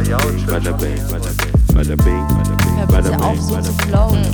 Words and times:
Bada 0.00 0.72
bing, 0.78 0.96
bada 1.10 1.94
bing, 1.94 2.24
bada 2.88 3.10
bing, 3.10 3.20
auf, 3.20 3.38
so 3.38 3.60
zu 3.60 3.72
flowen. 3.84 4.24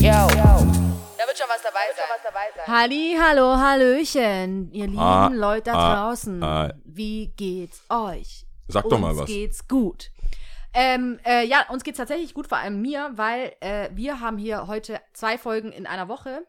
Yo. 0.00 0.10
Da 0.10 1.26
wird 1.26 1.38
schon 1.38 1.46
was 1.48 1.62
dabei 1.62 1.86
sein. 1.94 2.66
Halli, 2.66 3.16
hallo, 3.20 3.56
hallöchen, 3.56 4.72
ihr 4.72 4.88
lieben 4.88 4.98
Ah, 4.98 5.28
Leute 5.32 5.70
da 5.70 5.74
ah, 5.74 5.94
draußen. 5.94 6.42
ah. 6.42 6.72
Wie 6.84 7.28
geht's 7.36 7.82
euch? 7.88 8.46
Sag 8.66 8.88
doch 8.88 8.98
mal 8.98 9.10
uns 9.12 9.20
was. 9.20 9.26
geht's 9.26 9.68
gut. 9.68 10.10
Ähm, 10.74 11.20
äh, 11.24 11.46
ja, 11.46 11.66
uns 11.68 11.84
geht's 11.84 11.98
tatsächlich 11.98 12.34
gut, 12.34 12.48
vor 12.48 12.58
allem 12.58 12.82
mir, 12.82 13.12
weil 13.14 13.52
äh, 13.60 13.90
wir 13.94 14.18
haben 14.18 14.38
hier 14.38 14.66
heute 14.66 15.00
zwei 15.12 15.38
Folgen 15.38 15.70
in 15.70 15.86
einer 15.86 16.08
Woche, 16.08 16.44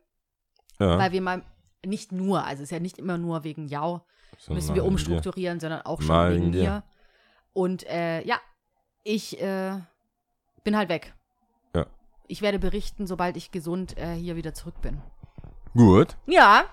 Ja, 0.79 0.97
weil 0.97 1.11
wir 1.11 1.21
mal 1.21 1.43
nicht 1.85 2.11
nur, 2.11 2.43
also 2.43 2.63
es 2.63 2.69
ist 2.69 2.71
ja 2.71 2.79
nicht 2.79 2.97
immer 2.97 3.19
nur 3.19 3.43
wegen 3.43 3.67
Jau, 3.67 4.01
so 4.39 4.51
müssen 4.55 4.69
mal 4.69 4.75
wir 4.77 4.85
umstrukturieren, 4.85 5.59
sondern 5.59 5.83
auch 5.83 5.99
schon 6.01 6.07
Mal 6.07 6.31
wegen 6.31 6.41
wegen 6.45 6.51
dir. 6.53 6.83
Und 7.53 7.85
äh, 7.87 8.21
ja, 8.25 8.39
ich 9.03 9.41
äh, 9.41 9.73
bin 10.63 10.77
halt 10.77 10.89
weg. 10.89 11.13
Ja. 11.75 11.85
Ich 12.27 12.41
werde 12.41 12.59
berichten, 12.59 13.07
sobald 13.07 13.37
ich 13.37 13.51
gesund 13.51 13.97
äh, 13.97 14.13
hier 14.13 14.35
wieder 14.35 14.53
zurück 14.53 14.81
bin. 14.81 15.01
Gut, 15.73 16.17
Ja, 16.27 16.65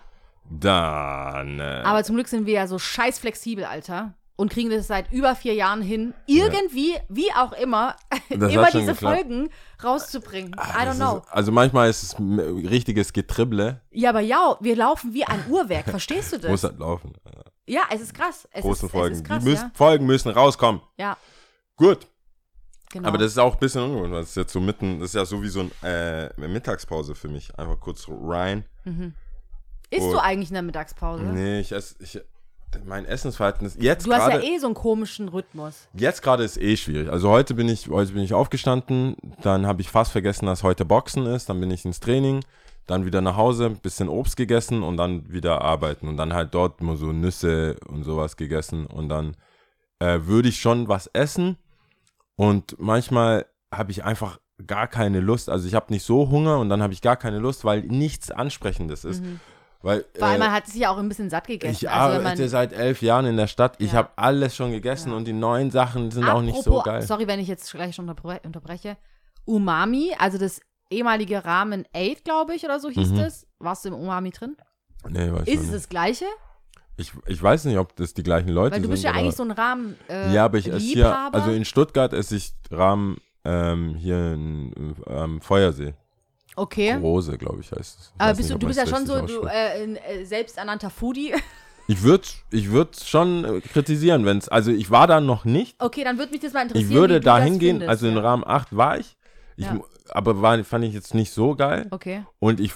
dann. 0.51 1.61
Äh, 1.61 1.83
aber 1.85 2.03
zum 2.05 2.17
Glück 2.17 2.29
sind 2.29 2.47
wir 2.47 2.55
ja 2.55 2.67
so 2.67 2.79
scheiß 2.79 3.19
flexibel, 3.19 3.65
Alter. 3.65 4.15
Und 4.37 4.53
kriegen 4.53 4.71
das 4.71 4.87
seit 4.87 5.11
über 5.13 5.35
vier 5.35 5.55
Jahren 5.55 5.83
hin, 5.83 6.15
irgendwie, 6.27 6.95
wie 7.09 7.33
auch 7.33 7.53
immer, 7.53 7.97
immer 8.29 8.49
diese 8.71 8.93
geklappt. 8.93 8.99
Folgen 9.01 9.49
rauszubringen. 9.83 10.55
ah, 10.57 10.85
I 10.85 10.87
don't 10.87 10.95
know. 10.95 11.19
Ist, 11.19 11.33
also 11.33 11.51
manchmal 11.51 11.91
ist 11.91 12.05
es 12.05 12.17
richtiges 12.21 13.13
Getribble. 13.13 13.81
Ja, 13.91 14.11
aber 14.11 14.21
ja, 14.21 14.57
wir 14.61 14.77
laufen 14.77 15.13
wie 15.13 15.25
ein 15.25 15.45
Uhrwerk, 15.49 15.87
verstehst 15.91 16.33
du 16.33 16.39
das? 16.39 16.51
Muss 16.53 16.63
halt 16.63 16.79
laufen. 16.79 17.15
Ja, 17.69 17.83
es 17.91 18.01
ist 18.01 18.15
krass. 18.15 18.49
Es 18.53 18.63
Großen 18.63 18.87
ist, 18.87 18.93
Folgen. 18.93 19.15
Ist 19.15 19.25
krass, 19.25 19.43
Die 19.45 19.51
müssen, 19.51 19.63
ja. 19.65 19.71
Folgen 19.75 20.07
müssen 20.07 20.31
rauskommen. 20.31 20.81
ja, 20.97 21.17
Gut. 21.77 22.07
genau. 22.91 23.09
Aber 23.09 23.19
das 23.19 23.33
ist 23.33 23.39
auch 23.39 23.53
ein 23.55 23.59
bisschen 23.61 23.83
ungewohnt, 23.83 24.13
weil 24.13 24.23
es 24.23 24.31
ist 24.31 24.37
jetzt 24.37 24.53
so 24.53 24.61
mitten, 24.61 24.99
das 25.01 25.11
ist 25.11 25.15
ja 25.15 25.25
so 25.25 25.43
wie 25.43 25.49
so 25.49 25.61
ein, 25.61 25.71
äh, 25.83 26.31
eine 26.37 26.49
Mittagspause 26.49 27.15
für 27.15 27.29
mich. 27.29 27.57
Einfach 27.59 27.79
kurz 27.79 28.07
rein. 28.09 28.65
Isst 29.91 30.03
Oh. 30.07 30.13
du 30.13 30.19
eigentlich 30.23 30.49
in 30.51 30.55
der 30.55 30.63
Mittagspause? 30.63 31.23
Nee, 31.25 31.61
ich 31.61 31.73
esse, 31.73 31.95
ich, 32.01 32.21
mein 32.85 33.07
Essensverhalten 33.07 33.67
ist 33.67 33.81
jetzt 33.81 34.07
Du 34.07 34.13
hast 34.13 34.23
ja 34.29 34.29
gerade, 34.39 34.45
eh 34.47 34.59
so 34.59 34.67
einen 34.67 34.75
komischen 34.75 35.29
Rhythmus. 35.29 35.89
jetzt 35.95 36.21
gerade 36.23 36.45
ist 36.45 36.59
eh 36.59 36.77
schwierig. 36.77 37.09
Also 37.11 37.29
heute 37.31 37.55
bin 37.55 37.69
ich, 37.69 37.89
heute 37.89 38.13
bin 38.13 38.23
ich 38.23 38.35
aufgestanden, 38.35 39.17
dann 39.43 39.67
habe 39.67 39.81
ich 39.81 39.89
fast 39.91 40.13
vergessen, 40.13 40.47
dass 40.47 40.63
heute 40.63 40.85
Boxen 40.85 41.27
ist, 41.27 41.49
dann 41.49 41.61
bin 41.61 41.71
ich 41.71 41.85
ins 41.85 42.01
Training, 42.01 42.45
dann 42.89 43.05
wieder 43.05 43.21
nach 43.21 43.37
Hause, 43.37 43.67
ein 43.67 43.77
bisschen 43.79 44.09
Obst 44.09 44.37
gegessen 44.37 44.83
und 44.83 44.97
dann 44.97 45.31
wieder 45.33 45.61
arbeiten 45.63 46.09
und 46.09 46.17
dann 46.17 46.33
halt 46.35 46.53
dort 46.55 46.81
nur 46.81 46.97
so 46.97 47.13
Nüsse 47.13 47.77
und 47.87 48.03
sowas 48.03 48.37
gegessen 48.37 48.87
und 48.87 49.09
dann 49.09 49.37
äh, 50.01 50.21
würde 50.23 50.49
ich 50.49 50.59
schon 50.61 50.89
was 50.89 51.07
essen 51.09 51.57
und 52.37 52.79
manchmal 52.81 53.47
habe 53.73 53.91
ich 53.93 54.05
einfach 54.05 54.39
gar 54.67 54.89
keine 54.89 55.21
Lust. 55.21 55.51
Also 55.51 55.69
ich 55.69 55.75
habe 55.75 55.93
nicht 55.93 56.05
so 56.05 56.31
Hunger 56.31 56.59
und 56.59 56.69
dann 56.69 56.83
habe 56.83 56.93
ich 56.93 57.03
gar 57.03 57.17
keine 57.17 57.39
Lust, 57.39 57.65
weil 57.65 57.83
nichts 57.83 58.31
Ansprechendes 58.31 59.05
ist. 59.05 59.23
Weil, 59.83 60.05
Vor 60.19 60.27
allem, 60.27 60.37
äh, 60.43 60.45
man 60.47 60.53
hat 60.53 60.67
sich 60.67 60.81
ja 60.81 60.91
auch 60.91 60.99
ein 60.99 61.09
bisschen 61.09 61.31
satt 61.31 61.47
gegessen. 61.47 61.73
ich 61.73 61.89
also, 61.89 62.19
arbeite 62.19 62.49
seit 62.49 62.73
elf 62.73 63.01
Jahren 63.01 63.27
in 63.27 63.37
der 63.37 63.47
Stadt. 63.47 63.77
Ich 63.79 63.93
Ja. 63.93 63.99
habe 63.99 64.11
alles 64.17 64.57
schon 64.57 64.73
gegessen 64.73 65.11
Ja. 65.11 65.17
und 65.17 65.27
die 65.27 65.33
neuen 65.33 65.71
Sachen 65.71 66.11
sind 66.11 66.29
auch 66.29 66.43
nicht 66.43 66.63
so 66.63 66.71
Apropos, 66.71 66.85
geil. 66.85 67.03
Sorry, 67.03 67.29
wenn 67.29 67.39
ich 67.39 67.47
jetzt 67.47 67.71
gleich 67.71 67.95
schon 67.95 68.09
unterbre 68.09 68.41
unterbreche. 68.45 68.97
Umami, 69.45 70.15
also 70.19 70.37
das 70.37 70.61
ehemalige 70.91 71.45
Ramen 71.45 71.85
8, 71.95 72.25
glaube 72.25 72.55
ich, 72.55 72.65
oder 72.65 72.81
so 72.81 72.91
hieß 72.91 73.11
Mhm. 73.11 73.17
das. 73.19 73.47
Warst 73.59 73.85
du 73.85 73.89
im 73.91 73.95
Umami 73.95 74.31
drin? 74.31 74.57
Nee, 75.09 75.33
weiß 75.33 75.47
Ist 75.49 75.65
es 75.65 75.71
das 75.71 75.89
gleiche? 75.89 76.25
Ich, 76.97 77.13
ich 77.27 77.41
weiß 77.43 77.65
nicht, 77.67 77.79
ob 77.79 77.95
das 77.97 78.15
die 78.15 78.23
gleichen 78.25 78.49
Leute 78.49 78.73
Weil 78.75 78.81
du 78.81 78.87
sind. 78.87 78.91
bist 78.93 79.05
ja 79.05 79.11
oder- 79.11 79.21
eigentlich 79.21 79.37
so 79.37 79.45
ein 79.45 79.51
Rahmen 79.53 79.97
äh, 80.09 80.33
ja, 80.35 80.45
aber 80.45 80.59
ich 80.59 80.67
esse 80.67 80.79
hier, 80.79 81.15
also 81.33 81.53
in 81.53 81.65
Stuttgart 81.65 82.13
esse 82.13 82.35
ich 82.37 82.53
Rahmen 82.73 83.19
ähm, 83.45 83.95
hier 83.95 84.35
in 84.35 84.95
ähm, 85.07 85.41
Feuersee. 85.41 85.95
Okay. 86.57 86.95
Rose, 86.95 87.39
glaube 87.39 87.61
ich, 87.61 87.71
heißt 87.71 87.99
es. 88.01 88.13
Ich 88.17 88.21
Aber 88.21 88.35
bist 88.35 88.41
nicht, 88.49 88.55
du, 88.55 88.59
du 88.59 88.67
bist 88.67 88.79
ja 88.79 88.85
es 88.85 88.91
schon 88.91 89.07
so 89.07 89.21
du, 89.25 89.43
äh, 89.47 89.83
ein 89.85 89.97
äh, 89.97 90.25
selbsternannter 90.25 90.91
Foodie. 90.91 91.35
Ich 91.91 92.03
würde 92.03 92.25
ich 92.51 92.71
würd 92.71 93.01
schon 93.03 93.47
äh, 93.47 93.61
kritisieren, 93.63 94.27
wenn 94.27 94.37
es, 94.37 94.51
also 94.51 94.71
ich 94.71 94.91
war 94.91 95.07
da 95.07 95.23
noch 95.23 95.47
nicht. 95.47 95.75
Okay, 95.83 96.05
dann 96.05 96.19
würde 96.19 96.33
mich 96.33 96.43
das 96.43 96.53
mal 96.53 96.61
interessieren. 96.65 96.91
Ich 96.91 96.95
würde 96.95 97.19
da 97.21 97.39
hingehen, 97.39 97.83
also 97.83 98.07
in 98.07 98.17
ja. 98.17 98.21
Rahmen 98.21 98.45
8 98.47 98.77
war 98.77 98.99
ich, 98.99 99.17
ich 99.57 99.65
Ja. 99.65 99.81
Aber 100.19 100.43
war, 100.43 100.63
fand 100.65 100.85
ich 100.85 100.93
jetzt 100.95 101.15
nicht 101.15 101.33
so 101.33 101.55
geil. 101.55 101.87
Okay. 101.91 102.25
Und 102.41 102.61
ich, 102.61 102.73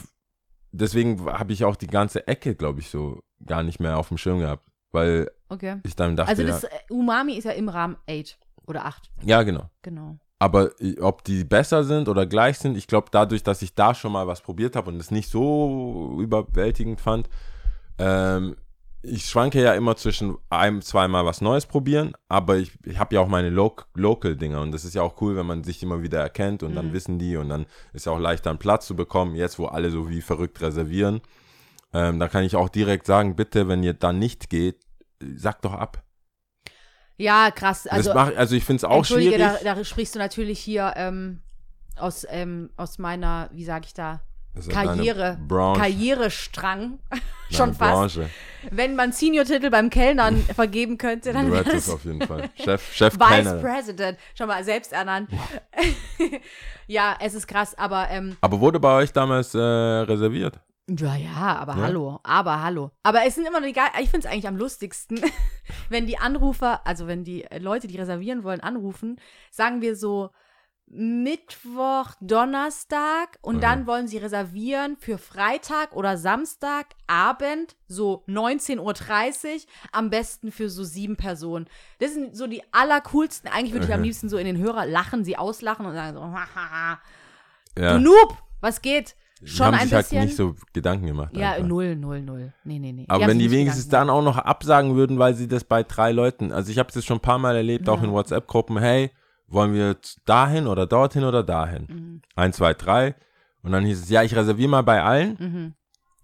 deswegen 0.70 1.26
habe 1.26 1.53
ich 1.53 1.64
auch 1.64 1.76
die 1.76 1.86
ganze 1.88 2.26
Ecke, 2.28 2.54
glaube 2.54 2.80
ich, 2.80 2.88
so 2.88 3.20
gar 3.44 3.62
nicht 3.62 3.80
mehr 3.80 3.98
auf 3.98 4.08
dem 4.08 4.19
Schirm 4.19 4.38
gehabt. 4.38 4.66
Weil 4.92 5.30
Okay. 5.48 5.81
ich 5.84 5.97
dann 5.97 6.16
dachte, 6.16 6.31
Also 6.31 6.42
ja, 6.42 6.48
das 6.48 6.64
äh, 6.64 6.69
Umami 6.91 7.34
ist 7.34 7.44
ja 7.44 7.52
im 7.52 7.69
Rahmen 7.69 7.97
8 8.08 8.38
oder 8.66 8.84
8. 8.86 9.10
ja, 9.25 9.42
genau. 9.42 9.69
Genau. 9.82 10.19
Aber 10.38 10.70
i- 10.81 11.00
ob 11.00 11.25
die 11.25 11.44
besser 11.44 11.84
sind 11.84 12.08
oder 12.08 12.26
gleich 12.26 12.58
sind, 12.58 12.76
ich 12.76 12.86
glaube, 12.88 13.08
dadurch, 13.10 13.42
dass 13.42 13.62
ich 13.62 13.75
da 13.75 13.94
schon 13.94 14.12
mal 14.12 14.26
was 14.26 14.41
probiert 14.41 14.75
habe 14.76 14.91
und 14.91 14.97
es 15.00 15.10
nicht 15.10 15.31
so 15.31 16.16
überwältigend 16.20 17.00
fand, 17.00 17.28
ähm, 17.98 18.56
ich 19.02 19.26
schwanke 19.26 19.60
ja 19.62 19.74
immer 19.74 19.96
zwischen 19.96 20.36
einem, 20.48 20.80
zweimal 20.82 21.24
was 21.24 21.40
Neues 21.40 21.66
probieren, 21.66 22.12
aber 22.28 22.56
ich, 22.56 22.72
ich 22.84 22.98
habe 22.98 23.14
ja 23.16 23.20
auch 23.20 23.26
meine 23.28 23.50
Lo 23.50 23.74
Local-Dinger 23.94 24.60
und 24.60 24.72
das 24.72 24.84
ist 24.84 24.94
ja 24.94 25.02
auch 25.02 25.20
cool, 25.20 25.36
wenn 25.36 25.46
man 25.46 25.64
sich 25.64 25.82
immer 25.82 26.02
wieder 26.02 26.20
erkennt 26.20 26.62
und 26.62 26.74
dann 26.76 26.88
Mhm. 26.88 26.92
wissen 26.92 27.18
die 27.18 27.36
und 27.36 27.48
dann 27.48 27.66
ist 27.92 28.06
ja 28.06 28.12
auch 28.12 28.18
leichter 28.20 28.50
einen 28.50 28.58
Platz 28.60 28.86
zu 28.86 28.94
bekommen, 28.94 29.34
jetzt 29.34 29.58
wo 29.58 29.66
alle 29.66 29.90
so 29.90 30.08
wie 30.08 30.20
verrückt 30.22 30.60
reservieren. 30.60 31.20
Ähm, 31.92 32.18
da 32.20 32.28
kann 32.28 32.44
ich 32.44 32.56
auch 32.56 32.68
direkt 32.68 33.06
sagen, 33.06 33.36
bitte, 33.36 33.68
wenn 33.68 33.82
ihr 33.82 33.92
da 33.94 34.12
nicht 34.12 34.48
geht, 34.48 34.76
sagt 35.20 35.64
doch 35.64 35.74
ab. 35.74 36.02
Ja, 37.16 37.50
krass. 37.50 37.86
Also, 37.86 38.14
mach, 38.14 38.34
also 38.36 38.54
ich 38.56 38.64
finde 38.64 38.78
es 38.78 38.84
auch 38.84 38.98
Entschuldige, 38.98 39.34
schwierig. 39.34 39.58
da, 39.62 39.74
da 39.74 39.84
sprichst 39.84 40.14
du 40.14 40.19
natürlich 40.19 40.58
hier 40.58 40.94
ähm, 40.96 41.40
aus, 41.96 42.26
ähm, 42.28 42.70
aus 42.76 42.98
meiner, 42.98 43.50
wie 43.52 43.64
sage 43.64 43.84
ich 43.86 43.94
da, 43.94 44.22
Karriere, 44.68 45.38
Karrierestrang. 45.48 46.98
Schon 47.50 47.74
fast. 47.74 48.16
Branche. 48.16 48.30
Wenn 48.70 48.94
man 48.94 49.12
Senior-Titel 49.12 49.70
beim 49.70 49.90
Kellnern 49.90 50.36
vergeben 50.54 50.96
könnte, 50.98 51.32
dann 51.32 51.50
wäre 51.50 51.70
es 51.72 51.90
auf 51.90 52.04
jeden 52.04 52.20
Fall. 52.22 52.48
Chef, 52.54 52.92
Chef 52.94 53.14
Vice 53.18 53.28
Kellner. 53.28 53.54
President. 53.56 54.18
Schon 54.34 54.46
mal 54.48 54.62
selbst 54.64 54.92
ernannt. 54.92 55.30
ja, 56.86 57.16
es 57.20 57.34
ist 57.34 57.46
krass, 57.46 57.76
aber 57.76 58.08
ähm, 58.10 58.36
Aber 58.40 58.60
wurde 58.60 58.78
bei 58.80 58.94
euch 59.02 59.12
damals 59.12 59.54
äh, 59.54 59.58
reserviert? 59.58 60.60
ja, 60.88 61.14
ja, 61.16 61.56
aber 61.56 61.76
Ja? 61.76 61.82
hallo, 61.82 62.20
aber 62.22 62.62
hallo. 62.62 62.90
Aber 63.02 63.24
es 63.26 63.34
sind 63.36 63.46
immer 63.46 63.60
die 63.62 63.72
geil, 63.72 63.88
ich 64.02 64.10
finde 64.10 64.26
es 64.26 64.32
eigentlich 64.32 64.48
am 64.48 64.56
lustigsten, 64.56 65.20
wenn 65.88 66.06
die 66.06 66.19
Anrufer, 66.19 66.86
also 66.86 67.06
wenn 67.06 67.24
die 67.24 67.46
Leute, 67.58 67.86
die 67.86 67.96
reservieren 67.98 68.42
wollen, 68.44 68.60
anrufen, 68.60 69.19
sagen 69.50 69.80
wir 69.80 69.96
so 69.96 70.30
Mittwoch, 70.94 72.10
Donnerstag 72.20 73.38
und 73.41 73.56
Mhm. 73.56 73.60
dann 73.60 73.86
wollen 73.86 74.08
sie 74.08 74.19
reservieren 74.19 74.97
für 74.98 75.16
Freitag 75.19 75.97
oder 75.97 76.19
Samstag 76.19 76.86
Abend, 77.06 77.75
so 77.88 78.22
19.30 78.26 79.64
Uhr, 79.66 79.72
am 79.92 80.10
besten 80.10 80.52
für 80.52 80.69
so 80.69 80.84
sieben 80.84 81.16
Personen. 81.16 81.66
Das 81.98 82.12
sind 82.12 82.36
so 82.36 82.47
die 82.47 82.62
allercoolsten. 82.72 83.50
Eigentlich 83.50 83.72
würde 83.72 83.86
ich 83.86 83.92
am 83.94 84.00
Mhm. 84.00 84.04
liebsten 84.04 84.28
so 84.28 84.36
in 84.36 84.44
den 84.47 84.58
Hörer 84.58 84.84
lachen, 84.86 85.25
sie 85.25 85.36
auslachen 85.38 85.86
und 85.86 85.94
sagen 85.94 86.14
so, 86.16 86.22
hahaha, 86.22 87.00
Ja. 87.78 87.94
du 87.94 88.00
Noob, 88.00 88.36
was 88.60 88.82
geht? 88.82 89.16
Die 89.41 89.48
Schon 89.48 89.66
haben 89.66 89.75
ein 89.75 89.88
sich 89.88 89.97
bisschen. 89.97 90.19
halt 90.19 90.28
nicht 90.28 90.36
so 90.36 90.54
Gedanken 90.72 91.06
gemacht. 91.06 91.31
Ja, 91.36 91.52
einfach. 91.52 91.66
null, 91.69 91.97
null, 91.97 92.20
null. 92.20 92.52
Nee, 92.64 92.78
nee, 92.78 92.92
nee. 92.92 93.06
Aber 93.08 93.22
haben 93.25 93.31
wenn 93.31 93.38
die 93.38 93.50
wenigstens 93.50 93.86
Gedanken 93.86 94.08
dann 94.08 94.16
auch 94.16 94.22
noch 94.22 94.36
absagen 94.38 94.94
würden, 94.94 95.19
weil 95.19 95.34
sie 95.34 95.48
das 95.48 95.64
bei 95.64 95.82
drei 95.82 96.12
Leuten, 96.12 96.52
also 96.52 96.70
ich 96.70 96.78
habe 96.78 96.92
das 96.92 97.04
schon 97.04 97.16
ein 97.16 97.22
paar 97.22 97.38
Mal 97.38 97.56
erlebt, 97.56 97.88
auch 97.88 97.98
Ja. 97.98 98.04
in 98.04 98.12
WhatsApp-Gruppen, 98.12 98.78
hey, 98.78 99.10
wollen 99.52 99.74
wir 99.74 99.88
jetzt 99.88 100.20
dahin 100.24 100.66
oder 100.66 100.86
dorthin 100.86 101.24
oder 101.24 101.42
dahin? 101.42 101.86
Mhm. 101.88 102.22
Eins, 102.34 102.56
zwei, 102.56 102.74
drei. 102.74 103.14
Und 103.62 103.72
dann 103.72 103.84
hieß 103.84 104.02
es, 104.02 104.08
ja, 104.08 104.22
ich 104.22 104.34
reserviere 104.34 104.68
mal 104.70 104.82
bei 104.82 105.02
allen. 105.02 105.36
Mhm. 105.38 105.74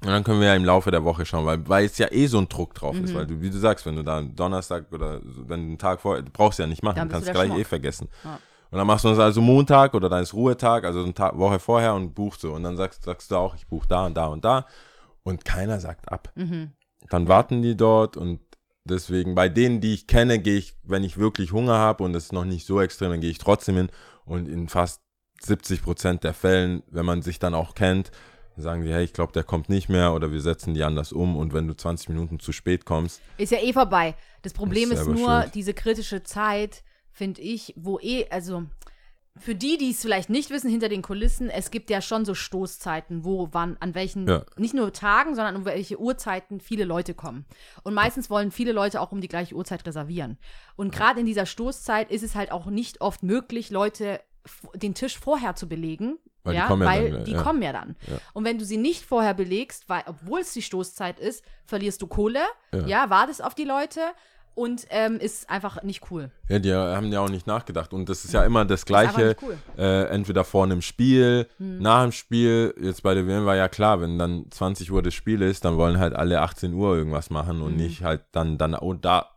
Und 0.00 0.08
dann 0.08 0.22
können 0.22 0.40
wir 0.40 0.48
ja 0.48 0.54
im 0.54 0.64
Laufe 0.64 0.90
der 0.90 1.04
Woche 1.04 1.26
schauen, 1.26 1.44
weil, 1.44 1.68
weil 1.68 1.84
es 1.84 1.98
ja 1.98 2.06
eh 2.10 2.26
so 2.26 2.38
ein 2.38 2.48
Druck 2.48 2.74
drauf 2.74 2.96
ist. 2.96 3.12
Mhm. 3.12 3.16
Weil 3.16 3.26
du, 3.26 3.40
wie 3.40 3.50
du 3.50 3.58
sagst, 3.58 3.84
wenn 3.84 3.96
du 3.96 4.02
da 4.04 4.22
Donnerstag 4.22 4.92
oder 4.92 5.20
wenn 5.22 5.60
du 5.60 5.66
einen 5.68 5.78
Tag 5.78 6.00
vorher, 6.00 6.22
du 6.22 6.30
brauchst 6.30 6.58
ja 6.58 6.66
nicht 6.66 6.82
machen, 6.82 6.96
Dann 6.96 7.08
kannst 7.08 7.28
du 7.28 7.32
gleich 7.32 7.50
eh 7.50 7.54
Schmuck. 7.54 7.66
vergessen. 7.66 8.08
Ja. 8.24 8.38
Und 8.70 8.78
dann 8.78 8.86
machst 8.86 9.04
du 9.04 9.08
es 9.08 9.18
also 9.18 9.40
Montag 9.40 9.94
oder 9.94 10.08
dann 10.08 10.22
ist 10.22 10.34
Ruhetag, 10.34 10.84
also 10.84 11.02
eine 11.02 11.14
Tag, 11.14 11.36
Woche 11.38 11.58
vorher 11.58 11.94
und 11.94 12.14
buchst 12.14 12.42
so. 12.42 12.52
Und 12.52 12.62
dann 12.62 12.76
sagst, 12.76 13.02
sagst 13.02 13.30
du 13.30 13.36
auch, 13.36 13.54
ich 13.56 13.66
buche 13.66 13.88
da 13.88 14.06
und 14.06 14.14
da 14.16 14.26
und 14.26 14.44
da. 14.44 14.66
Und 15.22 15.44
keiner 15.44 15.80
sagt 15.80 16.12
ab. 16.12 16.30
Mhm. 16.34 16.72
Dann 17.10 17.28
warten 17.28 17.62
die 17.62 17.76
dort 17.76 18.16
und 18.16 18.40
deswegen, 18.90 19.34
bei 19.34 19.48
denen, 19.48 19.80
die 19.80 19.94
ich 19.94 20.06
kenne, 20.06 20.38
gehe 20.38 20.58
ich, 20.58 20.74
wenn 20.82 21.04
ich 21.04 21.18
wirklich 21.18 21.52
Hunger 21.52 21.78
habe 21.78 22.04
und 22.04 22.14
es 22.14 22.24
ist 22.24 22.32
noch 22.32 22.44
nicht 22.44 22.66
so 22.66 22.80
extrem, 22.80 23.10
dann 23.10 23.20
gehe 23.20 23.30
ich 23.30 23.38
trotzdem 23.38 23.76
hin. 23.76 23.88
Und 24.24 24.48
in 24.48 24.68
fast 24.68 25.00
70 25.42 25.82
Prozent 25.82 26.24
der 26.24 26.34
Fällen, 26.34 26.82
wenn 26.90 27.06
man 27.06 27.22
sich 27.22 27.38
dann 27.38 27.54
auch 27.54 27.74
kennt, 27.74 28.10
sagen 28.56 28.82
die, 28.82 28.92
hey, 28.92 29.04
ich 29.04 29.12
glaube, 29.12 29.32
der 29.32 29.44
kommt 29.44 29.68
nicht 29.68 29.88
mehr 29.88 30.12
oder 30.14 30.32
wir 30.32 30.40
setzen 30.40 30.74
die 30.74 30.82
anders 30.82 31.12
um 31.12 31.36
und 31.36 31.52
wenn 31.52 31.68
du 31.68 31.74
20 31.74 32.08
Minuten 32.08 32.40
zu 32.40 32.52
spät 32.52 32.84
kommst, 32.84 33.20
Ist 33.36 33.52
ja 33.52 33.58
eh 33.58 33.72
vorbei. 33.72 34.16
Das 34.42 34.52
Problem 34.52 34.90
Ist 34.90 35.00
ist 35.00 35.06
nur 35.06 35.42
schuld. 35.42 35.54
diese 35.54 35.74
kritische 35.74 36.22
Zeit, 36.24 36.82
finde 37.12 37.40
ich, 37.40 37.72
wo 37.76 37.98
eh, 38.00 38.26
also 38.30 38.64
für 39.40 39.54
die, 39.54 39.78
die 39.78 39.90
es 39.90 40.02
vielleicht 40.02 40.30
nicht 40.30 40.50
wissen, 40.50 40.70
hinter 40.70 40.88
den 40.88 41.02
Kulissen, 41.02 41.50
es 41.50 41.70
gibt 41.70 41.90
ja 41.90 42.00
schon 42.00 42.24
so 42.24 42.34
Stoßzeiten, 42.34 43.24
wo, 43.24 43.48
wann, 43.52 43.76
an 43.80 43.94
welchen, 43.94 44.26
Ja. 44.26 44.44
nicht 44.56 44.74
nur 44.74 44.92
Tagen, 44.92 45.34
sondern 45.34 45.56
um 45.56 45.64
welche 45.64 45.98
Uhrzeiten 46.00 46.60
viele 46.60 46.84
Leute 46.84 47.14
kommen. 47.14 47.44
Und 47.82 47.94
meistens 47.94 48.30
wollen 48.30 48.50
viele 48.50 48.72
Leute 48.72 49.00
auch 49.00 49.12
um 49.12 49.20
die 49.20 49.28
gleiche 49.28 49.54
Uhrzeit 49.54 49.86
reservieren. 49.86 50.38
Und 50.76 50.92
gerade 50.94 51.20
in 51.20 51.26
dieser 51.26 51.46
Stoßzeit 51.46 52.10
ist 52.10 52.22
es 52.22 52.34
halt 52.34 52.52
auch 52.52 52.66
nicht 52.66 53.00
oft 53.00 53.22
möglich, 53.22 53.70
Leute 53.70 54.20
den 54.74 54.94
Tisch 54.94 55.18
vorher 55.18 55.54
zu 55.56 55.68
belegen. 55.68 56.18
Weil 56.44 56.54
die 56.54 56.58
ja, 56.60 56.66
kommen 56.68 56.82
ja 56.82 56.88
weil 56.88 57.10
dann, 57.10 57.24
die 57.24 57.32
ja. 57.32 57.42
kommen 57.42 57.62
ja 57.62 57.72
dann. 57.72 57.96
Ja. 58.06 58.18
Und 58.32 58.44
wenn 58.44 58.58
du 58.58 58.64
sie 58.64 58.76
nicht 58.78 59.04
vorher 59.04 59.34
belegst, 59.34 59.88
weil, 59.88 60.02
obwohl 60.06 60.40
es 60.40 60.52
die 60.52 60.62
Stoßzeit 60.62 61.18
ist, 61.20 61.44
verlierst 61.66 62.00
du 62.00 62.06
Kohle, 62.06 62.40
Ja. 62.72 62.86
ja, 62.86 63.10
wartest 63.10 63.44
auf 63.44 63.54
die 63.54 63.64
Leute 63.64 64.00
und 64.58 64.86
ähm, 64.90 65.18
ist 65.18 65.48
einfach 65.48 65.82
nicht 65.82 66.10
cool. 66.10 66.30
Ja, 66.48 66.58
die 66.58 66.74
haben 66.74 67.12
ja 67.12 67.20
auch 67.20 67.28
nicht 67.28 67.46
nachgedacht. 67.46 67.92
Und 67.92 68.08
das 68.08 68.24
ist 68.24 68.34
ja 68.34 68.44
immer 68.44 68.64
das 68.64 68.84
Gleiche. 68.84 69.36
cool. 69.42 69.56
Hm. 69.76 69.82
Äh, 69.84 70.04
entweder 70.06 70.44
vor 70.44 70.64
einem 70.64 70.82
Spiel, 70.82 71.46
nach 71.58 72.02
dem 72.02 72.12
Spiel. 72.12 72.74
Jetzt 72.80 73.02
bei 73.02 73.14
der 73.14 73.26
WM 73.26 73.46
war 73.46 73.56
ja 73.56 73.68
klar, 73.68 74.00
wenn 74.00 74.18
dann 74.18 74.46
20 74.50 74.90
Uhr 74.92 75.02
das 75.02 75.14
Spiel 75.14 75.42
ist, 75.42 75.64
dann 75.64 75.76
wollen 75.76 75.98
halt 75.98 76.14
alle 76.14 76.40
18 76.40 76.74
Uhr 76.74 76.96
irgendwas 76.96 77.30
machen 77.30 77.56
Hm. 77.58 77.62
und 77.62 77.76
nicht 77.76 78.02
halt 78.02 78.22
dann, 78.32 78.58
dann, 78.58 78.74
und 78.74 79.04
da, 79.04 79.30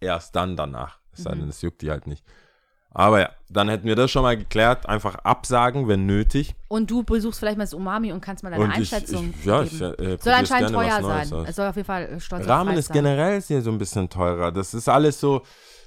erst 0.00 0.36
dann 0.36 0.56
danach. 0.56 0.98
Es 1.12 1.22
sei 1.22 1.34
Mhm. 1.34 1.38
denn, 1.40 1.46
das 1.48 1.62
juckt 1.62 1.80
die 1.82 1.90
halt 1.90 2.06
nicht. 2.06 2.24
Aber 2.98 3.20
ja, 3.20 3.30
dann 3.50 3.68
hätten 3.68 3.86
wir 3.86 3.94
das 3.94 4.10
schon 4.10 4.22
mal 4.22 4.38
geklärt. 4.38 4.88
Einfach 4.88 5.16
absagen, 5.16 5.86
wenn 5.86 6.06
nötig. 6.06 6.54
Und 6.68 6.90
du 6.90 7.02
besuchst 7.02 7.38
vielleicht 7.38 7.58
mal 7.58 7.64
das 7.64 7.74
Umami 7.74 8.10
und 8.10 8.22
kannst 8.22 8.42
mal 8.42 8.48
deine 8.48 8.64
und 8.64 8.70
ich, 8.70 8.76
Einschätzung 8.76 9.34
ich, 9.38 9.44
ja, 9.44 9.64
geben. 9.64 9.76
ich 9.76 9.82
äh, 9.82 9.86
Soll 9.86 9.96
probier's 9.96 10.26
anscheinend 10.26 10.72
teuer 10.72 11.02
sein. 11.02 11.32
aus. 11.34 11.46
Es 11.46 11.56
soll 11.56 11.68
auf 11.68 11.76
jeden 11.76 11.84
Fall 11.84 12.04
äh, 12.04 12.20
stolz 12.20 12.46
Preis 12.46 12.78
ist 12.78 12.86
sein. 12.86 12.94
generell 12.94 13.42
hier 13.42 13.60
so 13.60 13.70
ein 13.70 13.76
bisschen 13.76 14.08
teurer. 14.08 14.50
Das 14.50 14.72
ist 14.72 14.88
alles 14.88 15.20
so, 15.20 15.42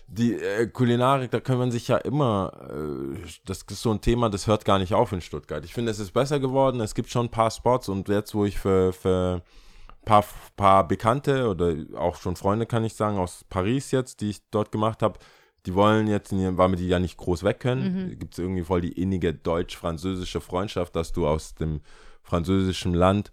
die 0.05 0.35
äh, 0.35 0.67
Kulinarik, 0.67 1.31
da 1.31 1.39
kann 1.39 1.57
man 1.57 1.71
sich 1.71 1.87
ja 1.87 1.97
immer, 1.97 2.51
äh, 2.69 3.17
das 3.43 3.63
ist 3.63 3.81
so 3.81 3.89
ein 3.89 4.01
Thema, 4.01 4.29
das 4.29 4.45
hört 4.45 4.63
gar 4.63 4.77
nicht 4.77 4.93
auf 4.93 5.11
in 5.11 5.21
Stuttgart. 5.21 5.65
Ich 5.65 5.73
finde, 5.73 5.89
es 5.91 5.97
ist 5.97 6.11
besser 6.11 6.39
geworden. 6.39 6.79
Es 6.79 6.93
gibt 6.93 7.09
schon 7.09 7.25
ein 7.25 7.31
paar 7.31 7.49
Spots 7.49 7.89
und 7.89 8.07
jetzt, 8.07 8.35
wo 8.35 8.45
ich 8.45 8.59
für, 8.59 8.93
für 8.93 9.41
ein 9.41 10.05
paar, 10.05 10.23
paar 10.55 10.87
Bekannte 10.87 11.49
oder 11.49 11.73
auch 11.97 12.17
schon 12.17 12.35
Freunde, 12.35 12.67
kann 12.67 12.83
ich 12.83 12.93
sagen, 12.93 13.17
aus 13.17 13.45
Paris 13.49 13.89
jetzt, 13.89 14.21
die 14.21 14.29
ich 14.29 14.41
dort 14.51 14.71
gemacht 14.71 15.01
habe, 15.01 15.17
die 15.65 15.75
wollen 15.75 16.07
jetzt, 16.07 16.31
weil 16.31 16.69
wir 16.69 16.75
die 16.77 16.87
ja 16.87 16.99
nicht 16.99 17.17
groß 17.17 17.43
weg 17.43 17.59
können, 17.59 18.17
gibt 18.17 18.33
es 18.33 18.39
irgendwie 18.39 18.63
voll 18.63 18.81
die 18.81 18.93
innige 18.93 19.33
deutsch-französische 19.33 20.41
Freundschaft, 20.41 20.95
dass 20.95 21.11
du 21.11 21.27
aus 21.27 21.55
dem 21.55 21.81
französischen 22.23 22.93
Land 22.93 23.31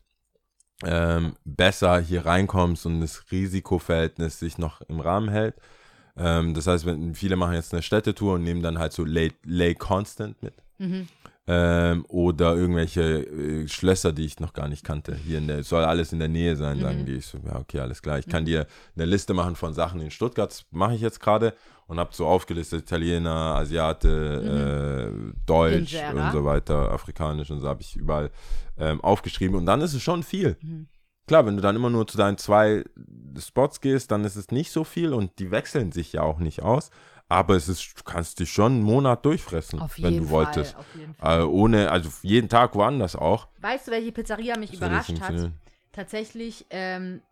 ähm, 0.85 1.35
besser 1.45 2.01
hier 2.01 2.27
reinkommst 2.27 2.85
und 2.87 3.01
das 3.01 3.25
Risikoverhältnis 3.31 4.39
sich 4.39 4.59
noch 4.59 4.81
im 4.83 5.01
Rahmen 5.01 5.29
hält. 5.29 5.55
Ähm, 6.17 6.55
das 6.55 6.67
heißt, 6.67 6.85
wenn, 6.87 7.15
viele 7.15 7.37
machen 7.37 7.55
jetzt 7.55 7.73
eine 7.73 7.83
Städtetour 7.83 8.35
und 8.35 8.43
nehmen 8.43 8.63
dann 8.63 8.79
halt 8.79 8.93
so 8.93 9.05
Lake 9.05 9.79
Constant 9.79 10.43
mit. 10.43 10.55
Ähm, 11.49 12.05
oder 12.09 12.57
irgendwelche 12.57 13.25
äh, 13.25 13.69
Schlösser, 13.69 14.13
die 14.13 14.25
ich 14.25 14.41
noch 14.41 14.53
gar 14.53 14.69
nicht 14.69 14.85
kannte. 14.85 15.15
Hier 15.15 15.39
in 15.39 15.47
der, 15.47 15.63
soll 15.63 15.85
alles 15.85 16.13
in 16.13 16.19
der 16.19 16.29
Nähe 16.29 16.57
sein, 16.57 16.81
sagen 16.81 17.07
die. 17.07 17.15
Ich 17.15 17.27
so, 17.27 17.39
ja, 17.47 17.57
okay, 17.61 17.79
alles 17.79 18.03
klar. 18.03 18.19
Ich 18.19 18.27
kann 18.27 18.45
dir 18.45 18.67
eine 18.97 19.05
Liste 19.05 19.33
machen 19.33 19.55
von 19.55 19.73
Sachen 19.73 20.01
in 20.01 20.11
Stuttgart, 20.11 20.51
das 20.51 20.67
mache 20.73 20.95
ich 20.95 21.01
jetzt 21.01 21.21
gerade 21.21 21.55
und 21.87 21.99
habe 21.99 22.11
so 22.13 22.27
aufgelistet, 22.27 22.83
Italiener, 22.83 23.57
Asiate, 23.57 25.13
äh, 25.13 25.35
Deutsch 25.47 25.95
Injera. 25.95 26.27
und 26.27 26.33
so 26.33 26.45
weiter, 26.45 26.91
Afrikanisch 26.93 27.51
und 27.51 27.61
so 27.61 27.69
habe 27.69 27.83
ich 27.83 27.97
überall 27.97 28.31
ähm, 28.79 29.01
aufgeschrieben. 29.03 29.57
Und 29.57 29.67
dann 29.67 29.81
ist 29.81 29.95
es 29.95 30.03
schon 30.03 30.23
viel. 30.23 30.57
Klar, 31.27 31.47
wenn 31.47 31.57
du 31.57 31.63
dann 31.63 31.77
immer 31.77 31.91
nur 31.91 32.07
zu 32.07 32.17
deinen 32.17 32.39
zwei 32.39 32.85
Spots 33.39 33.81
gehst, 33.81 34.11
dann 34.11 34.25
ist 34.25 34.37
es 34.37 34.51
nicht 34.51 34.71
so 34.71 34.85
viel 34.85 35.13
und 35.13 35.39
die 35.39 35.51
wechseln 35.51 35.93
sich 35.93 36.13
ja 36.13 36.23
auch 36.23 36.39
nicht 36.39 36.63
aus. 36.63 36.91
Aber 37.29 37.57
es 37.57 37.69
ist, 37.69 37.99
du 37.99 38.05
kannst 38.05 38.39
dich 38.39 38.53
schon 38.53 38.73
einen 38.75 38.83
Monat 38.83 39.25
durchfressen, 39.25 39.81
wenn 39.99 40.19
du 40.19 40.23
Fall, 40.25 40.31
wolltest. 40.31 40.77
auf 40.77 40.87
jeden 40.95 41.15
Fall. 41.15 41.41
Äh, 41.41 41.45
ohne, 41.45 41.91
also 41.91 42.09
jeden 42.23 42.49
Tag 42.49 42.77
woanders 42.77 43.17
auch. 43.17 43.49
Weißt 43.61 43.89
du, 43.89 43.91
welche 43.91 44.13
Pizzeria 44.13 44.57
mich 44.57 44.71
Das 44.71 44.79
überrascht 44.79 45.21
hat? 45.21 45.51
Tatsächlich, 45.91 46.67
ähm, 46.71 47.23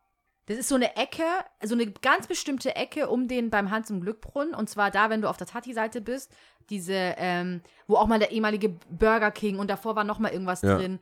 das 0.46 0.58
ist 0.58 0.69
so 0.69 0.75
eine 0.75 0.96
Ecke, 0.96 1.23
so 1.62 1.75
eine 1.75 1.87
ganz 1.91 2.26
bestimmte 2.26 2.76
Ecke 2.76 3.08
um 3.08 3.29
den 3.29 3.50
beim 3.50 3.70
Hans 3.70 3.91
im 3.91 4.00
Glückbrunnen. 4.00 4.55
Und 4.55 4.69
zwar 4.69 4.91
da, 4.91 5.08
wenn 5.11 5.23
du 5.23 5.29
auf 5.29 5.37
der 5.37 5.46
Tati-Seite 5.46 6.00
bist, 6.00 6.31
diese, 6.70 6.94
ähm, 6.94 7.61
wo 7.87 7.96
auch 7.96 8.06
mal 8.06 8.19
der 8.19 8.31
ehemalige 8.31 8.70
Burger 8.88 9.31
King 9.31 9.58
und 9.58 9.69
davor 9.70 9.96
war 9.96 10.05
noch 10.05 10.19
mal 10.19 10.32
irgendwas 10.32 10.62
Ja. 10.62 10.76
drin. 10.76 10.99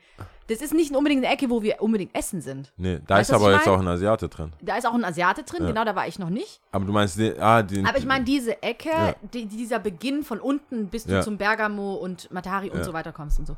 Das 0.49 0.61
ist 0.61 0.75
nicht 0.75 0.95
unbedingt 0.95 1.25
eine 1.25 1.33
Ecke, 1.33 1.51
wo 1.51 1.63
wir 1.63 1.81
unbedingt 1.81 2.15
essen 2.17 2.41
sind. 2.41 2.73
Nee, 2.77 3.01
da 3.07 3.15
Weißt 3.17 3.31
ist 3.31 3.37
aber 3.37 3.53
jetzt 3.53 3.67
mein? 3.67 3.75
auch 3.77 3.81
ein 3.81 3.87
Asiate 3.89 4.29
drin. 4.29 4.53
Da 4.61 4.77
ist 4.77 4.87
auch 4.87 4.95
ein 4.95 5.05
Asiate 5.05 5.45
drin, 5.45 5.67
genau, 5.67 5.85
da 5.85 5.95
war 5.95 6.09
ich 6.09 6.19
noch 6.19 6.31
nicht. 6.31 6.61
Aber 6.73 6.85
du 6.85 6.93
meinst, 6.93 7.19
ah, 7.39 7.63
den. 7.63 7.87
Aber 7.87 7.97
ich 7.99 8.07
meine, 8.07 8.25
diese 8.25 8.61
Ecke, 8.63 8.89
Ja. 8.91 9.15
die, 9.33 9.47
dieser 9.47 9.79
Beginn 9.79 10.25
von 10.25 10.41
unten, 10.41 10.89
bis 10.89 11.05
du 11.05 11.13
Ja. 11.15 11.23
zum 11.23 11.39
Bergamo 11.39 11.95
und 11.95 12.31
Matari 12.33 12.69
und 12.71 12.79
Ja. 12.79 12.85
so 12.85 12.93
weiter 12.93 13.13
kommst 13.13 13.39
und 13.39 13.47
so. 13.47 13.57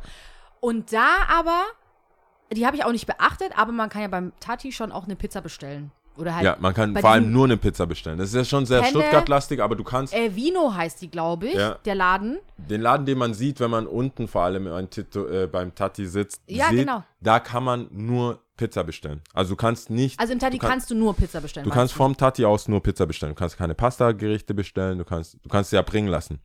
Und 0.60 0.92
da 0.92 1.08
aber, 1.28 1.62
die 2.54 2.66
habe 2.66 2.76
ich 2.76 2.84
auch 2.84 2.92
nicht 2.92 3.06
beachtet, 3.06 3.52
aber 3.56 3.72
man 3.72 3.88
kann 3.88 4.02
ja 4.02 4.08
beim 4.08 4.32
Tati 4.40 4.72
schon 4.72 4.92
auch 4.92 5.04
eine 5.04 5.16
Pizza 5.16 5.40
bestellen. 5.40 5.90
Oder 6.16 6.36
halt. 6.36 6.44
Ja, 6.44 6.56
man 6.60 6.72
kann 6.74 6.96
vor 6.96 7.10
allem 7.10 7.32
nur 7.32 7.44
eine 7.44 7.56
Pizza 7.56 7.86
bestellen. 7.86 8.18
Das 8.18 8.28
ist 8.28 8.36
ja 8.36 8.44
schon 8.44 8.66
sehr 8.66 8.84
Stuttgart-lastig, 8.84 9.60
aber 9.60 9.74
du 9.74 9.82
kannst 9.82 10.14
Äh, 10.14 10.36
Vino 10.36 10.72
heißt 10.72 11.02
die, 11.02 11.10
glaube 11.10 11.48
ich, 11.48 11.54
Ja. 11.54 11.74
der 11.84 11.96
Laden. 11.96 12.38
den 12.56 12.80
Laden, 12.82 13.04
den 13.04 13.18
man 13.18 13.34
sieht, 13.34 13.58
wenn 13.58 13.72
man 13.72 13.88
unten 13.88 14.28
vor 14.28 14.42
allem 14.42 14.64
beim, 14.66 14.88
Tito, 14.88 15.26
äh, 15.26 15.48
beim 15.48 15.74
Tati 15.74 16.06
sitzt, 16.06 16.40
Ja, 16.46 16.68
sieht, 16.68 16.80
genau. 16.86 17.02
da 17.20 17.40
kann 17.40 17.64
man 17.64 17.88
nur 17.90 18.38
Pizza 18.56 18.84
bestellen. 18.84 19.22
Also 19.32 19.54
du 19.54 19.56
kannst 19.56 19.90
nicht. 19.90 20.20
Also 20.20 20.32
im 20.32 20.38
Tati 20.38 20.52
du 20.56 20.60
kann- 20.60 20.70
kannst 20.70 20.88
du 20.88 20.94
nur 20.94 21.16
Pizza 21.16 21.40
bestellen. 21.40 21.64
Du 21.64 21.72
kannst 21.72 21.92
vom 21.94 22.16
Tati 22.16 22.44
aus 22.44 22.68
nur 22.68 22.80
Pizza 22.80 23.06
bestellen. 23.06 23.34
Du 23.34 23.38
kannst 23.40 23.56
keine 23.58 23.74
Pasta-Gerichte 23.74 24.54
bestellen. 24.54 24.98
Du 24.98 25.04
kannst, 25.04 25.34
du 25.42 25.48
kannst 25.48 25.70
sie 25.70 25.76
ja 25.76 25.82
bringen 25.82 26.06
lassen. 26.06 26.38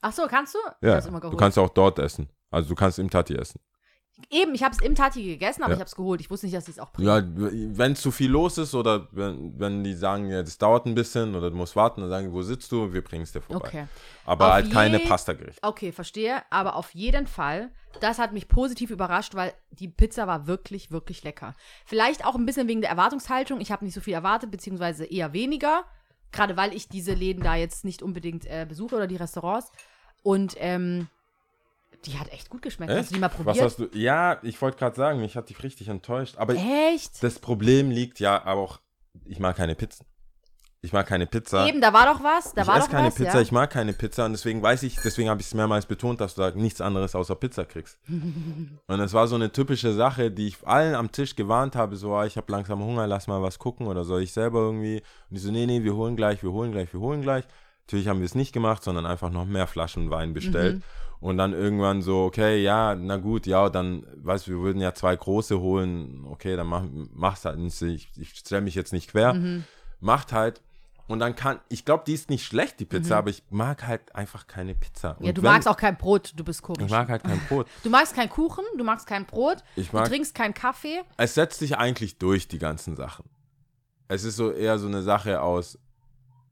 Ach 0.00 0.12
so, 0.12 0.26
kannst 0.28 0.54
du? 0.56 0.58
Ja, 0.88 1.00
du 1.00 1.36
kannst 1.36 1.56
auch 1.56 1.68
dort 1.68 2.00
essen. 2.00 2.28
Also 2.50 2.68
du 2.70 2.74
kannst 2.74 2.98
im 2.98 3.08
Tati 3.08 3.36
essen. 3.36 3.60
Eben, 4.30 4.54
ich 4.54 4.62
habe 4.62 4.74
es 4.74 4.80
im 4.80 4.94
Tati 4.94 5.24
gegessen, 5.24 5.62
aber 5.62 5.72
Ja. 5.72 5.76
ich 5.76 5.80
habe 5.80 5.88
es 5.88 5.96
geholt. 5.96 6.20
Ich 6.20 6.30
wusste 6.30 6.46
nicht, 6.46 6.56
dass 6.56 6.64
die 6.66 6.70
es 6.70 6.78
auch 6.78 6.92
bringen. 6.92 7.08
Ja, 7.08 7.22
wenn 7.76 7.96
zu 7.96 8.12
viel 8.12 8.30
los 8.30 8.58
ist 8.58 8.74
oder 8.74 9.08
wenn, 9.10 9.58
wenn 9.58 9.82
die 9.82 9.94
sagen, 9.94 10.28
ja, 10.30 10.42
das 10.42 10.56
dauert 10.56 10.86
ein 10.86 10.94
bisschen 10.94 11.34
oder 11.34 11.50
du 11.50 11.56
musst 11.56 11.74
warten, 11.74 12.00
dann 12.00 12.10
sagen 12.10 12.28
die, 12.28 12.32
wo 12.32 12.42
sitzt 12.42 12.70
du? 12.70 12.92
Wir 12.92 13.02
bringen 13.02 13.24
es 13.24 13.32
dir 13.32 13.40
vorbei. 13.40 13.66
Okay. 13.66 13.86
Aber 14.24 14.46
Auf 14.46 14.52
halt 14.52 14.72
keine 14.72 15.00
Pasta-Gerichte. 15.00 15.60
Okay, 15.62 15.90
verstehe. 15.90 16.42
Aber 16.50 16.76
auf 16.76 16.94
jeden 16.94 17.26
Fall, 17.26 17.72
das 18.00 18.18
hat 18.20 18.32
mich 18.32 18.46
positiv 18.46 18.90
überrascht, 18.90 19.34
weil 19.34 19.52
die 19.70 19.88
Pizza 19.88 20.28
war 20.28 20.46
wirklich, 20.46 20.92
wirklich 20.92 21.24
lecker. 21.24 21.54
Vielleicht 21.84 22.24
auch 22.24 22.36
ein 22.36 22.46
bisschen 22.46 22.68
wegen 22.68 22.82
der 22.82 22.90
Erwartungshaltung. 22.90 23.60
Ich 23.60 23.72
habe 23.72 23.84
nicht 23.84 23.94
so 23.94 24.00
viel 24.00 24.14
erwartet, 24.14 24.50
beziehungsweise 24.52 25.04
eher 25.04 25.32
weniger. 25.32 25.84
Gerade 26.30 26.56
weil 26.56 26.72
ich 26.72 26.88
diese 26.88 27.14
Läden 27.14 27.42
da 27.42 27.56
jetzt 27.56 27.84
nicht 27.84 28.00
unbedingt 28.02 28.46
äh, 28.46 28.64
besuche 28.68 28.94
oder 28.94 29.06
die 29.08 29.16
Restaurants. 29.16 29.70
Und 30.22 30.54
ähm, 30.58 31.08
die 32.06 32.18
hat 32.18 32.32
echt 32.32 32.50
gut 32.50 32.62
geschmeckt. 32.62 32.92
Hast 32.92 33.10
du 33.10 33.14
die 33.14 33.20
mal 33.20 33.28
Was 33.28 33.36
probiert? 33.36 33.64
hast 33.64 33.78
du? 33.78 33.88
Ja, 33.92 34.38
ich 34.42 34.60
wollte 34.60 34.78
gerade 34.78 34.96
sagen, 34.96 35.20
mich 35.20 35.36
hat 35.36 35.48
die 35.48 35.54
richtig 35.54 35.88
enttäuscht. 35.88 36.36
Aber 36.36 36.54
Echt? 36.54 37.22
das 37.22 37.38
Problem 37.38 37.90
liegt 37.90 38.20
ja 38.20 38.46
auch, 38.46 38.80
ich 39.24 39.38
mag 39.38 39.56
keine 39.56 39.74
Pizzen. 39.74 40.06
Ich 40.84 40.92
mag 40.92 41.06
keine 41.06 41.26
Pizza. 41.26 41.66
Eben, 41.66 41.80
da 41.80 41.94
war 41.94 42.12
doch 42.12 42.22
was. 42.22 42.52
Da 42.52 42.60
ich 42.60 42.68
war 42.68 42.76
esse 42.76 42.86
doch 42.86 42.92
keine 42.92 43.06
was, 43.06 43.14
Pizza, 43.14 43.36
ja. 43.36 43.40
ich 43.40 43.52
mag 43.52 43.70
keine 43.70 43.94
Pizza 43.94 44.26
und 44.26 44.32
deswegen 44.32 44.62
weiß 44.62 44.82
ich, 44.82 44.96
deswegen 45.02 45.30
habe 45.30 45.40
ich 45.40 45.46
es 45.46 45.54
mehrmals 45.54 45.86
betont, 45.86 46.20
dass 46.20 46.34
du 46.34 46.42
da 46.42 46.50
nichts 46.50 46.82
anderes 46.82 47.14
außer 47.14 47.36
Pizza 47.36 47.64
kriegst. 47.64 47.98
und 48.06 49.00
es 49.00 49.14
war 49.14 49.26
so 49.26 49.34
eine 49.34 49.50
typische 49.50 49.94
Sache, 49.94 50.30
die 50.30 50.48
ich 50.48 50.58
allen 50.66 50.94
am 50.94 51.10
Tisch 51.10 51.36
gewarnt 51.36 51.74
habe, 51.74 51.96
so, 51.96 52.14
ah, 52.14 52.26
ich 52.26 52.36
habe 52.36 52.52
langsam 52.52 52.84
Hunger, 52.84 53.06
lass 53.06 53.28
mal 53.28 53.40
was 53.40 53.58
gucken 53.58 53.86
oder 53.86 54.04
soll 54.04 54.20
ich 54.20 54.34
selber 54.34 54.60
irgendwie? 54.60 54.96
Und 55.30 55.38
die 55.38 55.38
so, 55.38 55.50
nee, 55.50 55.64
nee, 55.64 55.82
wir 55.82 55.94
holen 55.96 56.16
gleich, 56.16 56.42
wir 56.42 56.52
holen 56.52 56.70
gleich, 56.70 56.92
wir 56.92 57.00
holen 57.00 57.22
gleich. 57.22 57.44
Natürlich 57.86 58.08
haben 58.08 58.18
wir 58.18 58.26
es 58.26 58.34
nicht 58.34 58.52
gemacht, 58.52 58.82
sondern 58.82 59.06
einfach 59.06 59.30
noch 59.30 59.46
mehr 59.46 59.66
Flaschen 59.66 60.10
Wein 60.10 60.34
bestellt. 60.34 60.82
Und 61.20 61.38
dann 61.38 61.52
irgendwann 61.54 62.02
so, 62.02 62.24
okay, 62.24 62.62
ja, 62.62 62.94
na 62.94 63.16
gut, 63.16 63.46
ja, 63.46 63.70
dann, 63.70 64.06
weißt 64.16 64.46
du, 64.46 64.50
wir 64.52 64.58
würden 64.58 64.80
ja 64.82 64.92
zwei 64.94 65.16
große 65.16 65.58
holen, 65.58 66.24
okay, 66.28 66.54
dann 66.56 66.66
mach, 66.66 66.84
mach's 67.14 67.44
halt 67.46 67.58
nicht, 67.58 67.80
ich, 67.82 68.10
ich 68.16 68.30
stelle 68.34 68.60
mich 68.62 68.74
jetzt 68.74 68.92
nicht 68.92 69.10
quer. 69.10 69.34
Macht 70.00 70.32
halt. 70.32 70.60
Und 71.06 71.18
dann 71.18 71.34
kann, 71.36 71.60
ich 71.68 71.84
glaube, 71.84 72.04
die 72.06 72.14
ist 72.14 72.30
nicht 72.30 72.46
schlecht, 72.46 72.80
die 72.80 72.86
Pizza, 72.86 73.18
aber 73.18 73.28
ich 73.28 73.42
mag 73.50 73.86
halt 73.86 74.14
einfach 74.14 74.46
keine 74.46 74.74
Pizza. 74.74 75.16
Ja, 75.20 75.28
Und 75.28 75.38
du 75.38 75.42
wenn- 75.42 75.50
magst 75.52 75.68
auch 75.68 75.76
kein 75.76 75.96
Brot, 75.98 76.32
du 76.34 76.44
bist 76.44 76.62
komisch. 76.62 76.84
Ich 76.86 76.90
mag 76.90 77.08
halt 77.10 77.22
kein 77.24 77.40
Brot. 77.46 77.66
Du 77.82 77.90
magst 77.90 78.14
keinen 78.14 78.30
Kuchen, 78.30 78.64
du 78.78 78.84
magst 78.84 79.06
kein 79.06 79.26
Brot, 79.26 79.58
Ich 79.76 79.90
du 79.90 79.96
mag- 79.96 80.08
trinkst 80.08 80.34
keinen 80.34 80.54
Kaffee. 80.54 81.02
es 81.18 81.34
setzt 81.34 81.58
sich 81.58 81.76
eigentlich 81.76 82.16
durch, 82.18 82.48
die 82.48 82.58
ganzen 82.58 82.96
Sachen. 82.96 83.24
Es 84.08 84.24
ist 84.24 84.36
so 84.36 84.50
eher 84.50 84.78
so 84.78 84.86
eine 84.86 85.02
Sache 85.02 85.40
aus 85.42 85.78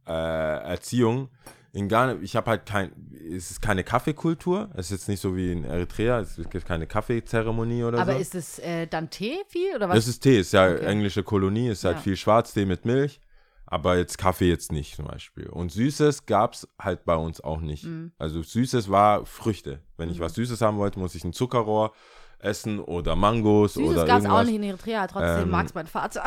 äh, 0.07 0.13
Erziehung. 0.13 1.29
In 1.75 1.89
Ghana, 1.89 2.17
ich 2.21 2.37
habe 2.37 2.51
halt 2.51 2.67
kein, 2.67 2.93
es 3.35 3.51
ist 3.51 3.63
keine 3.63 3.83
Kaffeekultur. 3.83 4.69
Es 4.75 4.87
ist 4.87 4.91
jetzt 4.91 5.09
nicht 5.09 5.21
so 5.21 5.35
wie 5.35 5.53
in 5.53 5.65
Eritrea, 5.65 6.21
es 6.21 6.37
gibt 6.51 6.67
keine 6.67 6.87
Kaffeezeremonie 6.87 7.83
oder 7.85 7.99
Aber 7.99 8.13
so. 8.13 8.19
ist 8.19 8.35
es 8.35 8.59
äh, 8.59 8.87
dann 8.87 9.09
Tee 9.09 9.39
viel 9.49 9.75
oder 9.77 9.89
was? 9.89 9.97
das 9.97 10.09
ist 10.09 10.21
Tee, 10.21 10.39
ist 10.41 10.53
ja 10.53 10.67
Okay. 10.71 10.85
englische 10.85 11.23
Kolonie, 11.23 11.69
ist 11.69 11.85
halt 11.85 11.97
Ja. 11.97 12.03
viel 12.03 12.17
Schwarztee 12.17 12.67
mit 12.67 12.85
Milch, 12.85 13.21
aber 13.65 13.97
jetzt 13.97 14.19
Kaffee 14.19 14.51
jetzt 14.51 14.71
nicht 14.71 14.97
zum 14.97 15.07
Beispiel. 15.07 15.49
Und 15.49 15.73
Süßes 15.73 16.27
gab 16.27 16.53
es 16.53 16.69
halt 16.79 17.07
bei 17.07 17.17
uns 17.17 17.41
auch 17.41 17.61
nicht. 17.63 17.85
Mhm. 17.85 18.13
Also 18.19 18.43
Süßes 18.43 18.91
war 18.91 19.25
Früchte. 19.25 19.81
Wenn 19.97 20.11
ich 20.11 20.21
was 20.21 20.35
Süßes 20.35 20.61
haben 20.61 20.77
wollte, 20.77 20.99
muss 20.99 21.15
ich 21.15 21.25
ein 21.25 21.33
Zuckerrohr 21.33 21.93
essen 22.39 22.81
oder 22.81 23.17
Mangos 23.17 23.75
Süßes 23.75 23.89
oder 23.93 24.05
gab 24.05 24.19
es 24.19 24.25
irgendwas. 24.25 24.43
auch 24.43 24.45
nicht 24.47 24.57
in 24.57 24.63
Eritrea, 24.65 25.07
trotzdem 25.07 25.45
Ähm, 25.45 25.51
mag 25.51 25.65
es 25.67 25.75
mein 25.75 25.87
Vater. 25.87 26.25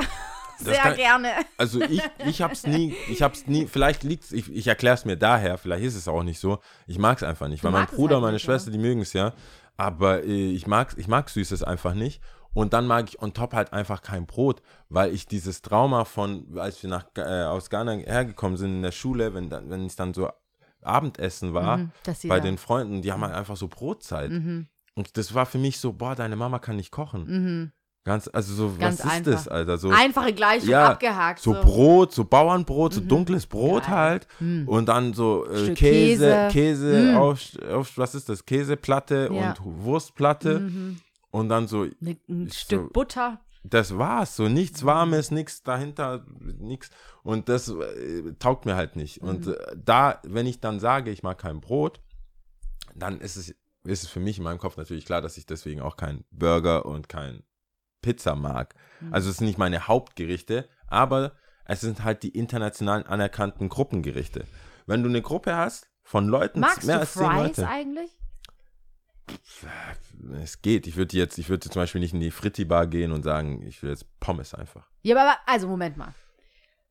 Sehr 0.59 0.75
kann- 0.75 0.95
gerne. 0.95 1.29
Also 1.57 1.81
ich, 1.81 2.01
ich 2.25 2.41
hab's 2.41 2.65
nie, 2.65 2.95
ich 3.09 3.21
hab's 3.21 3.47
nie, 3.47 3.67
vielleicht 3.67 4.03
liegt's, 4.03 4.31
ich, 4.31 4.51
ich 4.51 4.67
erklär's 4.67 5.05
mir 5.05 5.17
daher, 5.17 5.57
vielleicht 5.57 5.83
ist 5.83 5.95
es 5.95 6.07
auch 6.07 6.23
nicht 6.23 6.39
so. 6.39 6.59
Ich 6.87 6.97
mag's 6.99 7.23
einfach 7.23 7.47
nicht, 7.47 7.61
Du 7.63 7.65
weil 7.65 7.73
mein 7.73 7.85
es 7.85 7.91
Bruder 7.91 8.15
halt 8.15 8.21
meine 8.23 8.33
nicht, 8.33 8.43
Schwester, 8.43 8.71
die 8.71 8.77
mögen 8.77 9.01
es 9.01 9.13
ja. 9.13 9.33
Aber 9.77 10.23
äh, 10.23 10.51
ich 10.51 10.67
mag's, 10.67 10.95
ich 10.97 11.07
mag 11.07 11.29
Süßes 11.29 11.63
einfach 11.63 11.93
nicht. 11.93 12.21
Und 12.53 12.71
dann 12.71 12.87
mag 12.87 13.09
ich 13.09 13.21
on 13.21 13.33
top 13.33 13.51
halt 13.53 13.73
einfach 13.73 14.01
kein 14.01 14.25
Brot, 14.25 14.61
weil 14.87 15.13
ich 15.13 15.25
dieses 15.27 15.61
Trauma 15.61 16.05
von, 16.05 16.57
als 16.57 16.81
wir 16.81 16.89
nach, 16.89 17.05
äh, 17.17 17.43
aus 17.43 17.69
Ghana 17.69 17.91
hergekommen 17.97 18.55
sind 18.55 18.75
in 18.77 18.81
der 18.81 18.93
Schule, 18.93 19.33
wenn 19.33 19.49
dann, 19.49 19.69
wenn 19.69 19.85
es 19.85 19.97
dann 19.97 20.13
so 20.13 20.29
Abendessen 20.81 21.53
war, 21.53 21.77
Mhm, 21.77 21.91
bei 22.29 22.39
den 22.39 22.57
Freunden, 22.57 23.01
die 23.01 23.11
haben 23.11 23.23
halt 23.23 23.33
einfach 23.33 23.57
so 23.57 23.67
Brotzeit. 23.67 24.31
Mhm. 24.31 24.67
Und 24.93 25.17
das 25.17 25.33
war 25.33 25.45
für 25.45 25.57
mich 25.57 25.79
so, 25.79 25.91
boah, 25.93 26.15
deine 26.15 26.35
Mama 26.37 26.59
kann 26.59 26.77
nicht 26.77 26.91
kochen. 26.91 27.25
Mhm. 27.25 27.71
Ganz, 28.05 28.29
also 28.31 28.53
so, 28.53 28.75
Ganz 28.79 28.99
was 28.99 29.05
ist 29.05 29.11
einfach. 29.11 29.31
das, 29.31 29.47
Alter? 29.47 29.77
So, 29.79 29.89
Einfache 29.89 30.31
Gleichung 30.31 30.69
Ja, 30.69 30.89
abgehakt. 30.91 31.39
so 31.41 31.53
Brot, 31.53 32.13
so 32.13 32.23
Bauernbrot, 32.23 32.93
so 32.93 33.01
Mhm. 33.01 33.07
dunkles 33.07 33.47
Brot 33.47 33.83
Geil. 33.87 33.91
halt. 33.95 34.27
Mhm. 34.39 34.67
Und 34.67 34.85
dann 34.87 35.13
so 35.15 35.45
äh, 35.47 35.73
Käse, 35.73 35.73
Käse. 35.73 36.47
Käse, 36.51 36.93
Mhm. 37.11 37.17
auf, 37.17 37.39
auf, 37.71 37.97
was 37.97 38.13
ist 38.13 38.29
das? 38.29 38.45
Käseplatte 38.45 39.29
Ja. 39.33 39.49
und 39.49 39.83
Wurstplatte. 39.83 40.59
Mhm. 40.59 40.99
Und 41.31 41.49
dann 41.49 41.67
so, 41.67 41.87
Ne- 41.99 42.17
Ein 42.29 42.45
Ist 42.45 42.59
Stück 42.59 42.81
so- 42.83 42.89
Butter. 42.93 43.39
das 43.63 43.97
war's. 43.97 44.35
So 44.35 44.43
Mhm. 44.43 44.53
nichts 44.53 44.85
Warmes, 44.85 45.31
nichts 45.31 45.63
dahinter, 45.63 46.23
nichts. 46.59 46.91
Und 47.23 47.49
das 47.49 47.69
äh, 47.69 48.33
taugt 48.37 48.67
mir 48.67 48.75
halt 48.75 48.95
nicht. 48.95 49.23
Und 49.23 49.47
Mhm. 49.47 49.53
äh, 49.53 49.57
da, 49.83 50.19
wenn 50.23 50.45
ich 50.45 50.59
dann 50.59 50.79
sage, 50.79 51.09
ich 51.09 51.23
mag 51.23 51.39
kein 51.39 51.59
Brot, 51.59 52.01
dann 52.93 53.19
ist 53.19 53.35
es, 53.35 53.49
ist 53.83 54.03
es 54.03 54.07
für 54.07 54.19
mich 54.19 54.37
in 54.37 54.43
meinem 54.43 54.59
Kopf 54.59 54.77
natürlich 54.77 55.05
klar, 55.07 55.23
dass 55.23 55.37
ich 55.37 55.47
deswegen 55.47 55.81
auch 55.81 55.97
keinen 55.97 56.23
Burger 56.29 56.85
und 56.85 57.09
kein 57.09 57.41
Pizza 58.05 58.35
mag. 58.35 58.75
Mhm. 59.01 59.13
Also 59.13 59.31
es 59.31 59.37
sind 59.37 59.47
nicht 59.47 59.57
meine 59.57 59.87
Hauptgerichte, 59.87 60.69
aber 60.87 61.31
es 61.65 61.81
sind 61.81 62.03
halt 62.03 62.21
die 62.21 62.29
internationalen 62.29 63.03
anerkannten 63.07 63.67
Gruppengerichte. 63.67 64.45
Wenn 64.85 65.01
du 65.01 65.09
eine 65.09 65.23
Gruppe 65.23 65.55
hast 65.57 65.89
von 66.03 66.27
Leuten, 66.27 66.59
Magst 66.59 66.83
mehr 66.83 66.97
du 66.97 67.01
als 67.01 67.13
zehn 67.13 67.25
Fries 67.25 67.57
Leute, 67.57 67.67
eigentlich? 67.67 68.11
es 70.43 70.61
geht. 70.61 70.85
Ich 70.85 70.97
würde 70.97 71.17
jetzt, 71.17 71.39
ich 71.39 71.49
würde 71.49 71.67
zum 71.67 71.81
Beispiel 71.81 71.99
nicht 71.99 72.13
in 72.13 72.19
die 72.19 72.29
Fritti-Bar 72.29 72.85
gehen 72.85 73.11
und 73.11 73.23
sagen, 73.23 73.63
ich 73.65 73.81
will 73.81 73.89
jetzt 73.89 74.05
Pommes 74.19 74.53
einfach. 74.53 74.87
Ja, 75.01 75.15
aber 75.17 75.35
also 75.47 75.67
Moment 75.67 75.97
mal. 75.97 76.13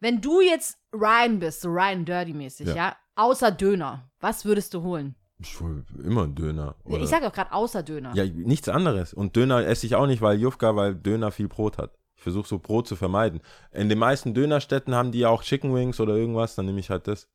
Wenn 0.01 0.21
du 0.21 0.41
jetzt 0.41 0.79
Ryan 0.93 1.39
bist, 1.39 1.61
so 1.61 1.69
Ryan 1.69 2.05
Dirty-mäßig, 2.05 2.67
ja. 2.69 2.75
Ja. 2.75 2.97
außer 3.15 3.53
Döner, 3.53 4.11
was 4.19 4.45
würdest 4.45 4.75
du 4.75 4.83
holen? 4.83 5.15
Ich 5.39 5.59
hol 5.61 5.85
immer 6.03 6.23
einen 6.25 6.35
Döner. 6.35 6.77
Oder, 6.85 7.03
ich 7.03 7.09
sag 7.09 7.23
doch 7.23 7.33
gerade 7.33 7.53
außer 7.53 7.83
Döner. 7.83 8.15
ja, 8.15 8.25
nichts 8.25 8.69
anderes. 8.69 9.13
Und 9.13 9.37
Döner 9.37 9.67
esse 9.67 9.87
ich 9.87 9.95
auch 9.97 10.07
nicht, 10.07 10.23
weil 10.23 10.39
Jufka, 10.39 10.77
weil 10.77 10.95
Döner 10.95 11.31
viel 11.33 11.49
Brot 11.49 11.77
hat. 11.79 11.99
Ich 12.17 12.23
versuche 12.23 12.47
so 12.49 12.59
Brot 12.59 12.87
zu 12.87 12.97
vermeiden. 12.97 13.41
In 13.73 13.89
den 13.89 13.99
meisten 13.99 14.33
Dönerstätten 14.35 14.95
haben 14.95 15.11
die 15.13 15.19
ja 15.21 15.29
auch 15.29 15.43
Chicken 15.43 15.75
Wings 15.75 15.99
oder 16.01 16.15
irgendwas, 16.15 16.55
dann 16.55 16.67
nehme 16.67 16.79
ich 16.81 16.89
halt 16.91 17.09
das. 17.09 17.29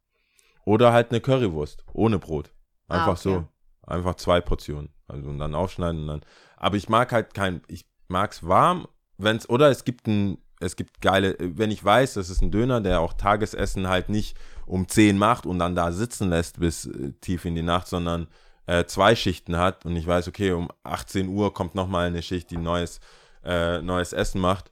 Oder 0.65 0.93
halt 0.93 1.11
eine 1.11 1.19
Currywurst 1.21 1.83
ohne 1.93 2.19
Brot. 2.19 2.51
Einfach 2.87 3.07
Ah, 3.07 3.11
okay. 3.11 3.19
so. 3.21 3.47
Einfach 3.85 4.15
zwei 4.15 4.39
Portionen. 4.41 4.89
Also 5.07 5.29
und 5.29 5.37
dann 5.39 5.53
aufschneiden 5.55 6.01
und 6.01 6.07
dann. 6.07 6.21
Aber 6.57 6.77
ich 6.77 6.89
mag 6.89 7.11
halt 7.11 7.33
kein, 7.33 7.61
ich 7.67 7.85
mag's 8.07 8.47
warm, 8.47 8.87
wenn's, 9.17 9.49
oder 9.49 9.69
es 9.69 9.83
gibt 9.83 10.07
ein, 10.07 10.37
es 10.59 10.75
gibt 10.75 11.01
geile, 11.01 11.35
wenn 11.39 11.71
ich 11.71 11.83
weiß, 11.83 12.15
das 12.15 12.29
ist 12.29 12.41
ein 12.41 12.51
Döner, 12.51 12.81
der 12.81 12.99
auch 13.01 13.13
Tagesessen 13.13 13.87
halt 13.87 14.09
nicht 14.09 14.37
um 14.65 14.87
10 14.87 15.17
macht 15.17 15.45
und 15.45 15.59
dann 15.59 15.75
da 15.75 15.91
sitzen 15.91 16.29
lässt 16.29 16.59
bis 16.59 16.85
äh, 16.85 17.13
tief 17.21 17.45
in 17.45 17.55
die 17.55 17.63
Nacht, 17.63 17.87
sondern 17.87 18.27
äh, 18.65 18.85
zwei 18.85 19.15
Schichten 19.15 19.57
hat 19.57 19.85
und 19.85 19.95
ich 19.95 20.05
weiß, 20.05 20.27
okay, 20.27 20.51
um 20.51 20.69
18 20.83 21.29
Uhr 21.29 21.53
kommt 21.53 21.75
nochmal 21.75 22.07
eine 22.07 22.21
Schicht, 22.21 22.51
die 22.51 22.57
neues, 22.57 22.99
äh, 23.43 23.81
neues 23.81 24.13
Essen 24.13 24.41
macht. 24.41 24.71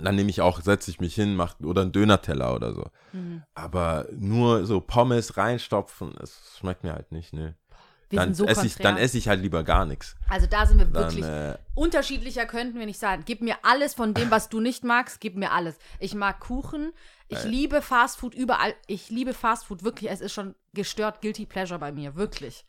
Dann 0.00 0.14
nehme 0.14 0.30
ich 0.30 0.40
auch, 0.40 0.60
setze 0.60 0.90
ich 0.90 1.00
mich 1.00 1.14
hin, 1.14 1.36
mach, 1.36 1.58
oder 1.60 1.82
einen 1.82 1.92
Dönerteller 1.92 2.54
oder 2.54 2.72
so. 2.72 2.86
Mhm. 3.12 3.42
Aber 3.54 4.06
nur 4.12 4.64
so 4.64 4.80
Pommes 4.80 5.36
reinstopfen, 5.36 6.14
das 6.18 6.56
schmeckt 6.58 6.84
mir 6.84 6.92
halt 6.92 7.12
nicht, 7.12 7.32
ne. 7.32 7.56
Wir 8.10 8.20
Dann 8.20 8.34
so 8.34 8.46
esse 8.46 8.66
ich, 8.66 8.76
dann 8.76 8.96
esse 8.96 9.18
ich 9.18 9.28
halt 9.28 9.42
lieber 9.42 9.64
gar 9.64 9.84
nichts. 9.84 10.16
Also 10.28 10.46
da 10.46 10.64
sind 10.64 10.78
wir 10.78 10.86
Dann, 10.86 11.12
wirklich 11.14 11.24
äh, 11.24 11.58
unterschiedlicher 11.74 12.46
könnten 12.46 12.78
wir 12.78 12.86
nicht 12.86 12.98
sein. 12.98 13.22
Gib 13.26 13.42
mir 13.42 13.56
alles 13.62 13.94
von 13.94 14.14
dem, 14.14 14.30
was 14.30 14.48
du 14.48 14.60
nicht 14.60 14.82
magst, 14.82 15.20
gib 15.20 15.36
mir 15.36 15.52
alles. 15.52 15.76
Ich 15.98 16.14
mag 16.14 16.40
Kuchen. 16.40 16.92
Ich 17.28 17.44
liebe 17.44 17.82
Fastfood 17.82 18.34
überall. 18.34 18.74
Ich 18.86 19.10
liebe 19.10 19.34
Fastfood 19.34 19.84
wirklich. 19.84 20.10
Es 20.10 20.22
ist 20.22 20.32
schon 20.32 20.54
gestört 20.72 21.20
Guilty 21.20 21.44
Pleasure 21.44 21.78
bei 21.78 21.92
mir, 21.92 22.16
wirklich. 22.16 22.64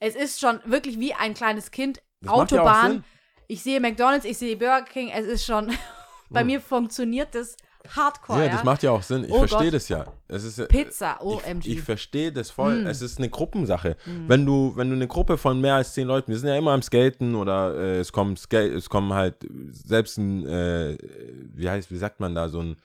Es 0.00 0.16
ist 0.16 0.40
schon 0.40 0.58
wirklich 0.64 0.98
wie 0.98 1.14
ein 1.14 1.34
kleines 1.34 1.70
Kind. 1.70 2.02
Ja 2.20 2.32
Autobahn. 2.32 2.90
Sinn. 2.90 3.04
ich 3.46 3.62
sehe 3.62 3.80
McDonald's, 3.80 4.24
ich 4.24 4.38
sehe 4.38 4.56
Burger 4.56 4.82
King. 4.82 5.10
Es 5.10 5.26
ist 5.26 5.44
schon. 5.44 5.72
bei 6.30 6.44
mir 6.44 6.60
funktioniert 6.60 7.34
das 7.34 7.56
Hardcore. 7.88 8.44
ja, 8.44 8.48
das 8.48 8.64
macht 8.64 8.82
ja 8.82 8.90
auch 8.92 9.02
Sinn. 9.02 9.24
Ich 9.24 9.30
Oh 9.32 9.46
verstehe 9.46 9.70
das 9.70 9.88
ja. 9.88 10.06
Es 10.28 10.44
ist, 10.44 10.68
Pizza, 10.68 11.18
Ich, 11.20 11.26
OMG. 11.26 11.66
ich 11.66 11.82
verstehe 11.82 12.32
das 12.32 12.50
voll. 12.50 12.82
Mm. 12.82 12.86
Es 12.86 13.02
ist 13.02 13.18
eine 13.18 13.28
Gruppensache. 13.28 13.96
Wenn 14.28 14.46
du, 14.46 14.72
wenn 14.76 14.88
du 14.88 14.94
eine 14.96 15.08
Gruppe 15.08 15.36
von 15.38 15.60
mehr 15.60 15.74
als 15.74 15.94
zehn 15.94 16.06
Leuten, 16.06 16.30
wir 16.30 16.38
sind 16.38 16.48
ja 16.48 16.56
immer 16.56 16.72
am 16.72 16.82
Skaten 16.82 17.34
oder 17.34 17.74
äh, 17.76 17.98
es 17.98 18.12
kommen 18.12 18.36
Skate, 18.36 18.72
es 18.72 18.88
kommen 18.88 19.12
halt 19.12 19.36
selbst 19.70 20.18
ein, 20.18 20.46
äh, 20.46 20.96
wie 21.54 21.68
heißt, 21.68 21.90
wie 21.90 21.98
sagt 21.98 22.20
man 22.20 22.34
da, 22.34 22.48
so 22.48 22.60
ein 22.60 22.76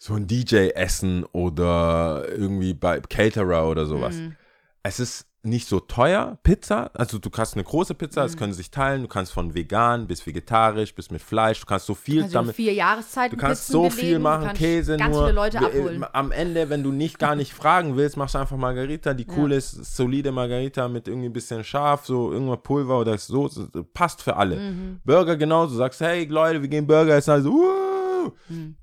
so 0.00 0.14
ein 0.14 0.26
DJ 0.28 0.68
essen 0.74 1.24
oder 1.32 2.24
irgendwie 2.28 2.72
bei 2.72 3.00
Caterer 3.00 3.68
oder 3.68 3.84
sowas. 3.86 4.14
Mhm. 4.14 4.36
Es 4.84 5.00
ist 5.00 5.27
nicht 5.44 5.68
so 5.68 5.78
teuer, 5.78 6.36
Pizza. 6.42 6.90
Also 6.94 7.18
du 7.18 7.30
kannst 7.30 7.54
eine 7.54 7.62
große 7.62 7.94
Pizza, 7.94 8.22
Mhm. 8.22 8.26
das 8.26 8.36
können 8.36 8.52
sich 8.52 8.70
teilen. 8.72 9.02
Du 9.02 9.08
kannst 9.08 9.32
von 9.32 9.54
vegan 9.54 10.06
bis 10.08 10.26
vegetarisch 10.26 10.92
bis 10.94 11.10
mit 11.12 11.22
Fleisch. 11.22 11.60
Du 11.60 11.66
kannst 11.66 11.86
so 11.86 11.94
viel 11.94 12.24
also 12.24 12.34
damit. 12.34 12.56
vier 12.56 12.74
Jahreszeiten. 12.74 13.36
Du 13.36 13.40
kannst 13.40 13.62
Pizzen 13.62 13.72
so 13.72 13.82
belegen, 13.82 13.96
viel 14.00 14.18
machen, 14.18 14.52
Käse 14.54 14.96
ganz 14.96 15.14
nur. 15.14 15.22
viele 15.26 15.34
Leute 15.36 15.60
Wir- 15.60 15.66
abholen. 15.68 16.02
äh, 16.02 16.06
Am 16.12 16.32
Ende, 16.32 16.68
wenn 16.70 16.82
du 16.82 16.90
nicht 16.90 17.18
gar 17.20 17.36
nicht 17.36 17.54
fragen 17.54 17.96
willst, 17.96 18.16
machst 18.16 18.34
du 18.34 18.38
einfach 18.40 18.56
Margarita, 18.56 19.14
die 19.14 19.26
cool 19.36 19.52
ist, 19.52 19.96
solide 19.96 20.32
Margarita 20.32 20.88
mit 20.88 21.06
irgendwie 21.06 21.28
ein 21.28 21.32
bisschen 21.32 21.62
scharf, 21.62 22.04
so 22.04 22.32
irgendwas 22.32 22.58
Pulver 22.64 22.98
oder 22.98 23.16
so, 23.16 23.46
so, 23.48 23.66
passt 23.94 24.22
für 24.22 24.36
alle. 24.36 24.56
Mhm. 24.56 25.00
Burger 25.04 25.36
genauso, 25.36 25.76
sagst, 25.76 26.00
hey 26.00 26.24
Leute, 26.26 26.60
wir 26.62 26.68
gehen 26.68 26.86
Burger 26.86 27.14
essen, 27.14 27.30
also, 27.30 27.50
uh, 27.50 28.30
Mhm. 28.48 28.74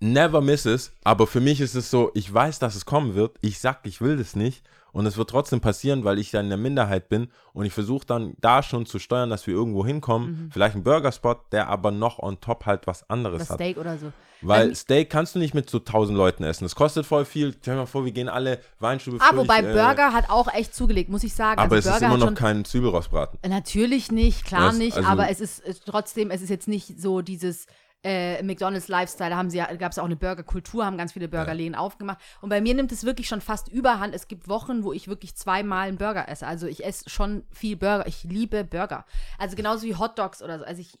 never 0.00 0.40
misses, 0.42 0.92
aber 1.02 1.26
für 1.26 1.40
mich 1.40 1.60
ist 1.60 1.74
es 1.74 1.90
so, 1.90 2.10
ich 2.14 2.32
weiß, 2.32 2.58
dass 2.58 2.76
es 2.76 2.84
kommen 2.84 3.14
wird, 3.14 3.36
ich 3.40 3.58
sag, 3.58 3.80
ich 3.84 4.00
will 4.00 4.16
das 4.18 4.36
nicht 4.36 4.62
und 4.92 5.06
es 5.06 5.16
wird 5.16 5.30
trotzdem 5.30 5.60
passieren, 5.60 6.04
weil 6.04 6.18
ich 6.18 6.32
ja 6.32 6.40
in 6.40 6.48
der 6.48 6.58
Minderheit 6.58 7.08
bin 7.08 7.28
und 7.52 7.64
ich 7.66 7.72
versuche 7.72 8.06
dann 8.06 8.34
da 8.40 8.62
schon 8.62 8.86
zu 8.86 8.98
steuern, 8.98 9.30
dass 9.30 9.46
wir 9.46 9.54
irgendwo 9.54 9.84
hinkommen, 9.84 10.50
vielleicht 10.52 10.76
ein 10.76 10.82
Burgerspot, 10.84 11.52
der 11.52 11.68
aber 11.68 11.90
noch 11.90 12.18
on 12.18 12.40
top 12.40 12.66
halt 12.66 12.86
was 12.86 13.08
anderes 13.10 13.38
Das 13.40 13.50
hat. 13.50 13.56
Steak 13.58 13.76
oder 13.78 13.98
so. 13.98 14.12
Weil 14.40 14.68
Bei- 14.68 14.74
Steak 14.74 15.10
kannst 15.10 15.34
du 15.34 15.40
nicht 15.40 15.52
mit 15.52 15.68
so 15.68 15.80
tausend 15.80 16.16
Leuten 16.16 16.44
essen. 16.44 16.64
Das 16.64 16.76
kostet 16.76 17.04
voll 17.06 17.24
viel. 17.24 17.56
Stell 17.60 17.74
dir 17.74 17.80
mal 17.80 17.86
vor, 17.86 18.04
wir 18.04 18.12
gehen 18.12 18.28
alle 18.28 18.60
Weinstube 18.78 19.18
Ah, 19.20 19.34
wobei 19.34 19.58
äh, 19.58 19.72
Burger 19.72 20.12
hat 20.12 20.30
auch 20.30 20.46
echt 20.54 20.76
zugelegt, 20.76 21.10
muss 21.10 21.24
ich 21.24 21.34
sagen. 21.34 21.58
Aber 21.60 21.74
also 21.74 21.76
es 21.76 21.84
Burger 21.94 21.96
ist 21.96 22.02
immer 22.14 22.30
noch 22.30 22.34
kein 22.38 22.64
Zwiebelrostbraten. 22.64 23.40
Natürlich 23.50 24.12
nicht, 24.12 24.44
klar 24.44 24.68
Das- 24.68 24.78
nicht, 24.78 24.96
also- 24.96 25.08
aber 25.08 25.28
es 25.28 25.40
ist, 25.40 25.62
trotzdem, 25.86 26.30
es 26.30 26.40
ist 26.40 26.50
jetzt 26.50 26.68
nicht 26.68 27.00
so 27.00 27.20
dieses 27.20 27.66
äh, 28.04 28.42
McDonalds-Lifestyle, 28.44 29.30
da 29.30 29.36
haben 29.36 29.50
sie 29.50 29.58
ja, 29.58 29.74
gab 29.74 29.90
es 29.90 29.96
ja 29.96 30.02
auch 30.02 30.06
eine 30.06 30.16
Burgerkultur, 30.16 30.86
haben 30.86 30.96
ganz 30.96 31.12
viele 31.12 31.28
Burgerläden 31.28 31.74
aufgemacht. 31.74 32.18
Und 32.40 32.48
bei 32.48 32.60
mir 32.60 32.74
nimmt 32.74 32.92
es 32.92 33.02
wirklich 33.04 33.26
schon 33.28 33.40
fast 33.40 33.68
überhand. 33.68 34.14
Es 34.14 34.28
gibt 34.28 34.48
Wochen, 34.48 34.84
wo 34.84 34.92
ich 34.92 35.08
wirklich 35.08 35.34
zweimal 35.34 35.88
einen 35.88 35.98
Burger 35.98 36.28
esse. 36.28 36.46
Also 36.46 36.66
ich 36.68 36.84
esse 36.84 37.10
schon 37.10 37.44
viel 37.50 37.76
Burger. 37.76 38.06
Ich 38.06 38.22
liebe 38.24 38.62
Burger. 38.64 39.04
Also 39.38 39.56
genauso 39.56 39.82
wie 39.84 39.96
Hot 39.96 40.16
Dogs 40.18 40.42
oder 40.42 40.58
so. 40.60 40.64
Also 40.64 40.80
ich, 40.80 40.96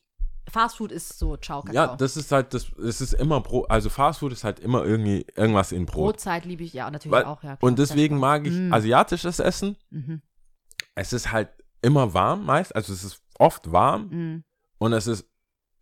Fastfood 0.50 0.90
ist 0.90 1.18
so 1.18 1.36
Ciao, 1.36 1.60
Kakao. 1.62 1.74
Ja, 1.74 1.96
das 1.96 2.16
ist 2.16 2.32
halt, 2.32 2.52
das, 2.54 2.72
es 2.78 3.00
ist 3.00 3.12
immer 3.12 3.40
Brot. 3.42 3.70
Also 3.70 3.90
Fastfood 3.90 4.32
ist 4.32 4.42
halt 4.44 4.58
immer 4.58 4.84
irgendwie 4.84 5.24
irgendwas 5.36 5.70
in 5.72 5.86
Brot. 5.86 6.14
Brotzeit 6.14 6.46
liebe 6.46 6.64
ich 6.64 6.72
ja 6.72 6.90
natürlich 6.90 7.12
Weil, 7.12 7.24
auch, 7.26 7.42
ja. 7.44 7.56
klar. 7.56 7.68
und 7.68 7.78
deswegen 7.78 8.18
mag 8.18 8.46
ich 8.46 8.54
Mm. 8.54 8.72
asiatisches 8.72 9.38
Essen. 9.38 9.76
Mhm. 9.90 10.20
Es 10.96 11.12
ist 11.12 11.30
halt 11.30 11.50
immer 11.80 12.12
warm 12.12 12.44
meist. 12.44 12.74
Also 12.74 12.92
es 12.92 13.04
ist 13.04 13.22
oft 13.38 13.70
warm 13.70 14.08
Mhm. 14.08 14.44
und 14.78 14.92
es 14.94 15.06
ist 15.06 15.28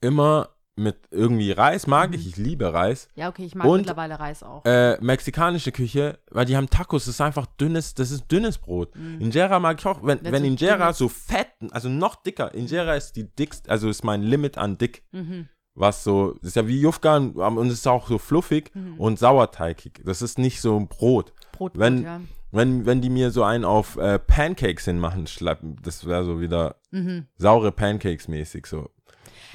immer 0.02 0.50
mit 0.76 0.97
irgendwie 1.11 1.52
Reis. 1.52 1.87
Mag 1.87 2.11
Mhm. 2.11 2.14
ich. 2.16 2.26
Ich 2.28 2.37
liebe 2.37 2.73
Reis. 2.73 3.09
Ja, 3.14 3.28
okay, 3.28 3.45
ich 3.45 3.54
mag 3.54 3.66
Und, 3.66 3.78
mittlerweile 3.78 4.21
Reis 4.21 4.42
auch. 4.42 4.64
Äh, 4.66 4.99
mexikanische 5.00 5.73
Küche, 5.73 6.18
weil 6.30 6.45
die 6.45 6.56
haben 6.56 6.68
Tacos, 6.71 7.06
das 7.06 7.14
ist 7.14 7.21
einfach 7.21 7.47
dünnes, 7.47 7.95
das 7.95 8.11
ist 8.11 8.30
dünnes 8.30 8.59
Brot. 8.59 8.95
Injera 9.18 9.59
mag 9.59 9.78
ich 9.80 9.87
auch, 9.87 10.02
wenn, 10.02 10.18
Wenn's 10.23 10.33
wenn 10.33 10.42
so 10.42 10.49
Injera 10.49 10.92
so 10.92 11.09
fett, 11.09 11.49
also 11.71 11.88
noch 11.88 12.16
dicker, 12.16 12.52
Injera 12.54 12.95
ist 12.95 13.16
die 13.16 13.25
dickste, 13.35 13.71
also 13.71 13.88
ist 13.88 14.04
mein 14.04 14.23
Limit 14.23 14.59
an 14.59 14.76
dick, 14.78 15.02
Mhm. 15.12 15.49
was 15.75 16.04
so, 16.04 16.33
das 16.40 16.49
ist 16.49 16.56
ja 16.56 16.66
wie 16.68 16.80
Jufka 16.80 17.16
und 17.16 17.37
und 17.37 17.66
es 17.68 17.75
ist 17.75 17.87
auch 17.88 18.06
so 18.09 18.18
fluffig 18.18 18.71
Mhm. 18.75 18.99
und 19.00 19.18
sauerteigig. 19.18 20.02
Das 20.04 20.21
ist 20.23 20.38
nicht 20.38 20.61
so 20.61 20.78
ein 20.78 20.88
Brot. 20.88 21.33
Brot, 21.52 21.73
wenn- 21.78 22.02
ja. 22.02 22.21
Wenn, 22.52 22.87
wenn 22.87 23.00
die 23.02 23.11
mir 23.11 23.33
so 23.33 23.42
einen 23.42 23.64
auf 23.64 23.97
äh, 23.97 24.18
Pancakes 24.18 24.85
hinmachen, 24.85 25.26
schleppen, 25.26 25.76
das 25.83 26.06
wäre 26.06 26.25
so 26.25 26.40
wieder 26.40 26.76
Mhm. 26.90 27.26
saure 27.37 27.73
Pancakes 27.73 28.28
mäßig 28.28 28.66
so. 28.66 28.88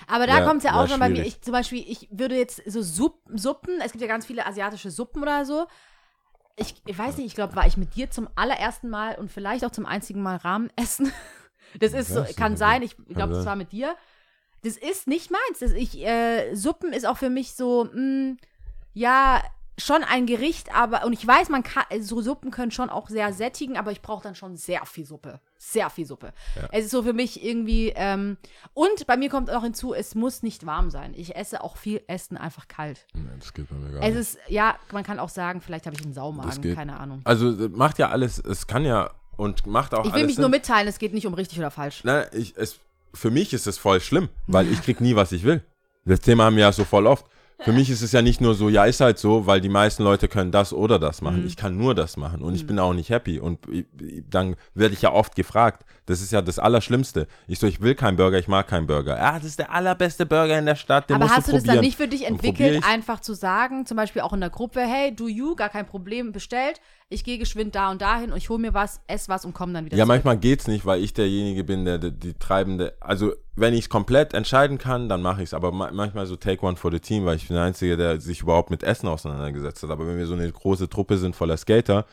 Aber 0.07 0.27
da 0.27 0.37
Wär- 0.37 0.45
kommt 0.45 0.57
es 0.59 0.63
ja 0.63 0.73
auch 0.81 0.87
schon 0.87 0.99
bei 0.99 1.09
mir. 1.09 1.15
schwierig. 1.17 1.35
Ich 1.35 1.41
zum 1.41 1.51
Beispiel, 1.53 1.83
ich 1.87 2.07
würde 2.11 2.35
jetzt 2.35 2.61
so 2.69 2.81
Supp, 2.81 3.21
Suppen, 3.33 3.79
es 3.83 3.91
gibt 3.91 4.01
ja 4.01 4.07
ganz 4.07 4.25
viele 4.25 4.45
asiatische 4.45 4.91
Suppen 4.91 5.21
oder 5.21 5.45
so. 5.45 5.65
Ich, 6.57 6.75
ich 6.85 6.97
weiß 6.97 7.17
nicht, 7.17 7.27
ich 7.27 7.35
glaube, 7.35 7.55
war 7.55 7.65
ich 7.65 7.77
mit 7.77 7.95
dir 7.95 8.11
zum 8.11 8.27
allerersten 8.35 8.89
Mal 8.89 9.15
und 9.15 9.31
vielleicht 9.31 9.63
auch 9.65 9.71
zum 9.71 9.85
einzigen 9.85 10.21
Mal 10.21 10.37
Rahmen 10.37 10.69
essen. 10.75 11.11
Das 11.79 11.93
ist 11.93 12.09
so, 12.13 12.25
kann 12.35 12.57
sein, 12.57 12.81
ich 12.81 12.97
glaube, 12.97 13.33
das 13.33 13.45
war 13.45 13.55
mit 13.55 13.71
dir. 13.71 13.95
Das 14.61 14.75
ist 14.75 15.07
nicht 15.07 15.31
meins. 15.31 15.59
Das 15.59 15.71
ich, 15.71 16.05
äh, 16.05 16.53
Suppen 16.53 16.91
ist 16.91 17.07
auch 17.07 17.17
für 17.17 17.29
mich 17.29 17.53
so, 17.53 17.87
mh, 17.93 18.35
ja, 18.93 19.41
schon 19.85 20.03
ein 20.03 20.25
Gericht, 20.25 20.73
aber, 20.73 21.05
und 21.05 21.13
ich 21.13 21.25
weiß, 21.25 21.49
man 21.49 21.63
kann, 21.63 21.83
so 22.01 22.21
Suppen 22.21 22.51
können 22.51 22.71
schon 22.71 22.89
auch 22.89 23.09
sehr 23.09 23.33
sättigen, 23.33 23.77
aber 23.77 23.91
ich 23.91 24.01
brauche 24.01 24.23
dann 24.23 24.35
schon 24.35 24.57
sehr 24.57 24.85
viel 24.85 25.05
Suppe. 25.05 25.39
Sehr 25.57 25.89
viel 25.89 26.05
Suppe. 26.05 26.33
Es 26.71 26.85
ist 26.85 26.91
so 26.91 27.03
für 27.03 27.13
mich 27.13 27.43
irgendwie, 27.43 27.93
ähm, 27.95 28.37
und 28.73 29.05
bei 29.07 29.17
mir 29.17 29.29
kommt 29.29 29.49
auch 29.51 29.63
hinzu, 29.63 29.93
es 29.93 30.15
muss 30.15 30.41
nicht 30.43 30.65
warm 30.65 30.89
sein. 30.89 31.13
Ich 31.15 31.35
esse 31.35 31.63
auch 31.63 31.77
viel 31.77 32.01
Essen 32.07 32.37
einfach 32.37 32.67
kalt. 32.67 33.05
Nee, 33.13 33.21
das 33.39 33.53
geht 33.53 33.69
bei 33.69 33.75
mir 33.75 33.91
gar 33.91 34.01
Es 34.01 34.09
nicht. 34.09 34.17
ist, 34.19 34.37
ja, 34.47 34.75
man 34.91 35.03
kann 35.03 35.19
auch 35.19 35.29
sagen, 35.29 35.61
vielleicht 35.61 35.85
habe 35.85 35.95
ich 35.95 36.03
einen 36.03 36.13
Saumagen, 36.13 36.75
keine 36.75 36.99
Ahnung. 36.99 37.21
Also 37.23 37.51
das 37.51 37.69
macht 37.69 37.99
ja 37.99 38.09
alles, 38.09 38.39
es 38.39 38.67
kann 38.67 38.85
ja 38.85 39.11
und 39.37 39.65
macht 39.67 39.93
auch 39.93 40.05
Ich 40.05 40.13
will 40.13 40.25
mich 40.25 40.35
Sinn. 40.35 40.41
nur 40.41 40.49
mitteilen, 40.49 40.87
es 40.87 40.99
geht 40.99 41.13
nicht 41.13 41.27
um 41.27 41.33
richtig 41.33 41.59
oder 41.59 41.71
falsch. 41.71 42.03
Nein, 42.03 42.25
ich, 42.33 42.55
es, 42.57 42.79
für 43.13 43.31
mich 43.31 43.53
ist 43.53 43.67
es 43.67 43.77
voll 43.77 43.99
schlimm, 44.01 44.29
weil 44.47 44.71
ich 44.71 44.81
krieg 44.81 45.01
nie, 45.01 45.15
was 45.15 45.31
ich 45.31 45.43
will. 45.43 45.63
Das 46.05 46.21
Thema 46.21 46.45
haben 46.45 46.55
wir 46.55 46.63
ja 46.63 46.71
so 46.71 46.83
voll 46.83 47.05
oft. 47.07 47.25
Für 47.63 47.71
mich 47.73 47.89
ist 47.89 48.01
es 48.01 48.11
ja 48.11 48.21
nicht 48.21 48.41
nur 48.41 48.55
so, 48.55 48.69
ja, 48.69 48.85
ist 48.85 49.01
halt 49.01 49.19
so, 49.19 49.45
weil 49.45 49.61
die 49.61 49.69
meisten 49.69 50.03
Leute 50.03 50.27
können 50.27 50.51
das 50.51 50.73
oder 50.73 50.97
das 50.99 51.21
machen. 51.21 51.45
Ich 51.45 51.55
kann 51.55 51.77
nur 51.77 51.93
das 51.95 52.17
machen 52.17 52.41
und 52.41 52.55
ich 52.55 52.65
bin 52.65 52.79
auch 52.79 52.93
nicht 52.93 53.09
happy. 53.09 53.39
Und 53.39 53.59
dann 54.29 54.55
werde 54.73 54.93
ich 54.93 55.01
ja 55.03 55.11
oft 55.11 55.35
gefragt. 55.35 55.85
Das 56.07 56.21
ist 56.21 56.31
ja 56.31 56.41
das 56.41 56.59
Allerschlimmste. 56.59 57.27
Ich 57.47 57.59
so, 57.59 57.67
ich 57.67 57.81
will 57.81 57.95
keinen 57.95 58.17
Burger, 58.17 58.39
ich 58.39 58.47
mag 58.47 58.67
keinen 58.67 58.87
Burger. 58.87 59.17
Ah, 59.21 59.35
das 59.37 59.45
ist 59.45 59.59
der 59.59 59.71
allerbeste 59.71 60.25
Burger 60.25 60.57
in 60.57 60.65
der 60.65 60.75
Stadt, 60.75 61.09
den 61.09 61.15
Aber 61.15 61.25
musst 61.25 61.37
hast 61.37 61.47
du 61.47 61.51
du 61.51 61.57
das 61.57 61.63
probieren. 61.63 61.75
dann 61.77 61.85
nicht 61.85 61.97
für 61.97 62.07
dich 62.07 62.25
entwickelt, 62.25 62.83
einfach 62.87 63.19
zu 63.19 63.33
sagen, 63.33 63.85
zum 63.85 63.97
Beispiel 63.97 64.21
auch 64.23 64.33
in 64.33 64.41
der 64.41 64.49
Gruppe, 64.49 64.81
hey, 64.81 65.15
do 65.15 65.27
you, 65.27 65.55
gar 65.55 65.69
kein 65.69 65.85
Problem, 65.85 66.31
bestellt, 66.31 66.81
ich 67.11 67.23
gehe 67.23 67.37
geschwind 67.37 67.75
da 67.75 67.91
und 67.91 68.01
dahin 68.01 68.31
und 68.31 68.37
ich 68.37 68.49
hole 68.49 68.59
mir 68.59 68.73
was, 68.73 69.01
ess 69.07 69.29
was 69.29 69.45
und 69.45 69.53
komme 69.53 69.73
dann 69.73 69.85
wieder 69.85 69.97
Ja, 69.97 70.05
zurück. 70.05 70.15
manchmal 70.15 70.37
geht's 70.37 70.67
nicht, 70.67 70.85
weil 70.85 71.03
ich 71.03 71.13
derjenige 71.13 71.63
bin, 71.63 71.85
der, 71.85 71.97
der 71.99 72.11
die 72.11 72.33
treibende. 72.33 72.93
Also, 73.01 73.33
wenn 73.55 73.73
ich 73.73 73.81
es 73.81 73.89
komplett 73.89 74.33
entscheiden 74.33 74.77
kann, 74.77 75.09
dann 75.09 75.21
mache 75.21 75.41
ich 75.43 75.49
es. 75.49 75.53
Aber 75.53 75.71
ma 75.71 75.91
manchmal 75.91 76.25
so 76.25 76.35
take 76.37 76.65
one 76.65 76.77
for 76.77 76.91
the 76.91 76.99
team, 76.99 77.25
weil 77.25 77.35
ich 77.35 77.47
bin 77.47 77.55
der 77.55 77.65
Einzige, 77.65 77.97
der 77.97 78.19
sich 78.21 78.41
überhaupt 78.41 78.69
mit 78.71 78.81
Essen 78.83 79.07
auseinandergesetzt 79.07 79.83
hat. 79.83 79.89
Aber 79.91 80.07
wenn 80.07 80.17
wir 80.17 80.25
so 80.25 80.33
eine 80.33 80.51
große 80.51 80.89
Truppe 80.89 81.17
sind 81.17 81.35
voller 81.35 81.57
Skater 81.57 82.05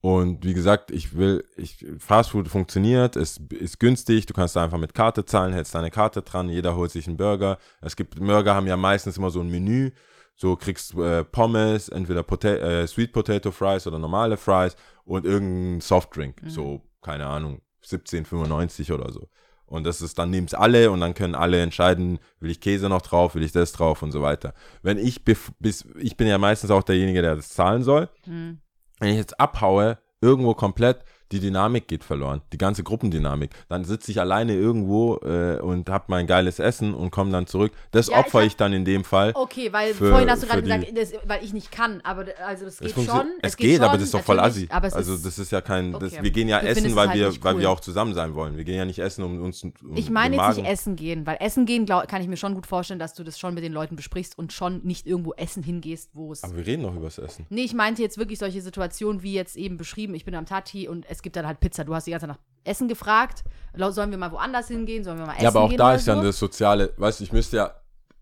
und 0.00 0.44
wie 0.44 0.54
gesagt, 0.54 0.90
ich 0.90 1.16
will, 1.16 1.44
ich, 1.56 1.84
Fast 1.98 2.30
Food 2.30 2.48
funktioniert, 2.48 3.16
es 3.16 3.40
ist 3.58 3.80
günstig, 3.80 4.26
du 4.26 4.34
kannst 4.34 4.54
da 4.54 4.62
einfach 4.62 4.78
mit 4.78 4.94
Karte 4.94 5.24
zahlen, 5.24 5.52
hältst 5.52 5.74
deine 5.74 5.90
Karte 5.90 6.22
dran, 6.22 6.48
jeder 6.48 6.76
holt 6.76 6.90
sich 6.90 7.06
einen 7.08 7.16
Burger. 7.16 7.58
Es 7.80 7.96
gibt, 7.96 8.20
Burger 8.20 8.54
haben 8.54 8.66
ja 8.66 8.76
meistens 8.76 9.16
immer 9.16 9.30
so 9.30 9.40
ein 9.40 9.50
Menü. 9.50 9.90
So 10.36 10.56
kriegst 10.56 10.94
äh, 10.94 11.24
Pommes, 11.24 11.88
entweder 11.88 12.22
Pota 12.22 12.48
äh, 12.48 12.86
Sweet 12.86 13.12
Potato 13.12 13.50
Fries 13.50 13.86
oder 13.86 13.98
normale 13.98 14.36
Fries 14.36 14.76
und 15.04 15.24
irgendein 15.24 15.80
Softdrink. 15.80 16.42
So, 16.46 16.82
keine 17.02 17.26
Ahnung, 17.26 17.60
17,95 17.84 18.92
oder 18.92 19.12
so. 19.12 19.28
Und 19.66 19.84
das 19.84 20.02
ist, 20.02 20.18
dann 20.18 20.30
nehmen 20.30 20.46
es 20.46 20.54
alle 20.54 20.90
und 20.90 21.00
dann 21.00 21.14
können 21.14 21.34
alle 21.34 21.60
entscheiden, 21.60 22.18
will 22.38 22.50
ich 22.50 22.60
Käse 22.60 22.88
noch 22.88 23.02
drauf, 23.02 23.34
will 23.34 23.42
ich 23.42 23.52
das 23.52 23.72
drauf 23.72 24.02
und 24.02 24.12
so 24.12 24.22
weiter. 24.22 24.54
Wenn 24.82 24.98
ich, 24.98 25.24
bis, 25.24 25.52
ich 25.98 26.16
bin 26.16 26.26
ja 26.26 26.38
meistens 26.38 26.70
auch 26.70 26.82
derjenige, 26.82 27.22
der 27.22 27.36
das 27.36 27.50
zahlen 27.50 27.82
soll. 27.82 28.08
Hm. 28.24 28.60
Wenn 29.00 29.08
ich 29.10 29.16
jetzt 29.16 29.40
abhaue, 29.40 29.98
irgendwo 30.20 30.54
komplett, 30.54 31.04
die 31.34 31.40
Dynamik 31.40 31.88
geht 31.88 32.04
verloren, 32.04 32.40
die 32.52 32.58
ganze 32.58 32.82
Gruppendynamik. 32.84 33.50
Dann 33.68 33.84
sitze 33.84 34.10
ich 34.10 34.20
alleine 34.20 34.54
irgendwo 34.54 35.16
äh, 35.18 35.58
und 35.60 35.90
habe 35.90 36.04
mein 36.08 36.26
geiles 36.26 36.58
Essen 36.58 36.94
und 36.94 37.10
komme 37.10 37.30
dann 37.32 37.46
zurück. 37.46 37.72
Das 37.90 38.06
Ja, 38.06 38.20
ich 38.20 38.26
opfer 38.26 38.38
hab- 38.40 38.46
ich, 38.46 38.56
dann 38.56 38.72
in 38.72 38.84
dem 38.84 39.04
Fall. 39.04 39.32
Okay, 39.34 39.72
weil 39.72 39.94
Für- 39.94 40.10
vorhin 40.10 40.30
hast 40.30 40.42
du 40.42 40.46
gerade 40.46 40.62
gesagt, 40.62 40.86
das, 40.96 41.12
weil 41.26 41.42
ich 41.44 41.52
nicht 41.52 41.72
kann, 41.72 42.00
aber 42.04 42.26
also 42.46 42.64
das 42.64 42.80
Es 42.80 42.94
geht 42.94 43.04
schon. 43.06 43.26
Es, 43.42 43.56
geht, 43.56 43.80
aber 43.80 43.86
schon, 43.90 43.94
das 43.94 44.02
ist 44.04 44.14
doch 44.14 44.20
voll 44.22 44.38
assi. 44.40 44.68
Aber 44.70 44.94
also 44.94 45.16
das 45.16 45.38
ist 45.38 45.50
ja 45.52 45.60
kein, 45.60 45.92
das, 45.92 46.12
Okay. 46.12 46.22
wir 46.22 46.30
gehen 46.30 46.48
ja 46.48 46.60
Du 46.60 46.66
essen, 46.68 46.94
weil 46.94 47.08
halt 47.08 47.18
wir, 47.18 47.28
nicht 47.28 47.42
weil 47.44 47.54
cool. 47.56 47.60
wir 47.62 47.70
auch 47.70 47.80
zusammen 47.80 48.14
sein 48.14 48.34
wollen. 48.34 48.56
Wir 48.56 48.64
gehen 48.64 48.76
ja 48.76 48.84
nicht 48.84 48.98
essen, 49.00 49.24
um 49.24 49.42
uns 49.42 49.62
um 49.64 49.72
ich 49.96 50.10
meine 50.10 50.36
jetzt 50.36 50.56
nicht 50.56 50.68
essen 50.68 50.96
gehen, 50.96 51.26
weil 51.26 51.36
essen 51.40 51.66
gehen, 51.66 51.84
glaub, 51.86 52.06
kann 52.08 52.22
ich 52.22 52.28
mir 52.28 52.36
schon 52.36 52.54
gut 52.54 52.66
vorstellen, 52.66 52.98
dass 53.00 53.14
du 53.14 53.24
das 53.24 53.38
schon 53.38 53.54
mit 53.54 53.64
den 53.64 53.72
Leuten 53.72 53.96
besprichst 53.96 54.38
und 54.38 54.52
schon 54.52 54.80
nicht 54.84 55.06
irgendwo 55.06 55.32
essen 55.34 55.62
hingehst, 55.62 56.10
wo 56.14 56.32
es. 56.32 56.44
Aber 56.44 56.56
wir 56.56 56.66
reden 56.66 56.82
doch 56.84 56.94
über 56.94 57.04
das 57.06 57.18
Essen. 57.18 57.46
Nee, 57.50 57.62
ich 57.62 57.74
meinte 57.74 58.02
jetzt 58.02 58.18
wirklich 58.18 58.38
solche 58.38 58.60
Situationen, 58.62 59.22
wie 59.22 59.32
jetzt 59.34 59.56
eben 59.56 59.76
beschrieben, 59.76 60.14
ich 60.14 60.24
bin 60.24 60.34
am 60.34 60.46
Tati 60.46 60.86
und 60.88 61.04
es 61.08 61.22
gibt 61.24 61.34
dann 61.34 61.46
halt 61.46 61.58
Pizza. 61.58 61.82
Du 61.84 61.92
hast 61.94 62.06
die 62.06 62.12
ganze 62.12 62.28
Zeit 62.28 62.36
nach 62.36 62.42
Essen 62.62 62.86
gefragt. 62.86 63.42
Sollen 63.76 64.12
wir 64.12 64.18
mal 64.18 64.30
woanders 64.30 64.68
hingehen? 64.68 65.02
Sollen 65.02 65.18
wir 65.18 65.26
mal 65.26 65.32
essen 65.32 65.42
Ja, 65.42 65.48
aber 65.48 65.62
auch 65.62 65.72
da 65.74 65.94
ist 65.94 66.04
so? 66.04 66.12
ja 66.12 66.22
das 66.22 66.38
Soziale, 66.38 66.92
weißt 66.96 67.18
du, 67.18 67.24
ich 67.24 67.32
müsste 67.32 67.56
ja, 67.56 67.74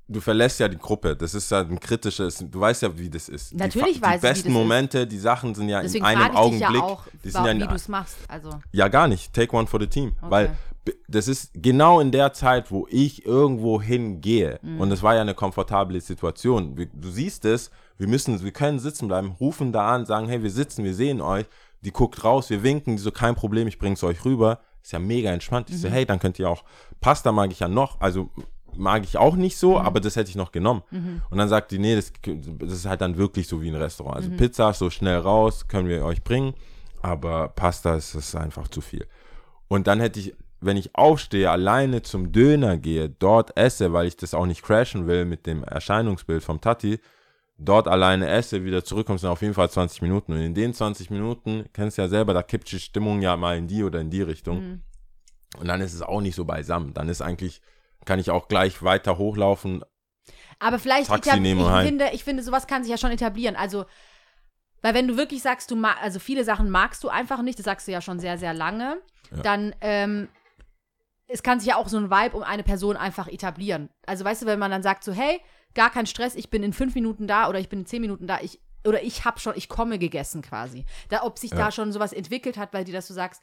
du 0.09 0.21
verlässt 0.21 0.59
ja 0.61 0.69
die 0.69 0.79
Gruppe. 0.79 1.15
Das 1.15 1.35
ist 1.35 1.51
ja 1.51 1.61
ein 1.61 1.79
kritisches, 1.79 2.39
du 2.49 2.59
weißt 2.61 2.83
ja, 2.83 2.97
wie 2.99 3.11
das 3.11 3.29
ist. 3.29 3.55
Natürlich 3.55 3.97
die, 3.97 4.03
weiß 4.03 4.15
ich, 4.15 4.21
Die 4.21 4.27
besten 4.27 4.49
das 4.49 4.53
ist. 4.53 4.59
Momente, 4.59 5.07
die 5.07 5.19
Sachen 5.19 5.55
sind 5.55 5.69
ja 5.69 5.83
Deswegen 5.83 6.05
in 6.07 6.11
einem 6.17 6.37
Augenblick. 6.37 6.71
ja 6.71 6.83
auch, 6.83 7.05
die 7.23 7.31
sind 7.31 7.45
ja, 7.45 7.55
wie 7.55 7.67
du 7.67 7.75
es 7.75 7.89
machst. 7.89 8.17
Also, 8.29 8.51
ja 8.73 8.89
gar 8.89 9.09
nicht. 9.09 9.33
Take 9.35 9.55
one 9.55 9.67
for 9.67 9.79
the 9.81 9.87
team. 9.87 10.13
Okay. 10.21 10.31
Weil 10.31 10.57
das 11.07 11.29
ist 11.29 11.51
genau 11.55 12.01
in 12.01 12.11
der 12.11 12.33
Zeit, 12.33 12.71
wo 12.73 12.87
ich 12.91 13.25
irgendwo 13.25 13.81
hingehe. 13.81 14.59
Mhm. 14.63 14.81
Und 14.81 14.91
es 14.91 15.03
war 15.03 15.15
ja 15.15 15.21
eine 15.21 15.35
komfortable 15.35 16.01
Situation. 16.01 16.75
Du 16.95 17.11
siehst 17.11 17.45
es, 17.45 17.71
wir 17.99 18.09
müssen, 18.09 18.43
wir 18.43 18.51
können 18.51 18.79
sitzen 18.81 19.07
bleiben, 19.07 19.37
rufen 19.39 19.71
da 19.73 19.95
an, 19.95 20.07
sagen, 20.07 20.29
hey, 20.29 20.43
wir 20.43 20.51
sitzen, 20.51 20.83
wir 20.83 20.95
sehen 20.95 21.21
euch. 21.21 21.47
Die 21.83 21.91
guckt 21.93 22.23
raus, 22.25 22.49
wir 22.51 22.63
winken, 22.63 22.97
die 22.97 23.03
so, 23.03 23.11
kein 23.11 23.35
Problem, 23.35 23.67
ich 23.69 23.79
bring's 23.79 24.03
euch 24.05 24.25
rüber. 24.25 24.61
Ist 24.83 24.93
ja 24.93 24.99
mega 24.99 25.31
entspannt. 25.31 25.71
Ich 25.71 25.81
so, 25.81 25.89
Mhm. 25.89 25.93
hey, 25.93 26.07
dann 26.07 26.19
könnt 26.19 26.39
ihr 26.39 26.49
auch, 26.49 26.65
Pasta 27.01 27.31
mag 27.33 27.51
ich 27.53 27.61
ja 27.61 27.69
noch, 27.69 28.01
also 28.01 28.31
mag 28.77 29.05
ich 29.05 29.17
auch 29.19 29.37
nicht 29.37 29.55
Mhm. 29.57 29.59
so, 29.59 29.79
aber 29.79 30.01
das 30.01 30.17
hätte 30.17 30.31
ich 30.31 30.37
noch 30.37 30.51
genommen. 30.53 30.83
Und 31.31 31.39
dann 31.39 31.49
sagt 31.49 31.71
die, 31.73 31.79
nee, 31.79 31.95
das, 31.95 32.13
das 32.25 32.73
ist 32.73 32.87
halt 32.87 33.01
dann 33.01 33.17
wirklich 33.17 33.47
so 33.47 33.61
wie 33.63 33.69
ein 33.69 33.75
Restaurant. 33.75 34.17
Mhm. 34.27 34.33
Also 34.33 34.37
Pizza 34.37 34.73
so 34.73 34.91
schnell 34.91 35.19
raus, 35.19 35.69
können 35.69 35.89
wir 35.89 36.05
euch 36.05 36.23
bringen, 36.25 36.55
aber 37.03 37.49
Pasta 37.49 37.97
ist, 37.97 38.15
ist 38.15 38.35
einfach 38.35 38.69
zu 38.69 38.81
viel. 38.81 39.07
Und 39.69 39.87
dann 39.87 40.01
hätte 40.01 40.21
ich, 40.21 40.35
wenn 40.61 40.77
ich 40.77 40.95
aufstehe, 40.95 41.51
alleine 41.51 42.03
zum 42.03 42.31
Döner 42.33 42.77
gehe, 42.79 43.09
dort 43.11 43.57
esse, 43.57 43.93
weil 43.93 44.07
ich 44.07 44.17
das 44.17 44.33
auch 44.35 44.47
nicht 44.47 44.63
crashen 44.63 45.07
will 45.07 45.25
mit 45.25 45.47
dem 45.47 45.65
Erscheinungsbild 45.65 46.43
vom 46.45 46.61
Tati, 46.61 46.99
dort 47.59 47.87
alleine 47.89 48.29
esse, 48.29 48.65
wieder 48.65 48.85
zurückkomme, 48.85 49.19
sind 49.19 49.29
auf 49.31 49.43
jeden 49.43 49.55
Fall 49.55 49.71
20 49.71 50.03
Minuten. 50.03 50.33
Und 50.33 50.41
in 50.41 50.55
den 50.55 50.75
20 50.75 51.11
Minuten, 51.11 51.67
kennst 51.73 51.99
du 51.99 52.03
ja 52.03 52.09
selber, 52.09 52.35
da 52.35 52.43
kippt 52.43 52.71
die 52.73 52.81
Stimmung 52.81 53.23
ja 53.23 53.37
mal 53.37 53.57
in 53.57 53.69
die 53.69 53.85
oder 53.85 54.01
in 54.01 54.11
die 54.11 54.23
Richtung. 54.23 54.61
Mhm. 54.61 54.83
Und 55.59 55.69
dann 55.69 55.81
ist 55.81 55.93
es 55.95 56.03
auch 56.03 56.21
nicht 56.21 56.35
so 56.35 56.45
beisammen. 56.45 56.95
Dann 56.95 57.09
ist 57.09 57.21
eigentlich, 57.21 57.61
kann 58.05 58.19
ich 58.19 58.31
auch 58.31 58.49
gleich 58.49 58.83
weiter 58.83 59.19
hochlaufen. 59.19 59.85
Aber 60.59 60.79
vielleicht, 60.79 61.09
Taxi 61.09 61.41
nehmen 61.41 61.61
ich 61.61 61.67
heim. 61.69 61.87
finde, 61.87 62.11
ich 62.13 62.25
finde, 62.25 62.43
sowas 62.43 62.67
kann 62.67 62.83
sich 62.85 62.91
ja 62.91 62.97
schon 62.97 63.11
etablieren. 63.11 63.57
Also, 63.57 63.85
weil 64.81 64.95
wenn 64.95 65.07
du 65.09 65.17
wirklich 65.17 65.43
sagst, 65.43 65.71
du 65.71 65.77
mag, 65.77 65.97
also 66.03 66.19
viele 66.19 66.45
Sachen 66.45 66.71
magst 66.71 67.05
du 67.05 67.09
einfach 67.09 67.43
nicht, 67.43 67.59
das 67.59 67.65
sagst 67.67 67.87
du 67.87 67.93
ja 67.93 68.01
schon 68.01 68.19
sehr, 68.19 68.39
sehr 68.39 68.55
lange, 68.55 69.01
Ja. 69.31 69.43
dann, 69.43 69.75
ähm, 69.81 70.29
es 71.29 71.43
kann 71.43 71.61
sich 71.61 71.69
ja 71.71 71.77
auch 71.77 71.89
so 71.89 71.97
ein 71.99 72.11
Vibe 72.11 72.37
um 72.37 72.43
eine 72.43 72.63
Person 72.63 72.97
einfach 72.97 73.29
etablieren. 73.29 73.89
Also, 74.07 74.25
weißt 74.25 74.43
du, 74.43 74.47
wenn 74.47 74.59
man 74.59 74.71
dann 74.71 74.83
sagt 74.83 75.05
so, 75.05 75.13
hey, 75.13 75.41
gar 75.75 75.91
kein 75.91 76.07
Stress, 76.07 76.35
ich 76.35 76.51
bin 76.51 76.63
in 76.63 76.73
fünf 76.73 76.95
Minuten 76.95 77.27
da 77.27 77.49
oder 77.49 77.59
ich 77.59 77.69
bin 77.69 77.81
in 77.81 77.87
zehn 77.87 78.01
Minuten 78.01 78.27
da, 78.27 78.39
ich, 78.41 78.61
oder 78.87 79.03
ich 79.03 79.25
habe 79.25 79.39
schon, 79.41 79.55
ich 79.57 79.69
komme 79.69 79.99
gegessen 79.99 80.43
quasi. 80.43 80.85
Da, 81.09 81.23
ob 81.23 81.39
sich 81.39 81.51
Ja. 81.53 81.57
da 81.59 81.71
schon 81.73 81.93
sowas 81.93 82.13
entwickelt 82.13 82.57
hat, 82.57 82.73
weil 82.73 82.85
dir 82.85 82.93
das 82.95 83.07
du 83.07 83.15
sagst, 83.15 83.43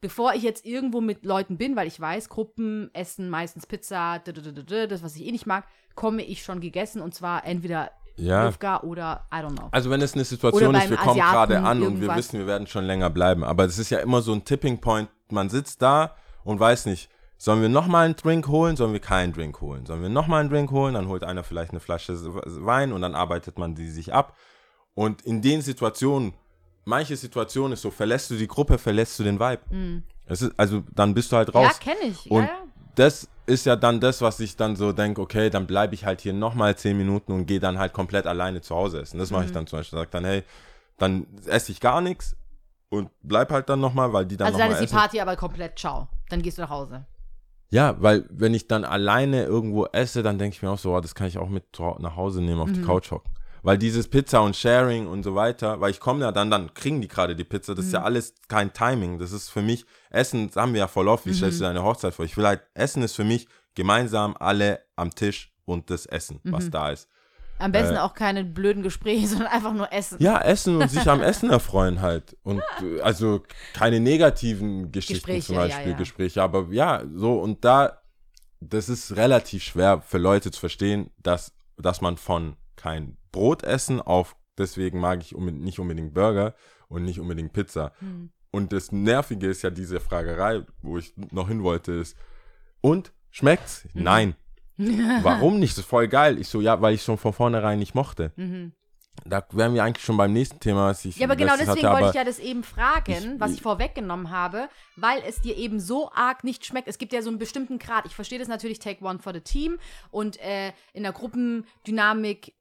bevor 0.00 0.34
ich 0.34 0.42
jetzt 0.42 0.64
irgendwo 0.64 1.00
mit 1.00 1.24
Leuten 1.24 1.56
bin, 1.58 1.74
weil 1.76 1.88
ich 1.88 2.00
weiß, 2.00 2.28
Gruppen 2.28 2.90
essen 2.94 3.28
meistens 3.30 3.66
Pizza, 3.66 4.20
das, 4.20 5.02
was 5.02 5.16
ich 5.16 5.26
eh 5.26 5.32
nicht 5.32 5.46
mag, 5.46 5.64
komme 5.94 6.22
ich 6.22 6.42
schon 6.44 6.60
gegessen 6.60 7.02
und 7.02 7.14
zwar 7.14 7.44
entweder 7.44 7.90
Ja. 8.16 8.44
Lufka 8.46 8.80
oder 8.82 9.26
I 9.32 9.36
don't 9.38 9.56
know. 9.56 9.68
Also 9.72 9.90
wenn 9.90 10.00
es 10.00 10.14
eine 10.14 10.24
Situation 10.24 10.74
ist, 10.74 10.90
wir 10.90 10.96
kommen 10.96 11.10
Asiaten 11.20 11.32
gerade 11.32 11.58
an 11.60 11.78
und 11.82 11.94
wir 11.94 12.02
irgendwas. 12.02 12.16
wissen, 12.18 12.38
wir 12.40 12.46
werden 12.46 12.66
schon 12.66 12.84
länger 12.84 13.10
bleiben. 13.10 13.44
Aber 13.44 13.64
es 13.64 13.78
ist 13.78 13.90
ja 13.90 13.98
immer 13.98 14.22
so 14.22 14.32
ein 14.32 14.44
Tipping 14.44 14.80
Point. 14.80 15.08
Man 15.30 15.48
sitzt 15.50 15.82
da 15.82 16.16
und 16.44 16.58
weiß 16.60 16.86
nicht, 16.86 17.10
sollen 17.40 17.62
wir 17.62 17.68
nochmal 17.68 18.04
einen 18.06 18.16
Drink 18.16 18.48
holen, 18.48 18.76
sollen 18.76 18.92
wir 18.92 19.00
keinen 19.00 19.32
Drink 19.32 19.60
holen? 19.60 19.86
Sollen 19.86 20.02
wir 20.02 20.08
nochmal 20.08 20.40
einen 20.40 20.50
Drink 20.50 20.70
holen? 20.72 20.94
Dann 20.94 21.06
holt 21.08 21.22
einer 21.24 21.44
vielleicht 21.44 21.70
eine 21.70 21.80
Flasche 21.80 22.14
Wein 22.64 22.92
und 22.92 23.00
dann 23.00 23.14
arbeitet 23.14 23.58
man 23.58 23.74
die 23.76 23.88
sich 23.88 24.12
ab. 24.12 24.36
Und 24.94 25.22
in 25.22 25.40
den 25.40 25.62
Situationen, 25.62 26.34
manche 26.84 27.16
Situationen 27.16 27.72
ist 27.74 27.82
so, 27.82 27.90
verlässt 27.92 28.30
du 28.30 28.36
die 28.36 28.48
Gruppe, 28.48 28.76
verlässt 28.78 29.18
du 29.18 29.22
den 29.24 29.38
Vibe. 29.38 30.02
Es 30.26 30.42
ist, 30.42 30.52
also 30.58 30.82
dann 30.94 31.14
bist 31.14 31.30
du 31.32 31.36
halt 31.36 31.54
raus. 31.54 31.78
Mhm. 31.80 31.86
ja, 31.88 31.94
kenne 31.94 32.10
ich. 32.10 32.30
Und 32.30 32.42
ja, 32.42 32.48
ja. 32.48 32.62
das 32.96 33.28
ist 33.46 33.64
ja 33.66 33.76
dann 33.76 34.00
das, 34.00 34.20
was 34.20 34.40
ich 34.40 34.56
dann 34.56 34.74
so 34.76 34.92
denke, 34.92 35.20
okay, 35.20 35.48
dann 35.48 35.66
bleibe 35.66 35.94
ich 35.94 36.04
halt 36.04 36.20
hier 36.20 36.32
nochmal 36.32 36.76
zehn 36.76 36.98
Minuten 36.98 37.32
und 37.32 37.46
gehe 37.46 37.60
dann 37.60 37.78
halt 37.78 37.92
komplett 37.92 38.26
alleine 38.26 38.60
zu 38.60 38.74
Hause 38.74 39.00
essen. 39.00 39.18
Das 39.18 39.30
mache 39.30 39.42
Mhm. 39.42 39.46
ich 39.46 39.52
dann 39.52 39.66
zum 39.68 39.78
Beispiel. 39.78 39.98
Sag 40.00 40.10
dann, 40.10 40.24
hey, 40.24 40.42
dann 40.98 41.26
esse 41.46 41.70
ich 41.70 41.80
gar 41.80 42.00
nichts 42.00 42.36
und 42.90 43.10
bleib 43.22 43.50
halt 43.52 43.68
dann 43.68 43.80
nochmal, 43.80 44.12
weil 44.12 44.26
die 44.26 44.36
dann 44.36 44.48
Also 44.48 44.58
dann 44.58 44.72
ist 44.72 44.80
die 44.80 44.84
essen. 44.86 44.96
Party 44.96 45.20
aber 45.20 45.36
komplett 45.36 45.78
ciao. 45.78 46.08
Dann 46.28 46.42
gehst 46.42 46.58
du 46.58 46.62
nach 46.62 46.70
Hause. 46.70 47.06
Ja, 47.70 47.96
weil 48.00 48.24
wenn 48.30 48.54
ich 48.54 48.66
dann 48.66 48.84
alleine 48.84 49.44
irgendwo 49.44 49.84
esse, 49.86 50.22
dann 50.22 50.38
denke 50.38 50.56
ich 50.56 50.62
mir 50.62 50.70
auch 50.70 50.78
so, 50.78 50.94
oh, 50.94 51.00
das 51.00 51.14
kann 51.14 51.26
ich 51.26 51.36
auch 51.38 51.48
mit 51.50 51.64
nach 51.98 52.16
Hause 52.16 52.40
nehmen, 52.40 52.56
Mhm. 52.56 52.60
auf 52.62 52.72
die 52.72 52.80
Couch 52.82 53.10
hocken. 53.10 53.30
Weil 53.62 53.76
dieses 53.76 54.08
Pizza 54.08 54.40
und 54.40 54.56
Sharing 54.56 55.06
und 55.08 55.22
so 55.24 55.34
weiter, 55.34 55.80
weil 55.80 55.90
ich 55.90 56.00
komme 56.00 56.20
ja 56.24 56.32
dann, 56.32 56.50
dann 56.50 56.72
kriegen 56.74 57.00
die 57.02 57.08
gerade 57.08 57.34
die 57.36 57.44
Pizza, 57.44 57.74
das 57.74 57.86
ist 57.86 57.90
Mhm. 57.92 57.96
ja 57.96 58.02
alles 58.04 58.34
kein 58.48 58.72
Timing. 58.72 59.18
Das 59.18 59.32
ist 59.32 59.48
für 59.50 59.60
mich, 59.62 59.84
Essen, 60.10 60.50
haben 60.56 60.72
wir 60.72 60.78
ja 60.80 60.88
voll 60.88 61.08
oft, 61.08 61.26
wie 61.26 61.34
stellst 61.34 61.60
du 61.60 61.64
Mhm. 61.64 61.68
deine 61.68 61.82
Hochzeit 61.82 62.14
vor? 62.14 62.24
Ich 62.24 62.36
will 62.36 62.46
halt, 62.46 62.62
Essen 62.74 63.02
ist 63.02 63.14
für 63.16 63.24
mich 63.24 63.48
gemeinsam 63.74 64.34
alle 64.38 64.80
am 64.96 65.10
Tisch 65.14 65.52
und 65.66 65.90
das 65.90 66.06
Essen, 66.06 66.40
Mhm. 66.44 66.52
was 66.52 66.70
da 66.70 66.90
ist. 66.90 67.08
Am 67.58 67.72
besten 67.72 67.96
Äh. 67.96 68.00
auch 68.00 68.14
keine 68.14 68.44
blöden 68.44 68.82
Gespräche, 68.82 69.26
sondern 69.28 69.48
einfach 69.48 69.72
nur 69.72 69.92
essen. 69.92 70.16
Ja, 70.20 70.38
Essen 70.40 70.76
und 70.80 70.90
sich 70.90 71.08
am 71.08 71.22
Essen 71.22 71.50
erfreuen 71.50 72.00
halt. 72.00 72.36
Und 72.42 72.62
äh, 72.82 73.00
also 73.00 73.42
keine 73.74 74.00
negativen 74.00 74.92
Geschichten 74.92 75.26
Gespräche, 75.26 75.46
zum 75.46 75.54
ja, 75.56 75.62
Beispiel, 75.62 75.92
ja. 75.92 75.98
Gespräche, 75.98 76.42
aber 76.42 76.66
ja, 76.70 77.02
so 77.14 77.40
und 77.40 77.64
da 77.64 78.00
das 78.60 78.88
ist 78.88 79.16
relativ 79.16 79.62
schwer 79.62 80.00
für 80.00 80.18
Leute 80.18 80.50
zu 80.50 80.60
verstehen, 80.60 81.10
dass, 81.18 81.52
dass 81.76 82.00
man 82.00 82.16
von 82.16 82.56
kein 82.76 83.16
Brot 83.32 83.62
essen 83.62 84.00
auf, 84.00 84.36
deswegen 84.56 85.00
mag 85.00 85.20
ich 85.22 85.34
unbedingt, 85.34 85.64
nicht 85.64 85.78
unbedingt 85.78 86.14
Burger 86.14 86.54
und 86.88 87.04
nicht 87.04 87.20
unbedingt 87.20 87.52
Pizza. 87.52 87.92
Hm. 88.00 88.30
Und 88.50 88.72
das 88.72 88.92
Nervige 88.92 89.46
ist 89.46 89.62
ja 89.62 89.70
diese 89.70 90.00
Fragerei, 90.00 90.64
wo 90.82 90.98
ich 90.98 91.12
noch 91.30 91.48
hin 91.48 91.62
wollte, 91.62 91.92
ist, 91.92 92.16
und 92.80 93.12
schmeckt's? 93.30 93.84
Mhm. 93.92 94.02
Nein. 94.02 94.34
Warum 95.22 95.58
nicht? 95.58 95.72
Das 95.72 95.78
ist 95.84 95.90
voll 95.90 96.08
geil. 96.08 96.38
Ich 96.38 96.48
so, 96.48 96.60
ja, 96.60 96.80
weil 96.80 96.94
ich 96.94 97.02
schon 97.02 97.18
von 97.18 97.32
vornherein 97.32 97.78
nicht 97.78 97.94
mochte. 97.94 98.32
Da 99.24 99.44
wären 99.50 99.74
wir 99.74 99.82
eigentlich 99.82 100.04
schon 100.04 100.16
beim 100.16 100.32
nächsten 100.32 100.60
Thema, 100.60 100.86
was 100.90 101.04
ich 101.04 101.16
Mhm. 101.16 101.20
Ja, 101.22 101.26
aber 101.26 101.34
genau 101.36 101.54
deswegen 101.56 101.88
hatte, 101.88 101.96
wollte 101.96 102.08
ich 102.10 102.14
ja 102.14 102.24
das 102.24 102.38
eben 102.38 102.62
fragen, 102.62 103.10
ich- 103.12 103.40
was 103.40 103.52
ich 103.52 103.62
vorweggenommen 103.62 104.30
habe, 104.30 104.68
weil 104.94 105.20
es 105.26 105.40
dir 105.40 105.56
eben 105.56 105.80
so 105.80 106.12
arg 106.12 106.44
nicht 106.44 106.64
schmeckt. 106.64 106.86
Es 106.86 106.98
gibt 106.98 107.12
ja 107.12 107.20
so 107.20 107.28
einen 107.28 107.38
bestimmten 107.38 107.80
Grad. 107.80 108.06
Ich 108.06 108.14
verstehe 108.14 108.38
das 108.38 108.46
natürlich, 108.46 108.78
take 108.78 109.04
one 109.04 109.18
for 109.18 109.34
the 109.34 109.40
team. 109.40 109.80
Und 110.12 110.38
äh, 110.40 110.72
in 110.92 111.02
der 111.02 111.12
Gruppendynamik 111.12 112.54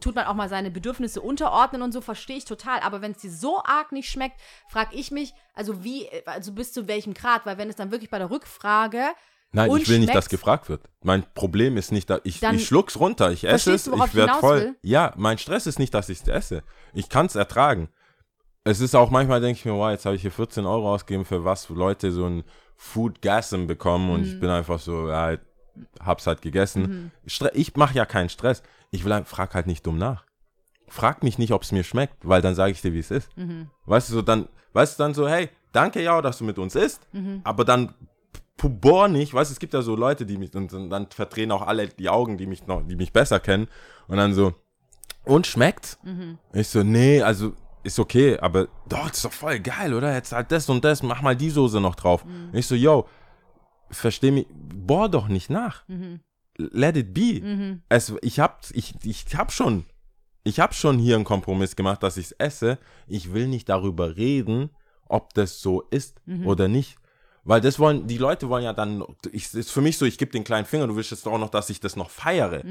tut 0.00 0.14
man 0.14 0.26
auch 0.26 0.34
mal 0.34 0.50
seine 0.50 0.70
Bedürfnisse 0.70 1.22
unterordnen 1.22 1.80
und 1.80 1.92
so, 1.92 2.02
verstehe 2.02 2.36
ich 2.36 2.44
total. 2.44 2.80
Aber 2.80 3.00
wenn 3.00 3.12
es 3.12 3.18
dir 3.18 3.30
so 3.30 3.62
arg 3.64 3.90
nicht 3.92 4.10
schmeckt, 4.10 4.38
frage 4.68 4.94
ich 4.94 5.10
mich, 5.10 5.32
also 5.54 5.82
wie, 5.82 6.06
also 6.26 6.52
bis 6.52 6.74
zu 6.74 6.86
welchem 6.86 7.14
Grad? 7.14 7.46
Weil 7.46 7.56
wenn 7.56 7.70
es 7.70 7.76
dann 7.76 7.90
wirklich 7.90 8.10
bei 8.10 8.18
der 8.18 8.30
Rückfrage 8.30 9.02
Nein, 9.54 9.70
und 9.70 9.82
ich 9.82 9.88
will 9.88 9.98
nicht, 9.98 10.14
dass 10.14 10.28
gefragt 10.30 10.68
wird. 10.68 10.80
Mein 11.02 11.24
Problem 11.34 11.76
ist 11.76 11.92
nicht, 11.92 12.08
dass 12.08 12.20
ich, 12.24 12.40
Dann 12.40 12.56
ich 12.56 12.66
schluck's 12.66 12.98
runter, 12.98 13.30
ich 13.32 13.44
esse 13.44 13.72
es, 13.74 13.86
ich 13.86 14.14
werde 14.14 14.32
voll. 14.40 14.60
will? 14.60 14.76
Ja, 14.82 15.12
mein 15.16 15.36
Stress 15.38 15.66
ist 15.66 15.78
nicht, 15.78 15.92
dass 15.92 16.08
ich 16.08 16.22
es 16.22 16.28
esse. 16.28 16.62
Ich 16.94 17.08
kann 17.10 17.26
es 17.26 17.34
ertragen. 17.34 17.88
Es 18.64 18.80
ist 18.80 18.94
auch 18.94 19.10
manchmal, 19.10 19.40
denke 19.40 19.58
ich 19.58 19.64
mir, 19.64 19.74
wow, 19.74 19.90
jetzt 19.90 20.06
habe 20.06 20.16
ich 20.16 20.22
hier 20.22 20.30
14 20.30 20.64
Euro 20.64 20.94
ausgegeben, 20.94 21.24
für 21.24 21.44
was 21.44 21.68
Leute 21.68 22.12
so 22.12 22.24
ein 22.26 22.44
Food 22.76 23.20
Gasm 23.20 23.66
bekommen 23.66 24.10
und 24.10 24.20
Mhm. 24.20 24.26
ich 24.26 24.40
bin 24.40 24.48
einfach 24.48 24.78
so, 24.78 25.08
ja, 25.08 25.36
hab's 26.00 26.26
halt 26.26 26.40
gegessen. 26.42 27.12
Stre 27.26 27.50
ich 27.54 27.76
mache 27.76 27.94
ja 27.94 28.06
keinen 28.06 28.28
Stress. 28.28 28.62
Ich 28.90 29.04
will, 29.04 29.22
frag 29.24 29.54
halt 29.54 29.66
nicht 29.66 29.86
dumm 29.86 29.98
nach. 29.98 30.24
Frag 30.88 31.22
mich 31.22 31.38
nicht, 31.38 31.52
ob 31.52 31.62
es 31.62 31.72
mir 31.72 31.84
schmeckt, 31.84 32.16
weil 32.22 32.40
dann 32.42 32.54
sage 32.54 32.72
ich 32.72 32.80
dir, 32.82 32.92
wie 32.92 32.98
es 32.98 33.10
ist. 33.10 33.36
Mhm. 33.36 33.68
Weißt 33.86 34.08
du, 34.10 34.14
so 34.14 34.22
dann, 34.22 34.48
weißt 34.74 34.98
du 34.98 35.02
dann 35.02 35.14
so, 35.14 35.28
hey, 35.28 35.48
danke 35.72 36.02
ja, 36.02 36.20
dass 36.22 36.38
du 36.38 36.44
mit 36.44 36.58
uns 36.58 36.74
isst, 36.74 37.00
Mhm. 37.12 37.40
aber 37.44 37.64
dann 37.64 37.94
p- 38.62 38.68
bohr 38.68 39.08
nicht, 39.08 39.34
weißt 39.34 39.50
du, 39.50 39.52
es 39.52 39.58
gibt 39.58 39.74
ja 39.74 39.82
so 39.82 39.96
Leute, 39.96 40.24
die 40.24 40.38
mich, 40.38 40.54
und, 40.54 40.72
und 40.72 40.90
dann 40.90 41.08
verdrehen 41.10 41.50
auch 41.50 41.66
alle 41.66 41.88
die 41.88 42.08
Augen, 42.08 42.38
die 42.38 42.46
mich 42.46 42.66
noch, 42.66 42.82
die 42.86 42.96
mich 42.96 43.12
besser 43.12 43.40
kennen, 43.40 43.68
und 44.08 44.16
dann 44.16 44.32
so, 44.34 44.54
und 45.24 45.46
schmeckt? 45.46 45.98
Mhm. 46.02 46.38
Ich 46.52 46.68
so, 46.68 46.82
nee, 46.82 47.22
also 47.22 47.52
ist 47.84 47.98
okay, 47.98 48.38
aber 48.38 48.68
doch, 48.88 49.08
das 49.08 49.18
ist 49.18 49.24
doch 49.24 49.32
voll 49.32 49.60
geil, 49.60 49.94
oder? 49.94 50.14
Jetzt 50.14 50.32
halt 50.32 50.52
das 50.52 50.68
und 50.68 50.84
das, 50.84 51.02
mach 51.02 51.22
mal 51.22 51.36
die 51.36 51.50
Soße 51.50 51.80
noch 51.80 51.96
drauf. 51.96 52.24
Mhm. 52.24 52.50
Ich 52.52 52.66
so, 52.66 52.74
yo, 52.74 53.08
versteh 53.90 54.30
mich, 54.30 54.46
bohr 54.50 55.08
doch 55.08 55.28
nicht 55.28 55.50
nach. 55.50 55.86
Mhm. 55.88 56.20
Let 56.56 56.96
it 56.96 57.14
be. 57.14 57.80
Es, 57.88 58.14
ich 58.22 58.38
hab, 58.38 58.62
ich, 58.72 58.94
ich 59.04 59.24
hab 59.36 59.52
schon, 59.52 59.84
ich 60.44 60.60
hab 60.60 60.74
schon 60.74 60.98
hier 60.98 61.16
einen 61.16 61.24
Kompromiss 61.24 61.76
gemacht, 61.76 62.02
dass 62.02 62.16
ich 62.16 62.26
es 62.26 62.32
esse. 62.32 62.78
Ich 63.06 63.32
will 63.32 63.48
nicht 63.48 63.68
darüber 63.68 64.16
reden, 64.16 64.70
ob 65.08 65.34
das 65.34 65.60
so 65.60 65.82
ist 65.82 66.20
oder 66.44 66.68
nicht. 66.68 66.98
Weil 67.44 67.60
das 67.60 67.78
wollen, 67.78 68.06
die 68.06 68.18
Leute 68.18 68.48
wollen 68.48 68.62
ja 68.62 68.72
dann, 68.72 69.04
ich, 69.32 69.52
ist 69.52 69.72
für 69.72 69.80
mich 69.80 69.98
so, 69.98 70.04
ich 70.04 70.16
gebe 70.16 70.30
den 70.30 70.44
kleinen 70.44 70.64
Finger, 70.64 70.86
du 70.86 70.94
willst 70.94 71.10
jetzt 71.10 71.26
auch 71.26 71.38
noch, 71.38 71.50
dass 71.50 71.70
ich 71.70 71.80
das 71.80 71.96
noch 71.96 72.08
feiere. 72.10 72.62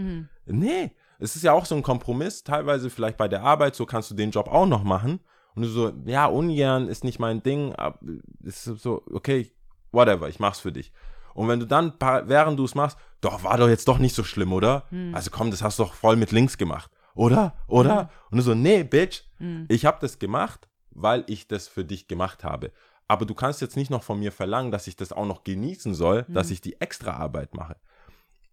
Nee, 0.46 0.92
es 1.20 1.36
ist 1.36 1.44
ja 1.44 1.52
auch 1.52 1.66
so 1.66 1.76
ein 1.76 1.84
Kompromiss, 1.84 2.44
teilweise 2.44 2.90
vielleicht 2.90 3.18
bei 3.18 3.28
der 3.28 3.44
Arbeit, 3.44 3.76
so 3.76 3.86
kannst 3.86 4.10
du 4.10 4.16
den 4.16 4.32
Job 4.32 4.48
auch 4.48 4.66
noch 4.66 4.84
machen. 4.84 5.20
Und 5.56 5.64
du 5.64 5.68
so, 5.68 5.92
ja, 6.06 6.26
ungern 6.28 6.88
ist 6.88 7.04
nicht 7.04 7.20
mein 7.20 7.44
Ding, 7.44 7.76
aber 7.76 8.00
ist 8.44 8.64
so, 8.64 9.04
okay, 9.12 9.52
whatever, 9.92 10.30
ich 10.30 10.40
mach's 10.40 10.62
für 10.62 10.72
dich. 10.72 10.94
Und 11.34 11.50
wenn 11.50 11.60
du 11.60 11.66
dann, 11.66 11.94
während 12.00 12.58
du 12.58 12.64
es 12.64 12.74
machst, 12.76 12.98
doch, 13.20 13.44
war 13.44 13.58
doch 13.58 13.68
jetzt 13.68 13.88
doch 13.88 13.98
nicht 14.00 14.16
so 14.16 14.24
schlimm, 14.24 14.54
oder? 14.54 14.86
Also 15.14 15.32
komm, 15.32 15.52
das 15.52 15.62
hast 15.62 15.80
du 15.80 15.84
doch 15.84 15.94
voll 15.94 16.16
mit 16.16 16.32
links 16.32 16.58
gemacht. 16.58 16.90
Oder? 17.14 17.56
Oder? 17.68 18.10
Und 18.30 18.38
du 18.38 18.44
so, 18.44 18.56
nee, 18.56 18.84
Bitch, 18.84 19.24
ich 19.68 19.86
habe 19.86 19.98
das 20.00 20.18
gemacht, 20.18 20.70
weil 20.92 21.26
ich 21.28 21.48
das 21.48 21.68
für 21.68 21.84
dich 21.84 22.08
gemacht 22.08 22.46
habe. 22.46 22.72
Aber 23.12 23.26
du 23.26 23.36
kannst 23.36 23.60
jetzt 23.60 23.76
nicht 23.76 23.92
noch 23.92 24.04
von 24.04 24.20
mir 24.20 24.32
verlangen, 24.32 24.72
dass 24.72 24.88
ich 24.88 24.96
das 24.96 25.12
auch 25.12 25.26
noch 25.26 25.44
genießen 25.44 25.94
soll, 25.94 26.26
dass 26.30 26.50
ich 26.50 26.62
die 26.62 26.80
extra 26.80 27.12
Arbeit 27.12 27.54
mache. 27.54 27.76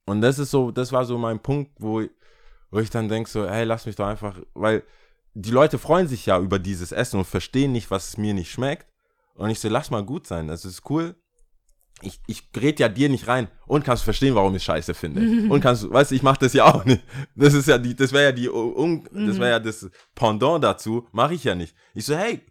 Und 0.05 0.21
das 0.21 0.40
ist 0.40 0.51
so, 0.51 0.73
das 0.73 0.90
war 0.90 1.05
so 1.05 1.16
mein 1.16 1.38
Punkt, 1.38 1.71
wo, 1.79 2.03
wo 2.73 2.81
ich 2.81 2.90
dann 2.90 3.09
denke 3.09 3.31
so, 3.31 3.49
hey, 3.49 3.64
lass 3.64 3.87
mich 3.87 3.94
doch 3.94 4.09
einfach, 4.09 4.37
weil 4.55 4.83
die 5.35 5.53
Leute 5.53 5.79
freuen 5.79 6.09
sich 6.09 6.27
ja 6.27 6.40
über 6.40 6.59
dieses 6.59 6.90
Essen 6.90 7.18
und 7.18 7.25
verstehen 7.25 7.71
nicht, 7.71 7.92
was 7.92 8.16
mir 8.16 8.35
nicht 8.35 8.51
schmeckt. 8.51 8.88
Und 9.37 9.49
ich 9.49 9.61
so, 9.61 9.68
lass 9.68 9.92
mal 9.92 10.05
gut 10.05 10.27
sein, 10.27 10.49
das 10.49 10.64
ist 10.64 10.90
cool. 10.90 11.14
Ich, 12.03 12.18
ich 12.27 12.42
red 12.57 12.81
ja 12.81 12.88
dir 12.88 13.09
nicht 13.09 13.29
rein 13.29 13.47
und 13.68 13.85
kannst 13.85 14.03
verstehen, 14.03 14.35
warum 14.35 14.57
ich 14.57 14.64
scheiße 14.64 14.92
finde. 14.92 15.21
und 15.53 15.61
kannst, 15.61 15.88
weißt 15.88 16.11
du, 16.11 16.16
ich 16.16 16.25
mach 16.25 16.37
das 16.37 16.53
ja 16.53 16.64
auch 16.64 16.85
nicht. 16.85 17.05
Das 17.37 17.55
ist 17.55 17.68
ja 17.68 17.79
die, 17.79 17.94
das 17.94 18.11
wäre 18.11 18.25
ja 18.25 18.33
die, 18.33 18.49
um, 18.49 19.05
das 19.12 19.38
wäre 19.38 19.51
ja 19.51 19.61
das 19.61 19.88
Pendant 20.16 20.64
dazu, 20.64 21.07
mache 21.12 21.35
ich 21.35 21.44
ja 21.44 21.55
nicht. 21.55 21.77
Ich 21.94 22.07
so, 22.07 22.16
hey, 22.16 22.42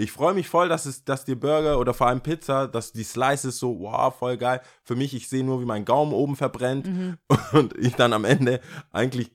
ich 0.00 0.12
freue 0.12 0.34
mich 0.34 0.48
voll, 0.48 0.68
dass 0.68 0.86
es, 0.86 1.04
dass 1.04 1.24
dir 1.24 1.38
Burger 1.38 1.78
oder 1.78 1.92
vor 1.94 2.06
allem 2.08 2.20
Pizza, 2.20 2.66
dass 2.68 2.92
die 2.92 3.04
Slices 3.04 3.58
so, 3.58 3.78
wow, 3.80 4.14
voll 4.16 4.36
geil. 4.36 4.60
Für 4.82 4.96
mich, 4.96 5.14
ich 5.14 5.28
sehe 5.28 5.44
nur, 5.44 5.60
wie 5.60 5.64
mein 5.66 5.84
Gaumen 5.84 6.12
oben 6.12 6.36
verbrennt 6.36 6.88
und 7.52 7.76
ich 7.78 7.94
dann 7.96 8.12
am 8.12 8.24
Ende 8.24 8.60
eigentlich 8.92 9.30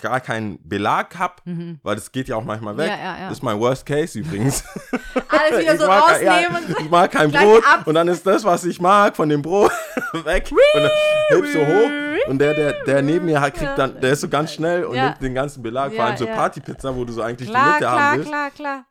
gar 0.00 0.20
keinen 0.20 0.66
Belag 0.66 1.18
hab, 1.18 1.42
weil 1.82 1.94
das 1.94 2.10
geht 2.10 2.28
ja 2.28 2.36
auch 2.36 2.44
manchmal 2.44 2.74
weg. 2.78 2.88
Ja, 2.88 2.96
ja, 2.96 3.18
ja. 3.18 3.28
Das 3.28 3.38
ist 3.38 3.42
mein 3.42 3.60
Worst 3.60 3.84
Case 3.84 4.18
übrigens. 4.18 4.64
Alles 5.28 5.60
wieder 5.60 5.76
so 5.76 5.86
kein- 5.86 6.00
rausnehmen. 6.00 6.62
Ja, 6.70 6.76
ich 6.80 6.90
mag 6.90 7.10
kein 7.10 7.30
Brot 7.30 7.62
ab. 7.66 7.86
und 7.86 7.94
dann 7.94 8.08
ist 8.08 8.26
das, 8.26 8.42
was 8.44 8.64
ich 8.64 8.80
mag, 8.80 9.14
von 9.14 9.28
dem 9.28 9.42
Brot 9.42 9.70
weg 10.24 10.50
und 10.50 10.82
dann 10.82 10.90
hebst 11.30 11.52
so 11.52 11.58
hoch 11.60 12.28
und 12.28 12.38
der, 12.38 12.54
der, 12.54 12.84
der 12.84 13.02
neben 13.02 13.26
mir 13.26 13.40
hat, 13.42 13.54
kriegt 13.54 13.76
dann, 13.76 14.00
der 14.00 14.12
ist 14.12 14.20
so 14.22 14.28
ganz 14.28 14.52
schnell 14.54 14.84
und 14.84 14.96
nimmt 14.96 15.20
den 15.20 15.34
ganzen 15.34 15.62
Belag, 15.62 15.92
vor 15.94 16.04
allem 16.04 16.16
so. 16.16 16.26
Partypizza, 16.26 16.94
wo 16.96 17.04
du 17.04 17.12
so 17.12 17.20
eigentlich 17.22 17.48
die 17.48 17.54
Klar, 17.54 17.74
Mitte 17.74 17.90
haben 17.90 17.98
klar, 18.00 18.16
willst. 18.16 18.28
klar, 18.30 18.50
klar. 18.52 18.84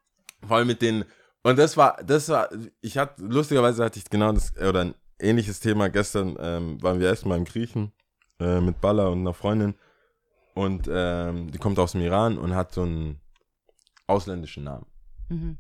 Vor 0.48 0.58
allem 0.58 0.68
mit 0.68 0.82
den. 0.82 1.06
Und 1.50 1.58
das 1.58 1.78
war, 1.78 1.98
das 2.04 2.30
war, 2.30 2.48
ich 2.80 2.96
hatte, 3.00 3.24
lustigerweise 3.24 3.84
hatte 3.84 3.98
ich 3.98 4.08
genau 4.08 4.32
das, 4.32 4.56
oder 4.56 4.82
ein 4.82 4.96
ähnliches 5.18 5.60
Thema. 5.60 5.90
Gestern 5.90 6.38
ähm, 6.40 6.80
waren 6.84 7.00
wir 7.00 7.08
erstmal 7.08 7.40
im 7.40 7.46
Griechen 7.46 7.92
äh, 8.40 8.62
mit 8.62 8.80
Balla 8.80 9.08
und 9.08 9.22
einer 9.22 9.34
Freundin. 9.34 9.74
Und 10.54 10.88
ähm, 10.94 11.50
die 11.50 11.58
kommt 11.58 11.80
aus 11.80 11.94
dem 11.94 12.02
Iran 12.02 12.38
und 12.38 12.54
hat 12.54 12.72
so 12.72 12.84
einen 12.84 13.20
ausländischen 14.06 14.66
Namen. 14.66 14.86
Mhm. 15.30 15.58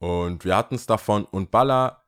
Und 0.00 0.44
wir 0.44 0.56
hatten 0.56 0.74
es 0.74 0.86
davon 0.86 1.26
und 1.26 1.52
Balla 1.52 2.02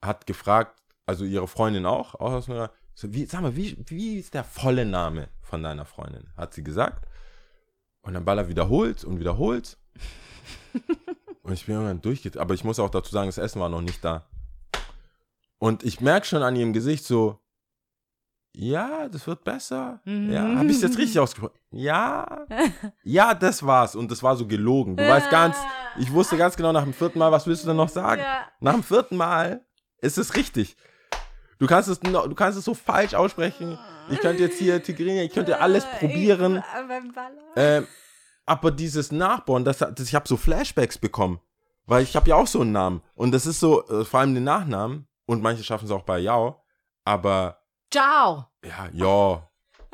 hat 0.00 0.26
gefragt, 0.26 0.80
also 1.04 1.26
ihre 1.26 1.46
Freundin 1.46 1.84
auch, 1.84 2.14
auch 2.14 2.32
aus 2.32 2.46
dem 2.46 2.54
Iran, 2.54 2.70
so, 2.94 3.12
wie, 3.12 3.26
sag 3.26 3.42
mal, 3.42 3.54
wie, 3.54 3.76
wie 3.90 4.16
ist 4.16 4.32
der 4.32 4.44
volle 4.44 4.86
Name 4.86 5.28
von 5.42 5.62
deiner 5.62 5.84
Freundin? 5.84 6.26
Hat 6.38 6.54
sie 6.54 6.64
gesagt. 6.64 7.06
Und 8.00 8.14
dann 8.14 8.24
Balla 8.24 8.48
wiederholt 8.48 9.04
und 9.04 9.20
wiederholt. 9.20 9.76
und 11.52 11.58
ich 11.58 11.66
bin 11.66 11.74
irgendwann 11.74 12.00
durchgeht. 12.00 12.38
Aber 12.38 12.54
ich 12.54 12.64
muss 12.64 12.78
auch 12.78 12.88
dazu 12.88 13.12
sagen, 13.12 13.28
das 13.28 13.36
Essen 13.36 13.60
war 13.60 13.68
noch 13.68 13.82
nicht 13.82 14.02
da. 14.02 14.24
Und 15.58 15.84
ich 15.84 16.00
merke 16.00 16.26
schon 16.26 16.42
an 16.42 16.56
ihrem 16.56 16.72
Gesicht 16.72 17.04
so, 17.04 17.38
ja, 18.54 19.08
das 19.08 19.26
wird 19.26 19.44
besser. 19.44 20.00
Ja, 20.06 20.56
habe 20.56 20.66
ich 20.66 20.76
es 20.76 20.82
jetzt 20.82 20.96
richtig 20.98 21.20
ausgesprochen? 21.20 21.58
Ja, 21.70 22.46
ja, 23.02 23.34
das 23.34 23.64
war's. 23.64 23.94
Und 23.94 24.10
das 24.10 24.22
war 24.22 24.36
so 24.36 24.46
gelogen. 24.46 24.96
Du 24.96 25.06
weißt 25.06 25.30
ganz, 25.30 25.56
ich 25.98 26.10
wusste 26.12 26.38
ganz 26.38 26.56
genau 26.56 26.72
nach 26.72 26.84
dem 26.84 26.94
vierten 26.94 27.18
Mal, 27.18 27.30
was 27.30 27.46
willst 27.46 27.64
du 27.64 27.68
denn 27.68 27.76
noch 27.76 27.88
sagen? 27.88 28.22
Ja. 28.22 28.46
Nach 28.60 28.72
dem 28.72 28.82
vierten 28.82 29.16
Mal 29.16 29.64
ist 29.98 30.16
es 30.16 30.34
richtig. 30.34 30.76
Du 31.58 31.66
kannst 31.66 31.88
es, 31.88 32.00
du 32.00 32.34
kannst 32.34 32.58
es 32.58 32.64
so 32.64 32.74
falsch 32.74 33.12
aussprechen. 33.12 33.78
Ich 34.10 34.20
könnte 34.20 34.42
jetzt 34.42 34.58
hier 34.58 34.82
Tigrinia, 34.82 35.22
ich 35.22 35.32
könnte 35.32 35.60
alles 35.60 35.84
probieren. 35.98 36.56
Ich, 36.56 36.88
beim 36.88 37.12
Baller. 37.12 37.42
Ähm, 37.56 37.86
aber 38.46 38.70
dieses 38.70 39.12
Nachbauen, 39.12 39.64
das, 39.64 39.78
das, 39.78 40.00
ich 40.00 40.14
habe 40.14 40.28
so 40.28 40.36
Flashbacks 40.36 40.98
bekommen. 40.98 41.40
Weil 41.86 42.04
ich 42.04 42.14
habe 42.14 42.28
ja 42.28 42.36
auch 42.36 42.46
so 42.46 42.60
einen 42.60 42.72
Namen. 42.72 43.02
Und 43.14 43.32
das 43.32 43.46
ist 43.46 43.60
so, 43.60 43.86
äh, 43.88 44.04
vor 44.04 44.20
allem 44.20 44.34
den 44.34 44.44
Nachnamen. 44.44 45.06
Und 45.26 45.42
manche 45.42 45.64
schaffen 45.64 45.86
es 45.86 45.90
auch 45.90 46.04
bei 46.04 46.20
Yao. 46.20 46.62
Aber, 47.04 47.58
Ciao. 47.90 48.46
ja, 48.64 48.88
ja, 48.92 49.48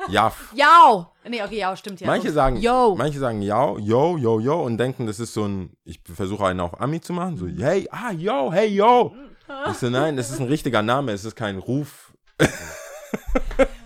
ja. 0.07 0.31
Yao. 0.53 1.13
Nee, 1.27 1.43
okay, 1.43 1.57
Yao 1.59 1.75
stimmt 1.75 1.99
ja. 1.99 2.07
Manche 2.07 2.31
sagen, 2.31 2.57
Yo. 2.57 2.95
manche 2.95 3.19
sagen 3.19 3.41
Yao, 3.41 3.77
yo, 3.77 4.17
yo, 4.17 4.39
yo 4.39 4.63
und 4.63 4.77
denken, 4.77 5.05
das 5.05 5.19
ist 5.19 5.33
so 5.33 5.45
ein, 5.45 5.75
ich 5.83 5.99
versuche 6.03 6.45
einen 6.45 6.59
auf 6.59 6.79
Ami 6.79 7.01
zu 7.01 7.13
machen, 7.13 7.37
so, 7.37 7.47
hey, 7.47 7.87
ah, 7.91 8.11
yo, 8.11 8.51
hey, 8.51 8.67
yo. 8.67 9.13
Ich 9.71 9.77
so, 9.77 9.89
nein, 9.89 10.15
das 10.15 10.29
ist 10.29 10.39
ein 10.39 10.47
richtiger 10.47 10.83
Name, 10.83 11.11
es 11.11 11.25
ist 11.25 11.35
kein 11.35 11.57
Ruf 11.57 12.13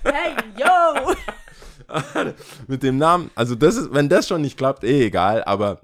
Hey, 0.03 0.35
yo. 0.57 1.13
mit 2.67 2.83
dem 2.83 2.97
Namen. 2.97 3.29
Also 3.35 3.55
das 3.55 3.75
ist, 3.75 3.93
wenn 3.93 4.09
das 4.09 4.27
schon 4.27 4.41
nicht 4.41 4.57
klappt, 4.57 4.83
eh 4.83 5.05
egal, 5.05 5.43
aber 5.43 5.81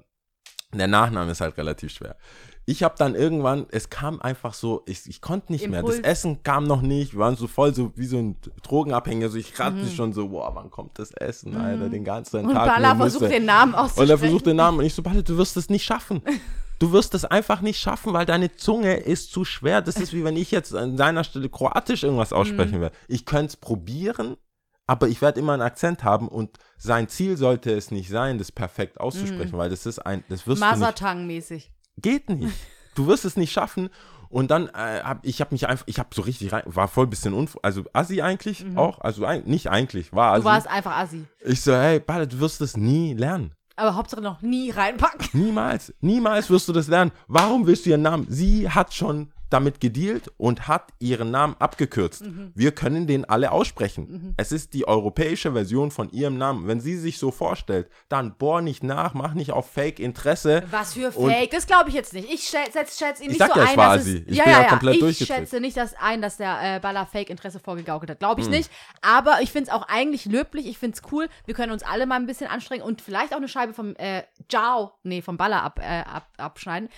der 0.72 0.86
Nachname 0.88 1.32
ist 1.32 1.40
halt 1.40 1.56
relativ 1.58 1.92
schwer. 1.92 2.16
Ich 2.66 2.84
habe 2.84 2.94
dann 2.96 3.16
irgendwann, 3.16 3.66
es 3.70 3.90
kam 3.90 4.20
einfach 4.20 4.54
so, 4.54 4.82
ich, 4.86 5.00
ich 5.08 5.20
konnte 5.20 5.50
nicht 5.50 5.66
mehr. 5.68 5.80
Impuls. 5.80 5.96
Das 5.96 6.04
Essen 6.06 6.42
kam 6.44 6.64
noch 6.64 6.82
nicht. 6.82 7.14
Wir 7.14 7.20
waren 7.20 7.34
so 7.34 7.48
voll 7.48 7.74
so 7.74 7.90
wie 7.96 8.06
so 8.06 8.18
ein 8.18 8.36
Drogenabhängiger. 8.62 9.28
So 9.30 9.38
ich 9.38 9.50
Mhm. 9.58 9.62
rannte 9.62 9.86
schon 9.90 10.12
so, 10.12 10.28
boah, 10.28 10.54
wann 10.54 10.70
kommt 10.70 10.96
das 10.98 11.10
Essen, 11.12 11.56
Alter, 11.56 11.88
den 11.88 12.04
ganzen 12.04 12.46
Und 12.46 12.54
Tag. 12.54 12.66
Balla 12.68 12.94
nur 12.94 13.08
versucht 13.10 13.30
den 13.32 13.44
Namen 13.46 13.74
auszusprechen. 13.74 14.02
Und 14.04 14.10
er 14.10 14.18
versucht 14.18 14.46
den 14.46 14.56
Namen 14.56 14.78
und 14.78 14.84
ich 14.84 14.94
so, 14.94 15.02
Balle, 15.02 15.24
du 15.24 15.36
wirst 15.36 15.56
es 15.56 15.68
nicht 15.68 15.84
schaffen. 15.84 16.22
Du 16.78 16.92
wirst 16.92 17.14
es 17.14 17.24
einfach 17.24 17.60
nicht 17.60 17.80
schaffen, 17.80 18.12
weil 18.12 18.24
deine 18.24 18.54
Zunge 18.54 18.98
ist 18.98 19.32
zu 19.32 19.44
schwer. 19.44 19.82
Das 19.82 19.96
ist 19.96 20.12
wie 20.12 20.22
wenn 20.22 20.36
ich 20.36 20.50
jetzt 20.52 20.72
an 20.74 20.96
deiner 20.96 21.24
Stelle 21.24 21.48
Kroatisch 21.48 22.04
irgendwas 22.04 22.32
aussprechen 22.32 22.76
Mhm. 22.76 22.82
werde. 22.82 22.96
Ich 23.08 23.26
könnte 23.26 23.46
es 23.46 23.56
probieren, 23.56 24.36
aber 24.90 25.06
ich 25.06 25.22
werde 25.22 25.38
immer 25.38 25.52
einen 25.52 25.62
Akzent 25.62 26.02
haben 26.02 26.26
und 26.26 26.58
sein 26.76 27.06
Ziel 27.08 27.36
sollte 27.36 27.70
es 27.72 27.92
nicht 27.92 28.08
sein, 28.10 28.38
das 28.38 28.50
perfekt 28.50 28.96
Mhm. 28.96 29.02
auszusprechen, 29.02 29.56
weil 29.56 29.70
das 29.70 29.86
ist 29.86 30.00
ein, 30.00 30.24
das 30.28 30.48
wirst 30.48 30.60
du 30.60 30.66
nicht 30.66 30.80
Masatang-mäßig. 30.80 31.70
geht 31.98 32.28
nicht. 32.28 32.52
Du 32.96 33.06
wirst 33.06 33.24
es 33.24 33.36
nicht 33.36 33.52
schaffen. 33.52 33.88
Und 34.28 34.50
dann 34.50 34.66
äh, 34.68 35.00
hab 35.04 35.24
ich 35.24 35.40
habe 35.40 35.52
mich 35.54 35.68
einfach, 35.68 35.84
ich 35.86 35.98
habe 36.00 36.08
so 36.12 36.22
richtig 36.22 36.52
rein, 36.52 36.62
war 36.66 36.88
voll 36.88 37.06
bisschen 37.06 37.34
unf, 37.34 37.56
also 37.62 37.84
Assi 37.92 38.20
eigentlich 38.20 38.64
auch, 38.76 39.00
also 39.00 39.24
ein, 39.24 39.44
nicht 39.44 39.68
eigentlich, 39.70 40.12
war 40.12 40.30
Mhm. 40.38 40.42
Du 40.42 40.48
Assi. 40.48 40.54
warst 40.56 40.66
einfach 40.68 40.96
assi. 40.96 41.24
ich 41.44 41.60
so, 41.60 41.72
hey, 41.72 42.00
Balla, 42.00 42.26
du 42.26 42.40
wirst 42.40 42.60
es 42.60 42.76
nie 42.76 43.14
lernen. 43.14 43.52
Aber 43.76 43.94
Hauptsache 43.94 44.20
noch 44.20 44.42
nie 44.42 44.70
reinpacken. 44.70 45.28
Niemals, 45.32 45.94
niemals 46.00 46.50
wirst 46.50 46.68
du 46.68 46.72
das 46.72 46.88
lernen. 46.88 47.12
Warum 47.28 47.66
willst 47.66 47.86
du 47.86 47.90
ihren 47.90 48.02
Namen? 48.02 48.26
Sie 48.28 48.68
hat 48.68 48.92
schon 48.92 49.32
damit 49.50 49.80
gedealt 49.80 50.30
und 50.38 50.68
hat 50.68 50.88
ihren 51.00 51.30
Namen 51.30 51.56
abgekürzt. 51.58 52.22
Mhm. 52.24 52.52
Wir 52.54 52.72
können 52.72 53.06
den 53.06 53.24
alle 53.28 53.52
aussprechen. 53.52 54.34
Es 54.36 54.52
ist 54.52 54.74
die 54.74 54.86
europäische 54.88 55.52
Version 55.52 55.90
von 55.90 56.10
ihrem 56.10 56.38
Namen. 56.38 56.66
Wenn 56.68 56.80
sie 56.80 56.96
sich 56.96 57.18
so 57.18 57.30
vorstellt, 57.30 57.88
dann 58.08 58.36
bohr 58.36 58.62
nicht 58.62 58.82
nach, 58.82 59.12
mach 59.14 59.34
nicht 59.34 59.52
auf 59.52 59.68
Fake-Interesse. 59.70 60.62
Was 60.70 60.94
für 60.94 61.10
Und- 61.16 61.30
Fake? 61.32 61.50
Das 61.50 61.66
glaube 61.66 61.88
ich 61.88 61.94
jetzt 61.94 62.14
nicht. 62.14 62.32
Ich 62.32 62.44
schätze 62.44 62.72
schätz 62.96 63.20
ihn 63.20 63.24
Ich 63.24 63.28
nicht 63.30 63.38
sag 63.38 63.52
so 63.52 63.58
ja, 63.60 63.64
ich 63.64 63.70
ein, 63.72 63.76
war 63.76 63.94
dass 63.96 64.02
Assi. 64.06 64.18
es, 64.18 64.30
Ich 64.32 64.36
ja, 64.38 64.44
bin 64.44 64.52
ja, 64.52 64.58
ja 64.58 64.62
ja. 64.64 64.68
komplett 64.70 65.02
Ich 65.02 65.26
schätze 65.26 65.60
nicht 65.60 65.76
das 65.76 65.94
ein, 66.00 66.22
dass 66.22 66.36
der 66.36 66.76
äh, 66.76 66.80
Baller 66.80 67.06
Fake-Interesse 67.06 67.58
vorgegaukelt 67.60 68.10
hat. 68.10 68.18
Glaube 68.20 68.40
ich 68.40 68.46
Hm. 68.46 68.52
nicht. 68.54 68.70
Aber 69.02 69.38
ich 69.42 69.50
finde 69.52 69.70
es 69.70 69.74
auch 69.76 69.86
eigentlich 69.88 70.24
löblich. 70.26 70.66
Ich 70.66 70.78
finde 70.78 70.96
es 70.96 71.12
cool. 71.12 71.28
Wir 71.46 71.54
können 71.54 71.72
uns 71.72 71.82
alle 71.82 72.06
mal 72.06 72.16
ein 72.16 72.26
bisschen 72.26 72.46
anstrengen 72.48 72.82
und 72.84 73.00
vielleicht 73.02 73.32
auch 73.32 73.38
eine 73.38 73.48
Scheibe 73.48 73.74
vom 73.74 73.94
äh, 73.96 74.22
Jao, 74.50 74.92
nee, 75.02 75.22
vom 75.22 75.36
Baller 75.36 75.62
ab, 75.62 75.80
äh, 75.82 76.00
ab, 76.02 76.28
abschneiden, 76.36 76.88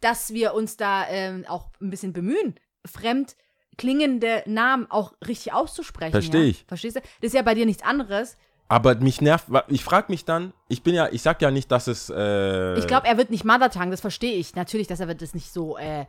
dass 0.00 0.32
wir 0.32 0.54
uns 0.54 0.76
da 0.76 1.06
ähm, 1.08 1.44
auch 1.48 1.68
ein 1.80 1.90
bisschen 1.90 2.12
bemühen, 2.12 2.54
fremd 2.84 3.36
klingende 3.76 4.42
Namen 4.46 4.90
auch 4.90 5.14
richtig 5.26 5.52
auszusprechen. 5.54 6.12
Versteh 6.12 6.38
ja? 6.42 6.44
ich. 6.44 6.64
Verstehst 6.68 6.96
du? 6.96 7.00
Das 7.00 7.28
ist 7.28 7.34
ja 7.34 7.42
bei 7.42 7.54
dir 7.54 7.64
nichts 7.64 7.82
anderes. 7.82 8.36
Aber 8.68 8.94
mich 8.96 9.20
nervt, 9.20 9.46
ich 9.68 9.82
frage 9.82 10.06
mich 10.12 10.24
dann, 10.24 10.52
ich 10.68 10.82
bin 10.82 10.94
ja, 10.94 11.08
ich 11.10 11.22
sag 11.22 11.42
ja 11.42 11.50
nicht, 11.50 11.72
dass 11.72 11.86
es. 11.88 12.08
Äh, 12.08 12.78
Ich 12.78 12.86
glaube, 12.86 13.06
er 13.08 13.16
wird 13.16 13.30
nicht 13.30 13.44
Mother 13.44 13.70
Tongue, 13.70 13.90
das 13.90 14.00
verstehe 14.00 14.36
ich. 14.36 14.54
Natürlich, 14.54 14.86
dass 14.86 15.00
er 15.00 15.08
wird 15.08 15.22
das 15.22 15.34
nicht 15.34 15.52
so, 15.52 15.76
äh, 15.76 16.06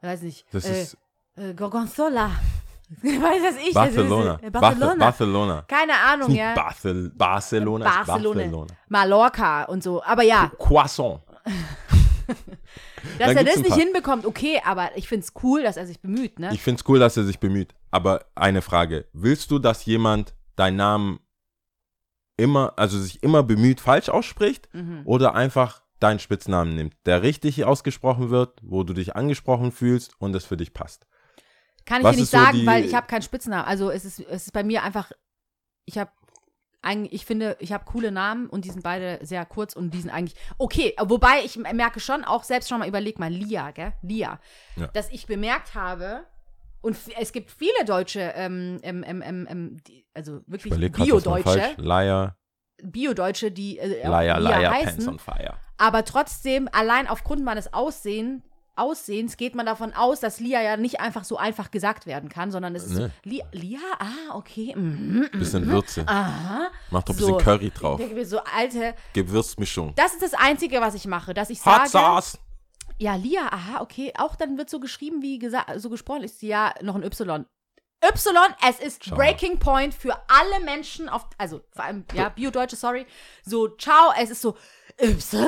weiß 0.00 0.22
nicht, 0.22 0.46
Das 0.52 0.64
äh, 0.64 0.82
ist 0.82 0.96
äh, 1.36 1.52
Gorgonzola. 1.54 2.30
weiß 3.02 3.42
das 3.42 3.56
ich. 3.68 3.74
Barcelona. 3.74 4.32
Das 4.34 4.42
ist, 4.42 4.46
äh, 4.46 4.50
Barcelona. 4.50 4.60
Barcelona. 4.60 5.04
Barcelona. 5.04 5.64
Keine 5.68 5.92
Ahnung, 5.94 6.30
ja. 6.30 6.54
Barcel 6.54 7.10
Barcelona, 7.10 7.84
ist 7.84 8.06
Barcelona. 8.06 8.40
Barcelona. 8.42 8.74
Mallorca 8.88 9.64
und 9.64 9.82
so. 9.82 10.02
Aber 10.02 10.22
ja, 10.22 10.50
Croissant. 10.58 11.20
dass 13.18 13.34
da 13.34 13.40
er 13.40 13.44
das 13.44 13.56
nicht 13.58 13.74
hinbekommt, 13.74 14.26
okay, 14.26 14.60
aber 14.64 14.96
ich 14.96 15.08
finde 15.08 15.24
es 15.24 15.32
cool, 15.42 15.62
dass 15.62 15.76
er 15.76 15.86
sich 15.86 16.00
bemüht, 16.00 16.38
ne? 16.38 16.50
Ich 16.52 16.62
finde 16.62 16.80
es 16.80 16.88
cool, 16.88 16.98
dass 16.98 17.16
er 17.16 17.24
sich 17.24 17.38
bemüht. 17.38 17.74
Aber 17.90 18.26
eine 18.34 18.62
Frage. 18.62 19.06
Willst 19.12 19.50
du, 19.50 19.58
dass 19.58 19.84
jemand 19.86 20.34
deinen 20.56 20.76
Namen 20.76 21.20
immer, 22.36 22.74
also 22.76 22.98
sich 22.98 23.22
immer 23.22 23.42
bemüht 23.42 23.80
falsch 23.80 24.08
ausspricht 24.08 24.68
Mhm. 24.72 25.02
oder 25.04 25.34
einfach 25.34 25.82
deinen 26.00 26.20
Spitznamen 26.20 26.74
nimmt, 26.76 26.94
der 27.06 27.22
richtig 27.22 27.64
ausgesprochen 27.64 28.30
wird, 28.30 28.60
wo 28.62 28.84
du 28.84 28.92
dich 28.92 29.16
angesprochen 29.16 29.72
fühlst 29.72 30.12
und 30.20 30.34
es 30.36 30.44
für 30.44 30.56
dich 30.56 30.72
passt? 30.72 31.06
Kann 31.84 32.02
ich 32.02 32.04
was 32.04 32.16
dir 32.16 32.20
nicht 32.22 32.30
so 32.30 32.36
sagen, 32.36 32.58
die- 32.58 32.66
weil 32.66 32.84
ich 32.84 32.94
habe 32.94 33.06
keinen 33.06 33.22
Spitznamen. 33.22 33.64
Also 33.64 33.90
es 33.90 34.04
ist, 34.04 34.20
es 34.20 34.44
ist 34.46 34.52
bei 34.52 34.62
mir 34.62 34.82
einfach, 34.84 35.10
ich 35.86 35.98
habe 35.98 36.10
ich 37.10 37.26
finde, 37.26 37.56
ich 37.60 37.72
habe 37.72 37.84
coole 37.84 38.10
Namen 38.12 38.48
und 38.48 38.64
die 38.64 38.70
sind 38.70 38.82
beide 38.82 39.18
sehr 39.24 39.44
kurz 39.44 39.74
und 39.74 39.92
die 39.92 40.00
sind 40.00 40.10
eigentlich 40.10 40.38
okay. 40.58 40.94
Wobei 41.00 41.42
ich 41.44 41.56
merke 41.56 42.00
schon 42.00 42.24
auch 42.24 42.44
selbst 42.44 42.68
schon 42.68 42.78
mal 42.78 42.88
überleg 42.88 43.18
mal 43.18 43.30
Lia, 43.30 43.70
gell? 43.72 43.92
Lia, 44.02 44.40
Ja. 44.76 44.86
dass 44.88 45.10
ich 45.10 45.26
bemerkt 45.26 45.74
habe 45.74 46.24
und 46.80 46.96
es 47.18 47.32
gibt 47.32 47.50
viele 47.50 47.84
Deutsche, 47.84 48.20
ähm, 48.36 48.78
ähm, 48.82 49.04
ähm, 49.06 49.22
ähm, 49.22 49.46
ähm, 49.50 49.76
die, 49.86 50.06
also 50.14 50.40
wirklich 50.46 50.72
Bio-Deutsche. 50.92 51.74
Liar, 51.76 52.36
Bio-Deutsche, 52.82 53.50
die 53.50 53.78
äh, 53.78 54.02
Liar, 54.06 54.38
Lia 54.40 54.58
Liar, 54.58 54.72
Pants 54.72 54.86
heißen, 54.92 55.08
on 55.08 55.18
Fire. 55.18 55.54
aber 55.76 56.04
trotzdem 56.04 56.68
allein 56.72 57.08
aufgrund 57.08 57.44
meines 57.44 57.74
Aussehen, 57.74 58.42
Aussehens 58.78 59.36
geht 59.36 59.54
man 59.54 59.66
davon 59.66 59.92
aus, 59.92 60.20
dass 60.20 60.40
Lia 60.40 60.62
ja 60.62 60.76
nicht 60.76 61.00
einfach 61.00 61.24
so 61.24 61.36
einfach 61.36 61.70
gesagt 61.70 62.06
werden 62.06 62.28
kann, 62.28 62.50
sondern 62.50 62.74
es 62.74 62.84
ist 62.84 62.94
so, 62.94 63.02
Ne. 63.02 63.10
Lia, 63.24 63.44
Lia, 63.52 63.78
ah, 63.98 64.34
okay, 64.34 64.74
mhm, 64.76 65.28
mhm, 65.32 65.38
Bisschen 65.38 65.66
Würze. 65.66 66.04
aha. 66.06 66.68
Mach 66.90 67.02
doch 67.02 67.14
ein 67.14 67.18
So. 67.18 67.26
bisschen 67.36 67.44
Curry 67.44 67.70
drauf. 67.70 68.00
So, 68.24 68.40
alte, 68.44 68.94
Gewürzmischung. 69.12 69.92
das 69.96 70.12
ist 70.14 70.22
das 70.22 70.34
Einzige, 70.34 70.80
was 70.80 70.94
ich 70.94 71.06
mache, 71.06 71.34
dass 71.34 71.50
ich 71.50 71.58
Hot 71.66 71.88
sage, 71.88 71.90
Sauce. 71.90 72.38
ja, 72.98 73.14
Lia, 73.16 73.46
aha, 73.50 73.80
okay, 73.80 74.12
auch 74.18 74.36
dann 74.36 74.56
wird 74.58 74.70
so 74.70 74.80
geschrieben, 74.80 75.22
wie 75.22 75.38
gesagt, 75.38 75.70
so 75.80 75.90
gesprochen 75.90 76.22
ist 76.24 76.40
ja 76.42 76.72
noch 76.82 76.94
ein 76.94 77.02
Y. 77.02 77.44
Y, 78.00 78.54
es 78.68 78.78
ist 78.78 79.02
Ciao. 79.02 79.16
Breaking 79.16 79.58
Point 79.58 79.92
für 79.92 80.16
alle 80.28 80.64
Menschen 80.64 81.08
auf, 81.08 81.26
also 81.36 81.62
vor 81.72 81.84
allem, 81.84 82.04
ja, 82.14 82.28
Bio-Deutsche, 82.28 82.76
sorry. 82.76 83.04
So, 83.44 83.68
ciao, 83.76 84.12
es 84.20 84.30
ist 84.30 84.40
so, 84.40 84.56
Y? 85.00 85.46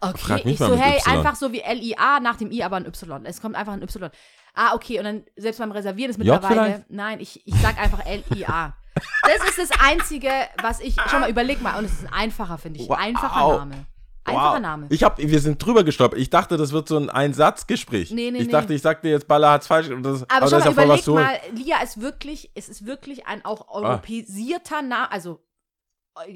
Okay, 0.00 0.18
Frag 0.18 0.44
mich 0.44 0.54
ich 0.54 0.60
mal 0.60 0.70
so, 0.70 0.76
hey, 0.76 0.98
Y. 0.98 1.12
einfach 1.12 1.36
so 1.36 1.52
wie 1.52 1.60
L-I-A, 1.60 2.20
nach 2.20 2.36
dem 2.36 2.50
I 2.50 2.62
aber 2.62 2.76
ein 2.76 2.86
Y. 2.86 3.24
Es 3.24 3.40
kommt 3.40 3.54
einfach 3.56 3.72
ein 3.72 3.82
Y. 3.82 4.10
Ah, 4.54 4.74
okay, 4.74 4.98
und 4.98 5.04
dann 5.04 5.24
selbst 5.36 5.58
beim 5.58 5.70
Reservieren 5.72 6.10
ist 6.10 6.18
mittlerweile, 6.18 6.84
nein, 6.88 7.20
ich, 7.20 7.46
ich 7.46 7.54
sag 7.60 7.78
einfach 7.78 8.04
L-I-A. 8.06 8.74
Das 9.22 9.48
ist 9.50 9.58
das 9.58 9.80
Einzige, 9.80 10.30
was 10.62 10.80
ich, 10.80 10.96
schon 11.10 11.20
mal 11.20 11.28
überleg 11.30 11.60
mal, 11.60 11.78
und 11.78 11.84
es 11.84 11.92
ist 11.92 12.06
ein 12.06 12.12
einfacher, 12.12 12.56
finde 12.58 12.80
ich, 12.80 12.88
Wow. 12.88 12.96
einfacher 12.98 13.58
Name. 13.58 13.86
Einfacher 14.24 14.60
Name. 14.60 14.86
Ich 14.90 15.04
hab, 15.04 15.18
wir 15.18 15.40
sind 15.40 15.64
drüber 15.64 15.84
gestoppt. 15.84 16.16
Ich 16.16 16.30
dachte, 16.30 16.56
das 16.56 16.72
wird 16.72 16.88
so 16.88 16.96
ein 16.96 17.10
Einsatzgespräch. 17.10 18.10
Nee, 18.10 18.30
nee, 18.32 18.38
ich 18.38 18.46
nee. 18.46 18.52
dachte, 18.52 18.74
ich 18.74 18.82
sag 18.82 19.02
dir 19.02 19.10
jetzt, 19.10 19.28
Baller 19.28 19.50
hat's 19.52 19.66
falsch. 19.68 19.88
und 19.88 20.02
Das, 20.02 20.28
Aber, 20.28 20.40
das 20.40 20.50
schau 20.50 20.56
ist 20.58 20.64
mal, 20.64 20.70
ja 20.70 20.72
voll 20.72 20.88
was 20.88 21.06
überleg 21.06 21.30
mal, 21.54 21.56
Lia 21.56 21.82
ist 21.82 22.00
wirklich, 22.00 22.50
es 22.54 22.68
ist 22.68 22.86
wirklich 22.86 23.26
ein 23.26 23.44
auch 23.44 23.68
europäisierter 23.68 24.82
Name, 24.82 25.12
also, 25.12 25.40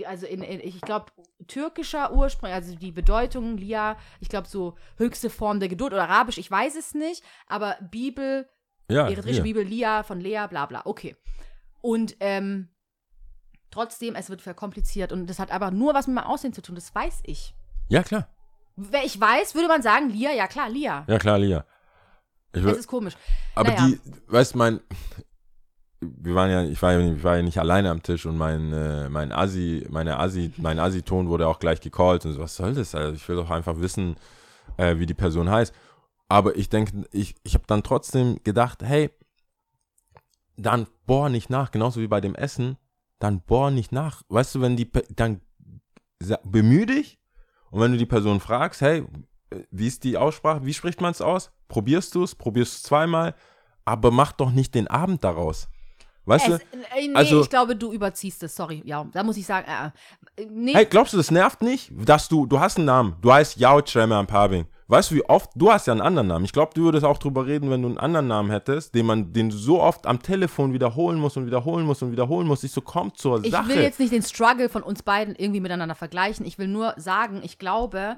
also 0.07 0.27
in, 0.27 0.43
in 0.43 0.61
ich 0.61 0.81
glaube, 0.81 1.07
türkischer 1.47 2.13
Ursprung, 2.13 2.51
also 2.51 2.75
die 2.77 2.93
Bedeutung 2.93 3.57
Lia, 3.57 3.97
ich 4.21 4.29
glaube, 4.29 4.49
so 4.49 4.77
höchste 4.97 5.31
Form 5.31 5.61
der 5.61 5.69
Geduld 5.69 5.93
oder 5.93 6.09
Arabisch, 6.09 6.39
ich 6.39 6.51
weiß 6.51 6.77
es 6.77 6.95
nicht, 6.95 7.23
aber 7.47 7.77
Bibel, 7.91 8.49
Ja, 8.89 9.09
eritreische. 9.09 9.43
Bibel, 9.43 9.63
Lia 9.65 10.03
von 10.03 10.21
Lea, 10.21 10.47
bla 10.49 10.67
bla, 10.67 10.83
okay. 10.85 11.17
Und 11.81 12.17
ähm, 12.21 12.69
trotzdem, 13.71 14.15
es 14.17 14.29
wird 14.31 14.43
verkompliziert 14.43 15.13
und 15.13 15.27
das 15.29 15.39
hat 15.39 15.51
aber 15.51 15.71
nur 15.71 15.95
was 15.95 16.07
mit 16.07 16.17
meinem 16.17 16.27
Aussehen 16.27 16.53
zu 16.53 16.61
tun, 16.63 16.75
das 16.75 16.95
weiß 16.95 17.21
ich. 17.25 17.55
ja, 17.89 18.03
klar. 18.03 18.29
Wer 18.77 19.05
ich 19.05 19.21
weiß, 19.21 19.55
würde 19.55 19.69
man 19.69 19.83
sagen, 19.83 20.09
Lia, 20.11 20.33
ja 20.33 20.47
klar, 20.47 20.69
Lia. 20.71 21.05
Ja, 21.07 21.19
klar, 21.19 21.39
Lia. 21.39 21.67
Ich 22.53 22.61
Es 22.61 22.65
will, 22.65 22.73
ist 22.75 22.87
komisch. 22.87 23.15
aber 23.55 23.71
naja. 23.73 23.87
die, 23.89 24.01
weißt 24.29 24.55
du, 24.55 24.59
mein, 24.59 24.81
wir 26.01 26.35
waren 26.35 26.51
ja, 26.51 26.63
ich 26.63 26.81
war 26.81 26.93
ja, 26.93 27.01
ich 27.01 27.25
war 27.25 27.37
ja 27.37 27.43
nicht 27.43 27.59
alleine 27.59 27.91
am 27.91 28.03
Tisch 28.03 28.25
und 28.25 28.39
mein, 28.39 28.73
äh, 28.73 29.09
mein 29.09 29.33
Assi, 29.33 29.87
meine 29.91 30.19
Assi, 30.19 30.53
mein 30.57 30.79
Assi-Ton 30.79 31.29
wurde 31.29 31.47
auch 31.47 31.59
gleich 31.59 31.81
gecallt 31.81 32.25
und 32.25 32.33
so, 32.33 32.41
was 32.41 32.57
soll 32.57 32.75
das? 32.75 32.95
Also 32.95 33.15
ich 33.15 33.29
will 33.29 33.37
doch 33.37 33.51
einfach 33.51 33.79
wissen, 33.81 34.17
äh, 34.79 34.99
wie 34.99 35.07
die 35.07 35.15
Person 35.15 35.51
heißt. 35.51 35.75
Aber 36.29 36.57
ich 36.57 36.69
denke, 36.69 37.07
ich, 37.13 37.35
ich 37.43 37.55
habe 37.55 37.65
dann 37.67 37.83
trotzdem 37.83 38.41
gedacht, 38.45 38.83
hey, 38.83 39.11
dann 40.57 40.87
bohr 41.07 41.29
nicht 41.29 41.51
nach, 41.51 41.71
genauso 41.71 42.01
wie 42.01 42.07
bei 42.07 42.21
dem 42.21 42.35
Essen, 42.35 42.77
dann 43.19 43.43
bohr 43.43 43.71
nicht 43.71 43.93
nach. 43.93 44.23
Weißt 44.29 44.55
du, 44.55 44.61
wenn 44.61 44.77
die, 44.77 44.91
dann 45.15 45.41
bemühe 46.45 46.87
dich 46.87 47.19
und 47.71 47.81
wenn 47.81 47.93
du 47.93 47.99
die 47.99 48.07
Person 48.07 48.41
fragst, 48.41 48.81
hey, 48.81 49.05
wie 49.71 49.87
ist 49.87 50.05
die 50.05 50.17
Aussprache, 50.17 50.65
wie 50.65 50.75
spricht 50.75 51.01
man 51.01 51.11
es 51.11 51.21
aus? 51.21 51.51
Probierst 51.69 52.15
du 52.15 52.23
es, 52.23 52.35
probierst 52.35 52.75
es 52.75 52.83
zweimal, 52.85 53.35
aber 53.85 54.11
mach 54.11 54.33
doch 54.33 54.51
nicht 54.51 54.75
den 54.75 54.87
Abend 54.87 55.25
daraus. 55.25 55.69
Weißt 56.27 56.49
Es, 56.49 56.59
du? 56.59 56.65
äh, 56.79 57.09
nee, 57.09 57.15
also- 57.15 57.41
ich 57.43 57.51
glaube, 57.51 57.75
du 57.77 57.93
überziehst 57.93 58.43
es. 58.43 58.55
Sorry, 58.55 58.83
ja, 58.85 59.07
da 59.13 59.23
muss 59.23 59.37
ich 59.37 59.47
sagen, 59.47 59.67
äh, 60.37 60.43
äh, 60.43 60.47
nee, 60.51 60.75
Hey, 60.75 60.87
glaubst 60.87 61.13
du, 61.13 61.17
das 61.17 61.31
nervt 61.31 61.63
nicht, 61.63 61.91
dass 61.95 62.29
du, 62.29 62.47
du 62.47 62.61
hast 62.61 62.77
einen 62.77 62.87
Namen, 62.87 63.17
du 63.21 63.33
heißt 63.33 63.57
Yao 63.59 63.81
Tremer 63.81 64.25
Pabing. 64.25 64.67
Weißt 64.87 65.13
du, 65.13 65.15
wie 65.15 65.25
oft, 65.25 65.51
du 65.55 65.71
hast 65.71 65.87
ja 65.87 65.93
einen 65.93 66.01
anderen 66.03 66.27
Namen. 66.27 66.45
Ich 66.45 66.53
glaube, 66.53 66.73
du 66.75 66.83
würdest 66.83 67.05
auch 67.05 67.17
drüber 67.19 67.47
reden, 67.47 67.71
wenn 67.71 67.81
du 67.81 67.87
einen 67.89 67.99
anderen 67.99 68.27
Namen 68.27 68.51
hättest, 68.51 68.93
den 68.97 69.07
man, 69.07 69.33
den 69.33 69.49
du 69.51 69.57
so 69.57 69.81
oft 69.81 70.05
am 70.05 70.21
Telefon 70.21 70.73
wiederholen 70.73 71.21
musst 71.21 71.37
und 71.37 71.47
wiederholen 71.47 71.87
musst 71.87 72.03
und 72.03 72.11
wiederholen 72.11 72.49
musst. 72.49 72.65
Ich 72.65 72.73
so, 72.73 72.81
komm 72.81 73.15
zur 73.15 73.45
ich 73.45 73.53
Sache. 73.53 73.69
will 73.69 73.81
jetzt 73.83 74.01
nicht 74.01 74.13
den 74.13 74.23
Struggle 74.25 74.69
von 74.69 74.83
uns 74.83 75.05
beiden 75.05 75.37
irgendwie 75.37 75.61
miteinander 75.61 75.95
vergleichen. 75.95 76.45
Ich 76.45 76.59
will 76.59 76.67
nur 76.67 76.95
sagen, 76.97 77.41
ich 77.45 77.61
glaube, 77.61 78.17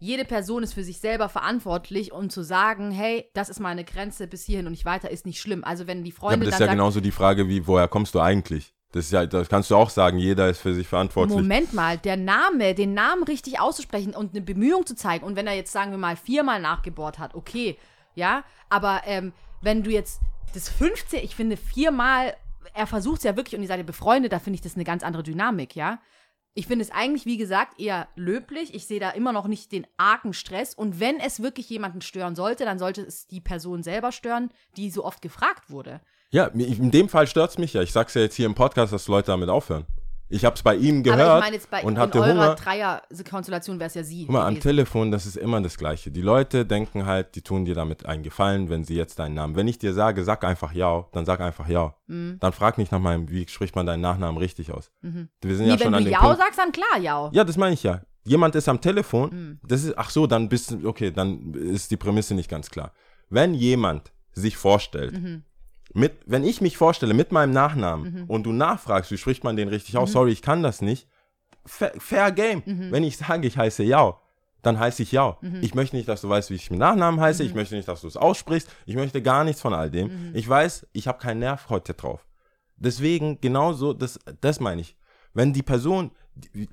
jede 0.00 0.24
Person 0.24 0.62
ist 0.62 0.72
für 0.72 0.82
sich 0.82 0.98
selber 0.98 1.28
verantwortlich, 1.28 2.10
um 2.12 2.30
zu 2.30 2.42
sagen, 2.42 2.90
hey, 2.90 3.30
das 3.34 3.50
ist 3.50 3.60
meine 3.60 3.84
Grenze 3.84 4.26
bis 4.26 4.44
hierhin 4.44 4.66
und 4.66 4.72
nicht 4.72 4.86
weiter, 4.86 5.10
ist 5.10 5.26
nicht 5.26 5.40
schlimm. 5.40 5.62
Also 5.62 5.86
wenn 5.86 6.02
die 6.02 6.10
ja, 6.10 6.16
Freunde 6.16 6.36
aber 6.36 6.44
das 6.46 6.54
ist 6.54 6.60
ja 6.60 6.66
sagen, 6.66 6.78
genauso 6.78 7.00
die 7.00 7.10
Frage, 7.12 7.48
wie, 7.48 7.66
woher 7.66 7.86
kommst 7.86 8.14
du 8.14 8.20
eigentlich? 8.20 8.74
Das 8.92 9.04
ist 9.04 9.12
ja, 9.12 9.26
das 9.26 9.48
kannst 9.48 9.70
du 9.70 9.76
auch 9.76 9.90
sagen, 9.90 10.18
jeder 10.18 10.48
ist 10.48 10.60
für 10.60 10.74
sich 10.74 10.88
verantwortlich. 10.88 11.36
Moment 11.36 11.74
mal, 11.74 11.98
der 11.98 12.16
Name, 12.16 12.74
den 12.74 12.94
Namen 12.94 13.22
richtig 13.24 13.60
auszusprechen 13.60 14.14
und 14.14 14.34
eine 14.34 14.40
Bemühung 14.40 14.86
zu 14.86 14.96
zeigen. 14.96 15.24
Und 15.24 15.36
wenn 15.36 15.46
er 15.46 15.54
jetzt, 15.54 15.70
sagen 15.70 15.90
wir 15.90 15.98
mal, 15.98 16.16
viermal 16.16 16.60
nachgebohrt 16.60 17.18
hat, 17.18 17.34
okay, 17.34 17.76
ja, 18.14 18.42
aber 18.70 19.02
ähm, 19.04 19.32
wenn 19.60 19.82
du 19.82 19.90
jetzt 19.90 20.20
das 20.54 20.70
15, 20.70 21.22
ich 21.22 21.36
finde 21.36 21.58
viermal, 21.58 22.34
er 22.72 22.86
versucht 22.86 23.18
es 23.18 23.24
ja 23.24 23.36
wirklich 23.36 23.54
und 23.54 23.62
ihr 23.62 23.68
seid 23.68 23.78
ja 23.78 23.84
befreundet, 23.84 24.32
da 24.32 24.38
finde 24.38 24.56
ich 24.56 24.62
das 24.62 24.74
eine 24.74 24.84
ganz 24.84 25.02
andere 25.02 25.22
Dynamik, 25.22 25.76
ja. 25.76 26.00
Ich 26.54 26.66
finde 26.66 26.84
es 26.84 26.90
eigentlich, 26.90 27.26
wie 27.26 27.36
gesagt, 27.36 27.80
eher 27.80 28.08
löblich. 28.16 28.74
Ich 28.74 28.86
sehe 28.86 28.98
da 28.98 29.10
immer 29.10 29.32
noch 29.32 29.46
nicht 29.46 29.70
den 29.70 29.86
argen 29.96 30.32
Stress. 30.32 30.74
Und 30.74 30.98
wenn 30.98 31.20
es 31.20 31.42
wirklich 31.42 31.70
jemanden 31.70 32.00
stören 32.00 32.34
sollte, 32.34 32.64
dann 32.64 32.78
sollte 32.78 33.02
es 33.02 33.26
die 33.28 33.40
Person 33.40 33.82
selber 33.82 34.10
stören, 34.10 34.50
die 34.76 34.90
so 34.90 35.04
oft 35.04 35.22
gefragt 35.22 35.70
wurde. 35.70 36.00
Ja, 36.30 36.46
in 36.46 36.90
dem 36.90 37.08
Fall 37.08 37.26
stört's 37.26 37.58
mich 37.58 37.72
ja. 37.72 37.82
Ich 37.82 37.92
sag's 37.92 38.14
ja 38.14 38.22
jetzt 38.22 38.34
hier 38.34 38.46
im 38.46 38.54
Podcast, 38.54 38.92
dass 38.92 39.08
Leute 39.08 39.28
damit 39.28 39.48
aufhören. 39.48 39.86
Ich 40.32 40.44
hab's 40.44 40.62
bei 40.62 40.76
ihm 40.76 41.02
gehört 41.02 41.20
Aber 41.20 41.38
ich 41.38 41.44
meine 41.44 41.56
jetzt 41.56 41.70
bei 41.70 41.82
und 41.82 41.94
in 41.94 41.98
hatte 41.98 42.20
eurer 42.20 42.30
Hunger. 42.30 42.54
Dreier-Konstellation 42.54 43.78
wäre 43.78 43.88
es 43.88 43.94
ja 43.94 44.04
sie. 44.04 44.26
Guck 44.26 44.32
mal, 44.32 44.42
am 44.46 44.54
gewesen. 44.54 44.62
Telefon, 44.62 45.10
das 45.10 45.26
ist 45.26 45.36
immer 45.36 45.60
das 45.60 45.76
Gleiche. 45.76 46.10
Die 46.10 46.22
Leute 46.22 46.64
denken 46.64 47.06
halt, 47.06 47.34
die 47.34 47.42
tun 47.42 47.64
dir 47.64 47.74
damit 47.74 48.06
einen 48.06 48.22
Gefallen, 48.22 48.68
wenn 48.70 48.84
sie 48.84 48.94
jetzt 48.96 49.18
deinen 49.18 49.34
Namen. 49.34 49.56
Wenn 49.56 49.68
ich 49.68 49.78
dir 49.78 49.92
sage, 49.92 50.22
sag 50.24 50.44
einfach 50.44 50.72
ja, 50.72 51.04
dann 51.12 51.24
sag 51.24 51.40
einfach 51.40 51.68
ja. 51.68 51.94
Mhm. 52.06 52.36
Dann 52.40 52.52
frag 52.52 52.78
nicht 52.78 52.92
nach 52.92 53.00
meinem, 53.00 53.28
wie 53.30 53.46
spricht 53.48 53.74
man 53.74 53.86
deinen 53.86 54.00
Nachnamen 54.02 54.38
richtig 54.38 54.72
aus. 54.72 54.90
Wir 55.02 55.56
sind 55.56 55.66
Nee, 55.66 55.72
ja 55.72 55.78
schon 55.78 55.88
wenn 55.88 55.94
an 55.94 56.04
du 56.04 56.10
dem 56.10 56.18
Punkt. 56.18 56.38
sagst, 56.38 56.58
dann 56.58 56.72
klar 56.72 56.98
Jau. 57.00 57.30
Ja, 57.32 57.44
das 57.44 57.56
meine 57.56 57.74
ich 57.74 57.82
ja. 57.82 58.02
Jemand 58.24 58.54
ist 58.54 58.68
am 58.68 58.80
Telefon, 58.80 59.30
Mhm. 59.30 59.60
das 59.66 59.82
ist, 59.84 59.98
ach 59.98 60.10
so, 60.10 60.26
dann 60.26 60.48
bist 60.48 60.70
du, 60.70 60.86
okay, 60.88 61.10
dann 61.10 61.54
ist 61.54 61.90
die 61.90 61.96
Prämisse 61.96 62.34
nicht 62.34 62.50
ganz 62.50 62.70
klar. 62.70 62.92
Wenn 63.30 63.54
jemand 63.54 64.12
sich 64.32 64.56
vorstellt, 64.56 65.12
Mhm. 65.20 65.42
Mit, 65.94 66.12
wenn 66.26 66.44
ich 66.44 66.60
mich 66.60 66.76
vorstelle 66.76 67.14
mit 67.14 67.32
meinem 67.32 67.52
Nachnamen 67.52 68.24
und 68.28 68.44
du 68.44 68.52
nachfragst, 68.52 69.10
wie 69.10 69.18
spricht 69.18 69.44
man 69.44 69.56
den 69.56 69.68
richtig 69.68 69.94
Mhm. 69.94 70.00
aus, 70.00 70.12
sorry, 70.12 70.30
ich 70.32 70.42
kann 70.42 70.62
das 70.62 70.80
nicht, 70.82 71.08
fair, 71.66 71.92
fair 71.98 72.30
game. 72.32 72.62
Wenn 72.90 73.02
ich 73.04 73.16
sage, 73.16 73.46
ich 73.46 73.56
heiße 73.58 73.82
Yao, 73.82 74.18
dann 74.62 74.78
heiße 74.78 75.02
ich 75.02 75.12
Yao. 75.12 75.38
Mhm. 75.40 75.58
Ich 75.62 75.74
möchte 75.74 75.96
nicht, 75.96 76.08
dass 76.08 76.20
du 76.20 76.28
weißt, 76.28 76.50
wie 76.50 76.54
ich 76.54 76.70
mit 76.70 76.78
Nachnamen 76.80 77.20
heiße, 77.20 77.42
ich 77.42 77.54
möchte 77.54 77.74
nicht, 77.74 77.88
dass 77.88 78.02
du 78.02 78.06
es 78.08 78.16
aussprichst, 78.16 78.68
ich 78.86 78.94
möchte 78.94 79.20
gar 79.22 79.42
nichts 79.44 79.60
von 79.62 79.72
all 79.74 79.90
dem. 79.90 80.08
Mhm. 80.30 80.36
Ich 80.36 80.48
weiß, 80.48 80.86
ich 80.92 81.08
habe 81.08 81.18
keinen 81.18 81.40
Nerv 81.40 81.68
heute 81.70 81.94
drauf. 81.94 82.26
Deswegen, 82.76 83.40
genauso, 83.40 83.92
das, 83.92 84.18
das 84.40 84.60
meine 84.60 84.80
ich. 84.82 84.96
Wenn 85.34 85.52
die 85.52 85.62
Person, 85.62 86.10
die, 86.34 86.68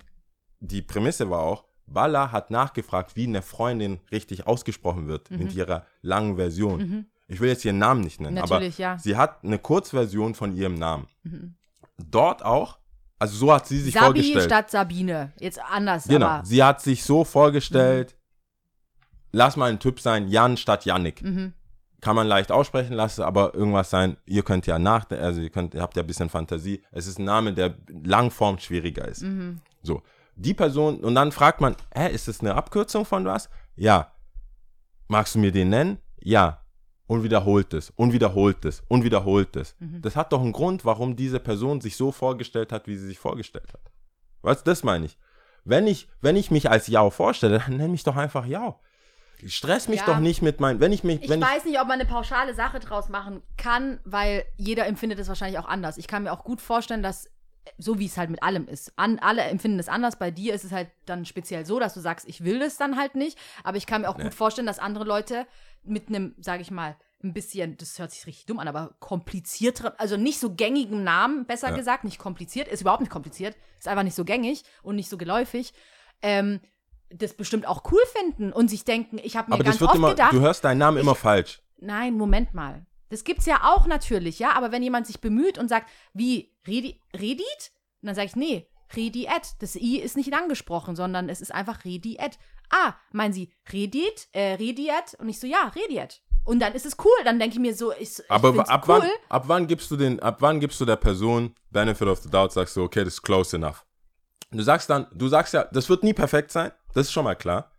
die 0.60 0.82
Prämisse 0.82 1.30
war 1.30 1.42
auch, 1.42 1.66
Balla 1.86 2.32
hat 2.32 2.52
nachgefragt, 2.52 3.16
wie 3.16 3.26
eine 3.28 3.42
Freundin 3.42 4.00
richtig 4.12 4.46
ausgesprochen 4.48 5.08
wird 5.08 5.32
Mhm. 5.32 5.38
mit 5.40 5.56
ihrer 5.56 5.86
langen 6.02 6.36
Version. 6.36 7.06
Ich 7.28 7.40
will 7.42 7.50
jetzt 7.50 7.66
ihren 7.66 7.78
Namen 7.78 8.02
nicht 8.02 8.22
nennen, 8.22 8.36
Natürlich, 8.36 8.76
aber 8.76 8.94
ja. 8.94 8.98
sie 8.98 9.18
hat 9.18 9.44
eine 9.44 9.60
Kurzversion 9.60 10.34
von 10.34 10.56
ihrem 10.56 10.76
Namen. 10.76 11.08
Dort 11.98 12.44
auch, 12.44 12.78
also 13.20 13.36
so 13.36 13.54
hat 13.54 13.68
sie 13.68 13.80
sich 13.80 13.94
Sabi 13.94 14.22
vorgestellt. 14.22 14.46
statt 14.46 14.72
Sabine. 14.72 15.34
Jetzt 15.40 15.60
anders, 15.62 16.08
genau, 16.08 16.26
aber. 16.28 16.46
sie 16.46 16.64
hat 16.64 16.82
sich 16.82 17.04
so 17.04 17.24
vorgestellt, 17.26 18.16
lass 19.32 19.58
mal 19.58 19.70
ein 19.70 19.80
Typ 19.80 20.00
sein, 20.00 20.28
Jan 20.30 20.56
statt 20.58 20.86
Yannick. 20.86 21.22
Mhm. 21.22 21.54
Kann 22.00 22.16
man 22.16 22.28
leicht 22.28 22.52
aussprechen 22.52 22.94
lassen, 22.94 23.24
aber 23.24 23.56
irgendwas 23.56 23.90
sein, 23.90 24.18
ihr 24.26 24.44
könnt 24.44 24.68
ja 24.68 24.78
nach, 24.78 25.10
also 25.10 25.42
ihr 25.42 25.50
könnt, 25.50 25.74
ihr 25.74 25.82
habt 25.82 25.98
ja 25.98 26.04
ein 26.04 26.08
bisschen 26.08 26.30
Fantasie. 26.30 26.84
Es 26.92 27.08
ist 27.08 27.18
ein 27.18 27.26
Name, 27.26 27.54
der 27.54 27.74
Langform 28.04 28.60
schwieriger 28.60 29.08
ist. 29.08 29.24
Mhm. 29.24 29.60
So. 29.82 30.04
Die 30.36 30.54
Person, 30.54 31.00
und 31.00 31.16
dann 31.16 31.32
fragt 31.32 31.60
man, 31.60 31.76
hä, 31.96 32.14
ist 32.14 32.28
das 32.28 32.40
eine 32.42 32.54
Abkürzung 32.54 33.04
von 33.04 33.26
was? 33.26 33.50
Ja. 33.76 34.12
Magst 35.08 35.34
du 35.34 35.40
mir 35.40 35.52
den 35.52 35.70
nennen? 35.70 35.98
Ja. 36.22 36.62
Und 37.08 37.24
wiederholt 37.24 37.74
es, 37.74 37.90
und 37.92 38.12
wiederholt 38.12 38.66
es, 38.66 38.84
und 38.90 39.04
wiederholt 39.06 39.56
es. 39.56 39.76
Mhm. 39.80 40.02
Das 40.02 40.16
hat 40.18 40.34
doch 40.34 40.42
einen 40.42 40.52
Grund, 40.52 40.84
warum 40.84 41.16
diese 41.16 41.40
Person 41.40 41.80
sich 41.80 41.96
so 41.96 42.12
vorgestellt 42.12 42.72
hat, 42.74 42.86
wie 42.88 42.98
sie 42.98 43.08
sich 43.08 43.18
vorgestellt 43.18 43.72
hat. 43.74 43.82
Was, 44.42 44.64
das 44.64 44.84
meine 44.84 45.06
ich. 45.06 45.18
Wenn 45.64 45.88
ich, 45.88 46.10
wenn 46.22 46.36
ich 46.36 46.52
mich 46.52 46.70
als 46.70 46.88
Yao 46.88 47.10
vorstelle, 47.10 47.60
dann 47.60 47.78
nenn 47.78 47.92
mich 47.92 48.04
doch 48.04 48.16
einfach 48.18 48.46
Yao. 48.46 48.80
Stress 49.46 49.88
mich 49.88 50.00
Ja. 50.00 50.06
doch 50.08 50.20
nicht 50.20 50.42
mit 50.42 50.60
meinen, 50.60 50.80
wenn 50.80 50.92
ich 50.92 51.04
mich, 51.04 51.22
Ich 51.24 51.30
wenn 51.30 51.42
weiß 51.42 51.66
nicht, 51.66 51.80
ob 51.80 51.88
man 51.88 52.00
eine 52.00 52.10
pauschale 52.10 52.54
Sache 52.56 52.80
draus 52.80 53.08
machen 53.08 53.42
kann, 53.56 54.00
weil 54.04 54.44
jeder 54.58 54.86
empfindet 54.88 55.20
es 55.20 55.28
wahrscheinlich 55.28 55.60
auch 55.60 55.68
anders. 55.68 55.98
Ich 55.98 56.08
kann 56.08 56.24
mir 56.24 56.32
auch 56.32 56.44
gut 56.44 56.60
vorstellen, 56.60 57.04
dass 57.04 57.30
so 57.78 58.00
wie 58.00 58.06
es 58.06 58.18
halt 58.18 58.30
mit 58.30 58.42
allem 58.42 58.68
ist. 58.68 58.94
An, 58.96 59.20
alle 59.20 59.42
empfinden 59.44 59.78
es 59.78 59.90
anders. 59.90 60.18
Bei 60.18 60.32
dir 60.32 60.54
ist 60.54 60.64
es 60.64 60.72
halt 60.72 60.90
dann 61.06 61.26
speziell 61.26 61.66
so, 61.66 61.80
dass 61.80 61.94
du 61.94 62.00
sagst, 62.00 62.28
ich 62.28 62.44
will 62.44 62.60
das 62.60 62.78
dann 62.78 62.98
halt 62.98 63.16
nicht. 63.16 63.38
Aber 63.64 63.76
ich 63.78 63.86
kann 63.86 64.02
mir 64.02 64.10
auch 64.10 64.18
gut 64.18 64.34
vorstellen, 64.34 64.68
dass 64.68 64.80
andere 64.80 65.04
Leute 65.04 65.46
mit 65.84 66.10
einem, 66.10 66.36
sage 66.40 66.62
ich 66.62 66.72
mal, 66.72 66.98
ein 67.24 67.34
bisschen, 67.34 67.78
das 67.78 67.98
hört 67.98 68.12
sich 68.12 68.28
richtig 68.28 68.46
dumm 68.46 68.60
an, 68.60 68.68
aber 68.68 68.96
komplizierteren, 69.00 69.94
also 69.98 70.18
nicht 70.18 70.40
so 70.40 70.54
gängigen 70.54 71.04
Namen, 71.04 71.46
besser 71.46 71.72
gesagt, 71.72 72.04
nicht 72.04 72.20
kompliziert, 72.20 72.68
ist 72.68 72.82
überhaupt 72.82 73.02
nicht 73.02 73.10
kompliziert, 73.10 73.58
ist 73.80 73.88
einfach 73.88 74.04
nicht 74.04 74.16
so 74.16 74.24
gängig 74.24 74.64
und 74.84 74.96
nicht 74.96 75.10
so 75.10 75.18
geläufig, 75.18 75.74
ähm, 76.22 76.60
das 77.10 77.34
bestimmt 77.34 77.68
auch 77.68 77.84
cool 77.92 78.02
finden 78.14 78.54
und 78.54 78.70
sich 78.70 78.84
denken, 78.84 79.18
ich 79.24 79.36
habe 79.36 79.50
mir 79.50 79.56
aber 79.56 79.64
ganz 79.64 79.76
das 79.76 79.82
wird 79.82 79.92
oft 79.92 79.98
immer, 79.98 80.10
gedacht, 80.10 80.34
du 80.34 80.42
hörst 80.42 80.64
deinen 80.64 80.78
Namen 80.78 80.98
immer 80.98 81.16
falsch. 81.16 81.62
Nein, 81.78 82.16
Moment 82.16 82.54
mal. 82.54 82.86
Das 83.10 83.24
gibt's 83.24 83.46
ja 83.46 83.62
auch 83.64 83.88
natürlich, 83.88 84.40
ja. 84.40 84.54
Aber 84.56 84.72
wenn 84.72 84.84
jemand 84.84 85.08
sich 85.08 85.22
bemüht 85.22 85.58
und 85.58 85.70
sagt, 85.70 85.90
wie, 86.14 86.54
Redi, 86.68 87.02
Redit? 87.14 87.72
Und 88.02 88.08
dann 88.08 88.16
sage 88.16 88.28
ich, 88.28 88.36
nee, 88.36 88.68
Rediet. 88.96 89.56
Das 89.60 89.76
I 89.76 90.00
ist 90.00 90.18
nicht 90.18 90.34
angesprochen, 90.34 90.96
sondern 90.96 91.30
es 91.30 91.42
ist 91.42 91.54
einfach 91.54 91.86
Rediet. 91.86 92.38
Ah, 92.70 92.94
meinen 93.12 93.34
Sie 93.34 93.52
Redit, 93.72 94.28
äh, 94.34 94.54
Rediet? 94.56 95.16
Und 95.20 95.30
ich 95.30 95.40
so, 95.40 95.48
ja, 95.48 95.72
Rediet. 95.76 96.22
Und 96.44 96.60
dann 96.60 96.74
ist 96.74 96.86
es 96.86 96.96
cool. 97.04 97.12
Dann 97.26 97.40
denke 97.40 97.56
ich 97.56 97.60
mir 97.62 97.74
so, 97.76 97.92
ich, 97.94 98.20
ich 98.20 98.32
Aber 98.32 98.50
ab, 98.70 98.88
cool. 98.88 99.00
wann, 99.02 99.10
ab 99.30 99.44
wann 99.48 99.68
gibst 99.68 99.92
du 99.92 99.98
den, 99.98 100.20
ab 100.22 100.38
wann 100.40 100.60
gibst 100.60 100.80
du 100.80 100.86
der 100.86 100.96
Person 100.96 101.54
Benefit 101.72 102.08
of 102.08 102.20
the 102.20 102.30
Doubt, 102.30 102.52
sagst 102.54 102.76
du, 102.76 102.84
okay, 102.84 103.04
das 103.04 103.16
ist 103.16 103.22
close 103.22 103.56
enough. 103.56 103.86
Du 104.52 104.62
sagst 104.62 104.90
dann, 104.90 105.08
du 105.14 105.28
sagst 105.28 105.54
ja, 105.54 105.66
das 105.66 105.90
wird 105.90 106.04
nie 106.04 106.14
perfekt 106.14 106.52
sein, 106.52 106.72
das 106.94 107.08
ist 107.08 107.12
schon 107.12 107.26
mal 107.26 107.36
klar. 107.36 107.72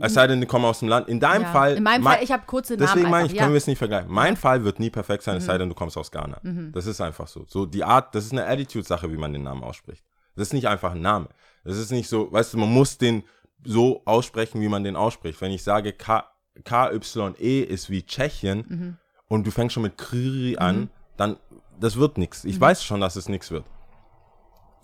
Es 0.00 0.14
sei 0.14 0.26
denn, 0.26 0.40
die 0.40 0.46
kommen 0.46 0.64
aus 0.64 0.78
dem 0.78 0.88
Land. 0.88 1.06
In 1.08 1.20
deinem 1.20 1.42
Ja. 1.42 1.52
Fall. 1.52 1.76
In 1.76 1.82
meinem 1.82 2.02
mein- 2.02 2.14
Fall, 2.14 2.24
ich 2.24 2.32
habe 2.32 2.44
kurze 2.46 2.74
Namen 2.76 2.86
Deswegen 2.88 3.10
meine 3.10 3.26
ich, 3.26 3.32
ja. 3.34 3.42
Mhm. 3.42 3.44
können 3.44 3.52
wir 3.54 3.58
es 3.58 3.66
nicht 3.66 3.76
vergleichen. 3.78 4.10
Mein 4.10 4.36
Fall 4.38 4.64
wird 4.64 4.80
nie 4.80 4.88
perfekt 4.88 5.22
sein, 5.22 5.36
es 5.36 5.44
sei 5.44 5.58
denn, 5.58 5.68
du 5.68 5.74
kommst 5.74 5.98
aus 5.98 6.10
Ghana. 6.10 6.40
Das 6.72 6.86
ist 6.86 7.00
einfach 7.02 7.28
so. 7.28 7.44
So 7.46 7.66
die 7.66 7.84
Art, 7.84 8.14
das 8.14 8.24
ist 8.24 8.32
eine 8.32 8.46
Attitude-Sache, 8.46 9.12
wie 9.12 9.18
man 9.18 9.32
den 9.34 9.42
Namen 9.42 9.62
ausspricht. 9.62 10.02
Das 10.34 10.48
ist 10.48 10.54
nicht 10.54 10.66
einfach 10.66 10.92
ein 10.92 11.02
Name. 11.02 11.28
Das 11.62 11.76
ist 11.76 11.92
nicht 11.92 12.08
so, 12.08 12.32
weißt 12.32 12.54
du, 12.54 12.58
man 12.58 12.70
muss 12.70 12.96
den 12.96 13.22
so 13.64 14.02
aussprechen, 14.04 14.60
wie 14.60 14.68
man 14.68 14.84
den 14.84 14.96
ausspricht. 14.96 15.40
Wenn 15.40 15.52
ich 15.52 15.62
sage 15.62 15.92
K, 15.92 16.24
KYE 16.64 17.62
ist 17.62 17.90
wie 17.90 18.02
Tschechien 18.02 18.64
Mhm. 18.68 18.96
und 19.28 19.46
du 19.46 19.50
fängst 19.50 19.74
schon 19.74 19.82
mit 19.84 19.96
Kri 19.98 20.56
an, 20.58 20.90
dann, 21.16 21.36
das 21.80 21.96
wird 21.96 22.18
nichts. 22.18 22.44
Mhm. 22.44 22.50
Ich 22.50 22.60
weiß 22.60 22.84
schon, 22.84 23.00
dass 23.00 23.16
es 23.16 23.28
nichts 23.28 23.50
wird. 23.50 23.64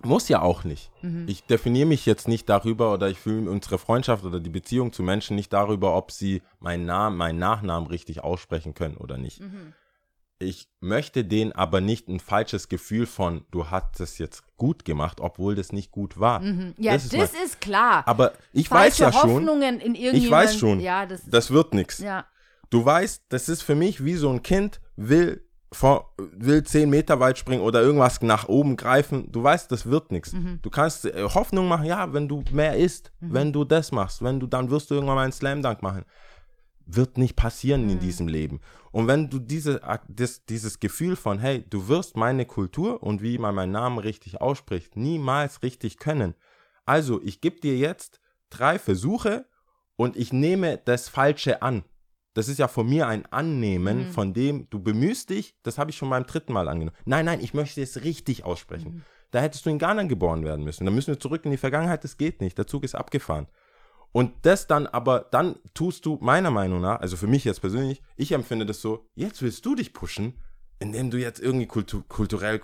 Muss 0.04 0.28
ja 0.28 0.42
auch 0.42 0.62
nicht. 0.62 0.92
Mhm. 1.02 1.24
Ich 1.26 1.42
definiere 1.44 1.86
mich 1.86 2.06
jetzt 2.06 2.28
nicht 2.28 2.48
darüber 2.48 2.92
oder 2.94 3.08
ich 3.08 3.18
fühle 3.18 3.50
unsere 3.50 3.78
Freundschaft 3.78 4.24
oder 4.24 4.38
die 4.38 4.48
Beziehung 4.50 4.92
zu 4.92 5.02
Menschen 5.02 5.34
nicht 5.34 5.52
darüber, 5.52 5.96
ob 5.96 6.12
sie 6.12 6.40
meinen 6.60 6.86
Namen, 6.86 7.16
meinen 7.16 7.38
Nachnamen 7.40 7.88
richtig 7.88 8.22
aussprechen 8.22 8.74
können 8.74 8.96
oder 8.96 9.18
nicht. 9.18 9.42
Mhm. 10.40 10.46
Ich 10.48 10.68
möchte 10.80 11.24
denen 11.24 11.52
aber 11.52 11.80
nicht 11.80 12.08
ein 12.08 12.20
falsches 12.20 12.68
Gefühl 12.68 13.06
von, 13.06 13.44
du 13.50 13.70
hast 13.70 14.00
es 14.00 14.18
jetzt 14.18 14.42
gut 14.56 14.84
gemacht, 14.84 15.20
obwohl 15.20 15.54
das 15.54 15.72
nicht 15.72 15.90
gut 15.90 16.18
war. 16.20 16.40
Mhm. 16.40 16.74
Ja, 16.78 16.92
das, 16.92 17.12
mein- 17.12 17.22
ist, 17.44 17.60
klar. 17.60 18.06
aber 18.06 18.32
ich 18.52 18.68
Falsche 18.68 19.06
weiß 19.06 19.14
ja 19.14 19.20
schon, 19.20 19.30
Hoffnungen 19.30 19.80
in 19.80 19.94
ich 19.94 20.30
weiß 20.30 20.56
schon, 20.56 20.80
Ja, 20.80 21.06
das, 21.06 21.22
das 21.26 21.50
wird 21.50 21.74
nichts. 21.74 21.98
ja. 21.98 22.24
Du 22.70 22.84
weißt, 22.84 23.24
das 23.30 23.48
ist 23.48 23.62
für 23.62 23.74
mich 23.74 24.04
wie 24.04 24.14
so 24.14 24.28
ein 24.30 24.42
Kind 24.42 24.80
will 24.96 25.42
vor, 25.72 26.14
will 26.18 26.62
10 26.62 26.88
Meter 26.90 27.18
weit 27.18 27.38
springen 27.38 27.62
oder 27.62 27.80
irgendwas 27.82 28.20
nach 28.22 28.46
oben 28.48 28.76
greifen. 28.76 29.32
Du 29.32 29.42
weißt, 29.42 29.72
das 29.72 29.86
wird 29.86 30.12
nichts. 30.12 30.32
Mhm. 30.34 30.58
Du 30.62 30.68
kannst 30.70 31.06
äh, 31.06 31.24
Hoffnung 31.34 31.66
machen, 31.68 31.86
ja, 31.86 32.12
wenn 32.12 32.28
du 32.28 32.42
mehr 32.52 32.76
isst, 32.76 33.10
wenn 33.20 33.52
du 33.54 33.64
das 33.64 33.90
machst, 33.90 34.22
wenn 34.22 34.38
du, 34.38 34.46
dann 34.46 34.70
wirst 34.70 34.90
du 34.90 34.94
irgendwann 34.94 35.16
mal 35.16 35.22
einen 35.24 35.32
Slam 35.32 35.62
Dunk 35.62 35.82
machen. 35.82 36.04
Wird 36.90 37.18
nicht 37.18 37.36
passieren 37.36 37.84
Mhm. 37.84 37.90
in 37.90 37.98
diesem 38.00 38.28
Leben. 38.28 38.60
Und 38.92 39.06
wenn 39.08 39.28
du 39.28 39.38
diese, 39.38 39.80
das, 40.08 40.46
dieses 40.46 40.80
Gefühl 40.80 41.16
von, 41.16 41.38
hey, 41.38 41.62
du 41.68 41.86
wirst 41.88 42.16
meine 42.16 42.46
Kultur 42.46 43.02
und 43.02 43.20
wie 43.22 43.36
man 43.36 43.54
meinen 43.54 43.72
Namen 43.72 43.98
richtig 43.98 44.40
ausspricht, 44.40 44.96
niemals 44.96 45.62
richtig 45.62 45.98
können. 45.98 46.34
Also, 46.86 47.20
ich 47.22 47.42
gebe 47.42 47.60
dir 47.60 47.76
jetzt 47.76 48.20
drei 48.48 48.78
Versuche 48.78 49.44
und 49.96 50.16
ich 50.16 50.32
nehme 50.32 50.78
das 50.82 51.10
Falsche 51.10 51.60
an. 51.60 51.84
Das 52.32 52.48
ist 52.48 52.58
ja 52.58 52.68
von 52.68 52.88
mir 52.88 53.06
ein 53.06 53.26
Annehmen, 53.26 53.98
Mhm. 54.08 54.12
von 54.12 54.32
dem 54.32 54.70
du 54.70 54.80
bemühst 54.82 55.28
dich, 55.28 55.54
das 55.64 55.76
habe 55.76 55.90
ich 55.90 55.96
schon 55.98 56.08
beim 56.08 56.24
dritten 56.24 56.54
Mal 56.54 56.68
angenommen. 56.68 56.96
Nein, 57.04 57.26
nein, 57.26 57.40
ich 57.40 57.52
möchte 57.52 57.82
es 57.82 58.02
richtig 58.04 58.44
aussprechen. 58.44 58.94
Mhm. 58.94 59.02
Da 59.30 59.40
hättest 59.40 59.66
du 59.66 59.70
in 59.70 59.78
Ghana 59.78 60.04
geboren 60.04 60.42
werden 60.44 60.64
müssen. 60.64 60.86
Da 60.86 60.90
müssen 60.90 61.08
wir 61.12 61.20
zurück 61.20 61.44
in 61.44 61.50
die 61.50 61.58
Vergangenheit, 61.58 62.02
das 62.04 62.16
geht 62.16 62.40
nicht. 62.40 62.56
Der 62.56 62.66
Zug 62.66 62.84
ist 62.84 62.94
abgefahren. 62.94 63.46
Und 64.12 64.32
das 64.42 64.66
dann 64.66 64.86
aber, 64.86 65.26
dann 65.30 65.56
tust 65.74 66.06
du 66.06 66.18
meiner 66.20 66.50
Meinung 66.50 66.80
nach, 66.80 67.00
also 67.00 67.16
für 67.16 67.26
mich 67.26 67.44
jetzt 67.44 67.60
persönlich, 67.60 68.02
ich 68.16 68.32
empfinde 68.32 68.66
das 68.66 68.80
so, 68.80 69.06
jetzt 69.14 69.42
willst 69.42 69.64
du 69.66 69.74
dich 69.74 69.92
pushen, 69.92 70.34
indem 70.80 71.10
du 71.10 71.18
jetzt 71.18 71.40
irgendwie 71.40 71.66
kultu 71.66 72.02
kulturell 72.08 72.60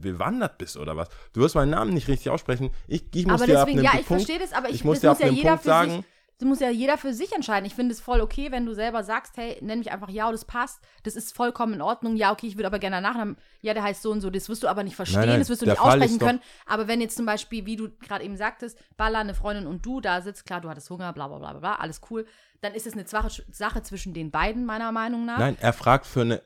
bewandert 0.00 0.58
bist 0.58 0.76
oder 0.76 0.96
was. 0.96 1.08
Du 1.32 1.40
wirst 1.40 1.54
meinen 1.54 1.70
Namen 1.70 1.92
nicht 1.92 2.08
richtig 2.08 2.30
aussprechen. 2.30 2.70
Ich, 2.88 3.04
ich 3.14 3.26
muss 3.26 3.42
Aber 3.42 3.46
dir 3.46 3.60
ab 3.60 3.66
deswegen, 3.66 3.86
einem 3.86 3.94
ja, 3.94 4.00
ich 4.00 4.06
Punkt, 4.06 4.24
verstehe 4.24 4.38
das, 4.38 4.52
aber 4.52 4.68
ich, 4.68 4.76
ich 4.76 4.84
muss 4.84 5.00
das 5.00 5.02
dir 5.02 5.08
muss 5.08 5.16
ab 5.16 5.20
ja 5.20 5.26
einem 5.26 5.36
jeder 5.36 5.48
Punkt 5.50 5.62
für 5.62 5.68
sagen, 5.68 6.04
muss 6.44 6.60
ja 6.60 6.70
jeder 6.70 6.98
für 6.98 7.12
sich 7.12 7.32
entscheiden. 7.32 7.66
Ich 7.66 7.74
finde 7.74 7.92
es 7.92 8.00
voll 8.00 8.20
okay, 8.20 8.50
wenn 8.50 8.66
du 8.66 8.74
selber 8.74 9.02
sagst, 9.02 9.36
hey, 9.36 9.58
nenn 9.60 9.78
mich 9.78 9.90
einfach 9.90 10.08
ja, 10.08 10.30
das 10.30 10.44
passt. 10.44 10.80
Das 11.02 11.16
ist 11.16 11.34
vollkommen 11.34 11.74
in 11.74 11.82
Ordnung. 11.82 12.16
Ja, 12.16 12.32
okay, 12.32 12.46
ich 12.46 12.56
würde 12.56 12.66
aber 12.66 12.78
gerne 12.78 13.00
Nachnamen. 13.00 13.36
Ja, 13.62 13.74
der 13.74 13.82
heißt 13.82 14.02
so 14.02 14.10
und 14.10 14.20
so. 14.20 14.30
Das 14.30 14.48
wirst 14.48 14.62
du 14.62 14.68
aber 14.68 14.82
nicht 14.84 14.96
verstehen, 14.96 15.20
Nein, 15.20 15.28
nein, 15.30 15.38
das 15.40 15.48
wirst 15.48 15.62
du 15.62 15.66
nicht 15.66 15.78
Fall 15.78 15.92
aussprechen 15.92 16.18
können. 16.18 16.40
Aber 16.66 16.88
wenn 16.88 17.00
jetzt 17.00 17.16
zum 17.16 17.26
Beispiel, 17.26 17.66
wie 17.66 17.76
du 17.76 17.90
gerade 18.00 18.24
eben 18.24 18.36
sagtest, 18.36 18.78
Balla, 18.96 19.20
eine 19.20 19.34
Freundin 19.34 19.66
und 19.66 19.84
du 19.84 20.00
da 20.00 20.20
sitzt, 20.22 20.46
klar, 20.46 20.60
du 20.60 20.68
hattest 20.68 20.90
Hunger, 20.90 21.12
bla 21.12 21.28
bla 21.28 21.38
bla 21.38 21.52
bla, 21.54 21.74
alles 21.76 22.00
cool, 22.10 22.26
dann 22.60 22.74
ist 22.74 22.86
es 22.86 22.94
eine 22.94 23.06
Sache 23.06 23.82
zwischen 23.82 24.14
den 24.14 24.30
beiden, 24.30 24.64
meiner 24.64 24.90
Meinung 24.92 25.26
nach. 25.26 25.38
Nein, 25.38 25.56
er 25.60 25.72
fragt 25.72 26.06
für 26.06 26.22
eine, 26.22 26.42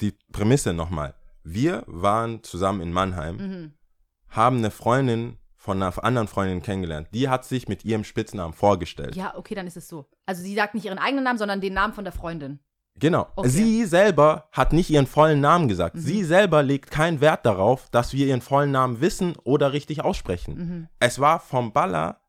die 0.00 0.12
Prämisse 0.32 0.72
nochmal. 0.72 1.14
Wir 1.42 1.84
waren 1.86 2.42
zusammen 2.42 2.80
in 2.82 2.92
Mannheim, 2.92 3.36
Mhm. 3.36 3.72
haben 4.28 4.58
eine 4.58 4.70
Freundin 4.70 5.38
von 5.58 5.82
einer 5.82 5.92
anderen 6.02 6.28
Freundin 6.28 6.62
kennengelernt. 6.62 7.08
Die 7.12 7.28
hat 7.28 7.44
sich 7.44 7.68
mit 7.68 7.84
ihrem 7.84 8.04
Spitznamen 8.04 8.54
vorgestellt. 8.54 9.16
Ja, 9.16 9.36
okay, 9.36 9.56
dann 9.56 9.66
ist 9.66 9.76
es 9.76 9.88
so. 9.88 10.06
Also 10.24 10.40
sie 10.40 10.54
sagt 10.54 10.74
nicht 10.74 10.86
ihren 10.86 10.98
eigenen 10.98 11.24
Namen, 11.24 11.38
sondern 11.38 11.60
den 11.60 11.74
Namen 11.74 11.92
von 11.92 12.04
der 12.04 12.12
Freundin. 12.12 12.60
Genau. 12.94 13.26
Okay. 13.36 13.48
Sie 13.48 13.84
selber 13.84 14.48
hat 14.52 14.72
nicht 14.72 14.88
ihren 14.88 15.06
vollen 15.06 15.40
Namen 15.40 15.68
gesagt. 15.68 15.96
Mhm. 15.96 16.00
Sie 16.00 16.24
selber 16.24 16.62
legt 16.62 16.90
keinen 16.90 17.20
Wert 17.20 17.44
darauf, 17.44 17.88
dass 17.90 18.12
wir 18.12 18.26
ihren 18.26 18.40
vollen 18.40 18.70
Namen 18.70 19.00
wissen 19.00 19.34
oder 19.44 19.72
richtig 19.72 20.02
aussprechen. 20.02 20.54
Mhm. 20.54 20.88
Es 21.00 21.18
war 21.18 21.40
vom 21.40 21.72
Baller 21.72 22.20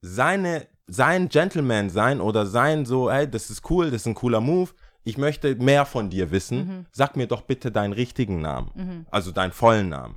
seine, 0.00 0.66
sein 0.86 1.28
Gentleman 1.28 1.88
sein 1.88 2.20
oder 2.20 2.46
sein 2.46 2.84
so, 2.84 3.10
hey, 3.10 3.30
das 3.30 3.48
ist 3.48 3.68
cool, 3.70 3.86
das 3.86 4.02
ist 4.02 4.06
ein 4.06 4.14
cooler 4.14 4.40
Move. 4.40 4.70
Ich 5.04 5.18
möchte 5.18 5.54
mehr 5.54 5.86
von 5.86 6.10
dir 6.10 6.32
wissen. 6.32 6.58
Mhm. 6.58 6.86
Sag 6.90 7.16
mir 7.16 7.28
doch 7.28 7.42
bitte 7.42 7.70
deinen 7.70 7.92
richtigen 7.92 8.40
Namen. 8.40 9.06
Also 9.10 9.30
deinen 9.30 9.52
vollen 9.52 9.88
Namen. 9.88 10.16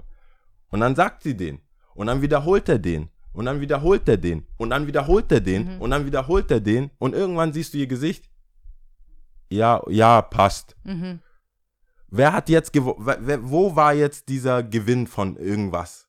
Und 0.72 0.80
dann 0.80 0.96
sagt 0.96 1.24
sie 1.24 1.38
den. 1.38 1.62
Und 2.00 2.08
dann 2.08 2.22
wiederholt 2.22 2.70
er 2.70 2.80
den. 2.80 3.10
Und 3.34 3.44
dann 3.46 3.60
wiederholt 3.60 4.08
er 4.08 4.16
den. 4.16 4.48
Und 4.58 4.70
dann 4.70 4.88
wiederholt 4.88 5.30
er 5.34 5.42
den. 5.42 5.76
Mhm. 5.76 5.82
Und 5.82 5.90
dann 5.92 6.06
wiederholt 6.06 6.50
er 6.50 6.62
den. 6.62 6.92
Und 6.98 7.14
irgendwann 7.14 7.52
siehst 7.52 7.74
du 7.74 7.78
ihr 7.78 7.88
Gesicht. 7.88 8.30
Ja, 9.50 9.82
ja, 9.90 10.22
passt. 10.22 10.78
Mhm. 10.86 11.20
Wer 12.08 12.32
hat 12.32 12.48
jetzt 12.48 12.72
gewo 12.72 12.96
wer- 13.00 13.20
wer- 13.28 13.50
wo 13.50 13.76
war 13.76 13.94
jetzt 13.94 14.30
dieser 14.30 14.64
Gewinn 14.64 15.08
von 15.08 15.36
irgendwas? 15.36 16.08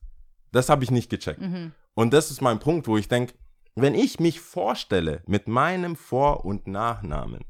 Das 0.53 0.69
habe 0.69 0.85
ich 0.85 0.93
nicht 0.93 1.11
gecheckt. 1.11 1.41
Mhm. 1.41 1.73
Und 1.95 2.13
das 2.15 2.31
ist 2.31 2.41
mein 2.41 2.61
Punkt, 2.61 2.87
wo 2.87 2.97
ich 2.97 3.09
denke, 3.09 3.35
wenn 3.75 3.95
ich 3.97 4.21
mich 4.21 4.41
vorstelle 4.41 5.23
mit 5.27 5.49
meinem 5.49 5.97
Vor- 5.97 6.45
und 6.45 6.69
Nachnamen 6.69 7.45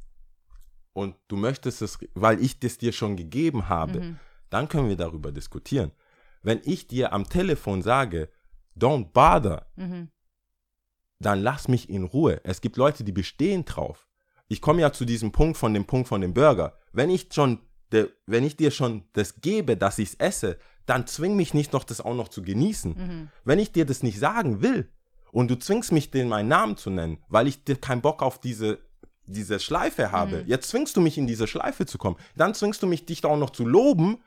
und 0.95 1.14
du 1.28 1.36
möchtest 1.36 1.82
es, 1.82 1.99
weil 2.14 2.41
ich 2.41 2.59
das 2.59 2.78
dir 2.78 2.93
schon 2.93 3.16
gegeben 3.18 3.68
habe, 3.68 4.01
Mhm. 4.01 4.18
dann 4.49 4.66
können 4.68 4.88
wir 4.88 4.97
darüber 4.97 5.30
diskutieren. 5.30 5.93
Wenn 6.43 6.61
ich 6.64 6.86
dir 6.86 7.12
am 7.12 7.28
Telefon 7.28 7.82
sage, 7.82 8.28
don't 8.78 9.12
bother, 9.12 9.66
Mhm. 9.76 10.09
dann 11.18 11.43
lass 11.43 11.68
mich 11.68 11.91
in 11.91 12.05
Ruhe. 12.05 12.41
Es 12.45 12.61
gibt 12.61 12.76
Leute, 12.76 13.05
die 13.05 13.12
bestehen 13.12 13.64
drauf. 13.64 14.09
Ich 14.49 14.61
komme 14.61 14.80
ja 14.80 14.93
zu 14.93 15.05
diesem 15.05 15.32
Punkt 15.32 15.57
von 15.57 15.74
dem 15.74 15.84
Punkt 15.84 16.09
von 16.09 16.20
dem 16.20 16.32
Burger. 16.34 16.76
Wenn 16.93 17.11
ich 17.11 17.28
schon, 17.32 17.61
de, 17.93 18.09
wenn 18.26 18.45
ich 18.45 18.57
dir 18.57 18.70
schon 18.70 19.05
das 19.12 19.41
gebe, 19.41 19.76
dass 19.76 19.99
ich 19.99 20.11
es 20.11 20.14
esse, 20.14 20.59
dann 20.86 21.07
zwing 21.07 21.36
mich 21.36 21.55
nicht 21.55 21.72
noch, 21.72 21.84
das 21.84 22.01
auch 22.01 22.14
noch 22.14 22.28
zu 22.28 22.43
genießen. 22.43 22.95
Mhm. 22.97 23.28
Wenn 23.45 23.59
ich 23.59 23.70
dir 23.72 23.84
das 23.84 24.03
nicht 24.03 24.18
sagen 24.18 24.62
will 24.62 24.88
und 25.30 25.51
du 25.51 25.57
zwingst 25.59 25.93
mich, 25.93 26.11
den 26.11 26.28
meinen 26.28 26.49
Namen 26.49 26.76
zu 26.76 26.91
nennen, 26.91 27.18
weil 27.28 27.47
ich 27.47 27.64
dir 27.64 27.76
keinen 27.76 28.01
Bock 28.01 28.22
auf 28.22 28.41
diese, 28.41 28.78
diese 29.26 29.61
Schleife 29.61 30.11
habe, 30.11 30.43
jetzt 30.47 30.70
zwingst 30.70 30.97
du 30.97 31.01
mich 31.01 31.16
in 31.18 31.26
diese 31.28 31.47
Schleife 31.47 31.86
zu 31.86 31.99
kommen, 31.99 32.16
dann 32.34 32.55
zwingst 32.55 32.82
du 32.82 32.86
mich, 32.88 33.07
dich 33.07 33.20
da 33.20 33.28
auch 33.28 33.36
noch 33.38 33.51
zu 33.51 33.64
loben, 33.64 34.22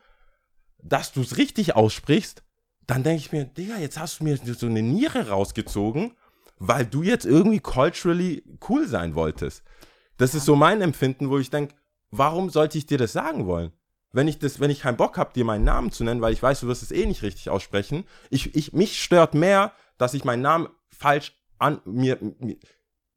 dass 0.84 1.11
du 1.13 1.21
es 1.21 1.38
richtig 1.38 1.75
aussprichst, 1.75 2.43
dann 2.86 3.03
denke 3.03 3.19
ich 3.19 3.31
mir, 3.31 3.45
Digga, 3.45 3.77
jetzt 3.77 3.97
hast 3.97 4.19
du 4.19 4.25
mir 4.25 4.38
so 4.38 4.65
eine 4.65 4.81
Niere 4.81 5.29
rausgezogen, 5.29 6.13
weil 6.59 6.86
du 6.86 7.01
jetzt 7.01 7.25
irgendwie 7.25 7.59
culturally 7.59 8.43
cool 8.69 8.88
sein 8.88 9.15
wolltest. 9.15 9.63
Das 10.17 10.36
ist 10.36 10.45
so 10.45 10.55
mein 10.55 10.81
Empfinden, 10.81 11.29
wo 11.29 11.38
ich 11.39 11.49
denke, 11.49 11.75
warum 12.11 12.49
sollte 12.49 12.77
ich 12.77 12.86
dir 12.86 12.97
das 12.97 13.13
sagen 13.13 13.47
wollen? 13.47 13.71
Wenn 14.11 14.27
ich, 14.27 14.38
das, 14.38 14.59
wenn 14.59 14.69
ich 14.69 14.81
keinen 14.81 14.97
Bock 14.97 15.17
habe, 15.17 15.34
dir 15.34 15.43
meinen 15.43 15.63
Namen 15.63 15.91
zu 15.91 16.03
nennen, 16.03 16.21
weil 16.21 16.34
ich 16.34 16.43
weiß, 16.43 16.59
du 16.59 16.67
wirst 16.67 16.84
es 16.84 16.91
eh 16.91 17.05
nicht 17.05 17.23
richtig 17.23 17.49
aussprechen. 17.49 18.03
Ich, 18.29 18.55
ich, 18.55 18.71
mich 18.71 19.01
stört 19.01 19.34
mehr, 19.34 19.73
dass 19.97 20.13
ich 20.13 20.23
meinen 20.23 20.43
Namen 20.43 20.67
falsch 20.91 21.36
an 21.57 21.81
mir. 21.86 22.19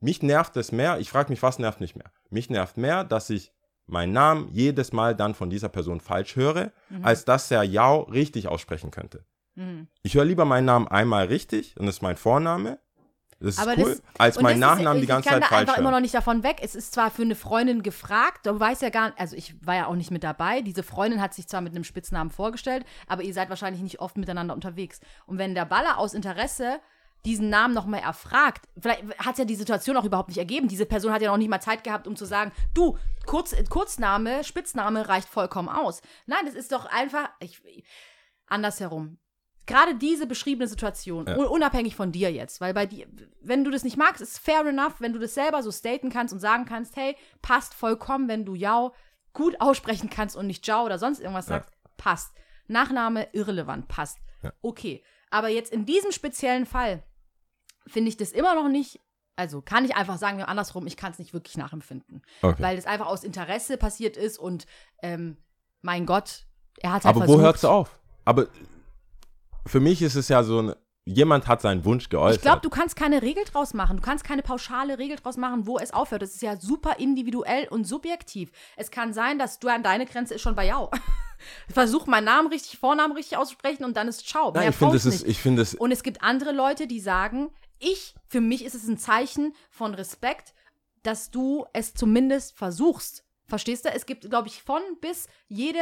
mich 0.00 0.22
nervt 0.22 0.56
es 0.56 0.72
mehr, 0.72 0.98
ich 0.98 1.10
frage 1.10 1.30
mich, 1.30 1.42
was 1.42 1.58
nervt 1.58 1.80
mich 1.80 1.96
mehr? 1.96 2.10
Mich 2.30 2.48
nervt 2.48 2.78
mehr, 2.78 3.04
dass 3.04 3.28
ich 3.28 3.52
meinen 3.86 4.12
Namen 4.12 4.48
jedes 4.52 4.92
Mal 4.92 5.14
dann 5.14 5.34
von 5.34 5.50
dieser 5.50 5.68
Person 5.68 6.00
falsch 6.00 6.36
höre, 6.36 6.72
als 7.02 7.24
dass 7.24 7.50
er 7.50 7.62
Yao 7.62 8.02
richtig 8.02 8.48
aussprechen 8.48 8.90
könnte. 8.90 9.24
Mhm. 9.54 9.86
Ich 10.02 10.14
höre 10.14 10.24
lieber 10.24 10.44
meinen 10.44 10.64
Namen 10.66 10.88
einmal 10.88 11.26
richtig 11.26 11.76
und 11.78 11.86
das 11.86 11.96
ist 11.96 12.02
mein 12.02 12.16
Vorname. 12.16 12.78
Das 13.38 13.50
ist 13.56 13.58
Aber 13.60 13.72
cool, 13.76 13.90
das- 13.90 14.02
als 14.18 14.36
ist- 14.38 14.42
Nachnamen 14.58 14.94
die 14.96 15.02
ich 15.02 15.08
ganze 15.08 15.28
kann 15.28 15.42
Zeit 15.42 15.42
da 15.42 15.54
falsch 15.54 15.60
einfach 15.68 15.76
immer 15.76 15.90
noch 15.90 15.96
hören. 15.96 16.02
nicht 16.02 16.14
davon 16.14 16.42
weg. 16.42 16.58
Es 16.62 16.74
ist 16.74 16.94
zwar 16.94 17.10
für 17.10 17.20
eine 17.20 17.34
Freundin 17.34 17.82
gefragt, 17.82 18.46
du 18.46 18.58
weißt 18.58 18.80
ja 18.80 18.88
gar 18.88 19.08
nicht, 19.08 19.20
also 19.20 19.36
ich 19.36 19.54
war 19.66 19.74
ja 19.76 19.86
auch 19.88 19.94
nicht 19.94 20.10
mit 20.10 20.24
dabei. 20.24 20.62
Diese 20.62 20.82
Freundin 20.82 21.20
hat 21.20 21.34
sich 21.34 21.46
zwar 21.46 21.60
mit 21.60 21.74
einem 21.74 21.84
Spitznamen 21.84 22.30
vorgestellt, 22.30 22.86
aber 23.06 23.22
ihr 23.24 23.34
seid 23.34 23.50
wahrscheinlich 23.50 23.82
nicht 23.82 24.00
oft 24.00 24.16
miteinander 24.16 24.54
unterwegs. 24.54 25.00
Und 25.26 25.36
wenn 25.36 25.54
der 25.54 25.66
Baller 25.66 25.98
aus 25.98 26.14
Interesse 26.14 26.80
diesen 27.26 27.50
Namen 27.50 27.74
nochmal 27.74 28.00
erfragt, 28.00 28.66
vielleicht 28.80 29.02
hat 29.18 29.36
ja 29.38 29.44
die 29.44 29.54
Situation 29.56 29.96
auch 29.96 30.04
überhaupt 30.04 30.28
nicht 30.30 30.38
ergeben. 30.38 30.68
Diese 30.68 30.86
Person 30.86 31.12
hat 31.12 31.20
ja 31.20 31.30
noch 31.30 31.36
nicht 31.36 31.50
mal 31.50 31.60
Zeit 31.60 31.84
gehabt, 31.84 32.06
um 32.06 32.16
zu 32.16 32.24
sagen, 32.24 32.52
du, 32.72 32.96
Kurz, 33.26 33.54
Kurzname, 33.68 34.44
Spitzname 34.44 35.08
reicht 35.08 35.28
vollkommen 35.28 35.68
aus. 35.68 36.00
Nein, 36.26 36.46
das 36.46 36.54
ist 36.54 36.70
doch 36.72 36.86
einfach, 36.86 37.28
ich, 37.40 37.60
andersherum. 38.46 39.18
Gerade 39.66 39.96
diese 39.96 40.26
beschriebene 40.28 40.68
Situation, 40.68 41.26
Ja. 41.26 41.36
un- 41.36 41.46
unabhängig 41.48 41.96
von 41.96 42.12
dir 42.12 42.30
jetzt, 42.32 42.60
weil 42.60 42.72
bei 42.72 42.86
dir, 42.86 43.08
wenn 43.40 43.64
du 43.64 43.70
das 43.72 43.82
nicht 43.82 43.96
magst, 43.96 44.22
ist 44.22 44.38
fair 44.38 44.64
enough, 44.64 45.00
wenn 45.00 45.12
du 45.12 45.18
das 45.18 45.34
selber 45.34 45.62
so 45.62 45.72
staten 45.72 46.08
kannst 46.08 46.32
und 46.32 46.38
sagen 46.38 46.64
kannst, 46.66 46.94
hey, 46.96 47.16
passt 47.42 47.74
vollkommen, 47.74 48.28
wenn 48.28 48.44
du 48.44 48.54
Yao 48.54 48.94
gut 49.32 49.60
aussprechen 49.60 50.08
kannst 50.08 50.36
und 50.36 50.46
nicht 50.46 50.64
Jao 50.66 50.84
oder 50.84 50.98
sonst 50.98 51.18
irgendwas 51.18 51.48
Ja. 51.48 51.56
sagst, 51.56 51.74
passt. 51.96 52.32
Nachname 52.68 53.28
irrelevant, 53.32 53.88
passt. 53.88 54.18
Ja. 54.42 54.52
Okay. 54.62 55.02
Aber 55.30 55.48
jetzt 55.48 55.72
in 55.72 55.84
diesem 55.84 56.12
speziellen 56.12 56.66
Fall 56.66 57.02
finde 57.86 58.08
ich 58.08 58.16
das 58.16 58.32
immer 58.32 58.54
noch 58.54 58.68
nicht, 58.68 59.00
also 59.36 59.60
kann 59.60 59.84
ich 59.84 59.94
einfach 59.94 60.18
sagen, 60.18 60.42
andersrum, 60.42 60.86
ich 60.86 60.96
kann 60.96 61.12
es 61.12 61.18
nicht 61.18 61.32
wirklich 61.32 61.56
nachempfinden. 61.56 62.22
Okay. 62.42 62.62
Weil 62.62 62.78
es 62.78 62.86
einfach 62.86 63.06
aus 63.06 63.24
Interesse 63.24 63.76
passiert 63.76 64.16
ist 64.16 64.38
und 64.38 64.66
ähm, 65.02 65.36
mein 65.82 66.06
Gott, 66.06 66.46
er 66.78 66.92
hat 66.92 67.04
halt 67.04 67.16
Aber 67.16 67.24
versucht. 67.24 67.38
wo 67.38 67.42
hört 67.42 67.56
es 67.56 67.64
auf? 67.64 67.98
Aber 68.24 68.46
für 69.66 69.80
mich 69.80 70.02
ist 70.02 70.14
es 70.14 70.28
ja 70.28 70.42
so, 70.42 70.60
ein, 70.60 70.74
jemand 71.06 71.46
hat 71.46 71.62
seinen 71.62 71.84
Wunsch 71.84 72.08
geäußert. 72.08 72.36
Ich 72.36 72.42
glaube, 72.42 72.60
du 72.60 72.68
kannst 72.68 72.96
keine 72.96 73.22
Regel 73.22 73.44
draus 73.44 73.74
machen. 73.74 73.96
Du 73.96 74.02
kannst 74.02 74.24
keine 74.24 74.42
pauschale 74.42 74.98
Regel 74.98 75.16
draus 75.16 75.36
machen, 75.36 75.66
wo 75.66 75.78
es 75.78 75.92
aufhört. 75.92 76.22
Das 76.22 76.34
ist 76.34 76.42
ja 76.42 76.56
super 76.56 76.98
individuell 76.98 77.68
und 77.68 77.86
subjektiv. 77.86 78.50
Es 78.76 78.90
kann 78.90 79.12
sein, 79.12 79.38
dass 79.38 79.58
du 79.58 79.68
an 79.68 79.82
deine 79.82 80.06
Grenze 80.06 80.34
ist 80.34 80.42
schon 80.42 80.56
bei 80.56 80.66
Jau. 80.66 80.90
Versuch 81.68 82.06
meinen 82.06 82.24
Namen 82.24 82.48
richtig, 82.48 82.78
Vornamen 82.78 83.14
richtig 83.14 83.38
auszusprechen 83.38 83.84
und 83.84 83.96
dann 83.96 84.08
ist 84.08 84.26
Ciao. 84.26 84.50
Nein, 84.52 84.70
ich 84.70 84.76
finde, 84.76 84.96
es 84.96 85.06
ist, 85.06 85.22
nicht. 85.22 85.30
ich 85.30 85.38
finde 85.40 85.62
es, 85.62 85.74
Und 85.74 85.92
es 85.92 86.02
gibt 86.02 86.22
andere 86.22 86.52
Leute, 86.52 86.86
die 86.86 87.00
sagen, 87.00 87.50
ich, 87.78 88.14
für 88.28 88.40
mich 88.40 88.64
ist 88.64 88.74
es 88.74 88.86
ein 88.88 88.98
Zeichen 88.98 89.54
von 89.70 89.94
Respekt, 89.94 90.54
dass 91.02 91.30
du 91.30 91.66
es 91.72 91.94
zumindest 91.94 92.56
versuchst. 92.56 93.24
Verstehst 93.48 93.84
du? 93.84 93.90
Es 93.90 94.06
gibt, 94.06 94.28
glaube 94.28 94.48
ich, 94.48 94.62
von 94.62 94.80
bis 95.00 95.28
jede 95.46 95.78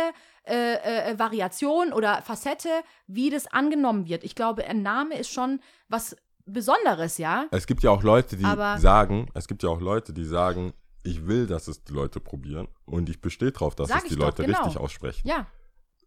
äh, 0.46 1.12
äh, 1.12 1.18
Variation 1.18 1.92
oder 1.94 2.20
Facette, 2.22 2.68
wie 3.06 3.30
das 3.30 3.46
angenommen 3.46 4.06
wird. 4.06 4.22
Ich 4.22 4.34
glaube, 4.34 4.66
ein 4.66 4.82
Name 4.82 5.16
ist 5.18 5.30
schon 5.30 5.60
was 5.88 6.14
Besonderes, 6.46 7.16
ja? 7.16 7.46
es 7.52 7.66
gibt 7.66 7.82
ja 7.82 7.90
auch 7.90 8.02
Leute, 8.02 8.36
die 8.36 8.44
Aber- 8.44 8.76
sagen, 8.78 9.30
es 9.32 9.48
gibt 9.48 9.62
ja 9.62 9.70
auch 9.70 9.80
Leute, 9.80 10.12
die 10.12 10.26
sagen, 10.26 10.74
ich 11.02 11.26
will, 11.26 11.46
dass 11.46 11.68
es 11.68 11.84
die 11.84 11.92
Leute 11.94 12.20
probieren 12.20 12.68
und 12.84 13.08
ich 13.08 13.22
bestehe 13.22 13.50
drauf, 13.50 13.74
dass 13.74 13.88
es 13.90 14.04
die 14.04 14.16
doch, 14.16 14.26
Leute 14.26 14.44
genau. 14.44 14.58
richtig 14.62 14.78
aussprechen. 14.78 15.26
Ja. 15.26 15.46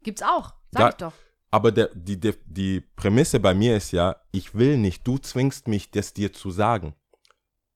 Gibt's 0.03 0.21
auch. 0.21 0.53
Sag 0.71 0.81
Ja. 0.81 0.89
ich 0.89 0.95
doch. 0.95 1.13
Aber 1.49 1.71
der, 1.71 1.89
die, 1.93 2.19
die, 2.19 2.33
die 2.45 2.81
Prämisse 2.81 3.39
bei 3.39 3.53
mir 3.53 3.77
ist 3.77 3.91
ja, 3.91 4.17
ich 4.31 4.53
will 4.55 4.77
nicht, 4.77 5.07
du 5.07 5.17
zwingst 5.17 5.67
mich, 5.67 5.91
das 5.91 6.13
dir 6.13 6.33
zu 6.33 6.51
sagen. 6.51 6.93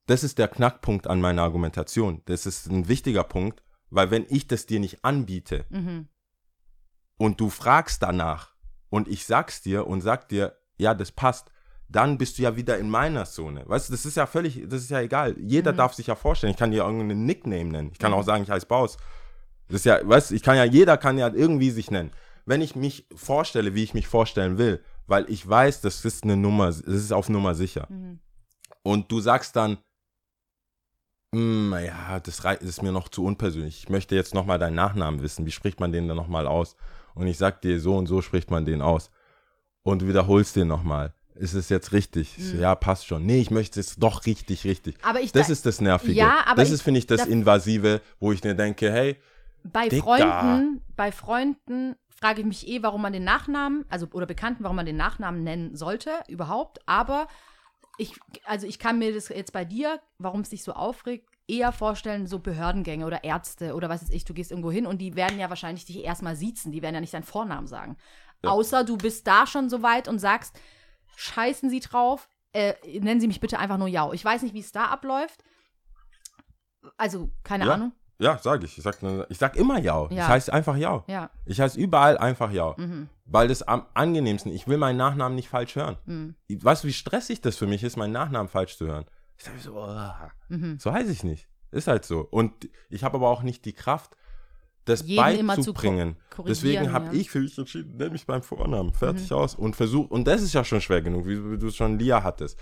Das 0.07 0.23
ist 0.23 0.37
der 0.39 0.49
Knackpunkt 0.49 1.07
an 1.07 1.21
meiner 1.21 1.43
Argumentation. 1.43 2.21
Das 2.25 2.45
ist 2.45 2.67
ein 2.69 2.87
wichtiger 2.89 3.23
Punkt, 3.23 3.63
weil 3.89 4.11
wenn 4.11 4.25
ich 4.29 4.47
das 4.47 4.65
dir 4.65 4.79
nicht 4.79 5.05
anbiete 5.05 5.65
Mhm. 5.69 6.07
und 7.17 7.39
du 7.39 7.49
fragst 7.49 8.03
danach 8.03 8.55
und 8.89 9.07
ich 9.07 9.25
sag's 9.25 9.61
dir 9.61 9.87
und 9.87 10.01
sag 10.01 10.27
dir, 10.29 10.57
ja, 10.77 10.93
das 10.93 11.11
passt, 11.11 11.49
dann 11.87 12.17
bist 12.17 12.37
du 12.37 12.43
ja 12.43 12.55
wieder 12.55 12.77
in 12.77 12.89
meiner 12.89 13.25
Zone. 13.25 13.63
Weißt 13.67 13.89
du, 13.89 13.93
das 13.93 14.05
ist 14.05 14.15
ja 14.17 14.25
völlig, 14.25 14.63
das 14.67 14.81
ist 14.81 14.91
ja 14.91 15.01
egal. 15.01 15.35
Jeder 15.39 15.71
darf 15.73 15.93
sich 15.93 16.07
ja 16.07 16.15
vorstellen. 16.15 16.51
Ich 16.51 16.57
kann 16.57 16.71
dir 16.71 16.83
irgendeinen 16.83 17.25
Nickname 17.25 17.65
nennen. 17.65 17.89
Ich 17.91 17.99
kann 17.99 18.13
auch 18.13 18.23
sagen, 18.23 18.43
ich 18.43 18.49
heiße 18.49 18.65
Baus. 18.65 18.97
Das 19.67 19.77
ist 19.81 19.85
ja, 19.85 19.99
weißt 20.07 20.31
du, 20.31 20.35
ich 20.35 20.43
kann 20.43 20.55
ja, 20.57 20.63
jeder 20.63 20.97
kann 20.97 21.17
ja 21.17 21.27
irgendwie 21.27 21.69
sich 21.69 21.91
nennen. 21.91 22.11
Wenn 22.45 22.61
ich 22.61 22.75
mich 22.75 23.05
vorstelle, 23.15 23.75
wie 23.75 23.83
ich 23.83 23.93
mich 23.93 24.07
vorstellen 24.07 24.57
will, 24.57 24.83
weil 25.07 25.29
ich 25.29 25.47
weiß, 25.47 25.81
das 25.81 26.03
ist 26.05 26.23
eine 26.23 26.37
Nummer, 26.37 26.67
das 26.67 26.79
ist 26.79 27.11
auf 27.13 27.29
Nummer 27.29 27.55
sicher. 27.55 27.87
Mhm. 27.89 28.19
Und 28.83 29.11
du 29.11 29.19
sagst 29.19 29.55
dann, 29.55 29.77
"Hm, 31.33 31.73
ja, 31.85 32.19
das, 32.19 32.39
ist 32.61 32.81
mir 32.83 32.91
noch 32.91 33.09
zu 33.09 33.23
unpersönlich. 33.23 33.77
Ich 33.83 33.89
möchte 33.89 34.15
jetzt 34.15 34.33
nochmal 34.33 34.59
deinen 34.59 34.75
Nachnamen 34.75 35.21
wissen. 35.21 35.45
Wie 35.45 35.51
spricht 35.51 35.79
man 35.79 35.91
den 35.91 36.07
dann 36.07 36.17
nochmal 36.17 36.47
aus? 36.47 36.75
Und 37.13 37.27
ich 37.27 37.37
sag 37.37 37.61
dir, 37.61 37.79
so 37.79 37.95
und 37.97 38.07
so 38.07 38.21
spricht 38.21 38.51
man 38.51 38.65
den 38.65 38.81
aus. 38.81 39.11
Und 39.83 40.01
du 40.01 40.07
wiederholst 40.07 40.55
den 40.55 40.67
nochmal. 40.67 41.13
Ist 41.35 41.53
es 41.53 41.69
jetzt 41.69 41.91
richtig? 41.93 42.37
Ich 42.37 42.49
so, 42.51 42.57
Ja, 42.57 42.75
passt 42.75 43.07
schon. 43.07 43.25
Nee, 43.25 43.39
ich 43.41 43.49
möchte 43.51 43.79
es 43.79 43.95
doch 43.95 44.25
richtig, 44.25 44.63
richtig. 44.65 44.97
Mhm. 44.97 45.03
Aber 45.09 45.21
ich 45.21 45.31
Das 45.31 45.47
da- 45.47 45.53
ist 45.53 45.65
das 45.65 45.79
Nervige. 45.81 46.13
Ja, 46.13 46.43
aber 46.45 46.57
das 46.61 46.67
ich- 46.69 46.75
ist, 46.75 46.81
finde 46.81 46.99
ich, 46.99 47.07
das 47.07 47.21
da- 47.21 47.27
Invasive, 47.27 48.01
wo 48.19 48.31
ich 48.31 48.43
mir 48.43 48.53
denke, 48.55 48.91
hey, 48.91 49.17
Bei 49.63 49.87
Digga. 49.89 50.03
Freunden, 50.03 50.81
bei 50.95 51.11
Freunden 51.11 51.95
frage 52.21 52.41
ich 52.41 52.47
mich 52.47 52.67
eh, 52.67 52.83
warum 52.83 53.01
man 53.01 53.13
den 53.13 53.23
Nachnamen, 53.23 53.85
also 53.89 54.07
oder 54.13 54.25
Bekannten, 54.27 54.63
warum 54.63 54.75
man 54.75 54.85
den 54.85 54.97
Nachnamen 54.97 55.43
nennen 55.43 55.75
sollte, 55.75 56.11
überhaupt. 56.27 56.79
Aber 56.87 57.27
ich, 57.97 58.13
also 58.45 58.67
ich 58.67 58.79
kann 58.79 58.99
mir 58.99 59.13
das 59.13 59.29
jetzt 59.29 59.51
bei 59.53 59.65
dir, 59.65 59.99
warum 60.19 60.41
es 60.41 60.49
dich 60.49 60.63
so 60.63 60.73
aufregt, 60.73 61.27
eher 61.47 61.71
vorstellen, 61.71 62.27
so 62.27 62.39
Behördengänge 62.39 63.05
oder 63.05 63.23
Ärzte 63.23 63.73
oder 63.73 63.89
was 63.89 64.03
weiß 64.03 64.11
ich, 64.11 64.23
du 64.23 64.33
gehst 64.33 64.51
irgendwo 64.51 64.71
hin 64.71 64.85
und 64.85 64.99
die 64.99 65.15
werden 65.15 65.39
ja 65.39 65.49
wahrscheinlich 65.49 65.85
dich 65.85 66.03
erstmal 66.03 66.35
siezen, 66.35 66.71
die 66.71 66.81
werden 66.81 66.95
ja 66.95 67.01
nicht 67.01 67.13
deinen 67.13 67.23
Vornamen 67.23 67.67
sagen. 67.67 67.97
Außer 68.43 68.83
du 68.83 68.97
bist 68.97 69.27
da 69.27 69.45
schon 69.45 69.69
so 69.69 69.81
weit 69.83 70.07
und 70.07 70.19
sagst, 70.19 70.59
scheißen 71.15 71.69
Sie 71.69 71.79
drauf, 71.79 72.29
äh, 72.53 72.73
nennen 72.99 73.19
Sie 73.19 73.27
mich 73.27 73.39
bitte 73.39 73.59
einfach 73.59 73.77
nur 73.77 73.87
Yao. 73.87 74.13
Ich 74.13 74.23
weiß 74.23 74.43
nicht, 74.43 74.53
wie 74.53 74.59
es 74.59 74.71
da 74.71 74.85
abläuft. 74.85 75.43
Also, 76.97 77.29
keine 77.43 77.65
Ja. 77.65 77.73
Ahnung. 77.73 77.91
Ja, 78.21 78.39
sag 78.41 78.63
ich. 78.63 78.77
Ich 78.77 78.83
sag, 78.83 78.97
ich 79.29 79.37
sag 79.37 79.55
immer 79.55 79.79
Jau. 79.79 80.07
Ja. 80.11 80.23
Ich 80.23 80.27
heiße 80.29 80.53
einfach 80.53 80.77
Jau. 80.77 81.03
Ja. 81.07 81.31
Ich 81.45 81.59
heiße 81.59 81.79
überall 81.79 82.17
einfach 82.17 82.51
Jau. 82.51 82.75
Mhm. 82.77 83.09
Weil 83.25 83.47
das 83.47 83.63
am 83.63 83.85
angenehmsten, 83.95 84.51
ich 84.51 84.67
will 84.67 84.77
meinen 84.77 84.97
Nachnamen 84.97 85.35
nicht 85.35 85.49
falsch 85.49 85.75
hören. 85.75 85.97
Mhm. 86.05 86.35
Weißt 86.49 86.83
du, 86.83 86.87
wie 86.87 86.93
stressig 86.93 87.41
das 87.41 87.57
für 87.57 87.67
mich 87.67 87.83
ist, 87.83 87.97
meinen 87.97 88.13
Nachnamen 88.13 88.47
falsch 88.49 88.77
zu 88.77 88.85
hören? 88.85 89.05
Ich 89.37 89.43
sag 89.45 89.55
mir 89.55 89.61
so, 89.61 89.79
ah. 89.79 90.31
Mhm. 90.49 90.77
so 90.79 90.93
heiße 90.93 91.11
ich 91.11 91.23
nicht. 91.23 91.47
Ist 91.71 91.87
halt 91.87 92.05
so. 92.05 92.19
Und 92.29 92.69
ich 92.89 93.03
habe 93.03 93.15
aber 93.17 93.29
auch 93.29 93.41
nicht 93.43 93.65
die 93.65 93.73
Kraft, 93.73 94.15
das 94.85 95.03
Jeden 95.07 95.39
immer 95.39 95.55
zu 95.55 95.73
beizubringen. 95.73 96.17
Deswegen 96.47 96.91
habe 96.91 97.07
ja. 97.07 97.13
ich 97.21 97.29
für 97.31 97.39
mich 97.39 97.57
entschieden, 97.57 97.97
nenn 97.97 98.11
mich 98.11 98.25
beim 98.25 98.43
Vornamen. 98.43 98.93
Fertig 98.93 99.29
Mhm. 99.31 99.37
aus. 99.37 99.55
Und 99.55 99.75
versuch, 99.75 100.09
und 100.09 100.25
das 100.27 100.41
ist 100.41 100.53
ja 100.53 100.63
schon 100.63 100.81
schwer 100.81 101.01
genug, 101.01 101.25
wie, 101.25 101.57
du 101.57 101.67
es 101.67 101.75
schon 101.75 101.97
Lia 101.97 102.23
hattest. 102.23 102.59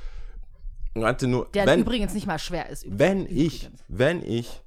Hatte 0.96 1.28
nur, 1.28 1.48
Der 1.54 1.66
wenn, 1.66 1.82
übrigens 1.82 2.14
nicht 2.14 2.28
mal 2.28 2.40
schwer 2.40 2.70
ist. 2.70 2.86
wenn 2.88 3.26
ich, 3.26 3.64
übrigens. 3.64 3.84
wenn 3.88 4.24
ich, 4.24 4.64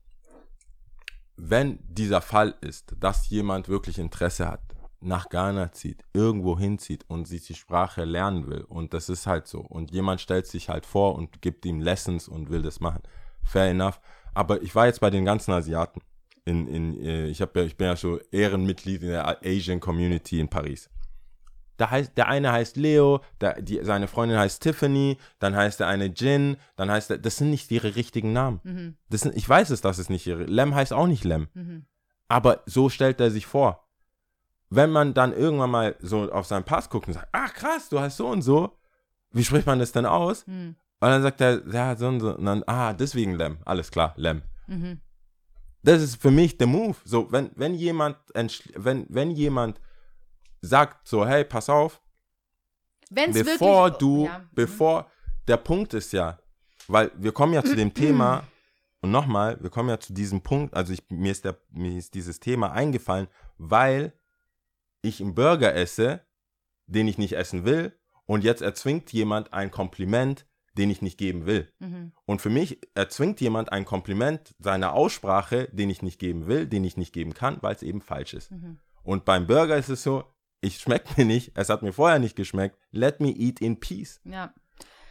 wenn 1.45 1.81
dieser 1.89 2.21
Fall 2.21 2.55
ist, 2.61 2.95
dass 3.01 3.29
jemand 3.29 3.69
wirklich 3.69 3.99
Interesse 3.99 4.49
hat, 4.49 4.61
nach 5.01 5.29
Ghana 5.29 5.73
zieht, 5.73 6.05
irgendwo 6.13 6.57
hinzieht 6.57 7.05
und 7.09 7.27
sich 7.27 7.47
die 7.47 7.57
Sprache 7.57 8.05
lernen 8.05 8.47
will 8.47 8.61
und 8.61 8.95
das 8.95 9.09
ist 9.09 9.27
halt 9.27 9.49
so 9.49 9.61
und 9.61 9.91
jemand 9.91 10.21
stellt 10.21 10.47
sich 10.47 10.69
halt 10.69 10.87
vor 10.87 11.17
und 11.17 11.43
gibt 11.43 11.67
ihm 11.67 11.81
Lessons 11.81 12.29
und 12.29 12.49
will 12.49 12.63
das 12.63 12.79
machen, 12.79 13.03
fair 13.43 13.71
enough. 13.71 14.01
Aber 14.35 14.63
ich 14.63 14.73
war 14.77 14.87
jetzt 14.87 15.01
bei 15.01 15.11
den 15.11 15.25
ganzen 15.25 15.51
Asiaten. 15.51 16.01
In, 16.45 16.69
in, 16.69 17.05
äh, 17.05 17.27
ich, 17.27 17.43
hab 17.43 17.57
ja, 17.57 17.65
ich 17.65 17.77
bin 17.77 17.89
ja 17.89 17.97
so 17.97 18.19
Ehrenmitglied 18.31 19.03
in 19.03 19.09
der 19.09 19.45
Asian 19.45 19.81
Community 19.81 20.39
in 20.39 20.49
Paris. 20.49 20.89
Da 21.83 21.91
heißt, 21.91 22.17
der 22.17 22.29
eine 22.29 22.53
heißt 22.53 22.77
Leo, 22.77 23.23
der, 23.41 23.61
die, 23.61 23.81
seine 23.83 24.07
Freundin 24.07 24.39
heißt 24.39 24.63
Tiffany, 24.63 25.19
dann 25.41 25.57
heißt 25.57 25.81
der 25.81 25.89
eine 25.89 26.05
Jin, 26.05 26.57
dann 26.77 26.89
heißt 26.89 27.11
der, 27.11 27.19
das 27.19 27.39
sind 27.39 27.51
nicht 27.51 27.69
ihre 27.73 27.97
richtigen 27.97 28.33
Namen. 28.33 28.61
Mhm. 28.63 28.97
Das 29.11 29.23
sind, 29.23 29.35
ich 29.35 29.49
weiß 29.49 29.71
es, 29.71 29.81
dass 29.81 29.99
es 29.99 30.09
nicht 30.09 30.25
ihre, 30.25 30.45
Lem 30.45 30.77
heißt 30.77 30.93
auch 30.93 31.09
nicht 31.09 31.25
Lem. 31.25 31.49
Mhm. 31.55 31.87
Aber 32.29 32.63
so 32.67 32.89
stellt 32.89 33.21
er 33.21 33.33
sich 33.33 33.47
vor. 33.47 33.89
Wenn 34.71 34.91
man 34.91 35.13
dann 35.13 35.33
irgendwann 35.33 35.73
mal 35.73 35.97
so 35.99 36.31
auf 36.31 36.47
seinen 36.47 36.63
Pass 36.63 36.89
guckt 36.89 37.09
und 37.09 37.15
sagt, 37.15 37.31
ach 37.33 37.53
krass, 37.53 37.89
du 37.89 37.99
heißt 37.99 38.17
so 38.17 38.29
und 38.29 38.43
so, 38.43 38.79
wie 39.33 39.43
spricht 39.43 39.67
man 39.67 39.81
das 39.81 39.91
denn 39.91 40.07
aus? 40.07 40.47
Mhm. 40.47 40.77
Und 41.01 41.09
dann 41.09 41.23
sagt 41.23 41.41
er, 41.41 41.67
ja, 41.67 41.97
so 41.97 42.07
und 42.07 42.21
so, 42.21 42.37
und 42.37 42.45
dann, 42.45 42.63
ah, 42.69 42.93
deswegen 42.93 43.35
Lem, 43.35 43.59
alles 43.65 43.91
klar, 43.91 44.15
Lem. 44.15 44.43
Mhm. 44.69 45.01
Das 45.83 46.01
ist 46.01 46.23
für 46.23 46.31
mich 46.31 46.59
der 46.59 46.69
Move. 46.69 46.95
So, 47.05 47.33
wenn, 47.33 47.51
wenn 47.57 47.75
jemand, 47.75 48.19
wenn, 48.77 49.05
wenn 49.09 49.33
jemand 49.33 49.81
sagt 50.63 51.07
so, 51.07 51.27
hey, 51.27 51.45
pass 51.45 51.69
auf, 51.69 52.01
Wenn's 53.11 53.39
bevor 53.39 53.85
wirklich, 53.85 53.99
du, 53.99 54.25
ja. 54.25 54.39
Mhm. 54.39 54.49
bevor, 54.53 55.11
der 55.47 55.59
Punkt 55.59 55.93
ist 55.93 56.13
ja, 56.13 56.39
weil 56.89 57.11
wir 57.17 57.33
kommen 57.33 57.53
ja 57.53 57.63
zu 57.63 57.77
dem 57.77 57.93
Thema, 57.95 58.45
und 59.01 59.11
nochmal, 59.11 59.59
wir 59.61 59.69
kommen 59.69 59.89
ja 59.89 59.99
zu 59.99 60.13
diesem 60.13 60.43
Punkt, 60.43 60.75
also 60.75 60.93
ich, 60.93 61.03
mir, 61.11 61.33
ist 61.33 61.45
der, 61.45 61.59
mir 61.71 61.99
ist 61.99 62.15
dieses 62.15 62.39
Thema 62.39 62.73
eingefallen, 62.73 63.27
weil 63.59 64.13
ich 65.03 65.21
einen 65.21 65.35
Burger 65.35 65.75
esse, 65.75 66.21
den 66.87 67.09
ich 67.09 67.19
nicht 67.19 67.33
essen 67.33 67.65
will, 67.65 67.93
und 68.27 68.45
jetzt 68.45 68.63
erzwingt 68.63 69.13
jemand 69.13 69.53
ein 69.53 69.73
Kompliment, 69.73 70.47
den 70.79 70.89
ich 70.89 71.03
nicht 71.03 71.19
geben 71.19 71.45
will. 71.45 71.71
Mhm. 71.81 72.13
Und 72.25 72.41
für 72.41 72.49
mich 72.49 72.79
erzwingt 72.95 73.41
jemand 73.41 73.73
ein 73.73 73.85
Kompliment 73.85 74.55
seiner 74.59 74.93
Aussprache, 74.93 75.69
den 75.73 75.91
ich 75.91 76.03
nicht 76.03 76.19
geben 76.19 76.47
will, 76.47 76.67
den 76.67 76.85
ich 76.85 76.97
nicht 76.97 77.13
geben 77.13 77.35
kann, 77.35 77.59
weil 77.61 77.75
es 77.75 77.83
eben 77.83 78.01
falsch 78.01 78.35
ist. 78.35 78.53
Mhm. 78.53 78.79
Und 79.03 79.25
beim 79.25 79.47
Burger 79.47 79.77
ist 79.77 79.89
es 79.89 80.03
so, 80.03 80.25
ich 80.63 80.79
schmeckt 80.81 81.19
mir 81.19 81.25
nicht, 81.27 81.53
es 81.55 81.69
hat 81.69 81.83
mir 81.83 81.93
vorher 81.93 82.19
nicht 82.19 82.37
geschmeckt, 82.37 82.79
let 82.91 83.21
me 83.21 83.29
eat 83.29 83.61
in 83.61 83.79
peace. 83.79 84.21
Ja. 84.25 84.55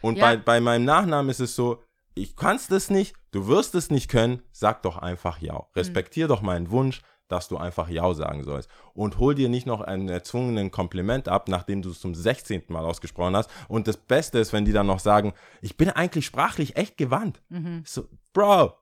Und 0.01 0.17
Ja. 0.17 0.25
bei, 0.25 0.37
bei 0.37 0.59
meinem 0.61 0.85
Nachnamen 0.85 1.29
ist 1.29 1.39
es 1.41 1.55
so, 1.55 1.83
ich 2.15 2.35
kannst 2.35 2.71
es 2.71 2.89
nicht, 2.89 3.13
du 3.31 3.47
wirst 3.47 3.75
es 3.75 3.91
nicht 3.91 4.09
können, 4.09 4.41
sag 4.51 4.81
doch 4.81 4.97
einfach 4.97 5.39
ja. 5.39 5.67
Respektier 5.75 6.27
doch 6.27 6.41
meinen 6.41 6.71
Wunsch, 6.71 7.01
dass 7.27 7.47
du 7.47 7.55
einfach 7.55 7.87
ja 7.87 8.13
sagen 8.13 8.43
sollst. 8.43 8.69
Und 8.93 9.17
hol 9.17 9.33
dir 9.35 9.47
nicht 9.47 9.65
noch 9.65 9.79
einen 9.79 10.09
erzwungenen 10.09 10.69
Kompliment 10.71 11.29
ab, 11.29 11.47
nachdem 11.47 11.81
du 11.81 11.91
es 11.91 12.01
zum 12.01 12.13
16. 12.13 12.63
Mal 12.67 12.83
ausgesprochen 12.83 13.37
hast. 13.37 13.49
Und 13.69 13.87
das 13.87 13.95
Beste 13.95 14.39
ist, 14.39 14.51
wenn 14.51 14.65
die 14.65 14.73
dann 14.73 14.87
noch 14.87 14.99
sagen, 14.99 15.33
ich 15.61 15.77
bin 15.77 15.89
eigentlich 15.89 16.25
sprachlich 16.25 16.75
echt 16.75 16.97
gewandt. 16.97 17.41
Mhm. 17.47 17.83
So, 17.85 18.09
Bro, 18.33 18.73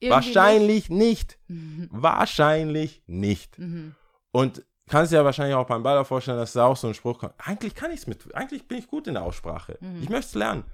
Irgendwie 0.00 0.10
wahrscheinlich 0.10 0.90
nicht. 0.90 1.38
nicht. 1.48 1.58
Mhm. 1.60 1.88
Wahrscheinlich 1.92 3.02
nicht. 3.06 3.58
Mhm. 3.58 3.94
Und 4.32 4.64
kannst 4.92 5.10
dir 5.10 5.16
ja 5.16 5.24
wahrscheinlich 5.24 5.56
auch 5.56 5.66
beim 5.66 5.82
Baller 5.82 6.04
vorstellen, 6.04 6.36
dass 6.36 6.52
da 6.52 6.66
auch 6.66 6.76
so 6.76 6.86
ein 6.86 6.94
Spruch 6.94 7.18
kommt. 7.18 7.32
Eigentlich 7.38 7.74
kann 7.74 7.90
ich 7.90 8.00
es 8.00 8.06
mit, 8.06 8.34
eigentlich 8.34 8.68
bin 8.68 8.76
ich 8.76 8.86
gut 8.86 9.06
in 9.06 9.14
der 9.14 9.22
Aussprache. 9.22 9.78
Mhm. 9.80 10.02
Ich 10.02 10.10
möchte 10.10 10.26
es 10.26 10.34
lernen. 10.34 10.64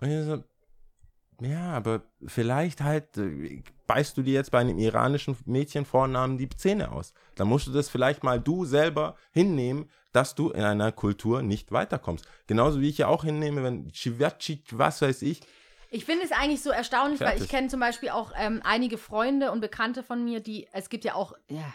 Und 0.00 0.08
ich 0.08 0.24
so, 0.24 0.44
ja, 1.40 1.72
aber 1.72 2.02
vielleicht 2.26 2.80
halt 2.80 3.16
äh, 3.16 3.62
beißt 3.88 4.16
du 4.16 4.22
dir 4.22 4.34
jetzt 4.34 4.52
bei 4.52 4.60
einem 4.60 4.78
iranischen 4.78 5.36
Mädchen 5.46 5.84
Vornamen 5.84 6.38
die 6.38 6.48
Zähne 6.48 6.92
aus. 6.92 7.12
Dann 7.34 7.48
musst 7.48 7.66
du 7.66 7.72
das 7.72 7.88
vielleicht 7.88 8.22
mal 8.22 8.38
du 8.38 8.64
selber 8.64 9.16
hinnehmen, 9.32 9.90
dass 10.12 10.36
du 10.36 10.50
in 10.50 10.62
einer 10.62 10.92
Kultur 10.92 11.42
nicht 11.42 11.72
weiterkommst. 11.72 12.26
Genauso 12.46 12.80
wie 12.80 12.88
ich 12.88 12.98
ja 12.98 13.08
auch 13.08 13.24
hinnehme, 13.24 13.64
wenn 13.64 13.88
Chivachi, 13.90 14.62
was 14.70 15.02
weiß 15.02 15.22
ich, 15.22 15.40
Ich 15.90 16.04
finde 16.04 16.24
es 16.24 16.30
eigentlich 16.30 16.62
so 16.62 16.70
erstaunlich, 16.70 17.18
weil 17.20 17.30
Fertig. 17.30 17.44
ich 17.44 17.50
kenne 17.50 17.66
zum 17.66 17.80
Beispiel 17.80 18.10
auch 18.10 18.32
ähm, 18.38 18.60
einige 18.62 18.96
Freunde 18.96 19.50
und 19.50 19.60
Bekannte 19.60 20.04
von 20.04 20.22
mir, 20.22 20.38
die, 20.38 20.68
es 20.72 20.88
gibt 20.88 21.04
ja 21.04 21.14
auch, 21.16 21.32
ja, 21.48 21.74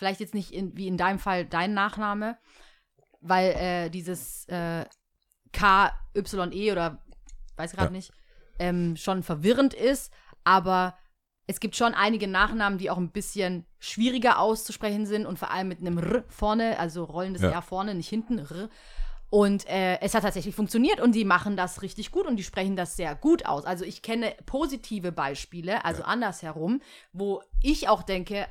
vielleicht 0.00 0.20
jetzt 0.20 0.32
nicht 0.32 0.50
in, 0.50 0.74
wie 0.78 0.88
in 0.88 0.96
deinem 0.96 1.18
Fall 1.18 1.44
dein 1.44 1.74
Nachname, 1.74 2.38
weil 3.20 3.50
äh, 3.50 3.90
dieses 3.90 4.48
äh, 4.48 4.86
KYE 5.52 6.72
oder 6.72 7.04
weiß 7.56 7.72
gerade 7.72 7.92
Ja. 7.92 7.98
nicht, 7.98 8.10
ähm, 8.58 8.96
schon 8.96 9.22
verwirrend 9.22 9.74
ist, 9.74 10.10
aber 10.42 10.96
es 11.46 11.60
gibt 11.60 11.76
schon 11.76 11.92
einige 11.92 12.28
Nachnamen, 12.28 12.78
die 12.78 12.88
auch 12.88 12.96
ein 12.96 13.10
bisschen 13.10 13.66
schwieriger 13.78 14.38
auszusprechen 14.38 15.04
sind 15.04 15.26
und 15.26 15.38
vor 15.38 15.50
allem 15.50 15.68
mit 15.68 15.80
einem 15.80 15.98
R 15.98 16.24
vorne, 16.28 16.78
also 16.78 17.04
rollendes 17.04 17.42
Ja. 17.42 17.50
R 17.50 17.62
vorne, 17.62 17.94
nicht 17.94 18.08
hinten, 18.08 18.38
R. 18.38 18.70
Und 19.28 19.68
äh, 19.68 20.00
es 20.00 20.14
hat 20.14 20.22
tatsächlich 20.22 20.54
funktioniert 20.54 20.98
und 20.98 21.14
die 21.14 21.26
machen 21.26 21.58
das 21.58 21.82
richtig 21.82 22.10
gut 22.10 22.26
und 22.26 22.36
die 22.36 22.42
sprechen 22.42 22.74
das 22.74 22.96
sehr 22.96 23.14
gut 23.14 23.44
aus. 23.44 23.66
Also 23.66 23.84
ich 23.84 24.00
kenne 24.00 24.34
positive 24.46 25.12
Beispiele, 25.12 25.84
also 25.84 26.04
andersherum, 26.04 26.80
wo 27.12 27.42
ich 27.62 27.88
auch 27.88 28.02
denke, 28.02 28.46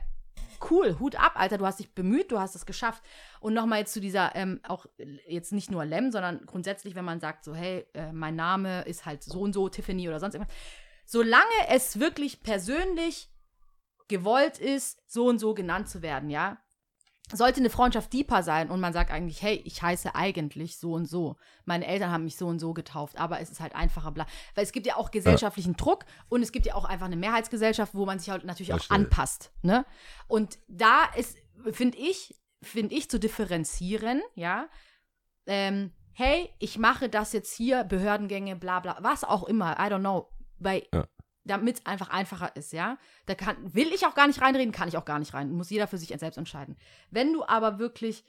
cool, 0.69 0.97
Hut 0.99 1.15
ab, 1.15 1.33
Alter, 1.35 1.57
du 1.57 1.65
hast 1.65 1.79
dich 1.79 1.93
bemüht, 1.93 2.31
du 2.31 2.39
hast 2.39 2.55
es 2.55 2.65
geschafft. 2.65 3.03
Und 3.39 3.53
nochmal 3.53 3.79
jetzt 3.79 3.93
zu 3.93 4.01
dieser, 4.01 4.35
ähm, 4.35 4.59
auch 4.67 4.85
jetzt 5.27 5.51
nicht 5.51 5.71
nur 5.71 5.85
Lem, 5.85 6.11
sondern 6.11 6.45
grundsätzlich, 6.45 6.95
wenn 6.95 7.05
man 7.05 7.19
sagt 7.19 7.43
so, 7.43 7.55
hey, 7.55 7.85
äh, 7.93 8.11
mein 8.11 8.35
Name 8.35 8.81
ist 8.83 9.05
halt 9.05 9.23
so 9.23 9.41
und 9.41 9.53
so, 9.53 9.69
Tiffany 9.69 10.07
oder 10.07 10.19
sonst 10.19 10.35
irgendwas. 10.35 10.55
Solange 11.05 11.67
es 11.69 11.99
wirklich 11.99 12.43
persönlich 12.43 13.29
gewollt 14.07 14.59
ist, 14.59 15.01
so 15.07 15.27
und 15.27 15.39
so 15.39 15.53
genannt 15.53 15.89
zu 15.89 16.01
werden, 16.01 16.29
ja, 16.29 16.57
sollte 17.31 17.59
eine 17.59 17.69
Freundschaft 17.69 18.11
deeper 18.11 18.43
sein 18.43 18.69
und 18.69 18.79
man 18.79 18.93
sagt 18.93 19.11
eigentlich, 19.11 19.41
hey, 19.41 19.61
ich 19.65 19.81
heiße 19.81 20.15
eigentlich 20.15 20.77
so 20.77 20.93
und 20.93 21.05
so. 21.05 21.35
Meine 21.65 21.85
Eltern 21.85 22.11
haben 22.11 22.23
mich 22.23 22.37
so 22.37 22.47
und 22.47 22.59
so 22.59 22.73
getauft, 22.73 23.19
aber 23.19 23.39
es 23.39 23.49
ist 23.49 23.59
halt 23.59 23.75
einfacher, 23.75 24.11
bla. 24.11 24.25
Weil 24.55 24.63
es 24.63 24.71
gibt 24.71 24.87
ja 24.87 24.95
auch 24.95 25.11
gesellschaftlichen 25.11 25.75
Druck 25.75 26.05
und 26.29 26.41
es 26.41 26.51
gibt 26.51 26.65
ja 26.65 26.75
auch 26.75 26.85
einfach 26.85 27.05
eine 27.05 27.17
Mehrheitsgesellschaft, 27.17 27.93
wo 27.93 28.05
man 28.05 28.19
sich 28.19 28.29
halt 28.29 28.45
natürlich 28.45 28.73
auch 28.73 28.77
Verstehe. 28.77 28.97
anpasst, 28.97 29.51
ne? 29.61 29.85
Und 30.27 30.57
da 30.67 31.05
ist, 31.15 31.37
finde 31.71 31.97
ich, 31.97 32.35
finde 32.61 32.95
ich 32.95 33.09
zu 33.09 33.19
differenzieren, 33.19 34.21
ja, 34.35 34.67
ähm, 35.45 35.91
hey, 36.13 36.49
ich 36.59 36.77
mache 36.77 37.09
das 37.09 37.31
jetzt 37.33 37.53
hier, 37.55 37.83
Behördengänge, 37.83 38.55
bla 38.55 38.79
bla, 38.79 38.97
was 39.01 39.23
auch 39.23 39.43
immer, 39.43 39.73
I 39.73 39.91
don't 39.91 39.99
know, 39.99 40.29
weil 40.57 40.83
Ja. 40.93 41.07
Damit 41.49 41.79
es 41.79 41.85
einfach 41.85 42.09
einfacher 42.09 42.55
ist, 42.55 42.73
ja. 42.73 42.97
Da 43.25 43.35
kann, 43.35 43.73
will 43.73 43.91
ich 43.93 44.05
auch 44.05 44.15
gar 44.15 44.27
nicht 44.27 44.41
reinreden, 44.41 44.71
kann 44.71 44.87
ich 44.87 44.97
auch 44.97 45.05
gar 45.05 45.19
nicht 45.19 45.33
rein. 45.33 45.51
Muss 45.51 45.69
jeder 45.69 45.87
für 45.87 45.97
sich 45.97 46.09
selbst 46.17 46.37
entscheiden. 46.37 46.77
Wenn 47.11 47.33
du 47.33 47.43
aber 47.45 47.79
wirklich 47.79 48.23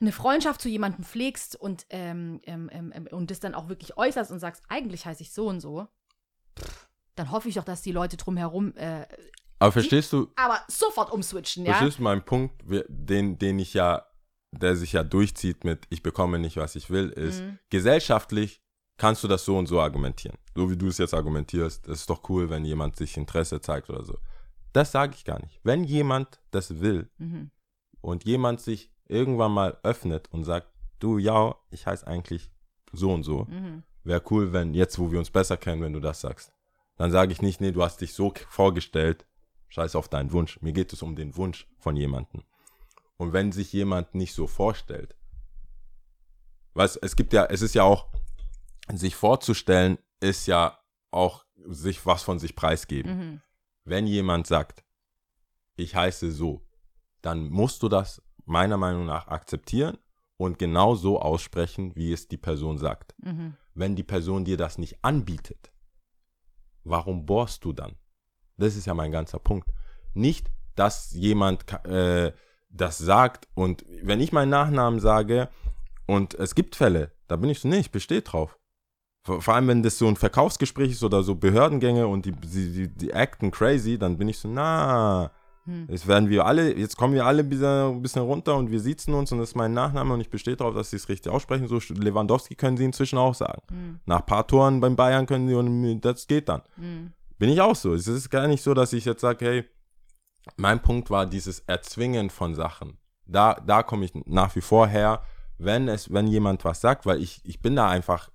eine 0.00 0.12
Freundschaft 0.12 0.60
zu 0.60 0.68
jemandem 0.68 1.04
pflegst 1.04 1.54
und, 1.56 1.86
ähm, 1.90 2.40
ähm, 2.44 2.68
ähm, 2.72 2.92
ähm, 2.94 3.08
und 3.12 3.30
das 3.30 3.38
dann 3.40 3.54
auch 3.54 3.68
wirklich 3.68 3.96
äußerst 3.96 4.32
und 4.32 4.40
sagst, 4.40 4.62
eigentlich 4.68 5.06
heiße 5.06 5.22
ich 5.22 5.32
so 5.32 5.46
und 5.46 5.60
so, 5.60 5.86
dann 7.14 7.30
hoffe 7.30 7.48
ich 7.48 7.54
doch, 7.54 7.64
dass 7.64 7.82
die 7.82 7.92
Leute 7.92 8.16
drumherum 8.16 8.74
äh, 8.76 9.06
aber 9.58 9.70
verstehst 9.70 10.12
du, 10.12 10.28
aber 10.34 10.60
sofort 10.66 11.12
umswitchen, 11.12 11.64
ja. 11.64 11.74
Verstehst 11.74 11.98
du 12.00 12.02
meinen 12.02 12.24
Punkt, 12.24 12.60
den, 12.88 13.38
den 13.38 13.60
ich 13.60 13.74
ja, 13.74 14.04
der 14.50 14.74
sich 14.74 14.92
ja 14.92 15.04
durchzieht 15.04 15.62
mit 15.62 15.86
ich 15.88 16.02
bekomme 16.02 16.40
nicht, 16.40 16.56
was 16.56 16.74
ich 16.74 16.90
will, 16.90 17.10
ist, 17.10 17.42
Mhm. 17.42 17.58
gesellschaftlich 17.70 18.60
kannst 18.96 19.24
du 19.24 19.28
das 19.28 19.44
so 19.44 19.58
und 19.58 19.66
so 19.66 19.80
argumentieren. 19.80 20.36
So 20.54 20.70
wie 20.70 20.76
du 20.76 20.88
es 20.88 20.98
jetzt 20.98 21.14
argumentierst, 21.14 21.86
das 21.88 22.00
ist 22.00 22.10
doch 22.10 22.28
cool, 22.28 22.50
wenn 22.50 22.64
jemand 22.64 22.96
sich 22.96 23.16
Interesse 23.16 23.60
zeigt 23.60 23.90
oder 23.90 24.04
so. 24.04 24.18
Das 24.72 24.92
sage 24.92 25.14
ich 25.16 25.24
gar 25.24 25.40
nicht. 25.40 25.60
Wenn 25.64 25.84
jemand 25.84 26.40
das 26.50 26.80
will 26.80 27.10
Mhm. 27.18 27.50
und 28.00 28.24
jemand 28.24 28.60
sich 28.60 28.90
irgendwann 29.08 29.52
mal 29.52 29.78
öffnet 29.82 30.28
und 30.32 30.44
sagt, 30.44 30.68
du, 30.98 31.18
ja, 31.18 31.54
ich 31.70 31.86
heiße 31.86 32.06
eigentlich 32.06 32.50
so 32.92 33.12
und 33.12 33.22
so, 33.24 33.44
Mhm. 33.44 33.82
wäre 34.04 34.22
cool, 34.30 34.52
wenn 34.52 34.72
jetzt, 34.74 34.98
wo 34.98 35.10
wir 35.10 35.18
uns 35.18 35.30
besser 35.30 35.56
kennen, 35.56 35.82
wenn 35.82 35.92
du 35.92 36.00
das 36.00 36.20
sagst. 36.20 36.52
Dann 36.96 37.10
sage 37.10 37.32
ich 37.32 37.42
nicht, 37.42 37.60
nee, 37.60 37.72
du 37.72 37.82
hast 37.82 38.00
dich 38.00 38.14
so 38.14 38.32
vorgestellt, 38.48 39.26
scheiß 39.68 39.96
auf 39.96 40.08
deinen 40.08 40.32
Wunsch. 40.32 40.60
Mir 40.62 40.72
geht 40.72 40.92
es 40.92 41.02
um 41.02 41.16
den 41.16 41.36
Wunsch 41.36 41.66
von 41.78 41.96
jemandem. 41.96 42.42
Und 43.16 43.32
wenn 43.32 43.52
sich 43.52 43.72
jemand 43.72 44.14
nicht 44.14 44.34
so 44.34 44.46
vorstellt, 44.46 45.16
Was, 46.74 46.96
es 46.96 47.16
gibt 47.16 47.32
ja, 47.34 47.44
es 47.44 47.60
ist 47.60 47.74
ja 47.74 47.82
auch, 47.82 48.06
sich 48.92 49.14
vorzustellen, 49.14 49.98
ist 50.20 50.46
ja 50.46 50.78
auch 51.10 51.44
sich 51.66 52.04
was 52.06 52.22
von 52.22 52.38
sich 52.38 52.56
preisgeben. 52.56 53.16
Mhm. 53.16 53.40
Wenn 53.84 54.06
jemand 54.06 54.46
sagt, 54.46 54.84
ich 55.76 55.94
heiße 55.94 56.30
so, 56.30 56.66
dann 57.20 57.48
musst 57.48 57.82
du 57.82 57.88
das 57.88 58.22
meiner 58.44 58.76
Meinung 58.76 59.06
nach 59.06 59.28
akzeptieren 59.28 59.98
und 60.36 60.58
genau 60.58 60.94
so 60.94 61.20
aussprechen, 61.20 61.94
wie 61.94 62.12
es 62.12 62.28
die 62.28 62.36
Person 62.36 62.78
sagt. 62.78 63.14
Mhm. 63.22 63.56
Wenn 63.74 63.96
die 63.96 64.02
Person 64.02 64.44
dir 64.44 64.56
das 64.56 64.78
nicht 64.78 65.04
anbietet, 65.04 65.72
warum 66.84 67.26
bohrst 67.26 67.64
du 67.64 67.72
dann? 67.72 67.96
Das 68.56 68.76
ist 68.76 68.86
ja 68.86 68.94
mein 68.94 69.12
ganzer 69.12 69.38
Punkt. 69.38 69.68
Nicht, 70.14 70.50
dass 70.74 71.12
jemand 71.12 71.72
äh, 71.86 72.32
das 72.68 72.98
sagt 72.98 73.48
und 73.54 73.84
wenn 74.02 74.20
ich 74.20 74.32
meinen 74.32 74.50
Nachnamen 74.50 75.00
sage 75.00 75.48
und 76.06 76.34
es 76.34 76.54
gibt 76.54 76.76
Fälle, 76.76 77.12
da 77.28 77.36
bin 77.36 77.50
ich 77.50 77.60
so, 77.60 77.68
nee, 77.68 77.78
ich 77.78 77.90
bestehe 77.90 78.22
drauf. 78.22 78.58
Vor, 79.24 79.54
allem, 79.54 79.68
wenn 79.68 79.82
das 79.82 79.98
so 79.98 80.08
ein 80.08 80.16
Verkaufsgespräch 80.16 80.90
ist 80.90 81.04
oder 81.04 81.22
so 81.22 81.36
Behördengänge 81.36 82.08
und 82.08 82.26
die, 82.26 82.32
die, 82.32 82.88
die, 82.88 83.14
acten 83.14 83.52
crazy, 83.52 83.96
dann 83.96 84.18
bin 84.18 84.28
ich 84.28 84.38
so, 84.38 84.48
na, 84.48 85.30
Hm. 85.64 85.86
jetzt 85.88 86.08
werden 86.08 86.28
wir 86.28 86.44
alle, 86.44 86.76
jetzt 86.76 86.96
kommen 86.96 87.14
wir 87.14 87.24
alle 87.24 87.42
ein 87.42 87.48
bisschen, 87.48 87.96
ein 87.96 88.02
bisschen 88.02 88.22
runter 88.22 88.56
und 88.56 88.70
wir 88.70 88.80
sitzen 88.80 89.14
uns 89.14 89.30
und 89.30 89.38
das 89.38 89.50
ist 89.50 89.54
mein 89.54 89.72
Nachname 89.72 90.14
und 90.14 90.20
ich 90.20 90.30
bestehe 90.30 90.56
darauf, 90.56 90.74
dass 90.74 90.90
sie 90.90 90.96
es 90.96 91.08
richtig 91.08 91.30
aussprechen. 91.30 91.68
So 91.68 91.78
Lewandowski 91.94 92.56
können 92.56 92.76
sie 92.76 92.84
inzwischen 92.84 93.18
auch 93.18 93.34
sagen. 93.34 93.62
Hm. 93.68 94.00
Nach 94.04 94.20
ein 94.20 94.26
paar 94.26 94.46
Toren 94.46 94.80
beim 94.80 94.96
Bayern 94.96 95.26
können 95.26 95.48
sie 95.48 95.54
und 95.54 96.00
das 96.00 96.26
geht 96.26 96.48
dann. 96.48 96.62
Hm. 96.76 97.12
Bin 97.38 97.48
ich 97.48 97.60
auch 97.60 97.76
so. 97.76 97.94
Es 97.94 98.08
ist 98.08 98.30
gar 98.30 98.48
nicht 98.48 98.62
so, 98.62 98.74
dass 98.74 98.92
ich 98.92 99.04
jetzt 99.04 99.20
sage, 99.20 99.44
hey, 99.44 99.64
mein 100.56 100.82
Punkt 100.82 101.10
war 101.10 101.26
dieses 101.26 101.60
Erzwingen 101.60 102.30
von 102.30 102.54
Sachen. 102.54 102.98
Da, 103.26 103.54
da 103.54 103.84
komme 103.84 104.04
ich 104.04 104.12
nach 104.26 104.54
wie 104.56 104.60
vor 104.60 104.88
her, 104.88 105.22
wenn 105.58 105.86
es, 105.86 106.12
wenn 106.12 106.26
jemand 106.26 106.64
was 106.64 106.80
sagt, 106.80 107.06
weil 107.06 107.22
ich, 107.22 107.40
ich 107.44 107.60
bin 107.60 107.76
da 107.76 107.88
einfach, 107.88 108.30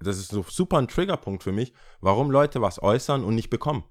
das 0.00 0.18
ist 0.18 0.30
so 0.30 0.44
super 0.48 0.78
ein 0.78 0.88
Triggerpunkt 0.88 1.42
für 1.42 1.52
mich, 1.52 1.72
warum 2.00 2.30
Leute 2.30 2.60
was 2.60 2.82
äußern 2.82 3.24
und 3.24 3.34
nicht 3.34 3.50
bekommen. 3.50 3.84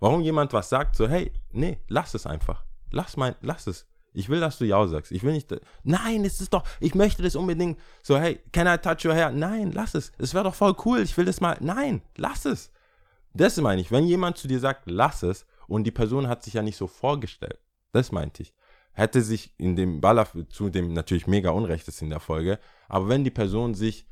Warum 0.00 0.20
jemand 0.20 0.52
was 0.52 0.68
sagt, 0.68 0.96
so, 0.96 1.08
hey, 1.08 1.32
nee, 1.50 1.78
lass 1.88 2.14
es 2.14 2.26
einfach. 2.26 2.64
Lass 2.90 3.16
mein, 3.16 3.34
lass 3.40 3.66
es. 3.66 3.86
Ich 4.12 4.28
will, 4.28 4.40
dass 4.40 4.58
du 4.58 4.64
Ja 4.64 4.86
sagst. 4.86 5.12
Ich 5.12 5.22
will 5.22 5.32
nicht, 5.32 5.54
nein, 5.84 6.24
es 6.24 6.40
ist 6.40 6.52
doch, 6.52 6.64
ich 6.80 6.94
möchte 6.94 7.22
das 7.22 7.36
unbedingt. 7.36 7.78
So, 8.02 8.16
hey, 8.16 8.40
can 8.52 8.66
I 8.66 8.78
touch 8.78 9.04
your 9.04 9.14
hair? 9.14 9.30
Nein, 9.30 9.72
lass 9.72 9.94
es. 9.94 10.12
Es 10.18 10.34
wäre 10.34 10.44
doch 10.44 10.54
voll 10.54 10.74
cool. 10.84 11.00
Ich 11.00 11.16
will 11.16 11.24
das 11.24 11.40
mal. 11.40 11.56
Nein, 11.60 12.02
lass 12.16 12.44
es. 12.44 12.72
Das 13.34 13.56
meine 13.58 13.80
ich. 13.80 13.90
Wenn 13.90 14.06
jemand 14.06 14.38
zu 14.38 14.48
dir 14.48 14.60
sagt, 14.60 14.90
lass 14.90 15.22
es, 15.22 15.46
und 15.68 15.84
die 15.84 15.92
Person 15.92 16.26
hat 16.26 16.42
sich 16.42 16.54
ja 16.54 16.62
nicht 16.62 16.76
so 16.76 16.86
vorgestellt. 16.86 17.60
Das 17.92 18.10
meinte 18.10 18.42
ich. 18.42 18.54
Hätte 18.92 19.22
sich 19.22 19.54
in 19.58 19.76
dem 19.76 20.00
Baller, 20.00 20.26
zu 20.48 20.70
dem 20.70 20.92
natürlich 20.92 21.28
mega 21.28 21.50
Unrecht 21.50 21.86
ist 21.86 22.02
in 22.02 22.10
der 22.10 22.18
Folge, 22.18 22.58
aber 22.88 23.08
wenn 23.08 23.22
die 23.22 23.30
Person 23.30 23.74
sich 23.74 24.06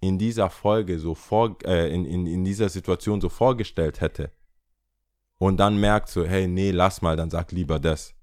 in 0.00 0.18
dieser 0.18 0.50
Folge 0.50 0.98
so 0.98 1.14
vor, 1.14 1.56
äh, 1.64 1.92
in, 1.92 2.04
in, 2.04 2.26
in 2.26 2.44
dieser 2.44 2.68
Situation 2.68 3.20
so 3.20 3.28
vorgestellt 3.28 4.00
hätte 4.00 4.30
und 5.38 5.58
dann 5.58 5.78
merkt 5.78 6.08
so, 6.08 6.24
hey, 6.24 6.46
nee, 6.46 6.70
lass 6.70 7.02
mal, 7.02 7.16
dann 7.16 7.30
sag 7.30 7.52
lieber 7.52 7.78
das. 7.78 8.14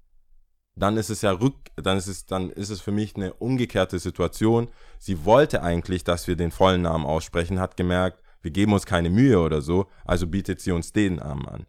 Dann 0.74 0.98
ist 0.98 1.08
es 1.08 1.22
ja 1.22 1.32
rück, 1.32 1.56
dann 1.76 1.96
ist 1.96 2.06
es, 2.06 2.26
dann 2.26 2.50
ist 2.50 2.68
es 2.68 2.82
für 2.82 2.92
mich 2.92 3.16
eine 3.16 3.32
umgekehrte 3.34 3.98
Situation. 3.98 4.68
Sie 4.98 5.24
wollte 5.24 5.62
eigentlich, 5.62 6.04
dass 6.04 6.28
wir 6.28 6.36
den 6.36 6.50
vollen 6.50 6.82
Namen 6.82 7.06
aussprechen, 7.06 7.58
hat 7.58 7.78
gemerkt, 7.78 8.22
wir 8.42 8.50
geben 8.50 8.74
uns 8.74 8.84
keine 8.84 9.08
Mühe 9.08 9.40
oder 9.40 9.62
so, 9.62 9.86
also 10.04 10.26
bietet 10.26 10.60
sie 10.60 10.72
uns 10.72 10.92
den 10.92 11.16
Namen 11.16 11.46
an. 11.48 11.66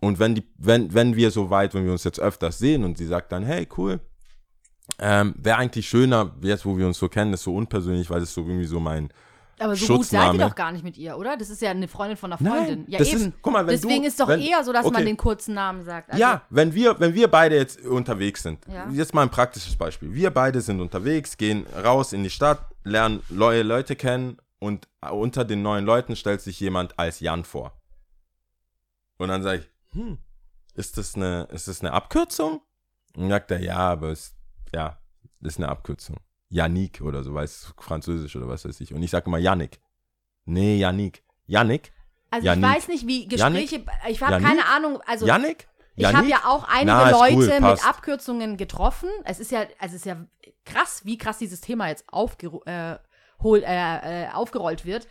Und 0.00 0.18
wenn 0.18 0.34
die, 0.34 0.44
wenn, 0.58 0.92
wenn 0.92 1.14
wir 1.14 1.30
so 1.30 1.48
weit, 1.50 1.74
wenn 1.74 1.84
wir 1.84 1.92
uns 1.92 2.02
jetzt 2.02 2.18
öfters 2.18 2.58
sehen 2.58 2.82
und 2.82 2.98
sie 2.98 3.06
sagt 3.06 3.30
dann, 3.30 3.44
hey, 3.44 3.68
cool, 3.76 4.00
ähm, 5.04 5.34
wäre 5.36 5.58
eigentlich 5.58 5.88
schöner, 5.88 6.30
jetzt 6.42 6.64
wo 6.64 6.78
wir 6.78 6.86
uns 6.86 6.98
so 6.98 7.08
kennen, 7.08 7.32
ist 7.34 7.42
so 7.42 7.54
unpersönlich, 7.56 8.08
weil 8.08 8.20
das 8.20 8.32
so 8.32 8.42
irgendwie 8.42 8.64
so 8.66 8.78
mein, 8.78 9.12
Aber 9.58 9.74
so 9.74 9.96
gut 9.96 10.06
seid 10.06 10.32
ihr 10.34 10.38
doch 10.38 10.54
gar 10.54 10.70
nicht 10.70 10.84
mit 10.84 10.96
ihr, 10.96 11.16
oder? 11.18 11.36
Das 11.36 11.50
ist 11.50 11.60
ja 11.60 11.70
eine 11.70 11.88
Freundin 11.88 12.16
von 12.16 12.32
einer 12.32 12.38
Freundin. 12.38 12.82
Nein, 12.82 12.84
ja, 12.88 13.00
eben. 13.00 13.16
ist- 13.28 13.32
guck 13.42 13.52
mal, 13.52 13.66
wenn 13.66 13.74
Deswegen 13.74 14.02
du- 14.02 14.08
ist 14.08 14.20
doch 14.20 14.28
wenn- 14.28 14.40
eher 14.40 14.62
so, 14.64 14.72
dass 14.72 14.84
man 14.84 14.94
okay. 14.94 15.04
den 15.04 15.16
kurzen 15.16 15.54
Namen 15.54 15.84
sagt. 15.84 16.10
Also, 16.10 16.20
ja, 16.20 16.42
wenn 16.50 16.72
wir, 16.72 16.98
wenn 17.00 17.14
wir 17.14 17.28
beide 17.28 17.56
jetzt 17.56 17.80
unterwegs 17.84 18.42
sind, 18.44 18.60
Ja. 18.72 18.88
jetzt 18.90 19.12
mal 19.12 19.22
ein 19.22 19.30
praktisches 19.30 19.74
Beispiel. 19.76 20.14
Wir 20.14 20.30
beide 20.30 20.60
sind 20.60 20.80
unterwegs, 20.80 21.36
gehen 21.36 21.66
raus 21.84 22.12
in 22.12 22.22
die 22.22 22.30
Stadt, 22.30 22.60
lernen 22.84 23.22
neue 23.28 23.62
Leute 23.64 23.96
kennen 23.96 24.38
und 24.60 24.86
unter 25.10 25.44
den 25.44 25.62
neuen 25.62 25.84
Leuten 25.84 26.14
stellt 26.16 26.40
sich 26.42 26.60
jemand 26.60 26.98
als 26.98 27.18
Jan 27.20 27.44
vor. 27.44 27.72
Und 29.18 29.28
dann 29.28 29.42
sage 29.42 29.60
ich, 29.60 29.96
hm, 29.98 30.18
ist 30.74 30.96
das 30.96 31.14
eine, 31.16 31.48
ist 31.52 31.66
das 31.68 31.80
eine 31.80 31.92
Abkürzung? 31.92 32.60
Und 33.16 33.22
dann 33.22 33.30
sagt 33.30 33.50
er, 33.50 33.60
ja, 33.60 33.76
aber 33.78 34.08
es, 34.10 34.34
ja, 34.72 34.98
das 35.40 35.54
ist 35.54 35.58
eine 35.58 35.68
Abkürzung. 35.68 36.16
Yannick 36.48 37.00
oder 37.00 37.22
so, 37.22 37.34
weiß 37.34 37.74
Französisch 37.78 38.36
oder 38.36 38.48
was 38.48 38.64
weiß 38.64 38.80
ich. 38.80 38.92
Und 38.92 39.02
ich 39.02 39.10
sage 39.10 39.26
immer 39.26 39.38
Yannick. 39.38 39.80
Nee, 40.44 40.76
Yannick. 40.76 41.24
Yannick? 41.46 41.92
Also 42.30 42.46
Yannick. 42.46 42.68
ich 42.68 42.76
weiß 42.76 42.88
nicht, 42.88 43.06
wie 43.06 43.28
Gespräche, 43.28 43.84
ich 44.08 44.22
habe 44.22 44.32
Yannick? 44.32 44.48
keine 44.48 44.66
Ahnung, 44.66 45.00
also 45.06 45.26
Yannick? 45.26 45.68
ich 45.96 46.04
habe 46.04 46.16
Yannick? 46.16 46.30
ja 46.30 46.42
auch 46.46 46.64
einige 46.64 46.86
Na, 46.86 47.10
Leute 47.10 47.34
cool, 47.36 47.60
mit. 47.60 47.86
Abkürzungen 47.86 48.56
getroffen. 48.56 49.08
Es 49.24 49.40
ist 49.40 49.50
ja, 49.50 49.60
also 49.78 49.94
es 49.96 50.02
ist 50.02 50.06
ja 50.06 50.24
krass, 50.64 51.02
wie 51.04 51.18
krass 51.18 51.38
dieses 51.38 51.60
Thema 51.60 51.88
jetzt 51.88 52.04
äh, 52.12 52.96
hol, 53.42 53.62
äh, 53.64 54.24
äh, 54.24 54.30
aufgerollt 54.30 54.84
wird. 54.84 55.08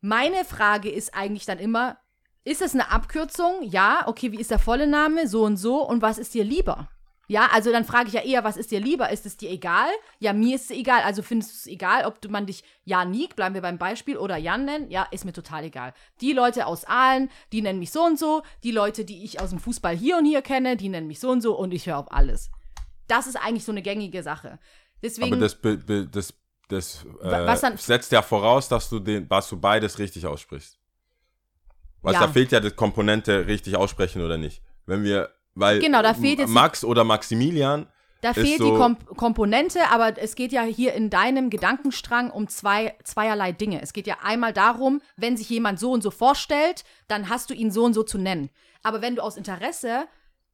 Meine 0.00 0.44
Frage 0.44 0.90
ist 0.90 1.14
eigentlich 1.14 1.46
dann 1.46 1.58
immer, 1.58 1.98
ist 2.44 2.62
es 2.62 2.74
eine 2.74 2.90
Abkürzung? 2.90 3.62
Ja, 3.62 4.04
okay, 4.06 4.32
wie 4.32 4.40
ist 4.40 4.50
der 4.50 4.58
volle 4.58 4.86
Name? 4.86 5.28
So 5.28 5.44
und 5.44 5.56
so. 5.56 5.86
Und 5.86 6.02
was 6.02 6.18
ist 6.18 6.34
dir 6.34 6.44
lieber? 6.44 6.88
Ja, 7.30 7.48
also 7.52 7.70
dann 7.70 7.84
frage 7.84 8.08
ich 8.08 8.14
ja 8.14 8.22
eher, 8.22 8.42
was 8.42 8.56
ist 8.56 8.72
dir 8.72 8.80
lieber? 8.80 9.10
Ist 9.10 9.24
es 9.24 9.36
dir 9.36 9.50
egal? 9.50 9.88
Ja, 10.18 10.32
mir 10.32 10.56
ist 10.56 10.64
es 10.64 10.76
egal. 10.76 11.02
Also 11.02 11.22
findest 11.22 11.52
du 11.52 11.54
es 11.58 11.66
egal, 11.68 12.04
ob 12.04 12.20
du 12.20 12.28
man 12.28 12.44
dich 12.44 12.64
Janik, 12.84 13.36
bleiben 13.36 13.54
wir 13.54 13.62
beim 13.62 13.78
Beispiel, 13.78 14.16
oder 14.16 14.36
Jan 14.36 14.64
nennt? 14.64 14.90
Ja, 14.90 15.06
ist 15.12 15.24
mir 15.24 15.32
total 15.32 15.62
egal. 15.62 15.94
Die 16.20 16.32
Leute 16.32 16.66
aus 16.66 16.84
Aalen, 16.86 17.30
die 17.52 17.62
nennen 17.62 17.78
mich 17.78 17.92
so 17.92 18.02
und 18.04 18.18
so. 18.18 18.42
Die 18.64 18.72
Leute, 18.72 19.04
die 19.04 19.22
ich 19.22 19.40
aus 19.40 19.50
dem 19.50 19.60
Fußball 19.60 19.96
hier 19.96 20.18
und 20.18 20.24
hier 20.24 20.42
kenne, 20.42 20.76
die 20.76 20.88
nennen 20.88 21.06
mich 21.06 21.20
so 21.20 21.30
und 21.30 21.40
so 21.40 21.56
und 21.56 21.72
ich 21.72 21.86
höre 21.86 21.98
auf 21.98 22.10
alles. 22.10 22.50
Das 23.06 23.28
ist 23.28 23.36
eigentlich 23.36 23.64
so 23.64 23.70
eine 23.70 23.82
gängige 23.82 24.24
Sache. 24.24 24.58
Deswegen, 25.00 25.32
Aber 25.32 25.40
das, 25.40 25.54
be- 25.54 25.76
be- 25.76 26.08
das, 26.08 26.34
das 26.68 27.04
äh, 27.22 27.46
was 27.46 27.60
dann- 27.60 27.76
setzt 27.76 28.10
ja 28.10 28.22
voraus, 28.22 28.68
dass 28.68 28.88
du, 28.90 28.98
den, 28.98 29.28
dass 29.28 29.48
du 29.48 29.56
beides 29.56 30.00
richtig 30.00 30.26
aussprichst. 30.26 30.80
Weil 32.02 32.14
Ja. 32.14 32.20
da 32.20 32.28
fehlt 32.28 32.50
ja 32.50 32.58
die 32.58 32.72
Komponente 32.72 33.46
richtig 33.46 33.76
aussprechen 33.76 34.20
oder 34.20 34.36
nicht. 34.36 34.62
Wenn 34.86 35.04
wir, 35.04 35.30
weil 35.54 35.80
Genau, 35.80 36.02
da 36.02 36.14
fehlt 36.14 36.38
jetzt 36.38 36.50
Max 36.50 36.84
oder 36.84 37.04
Maximilian, 37.04 37.86
Da 38.22 38.34
fehlt 38.34 38.58
so- 38.58 38.70
die 38.70 38.76
Kom 38.76 38.96
Komponente, 39.16 39.80
aber 39.90 40.18
es 40.18 40.34
geht 40.34 40.52
ja 40.52 40.62
hier 40.62 40.92
in 40.94 41.08
deinem 41.10 41.48
Gedankenstrang 41.50 42.30
um 42.30 42.48
zwei, 42.48 42.94
zweierlei 43.04 43.52
Dinge. 43.52 43.80
Es 43.80 43.92
geht 43.92 44.06
ja 44.06 44.18
einmal 44.22 44.52
darum, 44.52 45.00
wenn 45.16 45.36
sich 45.36 45.48
jemand 45.48 45.80
so 45.80 45.90
und 45.92 46.02
so 46.02 46.10
vorstellt, 46.10 46.84
dann 47.08 47.28
hast 47.30 47.48
du 47.50 47.54
ihn 47.54 47.70
so 47.70 47.84
und 47.84 47.94
so 47.94 48.02
zu 48.02 48.18
nennen. 48.18 48.50
Aber 48.82 49.00
wenn 49.02 49.16
du 49.16 49.22
aus 49.22 49.36
Interesse 49.36 50.06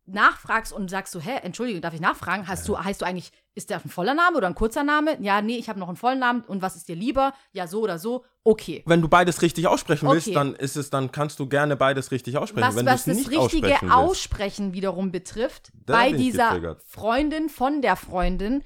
nachfragst 0.06 0.72
und 0.72 0.88
sagst 0.90 1.12
so, 1.12 1.20
hä, 1.20 1.40
Entschuldigung, 1.42 1.82
darf 1.82 1.92
ich 1.94 2.00
nachfragen? 2.00 2.46
Hast 2.46 2.68
du, 2.68 2.78
heißt 2.78 3.00
du 3.02 3.06
eigentlich, 3.06 3.32
ist 3.54 3.70
der 3.70 3.80
ein 3.82 3.90
voller 3.90 4.14
Name 4.14 4.36
oder 4.36 4.46
ein 4.46 4.54
kurzer 4.54 4.84
Name? 4.84 5.16
Ja, 5.20 5.42
nee, 5.42 5.56
ich 5.56 5.68
habe 5.68 5.78
noch 5.80 5.88
einen 5.88 5.96
vollen 5.96 6.18
Namen. 6.18 6.42
Und 6.42 6.62
was 6.62 6.76
ist 6.76 6.88
dir 6.88 6.94
lieber? 6.96 7.32
Ja, 7.52 7.66
so 7.66 7.80
oder 7.80 7.98
so. 7.98 8.24
Okay. 8.44 8.84
wenn 8.86 9.02
du 9.02 9.08
beides 9.08 9.42
richtig 9.42 9.66
aussprechen 9.66 10.08
willst, 10.08 10.28
Okay. 10.28 10.34
dann 10.34 10.54
ist 10.54 10.76
es, 10.76 10.90
dann 10.90 11.10
kannst 11.10 11.40
du 11.40 11.48
gerne 11.48 11.76
beides 11.76 12.12
richtig 12.12 12.36
aussprechen. 12.38 12.68
Was, 12.68 12.76
wenn 12.76 12.86
was 12.86 13.04
das 13.04 13.16
nicht 13.16 13.30
richtige 13.30 13.66
aussprechen 13.66 13.90
Aussprechen 13.90 14.72
wiederum 14.72 15.10
betrifft, 15.10 15.72
Da 15.84 15.94
bei 15.94 16.12
dieser 16.12 16.50
getriggert. 16.50 16.82
Freundin 16.86 17.48
von 17.48 17.82
der 17.82 17.96
Freundin 17.96 18.62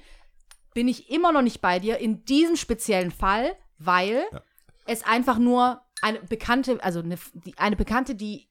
bin 0.75 0.87
ich 0.87 1.09
immer 1.09 1.31
noch 1.31 1.41
nicht 1.41 1.61
bei 1.61 1.79
dir 1.79 1.97
in 1.97 2.23
diesem 2.25 2.55
speziellen 2.55 3.09
Fall, 3.11 3.53
weil 3.79 4.23
Ja. 4.31 4.41
es 4.85 5.03
einfach 5.03 5.39
nur 5.39 5.81
eine 6.03 6.19
Bekannte, 6.19 6.77
also 6.83 6.99
eine, 6.99 7.17
die, 7.33 7.57
eine 7.57 7.75
Bekannte, 7.75 8.13
die, 8.15 8.47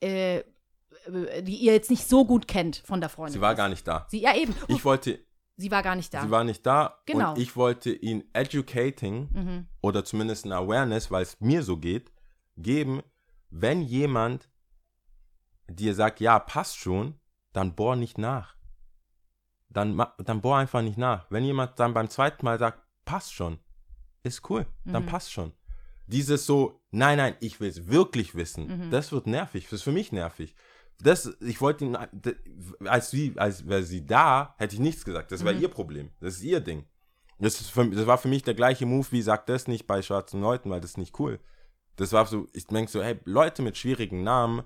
äh, 0.00 0.42
die 1.42 1.56
ihr 1.56 1.72
jetzt 1.72 1.90
nicht 1.90 2.06
so 2.08 2.24
gut 2.24 2.46
kennt 2.48 2.82
von 2.84 3.00
der 3.00 3.08
Freundin. 3.08 3.32
sie 3.34 3.40
war 3.40 3.54
gar 3.54 3.68
nicht 3.68 3.86
da. 3.86 4.06
Sie, 4.10 4.20
ja, 4.20 4.34
eben. 4.36 4.54
Ich 4.68 4.84
wollte, 4.84 5.18
sie 5.56 5.70
war 5.70 5.82
gar 5.82 5.96
nicht 5.96 6.12
da. 6.12 6.22
sie 6.22 6.30
war 6.30 6.44
nicht 6.44 6.64
da 6.66 6.98
Genau. 7.06 7.30
und 7.32 7.38
ich 7.38 7.56
wollte 7.56 7.90
ihn 7.92 8.24
educating 8.32 9.28
mhm. 9.32 9.66
oder 9.80 10.04
zumindest 10.04 10.44
ein 10.46 10.52
Awareness, 10.52 11.10
weil 11.10 11.22
es 11.22 11.40
mir 11.40 11.62
so 11.62 11.76
geht, 11.78 12.12
geben, 12.56 13.02
wenn 13.50 13.82
jemand 13.82 14.48
dir 15.68 15.94
sagt, 15.94 16.20
ja, 16.20 16.38
passt 16.38 16.76
schon, 16.76 17.14
dann 17.52 17.74
bohr 17.74 17.96
nicht 17.96 18.18
nach. 18.18 18.56
Dann, 19.70 20.02
dann 20.18 20.40
bohr 20.40 20.56
einfach 20.56 20.80
nicht 20.82 20.96
nach. 20.98 21.26
Wenn 21.30 21.44
jemand 21.44 21.78
dann 21.78 21.92
beim 21.94 22.08
zweiten 22.08 22.44
Mal 22.44 22.58
sagt, 22.58 22.82
passt 23.04 23.32
schon, 23.34 23.58
ist 24.22 24.48
cool, 24.50 24.66
dann 24.84 25.04
Mhm. 25.04 25.08
passt 25.08 25.32
schon. 25.32 25.52
Dieses 26.06 26.46
so, 26.46 26.80
nein, 26.90 27.18
nein, 27.18 27.36
ich 27.40 27.60
will 27.60 27.68
es 27.68 27.86
wirklich 27.86 28.34
wissen, 28.34 28.86
Mhm. 28.86 28.90
das 28.90 29.12
wird 29.12 29.26
nervig, 29.26 29.64
das 29.64 29.74
ist 29.74 29.82
für 29.82 29.92
mich 29.92 30.10
nervig. 30.10 30.54
Das, 31.00 31.30
ich 31.40 31.60
wollte 31.60 31.84
ihn, 31.84 31.96
als 32.84 33.10
sie, 33.10 33.34
als 33.36 33.66
wäre 33.68 33.82
sie 33.84 34.04
da, 34.04 34.54
hätte 34.58 34.74
ich 34.74 34.80
nichts 34.80 35.04
gesagt. 35.04 35.30
Das 35.30 35.44
war 35.44 35.52
Mhm. 35.52 35.60
ihr 35.60 35.68
Problem. 35.68 36.10
Das 36.20 36.34
ist 36.34 36.42
ihr 36.42 36.60
Ding. 36.60 36.84
Das, 37.38 37.60
ist 37.60 37.70
für, 37.70 37.88
das 37.88 38.06
war 38.06 38.18
für 38.18 38.26
mich 38.28 38.42
der 38.42 38.54
gleiche 38.54 38.84
Move 38.84 39.06
wie 39.12 39.22
sag 39.22 39.46
das 39.46 39.68
nicht 39.68 39.86
bei 39.86 40.02
schwarzen 40.02 40.40
Leuten, 40.40 40.70
weil 40.70 40.80
das 40.80 40.90
ist 40.92 40.98
nicht 40.98 41.18
cool. 41.20 41.38
Das 41.96 42.12
war 42.12 42.26
so, 42.26 42.46
ich 42.52 42.66
denke 42.66 42.90
so, 42.90 43.00
hey, 43.02 43.18
Leute 43.24 43.62
mit 43.62 43.76
schwierigen 43.76 44.24
Namen 44.24 44.62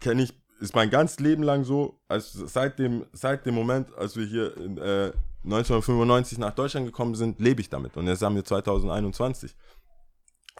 kenne 0.00 0.22
ich, 0.22 0.32
ist 0.60 0.74
mein 0.76 0.90
ganzes 0.90 1.18
Leben 1.18 1.42
lang 1.42 1.64
so, 1.64 2.00
als 2.06 2.32
seit 2.32 2.78
dem, 2.78 3.04
seit 3.12 3.46
dem 3.46 3.54
Moment, 3.54 3.92
als 3.94 4.16
wir 4.16 4.26
hier 4.26 4.56
in, 4.58 4.78
äh, 4.78 5.12
1995 5.42 6.38
nach 6.38 6.54
Deutschland 6.54 6.86
gekommen 6.86 7.14
sind, 7.14 7.40
lebe 7.40 7.60
ich 7.60 7.68
damit. 7.70 7.96
Und 7.96 8.06
jetzt 8.06 8.22
haben 8.22 8.34
wir 8.36 8.44
2021. 8.44 9.56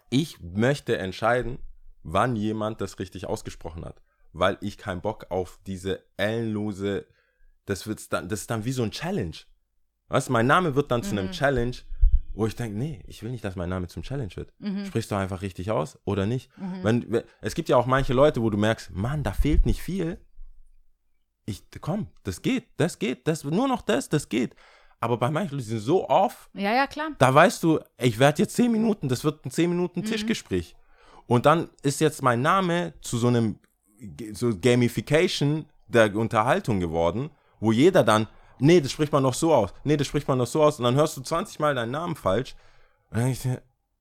Ich 0.09 0.41
möchte 0.41 0.97
entscheiden, 0.99 1.59
wann 2.03 2.35
jemand 2.35 2.81
das 2.81 2.99
richtig 2.99 3.27
ausgesprochen 3.27 3.85
hat. 3.85 4.01
Weil 4.33 4.59
ich 4.61 4.79
keinen 4.79 5.01
Bock 5.01 5.27
auf 5.31 5.59
diese 5.67 6.05
ellenlose, 6.17 7.07
das 7.67 7.87
wird's 7.87 8.09
dann, 8.09 8.29
das 8.29 8.41
ist 8.43 8.51
dann 8.51 8.65
wie 8.65 8.73
so 8.73 8.83
ein 8.83 8.91
Challenge. 8.91 9.37
Weißt 10.09 10.31
mein 10.31 10.47
Name 10.47 10.75
wird 10.75 10.91
dann 10.91 11.03
zu 11.03 11.11
einem 11.13 11.31
Challenge, 11.31 11.77
wo 12.33 12.47
ich 12.47 12.55
denke, 12.57 12.79
nee, 12.79 13.03
ich 13.07 13.23
will 13.23 13.31
nicht, 13.31 13.45
dass 13.45 13.57
mein 13.57 13.69
Name 13.69 13.89
zum 13.89 14.03
Challenge 14.03 14.35
wird. 14.37 14.53
Sprichst 14.87 15.11
du 15.11 15.17
einfach 15.17 15.43
richtig 15.43 15.71
aus 15.71 15.99
oder 16.05 16.27
nicht? 16.27 16.51
Wenn, 16.83 17.11
wenn, 17.11 17.23
es 17.41 17.55
gibt 17.55 17.69
ja 17.69 17.77
auch 17.77 17.87
manche 17.87 18.13
Leute, 18.13 18.41
wo 18.43 18.51
du 18.51 18.59
merkst, 18.59 18.91
Mann, 18.93 19.23
da 19.23 19.33
fehlt 19.33 19.67
nicht 19.67 19.83
viel. 19.83 20.19
Ich, 21.47 21.63
komm, 21.81 22.09
das 22.23 22.43
geht, 22.43 22.69
das 22.77 22.99
geht, 22.99 23.27
das, 23.27 23.43
nur 23.45 23.67
noch 23.67 23.83
das, 23.83 24.09
das 24.09 24.29
geht. 24.29 24.55
Aber 25.01 25.17
bei 25.17 25.31
manchen 25.31 25.53
Leuten 25.57 25.65
die 25.65 25.71
sind 25.71 25.81
so 25.81 26.09
off, 26.09 26.51
Ja, 26.55 26.73
ja, 26.75 26.87
klar. 26.87 27.11
da 27.19 27.35
weißt 27.35 27.63
du, 27.63 27.81
ich 27.99 28.19
werde 28.19 28.43
jetzt 28.43 28.55
10 28.57 28.71
Minuten, 28.71 29.09
das 29.09 29.25
wird 29.25 29.45
ein 29.45 29.51
10 29.51 29.71
Minuten 29.71 30.05
Tischgespräch. 30.05 30.77
Und 31.27 31.47
dann 31.47 31.71
ist 31.83 32.01
jetzt 32.01 32.23
mein 32.23 32.43
Name 32.43 32.95
zu 33.01 33.17
so 33.17 33.29
einem 33.29 33.59
so 34.33 34.57
Gamification 34.59 35.67
der 35.87 36.15
Unterhaltung 36.15 36.81
geworden, 36.81 37.31
wo 37.59 37.73
jeder 37.73 38.03
dann, 38.03 38.27
nee, 38.59 38.81
das 38.81 38.93
spricht 38.93 39.13
man 39.13 39.23
noch 39.23 39.35
so 39.35 39.55
aus, 39.55 39.73
nee, 39.85 39.97
das 39.97 40.07
spricht 40.07 40.29
man 40.29 40.39
noch 40.39 40.47
so 40.47 40.63
aus. 40.63 40.79
Und 40.79 40.85
dann 40.85 40.95
hörst 40.95 41.17
du 41.17 41.21
20 41.21 41.59
Mal 41.59 41.75
deinen 41.75 41.91
Namen 41.91 42.17
falsch. 42.17 42.55
Und 43.11 43.19
dann 43.19 43.29
ich 43.29 43.41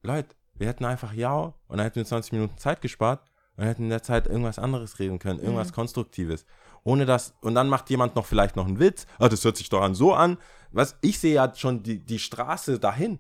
Leute, 0.04 0.36
wir 0.56 0.68
hätten 0.68 0.86
einfach 0.86 1.14
ja 1.14 1.54
und 1.68 1.78
dann 1.78 1.82
hätten 1.82 1.96
wir 1.96 2.06
20 2.06 2.32
Minuten 2.34 2.58
Zeit 2.58 2.82
gespart 2.82 3.22
und 3.58 3.66
hätten 3.66 3.84
in 3.84 3.90
der 3.90 4.04
Zeit 4.04 4.28
irgendwas 4.28 4.60
anderes 4.60 5.00
reden 5.00 5.20
können, 5.20 5.40
irgendwas 5.40 5.74
Konstruktives. 5.74 6.46
Ohne 6.84 7.06
das, 7.06 7.34
und 7.42 7.56
dann 7.56 7.68
macht 7.68 7.90
jemand 7.90 8.16
noch 8.16 8.26
vielleicht 8.26 8.56
noch 8.56 8.66
einen 8.66 8.80
Witz, 8.80 9.06
ah, 9.18 9.28
das 9.28 9.44
hört 9.44 9.58
sich 9.58 9.70
doch 9.70 9.82
an 9.82 9.96
so 9.96 10.14
an. 10.14 10.38
Was, 10.72 10.98
ich 11.02 11.20
sehe 11.20 11.36
ja 11.36 11.54
schon 11.56 11.84
die, 11.84 12.00
die 12.00 12.20
Straße 12.20 12.80
dahin. 12.80 13.20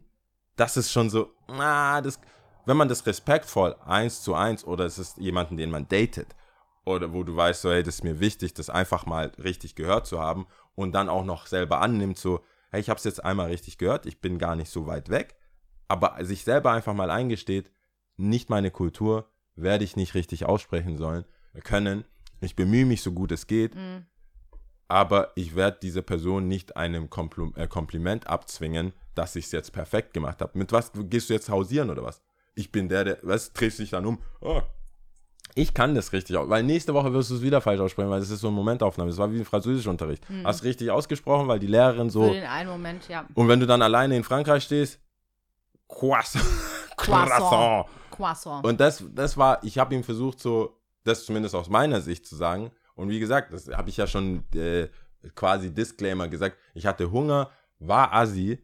Das 0.56 0.78
ist 0.78 0.92
schon 0.92 1.10
so, 1.10 1.32
ah, 1.48 2.02
das, 2.02 2.20
wenn 2.66 2.78
man 2.78 2.88
das 2.88 3.06
respektvoll 3.06 3.76
eins 3.86 4.22
zu 4.22 4.36
eins 4.36 4.64
oder 4.64 4.86
es 4.86 5.00
ist 5.00 5.18
jemanden, 5.18 5.58
den 5.58 5.72
man 5.72 5.88
datet 5.88 6.36
oder 6.86 7.14
wo 7.14 7.24
du 7.24 7.36
weißt, 7.36 7.62
so, 7.62 7.72
hey, 7.72 7.84
das 7.84 7.96
ist 7.96 8.04
mir 8.04 8.20
wichtig, 8.20 8.54
das 8.54 8.70
einfach 8.70 9.06
mal 9.06 9.32
richtig 9.42 9.76
gehört 9.76 10.08
zu 10.08 10.20
haben 10.20 10.48
und 10.76 10.94
dann 10.94 11.10
auch 11.10 11.26
noch 11.26 11.46
selber 11.46 11.82
annimmt, 11.82 12.18
so, 12.18 12.44
hey, 12.72 12.80
ich 12.80 12.90
habe 12.90 12.98
es 12.98 13.04
jetzt 13.04 13.24
einmal 13.24 13.48
richtig 13.50 13.78
gehört, 13.78 14.06
ich 14.06 14.22
bin 14.22 14.40
gar 14.40 14.56
nicht 14.56 14.72
so 14.72 14.88
weit 14.88 15.10
weg, 15.10 15.36
aber 15.88 16.18
sich 16.24 16.44
selber 16.44 16.72
einfach 16.72 16.94
mal 16.94 17.10
eingesteht, 17.10 17.72
nicht 18.18 18.50
meine 18.50 18.72
Kultur, 18.72 19.30
werde 19.56 19.84
ich 19.84 19.96
nicht 19.96 20.14
richtig 20.14 20.46
aussprechen 20.46 20.98
sollen, 20.98 21.26
können. 21.64 22.06
Ich 22.42 22.56
bemühe 22.56 22.86
mich 22.86 23.02
so 23.02 23.12
gut 23.12 23.32
es 23.32 23.48
geht, 23.48 23.76
aber 24.88 25.32
ich 25.36 25.56
werde 25.56 25.78
diese 25.82 26.02
Person 26.02 26.48
nicht 26.48 26.76
einem 26.76 27.10
Kompl 27.10 27.52
äh, 27.56 27.68
Kompliment 27.68 28.28
abzwingen, 28.28 28.94
dass 29.16 29.36
ich 29.36 29.46
es 29.46 29.52
jetzt 29.52 29.72
perfekt 29.72 30.14
gemacht 30.14 30.42
habe. 30.42 30.58
Mit 30.58 30.72
was 30.72 30.92
gehst 30.96 31.30
du 31.30 31.34
jetzt 31.34 31.50
hausieren 31.50 31.90
oder 31.90 32.04
was? 32.04 32.22
Ich 32.56 32.72
bin 32.72 32.90
der, 32.90 33.04
der, 33.04 33.20
was, 33.22 33.54
drehst 33.54 33.80
dich 33.80 33.92
dann 33.92 34.06
um? 34.06 34.20
Oh. 34.42 34.62
Ich 35.56 35.74
kann 35.74 35.96
das 35.96 36.14
richtig 36.14 36.38
aus, 36.38 36.50
weil 36.50 36.64
nächste 36.64 36.94
Woche 36.94 37.12
wirst 37.14 37.32
du 37.32 37.36
es 37.36 37.42
wieder 37.42 37.60
falsch 37.62 37.82
aussprechen, 37.82 38.10
weil 38.10 38.20
das 38.20 38.30
ist 38.30 38.42
so 38.42 38.48
eine 38.48 38.56
Momentaufnahme. 38.56 39.10
Das 39.10 39.18
war 39.18 39.32
wie 39.32 39.40
ein 39.40 39.46
Französischunterricht. 39.46 40.24
Hast 40.44 40.64
richtig 40.64 40.92
ausgesprochen, 40.92 41.48
weil 41.48 41.60
die 41.60 41.68
Lehrerin 41.68 42.10
so. 42.10 42.28
Für 42.28 42.34
den 42.34 42.46
einen 42.46 42.70
Moment, 42.70 43.08
ja. 43.10 43.26
Und 43.34 43.48
wenn 43.48 43.60
du 43.60 43.66
dann 43.66 43.82
alleine 43.82 44.16
in 44.16 44.24
Frankreich 44.24 44.64
stehst, 44.64 45.00
Croissant. 45.88 46.46
Croissant. 46.98 47.88
Croissant. 48.12 48.66
Und 48.66 48.80
das, 48.80 49.04
das 49.14 49.38
war, 49.38 49.64
ich 49.64 49.78
habe 49.78 49.96
ihm 49.96 50.04
versucht, 50.04 50.40
so, 50.40 50.78
das 51.04 51.26
zumindest 51.26 51.56
aus 51.56 51.70
meiner 51.70 52.02
Sicht 52.02 52.26
zu 52.26 52.36
sagen. 52.36 52.72
Und 52.96 53.10
wie 53.10 53.20
gesagt, 53.20 53.54
das 53.54 53.68
habe 53.70 53.90
ich 53.90 53.98
ja 53.98 54.08
schon 54.08 54.44
äh, 54.54 54.88
quasi 55.36 55.74
Disclaimer 55.74 56.28
gesagt. 56.28 56.58
Ich 56.74 56.86
hatte 56.86 57.12
Hunger, 57.12 57.50
war 57.80 58.14
assi. 58.14 58.62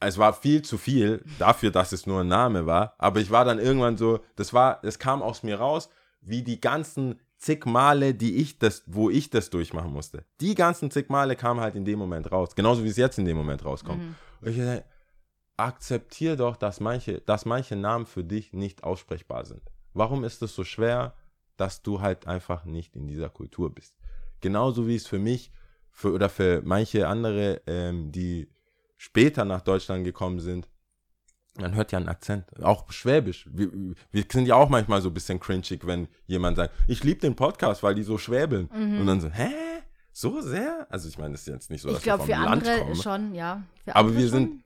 Es 0.00 0.16
war 0.16 0.32
viel 0.32 0.62
zu 0.62 0.78
viel 0.78 1.24
dafür, 1.38 1.70
dass 1.72 1.92
es 1.92 2.06
nur 2.06 2.20
ein 2.20 2.28
Name 2.28 2.66
war. 2.66 2.94
Aber 2.98 3.20
ich 3.20 3.30
war 3.30 3.44
dann 3.44 3.58
irgendwann 3.58 3.96
so, 3.96 4.20
das 4.36 4.54
war, 4.54 4.80
das 4.82 4.98
kam 4.98 5.22
aus 5.22 5.42
mir 5.42 5.58
raus, 5.58 5.88
wie 6.20 6.42
die 6.42 6.60
ganzen 6.60 7.20
zig 7.36 7.66
Male, 7.66 8.14
die 8.14 8.36
ich 8.36 8.58
das, 8.58 8.82
wo 8.86 9.10
ich 9.10 9.30
das 9.30 9.50
durchmachen 9.50 9.92
musste. 9.92 10.24
Die 10.40 10.54
ganzen 10.54 10.90
zig 10.90 11.08
Male 11.08 11.36
kamen 11.36 11.60
halt 11.60 11.76
in 11.76 11.84
dem 11.84 11.98
Moment 11.98 12.30
raus. 12.32 12.54
Genauso 12.54 12.84
wie 12.84 12.88
es 12.88 12.96
jetzt 12.96 13.18
in 13.18 13.24
dem 13.24 13.36
Moment 13.36 13.64
rauskommt. 13.64 14.02
Und 14.40 14.48
ich 14.50 14.56
dachte, 14.56 14.84
akzeptier 15.56 16.36
doch, 16.36 16.56
dass 16.56 16.80
manche, 16.80 17.20
dass 17.20 17.44
manche 17.44 17.76
Namen 17.76 18.06
für 18.06 18.24
dich 18.24 18.52
nicht 18.52 18.84
aussprechbar 18.84 19.44
sind. 19.44 19.62
Warum 19.94 20.24
ist 20.24 20.42
es 20.42 20.54
so 20.54 20.64
schwer, 20.64 21.14
dass 21.56 21.82
du 21.82 22.00
halt 22.00 22.26
einfach 22.26 22.64
nicht 22.64 22.94
in 22.94 23.06
dieser 23.06 23.28
Kultur 23.28 23.74
bist? 23.74 23.94
Genauso 24.40 24.86
wie 24.86 24.96
es 24.96 25.06
für 25.06 25.18
mich 25.18 25.50
für, 25.90 26.12
oder 26.12 26.28
für 26.28 26.62
manche 26.64 27.08
andere, 27.08 27.60
ähm, 27.66 28.12
die 28.12 28.48
später 28.96 29.44
nach 29.44 29.62
Deutschland 29.62 30.04
gekommen 30.04 30.38
sind, 30.38 30.68
man 31.56 31.74
hört 31.74 31.90
ja 31.92 31.98
einen 31.98 32.08
Akzent, 32.08 32.44
auch 32.62 32.90
Schwäbisch. 32.92 33.48
Wir, 33.52 33.70
wir 34.10 34.24
sind 34.30 34.46
ja 34.46 34.54
auch 34.56 34.68
manchmal 34.68 35.00
so 35.02 35.08
ein 35.10 35.14
bisschen 35.14 35.40
cringig, 35.40 35.86
wenn 35.86 36.08
jemand 36.26 36.56
sagt, 36.56 36.74
ich 36.86 37.02
liebe 37.04 37.20
den 37.20 37.34
Podcast, 37.36 37.82
weil 37.82 37.94
die 37.94 38.02
so 38.04 38.18
schwäbeln. 38.18 38.66
Und 38.68 39.06
dann 39.06 39.20
so, 39.20 39.28
hä? 39.28 39.50
So 40.12 40.40
sehr? 40.40 40.86
Also 40.90 41.08
ich 41.08 41.18
meine, 41.18 41.32
das 41.32 41.42
ist 41.42 41.46
jetzt 41.48 41.70
nicht 41.70 41.82
so, 41.82 41.88
dass 41.88 41.98
ich 41.98 42.04
glaube, 42.04 42.26
wir 42.26 42.34
für 42.36 42.40
vom 42.42 42.50
Land 42.50 42.66
andere 42.68 42.80
kommen. 42.84 42.96
schon, 43.02 43.34
ja. 43.34 43.62
Für 43.84 43.94
Aber 43.96 44.12
wir 44.14 44.20
schon. 44.22 44.30
sind, 44.30 44.64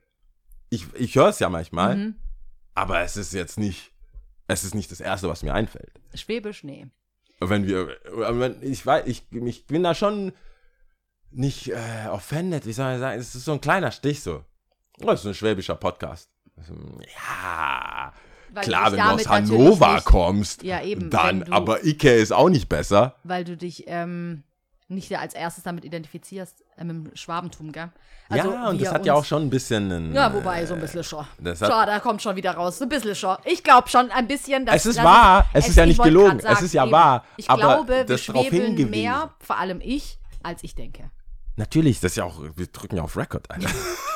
ich, 0.69 0.85
ich 0.95 1.15
höre 1.15 1.29
es 1.29 1.39
ja 1.39 1.49
manchmal, 1.49 1.95
Mhm. 1.95 2.15
aber 2.73 3.01
es 3.01 3.17
ist 3.17 3.33
jetzt 3.33 3.59
nicht, 3.59 3.91
es 4.47 4.63
ist 4.63 4.73
nicht 4.75 4.91
das 4.91 4.99
Erste, 4.99 5.29
was 5.29 5.43
mir 5.43 5.53
einfällt. 5.53 5.91
Schwäbisch, 6.15 6.63
nee. 6.63 6.87
Wenn 7.39 7.67
wir, 7.67 7.87
wenn, 8.15 8.61
ich 8.63 8.85
weiß, 8.85 9.05
ich, 9.07 9.25
ich 9.31 9.65
bin 9.67 9.83
da 9.83 9.93
schon 9.95 10.31
nicht 11.31 11.69
äh, 11.71 12.07
offended, 12.09 12.65
wie 12.65 12.73
soll 12.73 12.93
ich 12.93 12.99
sagen, 12.99 13.19
es 13.19 13.35
ist 13.35 13.45
so 13.45 13.53
ein 13.53 13.61
kleiner 13.61 13.91
Stich 13.91 14.21
so. 14.23 14.43
Oh, 15.01 15.05
Das 15.07 15.21
ist 15.21 15.25
ein 15.27 15.33
schwäbischer 15.33 15.75
Podcast. 15.75 16.29
Also, 16.57 16.73
Ja, 17.15 18.13
Weil 18.53 18.63
klar, 18.63 18.91
wenn 18.91 18.99
du 18.99 19.05
aus 19.05 19.27
Hannover 19.27 19.93
nicht- 19.95 20.05
kommst, 20.05 20.63
Ja, 20.63 20.81
eben, 20.81 21.09
dann, 21.09 21.45
du- 21.45 21.51
aber 21.51 21.83
Ike 21.85 22.13
ist 22.15 22.31
auch 22.31 22.49
nicht 22.49 22.69
besser. 22.69 23.15
Weil 23.23 23.43
du 23.43 23.57
dich 23.57 23.85
ähm, 23.87 24.43
nicht 24.87 25.11
als 25.17 25.33
erstes 25.33 25.63
damit 25.63 25.83
identifizierst, 25.85 26.63
äh, 26.77 26.83
mit 26.83 27.07
dem 27.07 27.15
Schwabentum, 27.15 27.71
gell? 27.71 27.89
ja, 28.29 28.69
und 28.69 28.79
das 28.81 28.91
hat 28.93 29.05
ja 29.05 29.13
auch 29.13 29.19
uns- 29.19 29.27
schon 29.27 29.43
ein 29.43 29.49
bisschen 29.49 29.91
einen, 29.91 30.13
Ja, 30.13 30.31
wobei, 30.33 30.65
so 30.67 30.75
ein 30.75 30.81
bisschen 30.81 31.03
schon. 31.03 31.25
das 31.39 31.61
hat- 31.61 31.71
Schau, 31.71 31.85
da 31.85 31.99
kommt 31.99 32.21
schon 32.21 32.35
wieder 32.35 32.51
raus. 32.51 32.77
So 32.77 32.85
ein 32.85 32.89
bisschen 32.89 33.15
schon. 33.15 33.37
Ich 33.45 33.63
glaube 33.63 33.89
schon 33.89 34.11
ein 34.11 34.27
bisschen, 34.27 34.65
dass 34.65 34.75
Es 34.75 34.85
ist 34.85 34.97
dass 34.97 35.05
wahr, 35.05 35.49
es 35.53 35.67
ist 35.69 35.75
ja 35.75 35.83
ich 35.83 35.89
nicht 35.89 36.03
gelogen, 36.03 36.37
grad 36.37 36.57
es 36.57 36.61
ist 36.61 36.73
ja 36.73 36.83
eben, 36.83 36.91
wahr, 36.91 37.25
Ich 37.37 37.49
aber 37.49 37.61
glaube, 37.83 38.05
wir 38.07 38.17
schwebeln 38.19 38.89
mehr, 38.91 39.31
vor 39.39 39.57
allem 39.57 39.81
ich, 39.81 40.19
als 40.43 40.63
ich 40.63 40.75
denke. 40.75 41.09
Natürlich, 41.55 41.99
das 41.99 42.11
ist 42.11 42.17
ja 42.17 42.25
auch, 42.25 42.39
wir 42.55 42.67
drücken 42.67 42.97
ja 42.97 43.03
auf 43.03 43.17
Record, 43.17 43.49
Alter. 43.49 43.67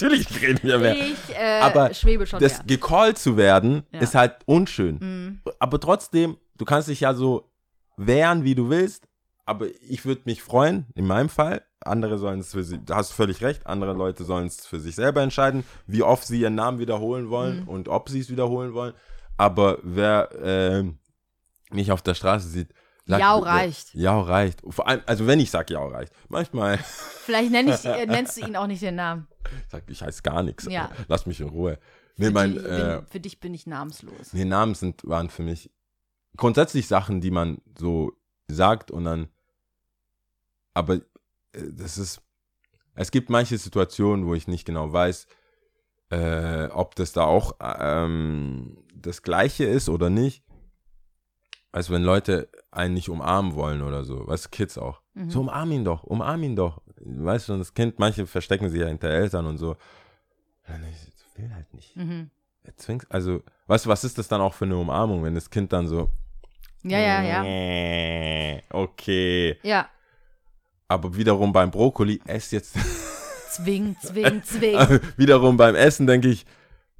Natürlich 0.00 0.40
reden 0.42 0.60
wir 0.62 0.78
mehr. 0.78 0.96
Ich 0.96 1.34
äh, 1.36 1.60
aber 1.60 1.94
schwebe 1.94 2.26
schon 2.26 2.40
das 2.40 2.58
mehr. 2.58 2.66
gecallt 2.66 3.18
zu 3.18 3.36
werden, 3.36 3.84
Ja. 3.92 4.00
ist 4.00 4.14
halt 4.14 4.36
unschön. 4.46 4.98
Mhm. 5.00 5.40
Aber 5.58 5.78
trotzdem, 5.80 6.36
du 6.56 6.64
kannst 6.64 6.88
dich 6.88 7.00
ja 7.00 7.14
so 7.14 7.50
wehren, 7.96 8.44
wie 8.44 8.54
du 8.54 8.70
willst. 8.70 9.06
Aber 9.46 9.66
ich 9.88 10.04
würde 10.06 10.22
mich 10.24 10.42
freuen, 10.42 10.86
in 10.94 11.06
meinem 11.06 11.28
Fall. 11.28 11.62
Andere 11.80 12.16
sollen 12.18 12.40
es 12.40 12.52
für 12.52 12.64
sie, 12.64 12.80
da 12.82 12.96
hast 12.96 13.10
du 13.10 13.14
völlig 13.14 13.42
recht, 13.42 13.66
andere 13.66 13.92
Leute 13.92 14.24
sollen 14.24 14.46
es 14.46 14.64
für 14.66 14.80
sich 14.80 14.94
selber 14.94 15.20
entscheiden, 15.20 15.64
wie 15.86 16.02
oft 16.02 16.26
sie 16.26 16.40
ihren 16.40 16.54
Namen 16.54 16.78
wiederholen 16.78 17.28
wollen 17.28 17.60
Mhm. 17.62 17.68
und 17.68 17.88
ob 17.88 18.08
sie 18.08 18.20
es 18.20 18.30
wiederholen 18.30 18.72
wollen. 18.72 18.94
Aber 19.36 19.78
wer 19.82 20.30
ähm, 20.42 20.98
mich 21.70 21.92
auf 21.92 22.00
der 22.00 22.14
Straße 22.14 22.48
sieht, 22.48 22.68
sagt, 23.06 23.20
Jau 23.20 23.38
reicht. 23.38 23.94
Jau 23.94 24.20
reicht. 24.22 24.62
Vor 24.68 24.86
allem, 24.88 25.02
also 25.06 25.26
wenn 25.26 25.40
ich 25.40 25.50
sage, 25.50 25.74
Jau 25.74 25.88
reicht. 25.88 26.12
Manchmal 26.28 26.78
Vielleicht 27.24 27.50
nenn 27.50 27.68
ich, 27.68 27.84
äh, 27.84 28.06
nennst 28.06 28.36
du 28.36 28.42
ihn 28.42 28.56
auch 28.56 28.66
nicht 28.66 28.82
den 28.82 28.96
Namen. 28.96 29.28
sagt, 29.68 29.90
ich 29.90 30.02
heiße 30.02 30.22
gar 30.22 30.42
nichts. 30.42 30.66
Ja. 30.70 30.90
Lass 31.08 31.26
mich 31.26 31.40
in 31.40 31.48
Ruhe. 31.48 31.78
Nee, 32.16 32.26
Für, 32.26 32.32
mein, 32.32 32.52
dich, 32.54 32.64
äh, 32.64 32.68
bin, 32.98 33.06
für 33.06 33.20
dich 33.20 33.40
bin 33.40 33.54
ich 33.54 33.66
namenslos. 33.66 34.32
Nee, 34.32 34.44
Namen 34.44 34.74
sind, 34.74 35.06
waren 35.06 35.28
für 35.30 35.42
mich 35.42 35.70
grundsätzlich 36.36 36.86
Sachen, 36.86 37.20
die 37.20 37.30
man 37.30 37.60
so 37.78 38.12
sagt 38.48 38.90
und 38.90 39.04
dann, 39.04 39.28
aber 40.74 40.96
äh, 40.96 41.00
das 41.52 41.98
ist, 41.98 42.20
es 42.94 43.10
gibt 43.10 43.30
manche 43.30 43.58
Situationen, 43.58 44.26
wo 44.26 44.34
ich 44.34 44.46
nicht 44.46 44.64
genau 44.64 44.92
weiß, 44.92 45.26
äh, 46.10 46.66
ob 46.66 46.94
das 46.94 47.12
da 47.12 47.24
auch 47.24 47.56
ähm, 47.60 48.84
das 48.94 49.22
Gleiche 49.22 49.64
ist 49.64 49.88
oder 49.88 50.10
nicht. 50.10 50.44
Also 51.72 51.92
wenn 51.92 52.02
Leute 52.02 52.48
einen 52.74 52.94
nicht 52.94 53.08
umarmen 53.08 53.54
wollen 53.54 53.82
oder 53.82 54.04
so, 54.04 54.26
weißt 54.26 54.46
du, 54.46 54.48
Kids 54.50 54.78
auch. 54.78 55.00
Mhm. 55.14 55.30
So 55.30 55.40
umarm 55.40 55.70
ihn 55.72 55.84
doch, 55.84 56.04
umarm 56.04 56.42
ihn 56.42 56.56
doch. 56.56 56.82
Weißt 56.96 57.48
du, 57.48 57.56
das 57.58 57.74
Kind, 57.74 57.98
manche 57.98 58.26
verstecken 58.26 58.68
sich 58.68 58.80
ja 58.80 58.86
hinter 58.86 59.08
Eltern 59.08 59.46
und 59.46 59.58
so. 59.58 59.76
Und 60.66 60.84
ich 60.90 61.38
will 61.38 61.52
halt 61.54 61.72
nicht. 61.74 61.96
Mhm. 61.96 62.30
Zwingst, 62.76 63.06
also, 63.10 63.42
weißt 63.66 63.84
du, 63.84 63.90
was 63.90 64.04
ist 64.04 64.16
das 64.16 64.28
dann 64.28 64.40
auch 64.40 64.54
für 64.54 64.64
eine 64.64 64.76
Umarmung, 64.76 65.22
wenn 65.22 65.34
das 65.34 65.50
Kind 65.50 65.72
dann 65.72 65.86
so. 65.86 66.08
Ja, 66.82 66.98
ja, 66.98 67.22
ja. 67.22 67.44
ja. 67.44 68.60
Okay. 68.70 69.58
Ja. 69.62 69.88
Aber 70.88 71.14
wiederum 71.16 71.52
beim 71.52 71.70
Brokkoli, 71.70 72.20
ess 72.26 72.50
jetzt. 72.50 72.76
Zwing, 73.50 73.96
zwing, 74.02 74.42
zwing. 74.42 74.76
wiederum 75.16 75.56
beim 75.56 75.74
Essen 75.74 76.06
denke 76.06 76.28
ich, 76.28 76.44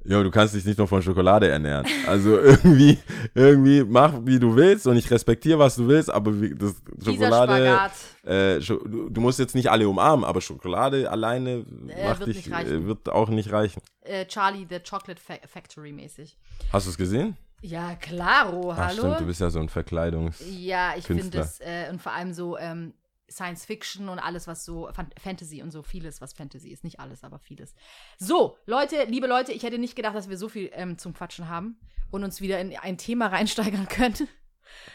Jo, 0.07 0.23
du 0.23 0.29
kannst 0.29 0.53
dich 0.53 0.63
nicht 0.65 0.77
nur 0.77 0.87
von 0.87 1.01
Schokolade 1.01 1.47
ernähren. 1.49 1.85
Also 2.07 2.39
irgendwie, 2.39 2.99
irgendwie 3.33 3.83
mach, 3.83 4.13
wie 4.23 4.37
du 4.39 4.55
willst 4.55 4.85
und 4.85 4.97
ich 4.97 5.09
respektiere, 5.09 5.57
was 5.57 5.75
du 5.75 5.87
willst, 5.87 6.11
aber 6.11 6.39
wie, 6.39 6.53
das 6.53 6.75
Schokolade, 7.03 7.91
äh, 8.23 8.59
du, 8.59 9.21
musst 9.21 9.39
jetzt 9.39 9.55
nicht 9.55 9.69
alle 9.69 9.89
umarmen, 9.89 10.23
aber 10.23 10.41
Schokolade 10.41 11.09
alleine 11.09 11.65
Äh, 11.87 12.07
macht 12.07 12.19
wird 12.19 12.35
dich, 12.35 12.51
äh, 12.51 12.85
wird 12.85 13.09
auch 13.09 13.29
nicht 13.29 13.51
reichen. 13.51 13.81
Äh, 14.01 14.25
Charlie 14.25 14.67
the 14.69 14.79
Chocolate 14.79 15.19
Fa 15.19 15.35
Factory 15.47 15.91
mäßig. 15.91 16.37
Hast 16.71 16.85
du 16.85 16.91
es 16.91 16.97
gesehen? 16.97 17.35
Ja, 17.61 17.95
klaro, 17.95 18.71
Ach 18.73 18.77
hallo. 18.77 18.99
stimmt, 18.99 19.21
du 19.21 19.25
bist 19.25 19.41
ja 19.41 19.49
so 19.49 19.59
ein 19.59 19.69
Verkleidungs... 19.69 20.43
Ja, 20.51 20.93
ich 20.95 21.05
finde 21.05 21.39
es, 21.39 21.59
äh, 21.61 21.89
und 21.89 21.99
vor 21.99 22.11
allem 22.11 22.31
so 22.33 22.57
ähm, 22.59 22.93
Science 23.35 23.65
Fiction 23.65 24.07
und 24.07 24.17
alles, 24.19 24.47
was 24.47 24.63
so 24.63 24.89
Fan 24.93 25.07
Fantasy 25.21 25.61
und 25.61 25.71
so 25.71 25.83
vieles, 25.83 26.21
was 26.21 26.31
Fantasy 26.31 26.69
ist. 26.69 26.85
Nicht 26.85 27.01
alles, 27.01 27.23
aber 27.23 27.37
vieles. 27.37 27.75
So, 28.17 28.57
Leute, 28.65 29.03
liebe 29.09 29.27
Leute, 29.27 29.51
ich 29.51 29.63
hätte 29.63 29.77
nicht 29.77 29.95
gedacht, 29.95 30.15
dass 30.15 30.29
wir 30.29 30.37
so 30.37 30.47
viel 30.47 30.71
ähm, 30.73 30.97
zum 30.97 31.13
Quatschen 31.13 31.49
haben 31.49 31.77
und 32.11 32.23
uns 32.23 32.39
wieder 32.39 32.59
in 32.59 32.75
ein 32.77 32.97
Thema 32.97 33.27
reinsteigern 33.31 33.87
können. 33.89 34.29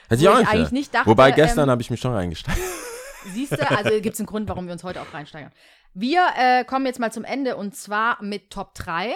Hätte 0.08 0.22
Wo 0.22 0.28
auch 0.28 0.32
ich 0.34 0.38
nicht 0.40 0.48
eigentlich 0.48 0.72
nicht 0.72 0.94
dachte, 0.94 1.06
Wobei 1.06 1.32
gestern 1.32 1.64
ähm, 1.64 1.70
habe 1.70 1.82
ich 1.82 1.90
mich 1.90 2.00
schon 2.00 2.14
reingesteigert. 2.14 2.64
Siehst 3.26 3.52
du, 3.52 3.70
also 3.70 3.90
gibt 4.00 4.14
es 4.14 4.20
einen 4.20 4.26
Grund, 4.26 4.48
warum 4.48 4.64
wir 4.64 4.72
uns 4.72 4.82
heute 4.82 5.02
auch 5.02 5.12
reinsteigern. 5.12 5.52
Wir 5.92 6.24
äh, 6.38 6.64
kommen 6.64 6.86
jetzt 6.86 6.98
mal 6.98 7.12
zum 7.12 7.24
Ende 7.24 7.56
und 7.56 7.76
zwar 7.76 8.22
mit 8.22 8.50
Top 8.50 8.74
3. 8.74 9.14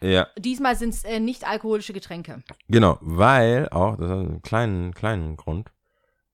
Ja, 0.00 0.28
Diesmal 0.38 0.76
sind 0.76 0.90
es 0.90 1.04
äh, 1.04 1.18
nicht 1.18 1.46
alkoholische 1.46 1.92
Getränke. 1.92 2.42
genau, 2.68 2.98
weil 3.00 3.68
auch, 3.70 3.96
das 3.96 4.08
hat 4.08 4.18
einen 4.18 4.42
kleinen, 4.42 4.94
kleinen 4.94 5.36
Grund. 5.36 5.72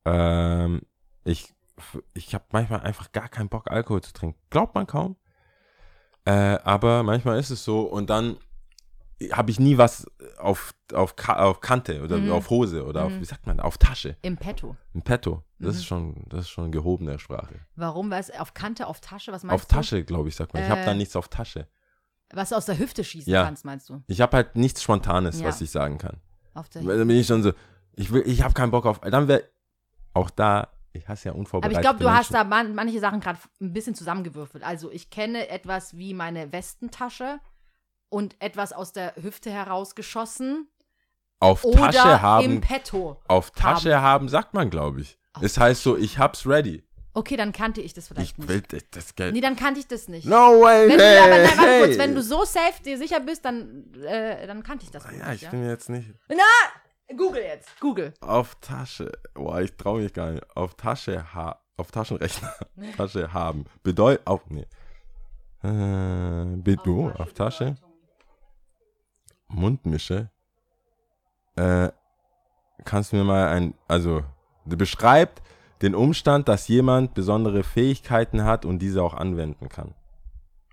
Ähm, 0.05 0.83
ich 1.25 1.55
ich 2.15 2.35
habe 2.35 2.45
manchmal 2.51 2.81
einfach 2.81 3.13
gar 3.13 3.29
keinen 3.29 3.49
Bock, 3.49 3.71
Alkohol 3.71 4.03
zu 4.03 4.13
trinken. 4.13 4.39
Glaubt 4.51 4.75
man 4.75 4.87
kaum. 4.87 5.17
Äh, 6.25 6.59
aber 6.65 7.03
manchmal 7.03 7.39
ist 7.39 7.51
es 7.51 7.65
so 7.65 7.83
und 7.83 8.11
dann 8.11 8.37
habe 9.33 9.51
ich 9.51 9.59
nie 9.59 9.79
was 9.79 10.07
auf, 10.39 10.75
auf, 10.93 11.15
auf 11.27 11.61
Kante 11.61 12.03
oder 12.03 12.19
Mhm. 12.19 12.31
auf 12.31 12.51
Hose 12.51 12.85
oder 12.87 13.05
auf, 13.05 13.13
Mhm. 13.13 13.21
wie 13.21 13.25
sagt 13.25 13.47
man, 13.47 13.59
auf 13.59 13.77
Tasche, 13.79 14.17
Im 14.23 14.37
Petto. 14.37 14.77
ein 14.95 15.03
Petto. 15.03 15.43
Das 15.59 15.75
Mhm. 15.75 15.79
ist 15.81 15.85
schon, 15.87 16.25
das 16.29 16.41
ist 16.43 16.51
schon 16.51 16.71
gehobene 16.71 17.19
Sprache. 17.19 17.55
Warum? 17.75 18.11
Was? 18.11 18.31
Auf 18.31 18.55
Kante, 18.55 18.87
auf 18.87 19.01
Tasche? 19.01 19.33
Was 19.33 19.43
meinst 19.43 19.55
Auf 19.55 19.67
du? 19.69 19.75
Tasche, 19.75 20.05
glaube 20.05 20.29
ich, 20.29 20.37
sagt 20.37 20.55
man. 20.55 20.63
Ich 20.63 20.69
habe 20.69 20.83
Äh, 20.83 20.85
da 20.85 20.95
nichts 20.95 21.17
auf 21.17 21.29
Tasche. 21.29 21.67
Was 22.33 22.51
du 22.51 22.57
aus 22.57 22.67
der 22.67 22.79
Hüfte 22.79 23.03
schießen 23.03 23.33
Ja. 23.33 23.45
kannst, 23.45 23.65
meinst 23.65 23.89
du? 23.89 24.03
Ich 24.07 24.21
habe 24.21 24.37
halt 24.37 24.55
nichts 24.55 24.83
Spontanes, 24.83 25.41
Ja. 25.41 25.47
was 25.49 25.61
ich 25.63 25.71
sagen 25.71 25.99
kann. 25.99 26.19
Auf 26.55 26.69
der 26.69 26.85
Weil 26.87 26.99
Dann 26.99 27.09
bin 27.09 27.17
ich 27.17 27.27
schon 27.27 27.43
so, 27.43 27.53
ich 27.97 28.13
will, 28.13 28.23
ich 28.27 28.43
habe 28.43 28.55
keinen 28.55 28.71
Bock 28.71 28.87
auf, 28.87 29.01
dann 29.01 29.27
wäre 29.27 29.45
auch 30.13 30.31
da, 30.31 30.69
ich 30.93 31.07
hasse 31.09 31.27
ja 31.27 31.33
Aber 31.33 31.39
unvorbereitet. 31.41 31.79
ich 31.79 31.83
glaube, 31.83 31.99
du 32.01 32.11
hast 32.11 32.33
da 32.35 32.45
man, 32.45 32.75
manche 32.75 32.99
Sachen 33.01 33.21
gerade 33.21 33.39
ein 33.61 33.73
bisschen 33.73 33.95
zusammengewürfelt. 33.95 34.65
Also 34.65 34.91
ich 34.91 35.11
kenne 35.11 35.49
etwas 35.49 35.97
wie 35.97 36.15
meine 36.15 36.53
Westentasche 36.53 37.41
und 38.09 38.37
etwas 38.41 38.73
aus 38.73 38.93
der 38.93 39.15
Hüfte 39.17 39.51
herausgeschossen 39.51 40.69
auf 41.41 41.65
oder 41.65 41.91
Tasche 41.91 42.09
im 42.09 42.21
haben, 42.23 42.61
Petto. 42.61 43.21
auf 43.29 43.51
Tasche 43.53 44.01
haben, 44.01 44.29
sagt 44.29 44.55
man, 44.55 44.71
glaube 44.71 45.01
ich. 45.03 45.19
Auf 45.35 45.43
Es 45.43 45.59
heißt 45.59 45.83
so, 45.83 45.97
ich 45.97 46.19
hab's 46.19 46.47
ready. 46.47 46.83
Okay, 47.15 47.37
dann 47.37 47.53
kannte 47.53 47.81
ich 47.81 47.95
das 47.95 48.09
vielleicht 48.09 48.33
Ich 48.33 48.39
nicht. 48.39 48.49
will 48.49 48.63
das, 48.91 49.15
Geld. 49.17 49.35
Nee, 49.35 49.41
dann 49.41 49.57
kannte 49.57 49.81
ich 49.81 49.87
das 49.89 50.09
nicht. 50.09 50.27
no 50.27 50.61
way, 50.63 50.89
Wenn 50.89 50.99
du, 50.99 51.05
hey, 51.05 51.19
aber 51.19 51.29
nein, 51.31 51.45
warte 51.59 51.61
hey. 51.71 51.85
kurz, 51.87 51.99
wenn 51.99 52.15
du 52.15 52.23
so 52.23 52.45
safe 52.45 52.83
dir 52.85 52.97
sicher 52.99 53.21
bist, 53.21 53.45
dann, 53.45 53.93
äh, 54.05 54.47
dann 54.47 54.63
kannte 54.63 54.85
ich 54.85 54.91
das 54.91 55.05
Ja, 55.05 55.31
nicht, 55.31 55.43
ich 55.43 55.49
bin 55.51 55.67
jetzt 55.69 55.89
nicht 55.91 56.11
Google 57.17 57.43
jetzt. 57.43 57.81
Google. 57.81 58.15
auf 58.21 58.57
Tasche. 58.61 59.13
Boah, 59.35 59.61
ich 59.61 59.75
traue 59.77 60.03
mich 60.03 60.13
gar 60.13 60.33
nicht. 60.33 60.57
Auf 60.57 60.75
Tasche 60.75 61.35
ha 61.35 61.59
auf 61.77 61.91
Taschenrechner. 61.91 62.53
Tasche 62.97 63.33
haben. 63.33 63.65
Bedeutet 63.83 64.27
auf 64.27 64.43
nee. 64.49 64.67
Äh, 65.63 66.57
Bild 66.57 66.87
oh, 66.87 67.11
auf 67.11 67.33
Tasche. 67.33 67.77
Mundmische. 69.49 70.31
Äh, 71.57 71.91
kannst 72.85 73.13
du 73.13 73.17
mir 73.17 73.25
mal 73.25 73.49
ein, 73.49 73.75
also, 73.87 74.23
beschreibt 74.65 75.43
den 75.83 75.95
Umstand, 75.95 76.49
dass 76.49 76.69
jemand 76.69 77.15
besondere 77.15 77.63
Fähigkeiten 77.63 78.45
hat 78.45 78.65
und 78.65 78.81
diese 78.81 79.03
auch 79.03 79.15
anwenden 79.15 79.69
kann. 79.69 79.95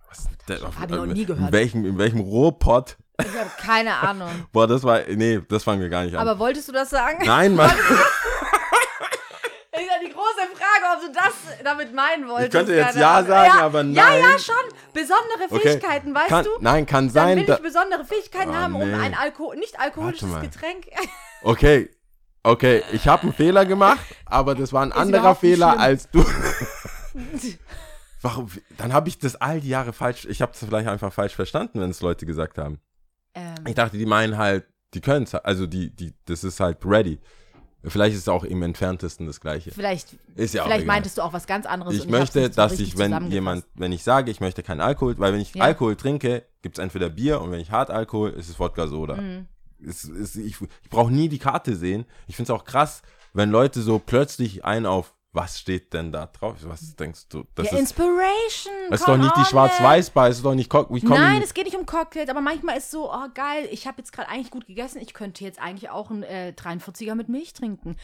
Was, 0.09 0.27
der, 0.47 0.61
Hab 0.61 0.89
ich 0.89 0.95
noch 0.95 1.05
nie 1.05 1.21
In 1.21 1.27
gehört. 1.27 1.51
welchem, 1.51 1.85
in 1.85 1.97
welchem 1.97 2.19
Rohpott? 2.19 2.97
Ich 3.21 3.37
habe 3.39 3.49
keine 3.57 3.95
Ahnung. 3.95 4.29
Boah, 4.51 4.67
das 4.67 4.83
war, 4.83 5.01
nee, 5.07 5.39
das 5.47 5.63
fangen 5.63 5.81
wir 5.81 5.89
gar 5.89 6.03
nicht 6.03 6.15
an. 6.15 6.27
Aber 6.27 6.37
wolltest 6.39 6.67
du 6.67 6.71
das 6.73 6.89
sagen? 6.89 7.25
Nein, 7.25 7.55
Mann. 7.55 7.71
Das 9.71 9.83
ist 9.83 9.89
ja 9.89 9.99
die 10.07 10.13
große 10.13 10.55
Frage, 10.55 10.95
ob 10.95 11.01
du 11.05 11.11
das 11.11 11.33
damit 11.65 11.93
meinen 11.93 12.29
wolltest. 12.29 12.53
könnte 12.53 12.73
jetzt 12.75 12.95
ja 12.95 13.21
sagen, 13.25 13.59
aber 13.59 13.79
Ja, 13.79 13.83
nein. 14.09 14.21
ja, 14.21 14.39
schon. 14.39 14.55
Besondere 14.93 15.43
Okay. 15.49 15.59
Fähigkeiten, 15.59 16.15
weißt 16.15 16.29
kann, 16.29 16.45
du? 16.45 16.49
Nein, 16.61 16.85
kann 16.85 17.07
Dann 17.07 17.13
sein. 17.13 17.37
will 17.39 17.45
da- 17.45 17.55
ich 17.55 17.61
besondere 17.61 18.05
Fähigkeiten 18.05 18.51
Oh, 18.51 18.55
haben, 18.55 18.75
um 18.75 18.87
nee. 18.89 18.95
ein 18.95 19.13
Alko 19.13 19.53
nicht 19.53 19.77
alkoholisches. 19.77 20.29
Getränk. 20.41 20.85
Okay, 21.43 21.89
okay, 22.41 22.83
ich 22.93 23.07
habe 23.09 23.23
einen 23.23 23.33
Fehler 23.33 23.65
gemacht, 23.65 23.99
aber 24.25 24.55
das 24.55 24.71
war 24.73 24.81
ein 24.81 24.93
anderer 24.93 25.19
überhaupt 25.19 25.43
nicht 25.43 25.51
Fehler 25.55 25.69
schlimm. 25.71 25.81
als 25.81 26.09
du. 26.09 26.25
Warum? 28.21 28.49
Dann 28.77 28.93
habe 28.93 29.09
ich 29.09 29.19
das 29.19 29.35
all 29.35 29.59
die 29.61 29.69
Jahre 29.69 29.93
falsch. 29.93 30.25
Ich 30.25 30.41
habe 30.41 30.53
es 30.53 30.59
vielleicht 30.59 30.87
einfach 30.87 31.13
falsch 31.13 31.35
verstanden, 31.35 31.81
wenn 31.81 31.91
es 31.91 32.01
Leute 32.01 32.25
gesagt 32.25 32.57
haben. 32.57 32.79
Ähm, 33.35 33.55
Ich 33.67 33.75
dachte, 33.75 33.97
die 33.97 34.05
meinen 34.05 34.37
halt, 34.37 34.65
die 34.93 35.01
können 35.01 35.23
es, 35.23 35.35
also 35.35 35.67
die, 35.67 35.89
die, 35.95 36.13
das 36.25 36.43
ist 36.43 36.59
halt 36.59 36.79
ready. 36.85 37.19
Vielleicht 37.87 38.15
ist 38.15 38.21
es 38.21 38.27
auch 38.29 38.43
im 38.43 38.63
entferntesten 38.63 39.27
das 39.27 39.39
Gleiche. 39.39 39.71
vielleicht 39.71 40.15
Ist 40.35 40.55
ja 40.55 40.63
vielleicht 40.63 40.87
meintest 40.87 41.17
du 41.17 41.21
auch 41.21 41.33
was 41.33 41.45
ganz 41.45 41.67
anderes. 41.67 41.93
Ich 41.93 42.07
möchte, 42.07 42.49
dass 42.49 42.79
ich, 42.79 42.97
wenn 42.97 43.29
jemand, 43.29 43.65
wenn 43.75 43.91
ich 43.91 44.03
sage, 44.03 44.31
ich 44.31 44.39
möchte 44.39 44.63
keinen 44.63 44.81
Alkohol, 44.81 45.19
weil 45.19 45.33
wenn 45.33 45.41
ich 45.41 45.53
Ja. 45.53 45.65
Alkohol 45.65 45.95
trinke, 45.95 46.45
gibt 46.63 46.79
es 46.79 46.83
entweder 46.83 47.09
Bier 47.09 47.41
und 47.41 47.51
wenn 47.51 47.59
ich 47.59 47.69
Hartalkohol, 47.69 48.31
ist 48.31 48.49
es 48.49 48.59
Wodka 48.59 48.87
Soda. 48.87 49.17
Mhm. 49.17 49.47
Ich 49.77 50.57
ich 50.61 50.89
brauche 50.89 51.11
nie 51.11 51.29
die 51.29 51.37
Karte 51.37 51.75
sehen. 51.75 52.05
Ich 52.27 52.35
finde 52.35 52.51
es 52.51 52.59
auch 52.59 52.63
krass, 52.63 53.03
wenn 53.33 53.51
Leute 53.51 53.81
so 53.81 53.99
plötzlich 53.99 54.65
ein 54.65 54.87
auf, 54.87 55.13
was 55.35 55.59
steht 55.59 55.93
denn 55.93 56.11
da 56.11 56.25
drauf? 56.27 56.55
Was 56.63 56.95
denkst 56.95 57.27
du? 57.29 57.43
Das 57.55 57.67
ja, 57.67 57.73
ist, 57.73 57.79
Inspiration. 57.79 58.73
das 58.89 59.01
ist 59.01 59.07
doch 59.07 59.17
nicht 59.17 59.35
die 59.37 59.45
Schwarz-Weiß-Bar, 59.45 60.29
es 60.29 60.37
ist 60.37 60.45
doch 60.45 60.55
nicht 60.55 60.69
Cock. 60.69 60.89
Nein, 61.03 61.41
es 61.43 61.53
geht 61.53 61.65
nicht 61.65 61.75
um 61.77 61.85
Cocktails, 61.85 62.29
aber 62.29 62.41
manchmal 62.41 62.77
ist 62.77 62.89
so, 62.91 63.11
oh 63.11 63.27
geil, 63.33 63.67
ich 63.71 63.85
habe 63.87 63.97
jetzt 63.99 64.11
gerade 64.13 64.29
eigentlich 64.29 64.49
gut 64.51 64.65
gegessen, 64.65 64.99
ich 65.01 65.13
könnte 65.13 65.43
jetzt 65.43 65.59
eigentlich 65.61 65.89
auch 65.89 66.09
einen 66.09 66.23
äh, 66.23 66.53
43er 66.57 67.15
mit 67.15 67.29
Milch 67.29 67.53
trinken. 67.53 67.97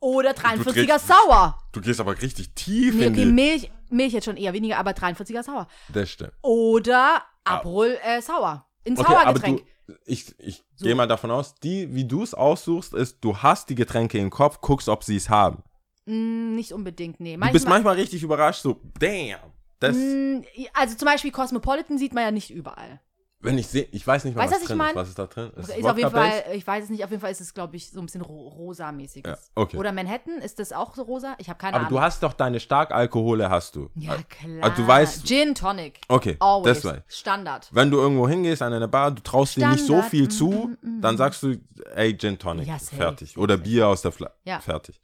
Oder 0.00 0.30
43er 0.32 0.72
trinkst- 0.72 1.06
sauer. 1.08 1.58
Du 1.72 1.80
gehst 1.80 2.00
aber 2.00 2.20
richtig 2.20 2.54
tief 2.54 2.94
Nee, 2.94 3.06
in 3.06 3.12
okay, 3.14 3.24
die. 3.24 3.32
Milch, 3.32 3.70
Milch 3.90 4.12
jetzt 4.12 4.24
schon 4.26 4.36
eher 4.36 4.52
weniger, 4.52 4.78
aber 4.78 4.92
43er 4.92 5.42
sauer. 5.42 5.66
Das 5.88 6.10
stimmt. 6.10 6.32
Oder 6.42 7.22
Aperol 7.44 7.98
äh, 8.04 8.20
sauer. 8.22 8.66
Ein 8.86 8.96
Ah. 8.98 9.00
Okay, 9.00 9.12
Sauergetränk. 9.12 9.62
du, 9.88 9.94
ich, 10.04 10.34
ich 10.38 10.62
So. 10.76 10.84
gehe 10.84 10.94
mal 10.94 11.08
davon 11.08 11.30
aus, 11.30 11.54
die, 11.56 11.94
wie 11.94 12.04
du 12.04 12.22
es 12.22 12.34
aussuchst, 12.34 12.94
ist, 12.94 13.18
du 13.22 13.38
hast 13.38 13.68
die 13.70 13.74
Getränke 13.74 14.18
im 14.18 14.30
Kopf, 14.30 14.60
guckst, 14.60 14.88
ob 14.88 15.02
sie 15.02 15.16
es 15.16 15.28
haben. 15.30 15.62
Mm, 16.06 16.54
nicht 16.54 16.72
unbedingt, 16.72 17.20
nee. 17.20 17.36
Du 17.36 17.52
bist 17.52 17.68
manchmal 17.68 17.96
richtig 17.96 18.22
überrascht, 18.22 18.62
so, 18.62 18.80
damn. 18.98 19.38
Das, 19.80 19.94
Mm, 19.94 20.42
also 20.72 20.96
zum 20.96 21.06
Beispiel 21.06 21.30
Cosmopolitan 21.32 21.98
sieht 21.98 22.14
man 22.14 22.22
ja 22.24 22.30
nicht 22.30 22.50
überall. 22.50 23.00
wenn 23.40 23.58
ich 23.58 23.66
sehe, 23.68 23.86
ich 23.92 24.04
weiß 24.04 24.24
nicht 24.24 24.34
mal, 24.34 24.42
Weißt 24.44 24.54
was 24.54 24.60
was 24.62 24.68
drin 24.68 24.80
ist. 24.80 24.94
Was 24.96 25.08
ist 25.10 25.18
da 25.18 25.26
drin? 25.26 25.50
Ist, 25.56 25.68
es 25.68 25.84
auf 25.84 25.96
jeden? 25.98 26.10
Fall, 26.10 26.44
ich 26.54 26.66
weiß 26.66 26.84
es 26.84 26.90
nicht, 26.90 27.04
auf 27.04 27.10
jeden 27.10 27.20
Fall 27.20 27.30
ist 27.30 27.40
es, 27.42 27.52
glaube 27.54 27.76
ich, 27.76 27.90
so 27.90 28.00
ein 28.00 28.06
bisschen 28.06 28.22
ro 28.22 28.48
rosa-mäßiges. 28.48 29.30
Ja, 29.30 29.38
okay. 29.54 29.76
Oder 29.76 29.92
Manhattan, 29.92 30.38
ist 30.38 30.58
das 30.58 30.72
auch 30.72 30.94
so 30.96 31.02
rosa? 31.02 31.34
Ich 31.38 31.48
habe 31.48 31.58
keine 31.58 31.74
Aber 31.76 31.86
Ahnung. 31.86 31.98
du 31.98 32.02
hast 32.02 32.22
doch 32.22 32.32
deine 32.32 32.58
Starkalkohole, 32.58 33.48
hast 33.50 33.76
du. 33.76 33.90
ja, 33.94 34.14
Ah, 34.14 34.22
klar. 34.22 34.70
du 34.74 34.82
weißt- 34.86 35.26
Gin 35.26 35.54
Tonic. 35.54 36.00
Okay, 36.08 36.36
Always. 36.40 36.80
das 36.82 36.84
weiß 36.92 37.02
Standard. 37.08 37.68
Wenn 37.70 37.90
du 37.90 37.98
irgendwo 37.98 38.26
hingehst 38.28 38.62
an 38.62 38.72
eine 38.72 38.88
Bar, 38.88 39.10
du 39.12 39.22
traust 39.22 39.56
dir 39.56 39.68
nicht 39.68 39.80
so 39.80 39.92
Standard, 39.92 40.10
viel 40.10 40.28
zu, 40.28 40.48
mm, 40.82 40.88
mm, 40.98 41.00
dann 41.02 41.14
mm. 41.14 41.18
sagst 41.18 41.42
du, 41.42 41.56
ey, 41.94 42.16
Gin 42.16 42.38
Tonic, 42.38 42.66
Ja, 42.66 42.78
fertig. 42.78 43.36
Oder. 43.36 43.58
Bier 43.58 43.86
aus 43.86 44.02
der 44.02 44.12
Flasche, 44.12 44.34
Ja. 44.44 44.60
fertig. 44.60 44.98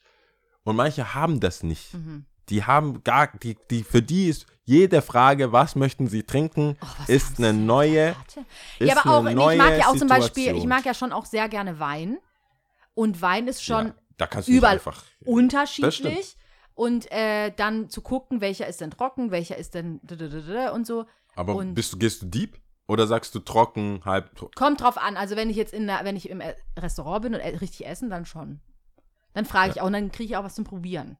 Und 0.64 0.76
manche 0.76 1.14
haben 1.14 1.40
das 1.40 1.62
nicht. 1.62 1.94
Mhm. 1.94 2.26
Die 2.48 2.64
haben 2.64 3.02
gar, 3.04 3.28
die, 3.38 3.56
die, 3.70 3.82
für 3.84 4.02
die 4.02 4.28
ist 4.28 4.46
jede 4.64 5.00
Frage, 5.02 5.52
was 5.52 5.74
möchten 5.74 6.06
sie 6.08 6.22
trinken, 6.24 6.76
Oh, 6.82 6.86
ist 7.08 7.38
eine 7.38 7.52
neue, 7.52 8.14
ist 8.78 8.88
Ja, 8.88 8.96
aber 9.00 9.10
auch, 9.10 9.20
eine 9.20 9.30
nee, 9.30 9.34
neue 9.36 9.54
ich 9.56 9.62
mag 9.62 9.78
ja 9.78 9.86
auch 9.88 9.96
zum 9.96 10.08
Beispiel, 10.08 10.42
ich 10.42 10.48
Situation. 10.48 10.68
mag 10.68 10.84
ja 10.84 10.94
schon 10.94 11.12
auch 11.12 11.24
sehr 11.24 11.48
gerne 11.48 11.78
Wein. 11.78 12.18
Und 12.94 13.22
Wein 13.22 13.48
ist 13.48 13.64
schon 13.64 13.86
ja, 13.88 13.94
da 14.18 14.26
kannst 14.26 14.48
du 14.48 14.52
überall 14.52 14.74
einfach. 14.74 15.04
unterschiedlich. 15.24 16.36
Und 16.74 17.10
äh, 17.12 17.50
dann 17.54 17.90
zu 17.90 18.00
gucken, 18.00 18.40
welcher 18.40 18.66
ist 18.66 18.80
denn 18.80 18.90
trocken, 18.90 19.30
welcher 19.30 19.56
ist 19.56 19.74
denn 19.74 20.00
und 20.72 20.86
so. 20.86 21.06
Aber 21.36 21.54
und- 21.54 21.74
bist 21.74 21.92
du, 21.92 21.98
gehst 21.98 22.22
du 22.22 22.26
deep? 22.26 22.58
Oder 22.88 23.06
sagst 23.06 23.34
du 23.34 23.38
trocken, 23.38 24.02
halb, 24.04 24.34
tro- 24.36 24.50
Kommt 24.56 24.80
drauf 24.80 24.98
an. 24.98 25.16
Also 25.16 25.36
wenn 25.36 25.48
ich 25.48 25.56
jetzt 25.56 25.72
in 25.72 25.86
der, 25.86 26.00
wenn 26.04 26.16
ich 26.16 26.28
im 26.28 26.40
äh, 26.40 26.54
Restaurant 26.76 27.22
bin 27.22 27.34
und 27.34 27.40
äh, 27.40 27.56
richtig 27.56 27.86
essen, 27.86 28.10
dann 28.10 28.26
schon. 28.26 28.60
Dann 29.34 29.44
frage 29.44 29.72
ich 29.72 29.80
auch 29.80 29.86
und 29.86 29.92
dann 29.92 30.12
kriege 30.12 30.30
ich 30.32 30.36
auch 30.36 30.44
was 30.44 30.54
zum 30.54 30.64
Probieren. 30.64 31.16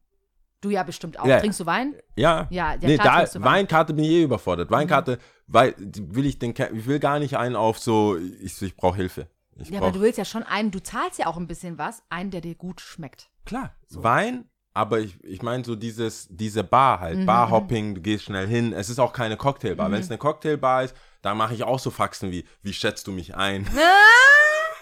Du 0.60 0.70
ja 0.70 0.84
bestimmt 0.84 1.18
auch. 1.18 1.26
Ja. 1.26 1.40
Trinkst 1.40 1.58
du 1.58 1.66
Wein? 1.66 1.96
Ja, 2.16 2.46
Ja, 2.50 2.74
ja, 2.74 2.78
nee, 2.88 2.96
da, 2.96 3.18
Wein. 3.18 3.28
Mhm. 3.34 3.44
Weinkarte 3.44 3.94
bin 3.94 4.04
ich 4.04 4.10
eh 4.10 4.22
überfordert. 4.22 4.70
Weinkarte, 4.70 5.18
weil 5.48 5.74
die 5.76 6.14
will 6.14 6.24
ich 6.24 6.38
den, 6.38 6.50
ich 6.52 6.86
will 6.86 7.00
gar 7.00 7.18
nicht 7.18 7.36
einen 7.36 7.56
auf 7.56 7.78
so, 7.78 8.16
ich, 8.16 8.62
ich 8.62 8.76
brauche 8.76 8.96
Hilfe. 8.96 9.26
Ich 9.56 9.70
Ja, 9.70 9.78
aber 9.78 9.88
brauch, 9.88 9.94
du 9.96 10.00
willst 10.02 10.18
ja 10.18 10.24
schon 10.24 10.44
einen, 10.44 10.70
du 10.70 10.80
zahlst 10.80 11.18
ja 11.18 11.26
auch 11.26 11.36
ein 11.36 11.48
bisschen 11.48 11.78
was, 11.78 12.02
einen, 12.10 12.30
der 12.30 12.40
dir 12.40 12.54
gut 12.54 12.80
schmeckt. 12.80 13.28
klar, 13.44 13.74
Wein 13.90 14.44
Aber 14.72 15.00
ich, 15.00 15.22
ich 15.24 15.42
meine 15.42 15.64
so 15.64 15.74
dieses, 15.74 16.28
diese 16.30 16.64
Bar 16.64 17.00
halt, 17.00 17.18
Mhm, 17.18 17.26
Barhopping, 17.26 17.94
du 17.96 18.00
gehst 18.00 18.24
schnell 18.24 18.46
hin. 18.46 18.72
Es 18.72 18.88
ist 18.88 19.00
auch 19.00 19.12
keine 19.12 19.36
Cocktailbar. 19.36 19.90
Wenn 19.90 20.00
es 20.00 20.10
eine 20.10 20.16
Cocktailbar 20.18 20.84
ist, 20.84 20.96
da 21.20 21.34
mache 21.34 21.52
ich 21.54 21.64
auch 21.64 21.78
so 21.78 21.90
Faxen 21.90 22.30
wie, 22.30 22.46
wie 22.62 22.72
schätzt 22.72 23.06
du 23.06 23.12
mich 23.12 23.34
ein? 23.34 23.66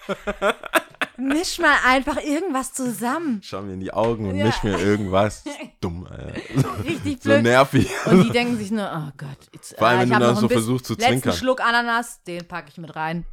Misch 1.21 1.59
mal 1.59 1.75
einfach 1.87 2.17
irgendwas 2.23 2.73
zusammen. 2.73 3.41
Schau 3.45 3.63
mir 3.63 3.75
in 3.75 3.81
die 3.81 3.93
Augen 3.93 4.29
und 4.29 4.37
Ja. 4.37 4.47
misch 4.47 4.63
mir 4.63 4.79
irgendwas. 4.79 5.45
Dumm, 5.81 6.07
Alter. 6.07 6.85
Richtig 6.85 7.23
So 7.23 7.31
blöd. 7.31 7.43
nervig. 7.43 7.91
Und 8.07 8.25
die 8.25 8.31
denken 8.31 8.57
sich 8.57 8.71
nur, 8.71 8.91
oh 8.93 9.11
Gott, 9.17 9.39
jetzt, 9.53 9.77
Vor 9.79 9.87
allem, 9.89 9.99
äh, 9.99 10.03
wenn 10.03 10.09
ich 10.13 10.19
du 10.19 10.25
dann 10.25 10.37
so 10.37 10.49
versuchst 10.49 10.87
zu 10.87 10.95
letzten 10.95 11.09
zwinkern. 11.09 11.33
Schluck 11.35 11.61
Ananas, 11.61 12.23
den 12.25 12.47
packe 12.49 12.69
ich 12.71 12.79
mit 12.79 12.95
rein. 12.97 13.25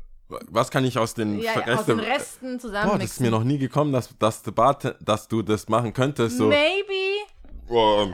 Was 0.50 0.70
kann 0.70 0.84
ich 0.84 0.98
aus 1.00 1.14
den 1.14 1.40
Ja, 1.40 1.54
ja, 1.54 1.60
aus 1.76 1.86
Verresten- 1.86 1.88
den 1.88 2.00
Resten 2.02 2.60
zusammen 2.60 2.90
Boah, 2.92 2.98
das 3.00 3.12
ist 3.12 3.22
mir 3.22 3.32
noch 3.32 3.46
nie 3.46 3.58
gekommen, 3.58 3.94
dass, 3.94 4.10
dass, 4.20 4.44
du, 4.44 4.52
dass 5.00 5.28
du 5.30 5.42
das 5.42 5.70
machen 5.70 5.94
könntest. 5.94 6.38
So, 6.38 6.48
Maybe 6.50 7.24
boah, 7.68 8.14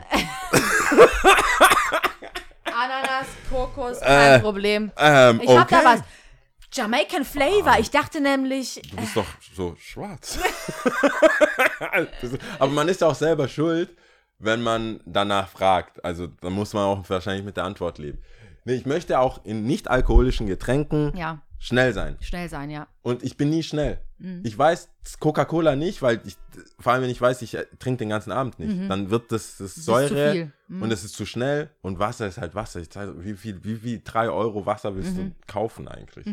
Ananas, 2.64 3.26
Kokos, 3.50 4.00
kein 4.00 4.32
Äh, 4.34 4.40
Problem. 4.40 4.92
ähm, 4.96 5.40
Ich 5.42 5.48
hab 5.48 5.68
da 5.68 5.76
okay. 5.78 5.84
was. 5.86 6.00
Jamaican 6.74 7.24
Flavor. 7.24 7.78
Ich 7.78 7.90
dachte 7.90 8.20
nämlich, 8.20 8.80
Du 8.90 8.96
bist 8.96 9.16
doch 9.16 9.26
so 9.54 9.74
schwarz. 9.78 10.38
Das 12.20 12.30
Aber 12.58 12.72
man 12.72 12.88
ist 12.88 13.00
ja 13.00 13.06
auch 13.08 13.14
selber 13.14 13.48
schuld, 13.48 13.90
wenn 14.38 14.62
man 14.62 15.00
danach 15.06 15.48
fragt. 15.48 16.04
Also 16.04 16.26
da 16.26 16.50
muss 16.50 16.72
man 16.72 16.84
auch 16.84 17.08
wahrscheinlich 17.08 17.44
mit 17.44 17.56
der 17.56 17.64
Antwort 17.64 17.98
leben. 17.98 18.18
Nee, 18.64 18.74
ich 18.74 18.86
möchte 18.86 19.18
auch 19.18 19.44
in 19.44 19.64
nicht 19.64 19.88
alkoholischen 19.88 20.46
Getränken 20.46 21.14
ja, 21.16 21.42
schnell 21.58 21.92
sein. 21.92 22.16
schnell 22.20 22.48
sein, 22.48 22.70
ja. 22.70 22.86
Und 23.02 23.22
ich 23.22 23.36
bin 23.36 23.50
nie 23.50 23.62
schnell. 23.62 24.00
Mhm. 24.18 24.40
Ich 24.42 24.56
weiß 24.56 24.88
Coca-Cola 25.20 25.76
nicht, 25.76 26.00
weil 26.00 26.22
ich, 26.24 26.36
vor 26.80 26.92
allem 26.94 27.02
wenn 27.02 27.10
ich 27.10 27.20
weiß, 27.20 27.42
ich 27.42 27.54
äh, 27.56 27.66
trinke 27.78 27.98
den 27.98 28.08
ganzen 28.08 28.32
Abend 28.32 28.58
nicht, 28.58 28.90
dann 28.90 29.10
wird 29.10 29.30
das, 29.32 29.58
das 29.58 29.60
Mhm. 29.60 29.66
ist 29.66 29.84
Säure 29.84 30.08
zu 30.08 30.32
viel. 30.32 30.52
Mhm. 30.68 30.82
und 30.82 30.90
es 30.92 31.04
ist 31.04 31.14
zu 31.14 31.26
schnell 31.26 31.68
und 31.82 31.98
Wasser 31.98 32.26
ist 32.26 32.38
halt 32.38 32.54
Wasser. 32.54 32.80
Ich 32.80 32.88
sag, 32.90 33.10
wie 33.18 33.34
viel, 33.34 33.62
wie 33.64 33.76
viel 33.76 34.00
drei 34.02 34.30
Euro 34.30 34.64
Wasser 34.64 34.96
willst 34.96 35.12
Mhm. 35.14 35.16
du 35.16 35.34
kaufen 35.46 35.86
eigentlich? 35.88 36.26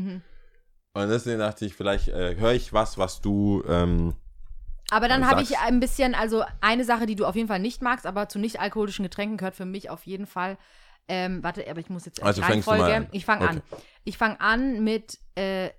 Und 0.93 1.09
deswegen 1.09 1.39
dachte 1.39 1.65
ich, 1.65 1.73
vielleicht 1.73 2.09
äh, 2.09 2.35
höre 2.35 2.51
ich 2.53 2.73
was, 2.73 2.97
was 2.97 3.21
du 3.21 3.63
ähm, 3.67 4.13
Aber 4.89 5.07
dann 5.07 5.25
habe 5.29 5.41
ich 5.41 5.57
ein 5.59 5.79
bisschen, 5.79 6.13
also 6.15 6.43
eine 6.59 6.83
Sache, 6.83 7.05
die 7.05 7.15
du 7.15 7.25
auf 7.25 7.35
jeden 7.35 7.47
Fall 7.47 7.59
nicht 7.59 7.81
magst, 7.81 8.05
aber 8.05 8.27
zu 8.27 8.39
nicht 8.39 8.59
alkoholischen 8.59 9.03
Getränken 9.03 9.37
gehört 9.37 9.55
für 9.55 9.65
mich 9.65 9.89
auf 9.89 10.05
jeden 10.05 10.25
Fall. 10.27 10.57
Ähm, 11.07 11.43
warte, 11.43 11.65
aber 11.69 11.79
ich 11.79 11.89
muss 11.89 12.05
jetzt 12.05 12.21
Also 12.21 12.41
Reihenfolge- 12.41 12.93
an. 12.95 13.07
Ich 13.11 13.25
fange 13.25 13.47
an. 13.47 13.61
Okay. 13.71 13.81
Ich 14.03 14.17
fange 14.17 14.39
an 14.41 14.83
mit 14.83 15.17
äh, 15.35 15.69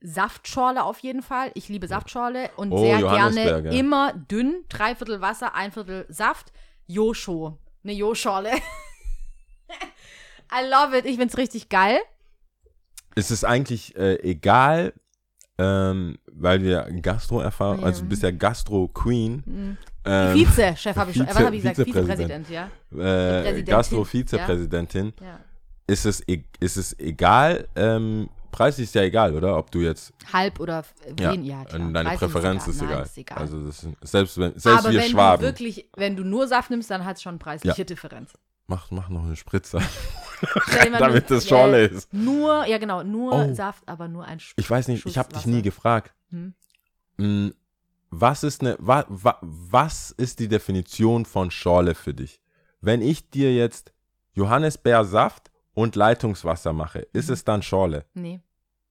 Saftschorle 0.00 0.82
auf 0.82 0.98
jeden 1.00 1.22
Fall. 1.22 1.50
Ich 1.54 1.68
liebe 1.68 1.86
Saftschorle 1.86 2.50
und 2.56 2.72
Oh, 2.72 2.78
sehr 2.78 2.98
gerne 2.98 3.70
immer 3.76 4.12
dünn, 4.14 4.64
drei 4.68 4.94
Viertel 4.94 5.20
Wasser, 5.20 5.54
ein 5.54 5.70
Viertel 5.70 6.06
Saft. 6.08 6.52
Josho, 6.86 7.58
eine 7.84 7.92
Jo-Schorle. 7.92 8.50
I 10.52 10.68
love 10.68 10.96
it. 10.98 11.04
Ich 11.06 11.16
find's 11.16 11.36
richtig 11.38 11.68
geil. 11.68 11.98
Ist 13.14 13.30
es 13.30 13.44
eigentlich 13.44 13.96
äh, 13.96 14.14
egal, 14.22 14.92
ähm, 15.58 16.16
weil 16.32 16.62
wir 16.62 16.88
Gastro-Erfahrung, 17.02 17.80
Ja. 17.80 17.86
also 17.86 18.02
du 18.02 18.08
bist 18.08 18.22
ja 18.22 18.30
Gastro-Queen. 18.30 19.42
Mhm. 19.46 19.76
Ähm, 20.04 20.34
Vize-Chef 20.34 20.96
habe 20.96 21.10
ich 21.10 21.16
schon. 21.16 21.26
Vize- 21.26 21.34
Was 21.36 21.44
habe 21.44 21.56
ich 21.56 21.62
gesagt? 21.62 21.76
Vizepräsident. 21.78 22.46
Vizepräsident, 22.48 22.50
ja. 22.50 22.64
äh, 22.92 23.42
Präsidentin, 23.42 23.64
Gastro-Vizepräsidentin. 23.74 25.12
ja. 25.20 25.40
Ist, 25.86 26.06
es, 26.06 26.26
e- 26.28 26.44
ist 26.60 26.76
es 26.76 26.98
egal, 26.98 27.68
ähm, 27.76 28.28
Preis 28.52 28.78
ist 28.78 28.94
ja 28.94 29.02
egal, 29.02 29.34
oder? 29.34 29.56
Ob 29.58 29.70
du 29.70 29.80
jetzt, 29.80 30.12
Halb 30.32 30.60
oder 30.60 30.84
äh, 31.04 31.22
ja, 31.22 31.32
wen, 31.32 31.44
ja, 31.44 31.64
klar. 31.64 31.78
deine 31.92 32.08
Preis 32.10 32.18
Präferenz 32.18 32.66
ist 32.68 32.80
Nein, 32.80 32.90
egal. 32.90 33.02
ist 33.04 33.18
egal. 33.18 33.38
Also 33.38 33.66
das 33.66 33.82
ist, 33.84 33.96
selbst 34.02 34.38
wenn, 34.38 34.58
selbst 34.58 34.66
Aber 34.84 34.90
wir 34.92 35.00
wenn 35.00 35.10
Schwaben, 35.10 35.40
du 35.42 35.46
wirklich, 35.48 35.88
wenn 35.96 36.16
du 36.16 36.22
nur 36.24 36.46
Saft 36.48 36.70
nimmst, 36.70 36.90
dann 36.90 37.04
hat 37.04 37.16
es 37.16 37.22
schon 37.22 37.38
preisliche 37.38 37.84
Differenz. 37.84 38.32
mach, 38.68 38.90
mach 38.90 39.08
noch 39.08 39.24
eine 39.24 39.36
Spritze, 39.36 39.80
damit 40.98 41.30
das 41.30 41.48
Schorle 41.48 41.88
äh, 41.88 41.94
ist. 41.94 42.12
Nur, 42.12 42.64
ja 42.66 42.78
genau, 42.78 43.02
nur 43.02 43.32
Oh. 43.32 43.54
Saft, 43.54 43.82
aber 43.88 44.08
nur 44.08 44.24
ein 44.24 44.40
Sch 44.40 44.52
Ich 44.56 44.68
weiß 44.70 44.88
nicht, 44.88 45.02
Schuss 45.02 45.12
ich 45.12 45.18
habe 45.18 45.32
dich 45.32 45.46
nie 45.46 45.62
gefragt. 45.62 46.14
Hm. 46.30 46.54
Mm, 47.18 47.50
Was 48.10 48.42
ist 48.44 48.60
eine, 48.60 48.76
wa, 48.78 49.04
wa, 49.08 49.38
was 49.40 50.10
ist 50.10 50.38
die 50.38 50.48
Definition 50.48 51.24
von 51.24 51.50
Schorle 51.50 51.94
für 51.94 52.12
dich? 52.12 52.40
Wenn 52.80 53.00
ich 53.00 53.30
dir 53.30 53.54
jetzt 53.54 53.92
Johannisbeersaft 54.34 55.50
und 55.74 55.96
Leitungswasser 55.96 56.72
mache, 56.72 57.00
ist 57.12 57.28
Mhm. 57.28 57.32
es 57.34 57.44
dann 57.44 57.62
Schorle? 57.62 58.04
Nee. 58.14 58.40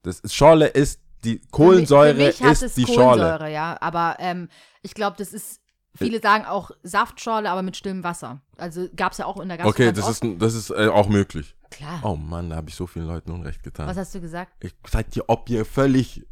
Das 0.04 0.20
ist, 0.22 0.34
Schorle 0.34 0.68
ist 0.68 1.00
die 1.24 1.40
Kohlensäure 1.52 2.16
für 2.16 2.26
mich, 2.26 2.36
für 2.38 2.44
mich 2.46 2.52
ist 2.54 2.64
es 2.64 2.74
die 2.76 2.84
Kohlensäure, 2.86 3.38
Schorle. 3.38 3.52
ja. 3.54 3.78
Aber 3.80 4.16
ähm, 4.20 4.50
ich 4.82 4.96
glaube, 4.96 5.18
das 5.18 5.34
ist, 5.34 5.61
viele 5.96 6.20
sagen 6.22 6.46
auch 6.46 6.72
Saftschorle, 6.84 7.50
aber 7.50 7.62
mit 7.62 7.76
stillem 7.78 8.04
Wasser. 8.04 8.42
Also 8.58 8.88
gab 8.96 9.12
es 9.12 9.18
ja 9.18 9.26
auch 9.26 9.40
in 9.40 9.48
der 9.50 9.58
Gastro 9.58 9.70
Okay, 9.72 9.92
das 9.92 10.06
oft. 10.08 10.24
ist, 10.24 10.42
das 10.42 10.54
ist 10.54 10.70
äh, 10.72 10.88
auch 10.88 11.08
möglich. 11.10 11.56
Klar. 11.70 12.00
Oh 12.04 12.16
Mann, 12.16 12.50
da 12.50 12.58
habe 12.58 12.70
ich 12.70 12.76
so 12.76 12.86
vielen 12.88 13.08
Leuten 13.08 13.32
Unrecht 13.32 13.60
Was 13.60 13.64
getan. 13.64 13.96
hast 13.96 14.14
du 14.16 14.22
gesagt? 14.22 14.52
Ich 14.64 14.74
zeig 14.90 15.10
dir, 15.12 15.24
ob 15.28 15.48
hier 15.48 15.64
völlig 15.66 16.26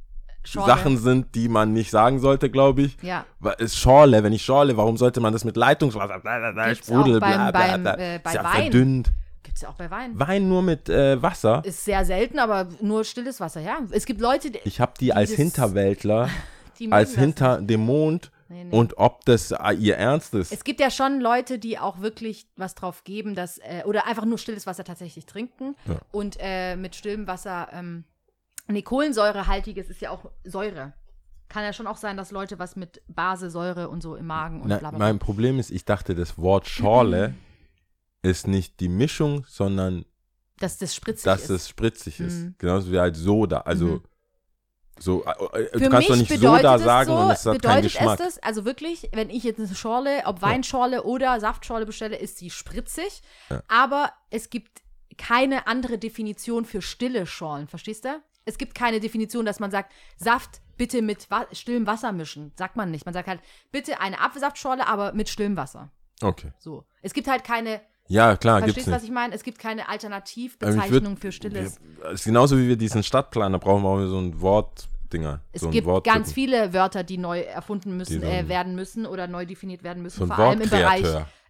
Schorle. 0.44 0.68
Sachen 0.68 0.98
sind, 0.98 1.36
die 1.36 1.48
man 1.50 1.74
nicht 1.74 1.92
sagen 1.92 2.20
sollte, 2.20 2.50
glaube 2.50 2.82
ich. 2.84 2.98
Ja. 3.02 3.26
Es 3.58 3.78
Schorle, 3.78 4.24
wenn 4.24 4.34
ich 4.34 4.44
Schorle, 4.44 4.76
warum 4.78 4.98
sollte 4.98 5.20
man 5.22 5.34
das 5.34 5.44
mit 5.46 5.56
Leitungswasser? 5.58 6.20
Bla, 6.20 6.40
bla, 6.40 6.52
bla, 6.52 6.70
Gibt's 6.70 6.88
Sprudel, 6.88 7.18
auch 7.18 7.20
beim- 7.22 7.32
bla, 7.34 7.52
bla, 7.52 7.68
beim, 7.68 7.82
bla. 7.84 7.94
äh, 7.98 8.20
bei 8.24 8.30
Ist 8.32 8.36
ja 8.36 8.44
Wein. 8.44 8.62
verdünnt. 8.64 9.12
Gibt 9.44 9.56
es 9.58 9.62
ja 9.64 9.70
auch 9.70 9.76
bei 9.76 9.90
Wein. 9.92 10.12
Wein 10.20 10.48
nur 10.50 10.62
mit 10.62 10.90
äh, 10.90 11.22
Wasser. 11.22 11.62
Ist 11.66 11.84
sehr 11.86 12.06
selten, 12.06 12.40
aber 12.40 12.68
nur 12.82 13.04
stilles 13.04 13.40
Wasser, 13.40 13.62
ja. 13.62 13.80
Es 13.92 14.06
gibt 14.06 14.22
Leute, 14.22 14.52
die, 14.52 14.60
Ich 14.64 14.80
habe 14.80 14.94
die 15.00 15.14
als 15.14 15.32
Hinterwäldler, 15.32 16.30
die 16.80 16.92
als 16.92 17.16
hinter 17.16 17.62
dem 17.62 17.82
Mond 17.82 18.32
Nee, 18.50 18.64
nee. 18.64 18.76
und 18.76 18.98
ob 18.98 19.24
das 19.26 19.52
äh, 19.52 19.74
ihr 19.78 19.96
Ernst 19.98 20.34
ist. 20.34 20.52
Es 20.52 20.64
gibt 20.64 20.80
ja 20.80 20.90
schon 20.90 21.22
Leute, 21.22 21.60
die 21.60 21.78
auch 21.78 22.00
wirklich 22.02 22.48
was 22.56 22.74
drauf 22.76 23.04
geben, 23.04 23.36
dass, 23.36 23.60
äh, 23.60 23.84
oder 23.86 24.08
einfach 24.08 24.26
nur 24.26 24.38
stilles 24.40 24.66
Wasser 24.66 24.84
tatsächlich 24.84 25.26
trinken 25.28 25.76
Ja. 25.86 26.00
und 26.12 26.38
äh, 26.40 26.76
mit 26.76 26.96
stillem 26.96 27.28
Wasser, 27.28 27.68
ähm, 27.72 28.06
nee, 28.68 28.82
Kohlensäurehaltiges 28.82 29.90
ist 29.90 30.02
ja 30.02 30.10
auch 30.12 30.32
Säure. 30.44 30.94
Kann 31.48 31.64
ja 31.64 31.74
schon 31.74 31.88
auch 31.88 31.98
sein, 31.98 32.18
dass 32.18 32.32
Leute 32.32 32.60
was 32.60 32.76
mit 32.76 33.02
Base, 33.08 33.50
Säure 33.50 33.90
und 33.90 34.02
so 34.02 34.16
im 34.16 34.26
Magen 34.28 34.62
und 34.62 34.68
Na, 34.70 34.78
bla 34.78 34.90
bla. 34.92 35.00
mein 35.00 35.20
Problem 35.20 35.60
ist, 35.60 35.70
ich 35.72 35.86
dachte, 35.86 36.16
das 36.16 36.38
Wort 36.38 36.68
Schorle 36.68 37.34
ist 38.24 38.48
nicht 38.48 38.80
die 38.80 38.90
Mischung, 38.90 39.46
sondern 39.48 40.06
dass 40.58 40.78
das 40.78 40.94
spritzig 40.94 41.24
dass 41.24 41.44
ist. 41.44 41.50
es 41.52 41.70
spritzig 41.70 42.20
ist. 42.20 42.34
Mhm. 42.40 42.56
Genauso 42.58 42.92
wie 42.92 43.00
halt 43.00 43.16
Soda. 43.16 43.60
Also 43.62 43.86
Mhm. 43.86 44.04
So, 45.00 45.26
äh, 45.26 45.30
äh, 45.30 45.70
Für 45.70 45.80
du 45.80 45.90
kannst 45.90 46.10
doch 46.10 46.16
nicht 46.16 46.30
bedeutet 46.30 46.62
Soda 46.62 46.76
es 46.76 46.84
sagen 46.84 47.10
so, 47.10 47.16
und 47.16 47.32
es 47.32 47.46
hat 47.46 47.46
keinen 47.46 47.58
bedeutet 47.58 47.84
Geschmack. 47.84 48.20
es 48.20 48.26
das, 48.36 48.44
also 48.44 48.66
wirklich, 48.66 49.10
wenn 49.14 49.30
ich 49.30 49.44
jetzt 49.44 49.60
eine 49.60 49.74
Schorle, 49.74 50.24
ob 50.26 50.42
Weinschorle 50.42 51.04
oder 51.04 51.40
Saftschorle 51.40 51.86
bestelle, 51.86 52.18
ist 52.18 52.38
sie 52.38 52.50
spritzig. 52.50 53.22
Ja. 53.50 53.64
Aber 53.68 54.12
es 54.30 54.50
gibt 54.50 54.82
keine 55.18 55.68
andere 55.68 55.98
Definition 55.98 56.66
für 56.66 56.82
stille 56.82 57.26
Schorlen, 57.26 57.68
verstehst 57.68 58.06
du? 58.06 58.22
Es 58.46 58.58
gibt 58.58 58.74
keine 58.74 59.00
Definition, 59.00 59.46
dass 59.46 59.60
man 59.60 59.72
sagt, 59.72 59.92
Saft 60.18 60.62
bitte 60.78 61.02
mit 61.02 61.30
wa 61.30 61.46
stillem 61.52 61.86
Wasser 61.86 62.12
mischen. 62.12 62.52
Sagt 62.56 62.76
man 62.78 62.90
nicht. 62.90 63.06
Man 63.06 63.14
sagt 63.14 63.28
halt, 63.28 63.42
bitte 63.72 64.00
eine 64.00 64.20
Apfelsaftschorle, 64.20 64.88
aber 64.88 65.14
mit 65.14 65.30
stillem 65.30 65.56
Wasser. 65.58 65.92
Okay. 66.22 66.52
So. 66.58 66.86
Es 67.02 67.14
gibt 67.14 67.28
halt 67.28 67.44
keine, 67.44 67.82
Ja, 68.12 68.36
klar, 68.38 68.60
verstehst 68.60 68.88
du, 68.88 68.92
was 68.92 69.04
ich 69.04 69.12
meine? 69.12 69.34
Es 69.36 69.44
gibt 69.44 69.60
keine 69.60 69.82
Ähm, 69.82 69.86
ich 69.88 69.94
Alternativbezeichnung 69.94 71.14
würd- 71.16 71.20
für 71.20 71.32
stilles. 71.32 71.80
wir- 72.02 72.10
ist 72.10 72.26
genauso 72.26 72.58
wie 72.58 72.68
wir 72.68 72.76
diesen 72.76 73.04
Stadtplan, 73.04 73.52
da 73.52 73.58
brauchen 73.60 73.84
wir 73.84 73.90
auch 73.90 74.06
so 74.08 74.18
ein 74.20 74.42
Wortdinger. 74.42 75.42
Es 75.52 75.62
so 75.62 75.70
gibt 75.70 75.88
ganz 76.04 76.34
viele 76.34 76.74
Wörter, 76.74 77.04
die 77.04 77.18
neu 77.18 77.42
erfunden 77.42 77.96
müssen, 77.98 78.24
äh, 78.24 78.48
werden 78.50 78.76
müssen 78.76 79.06
oder 79.06 79.28
neu 79.28 79.46
definiert 79.46 79.84
werden 79.84 80.02
müssen. 80.04 80.20
So 80.20 80.26
Vor 80.26 80.40
allem 80.40 80.62
im 80.62 80.70
Bereich 80.70 81.06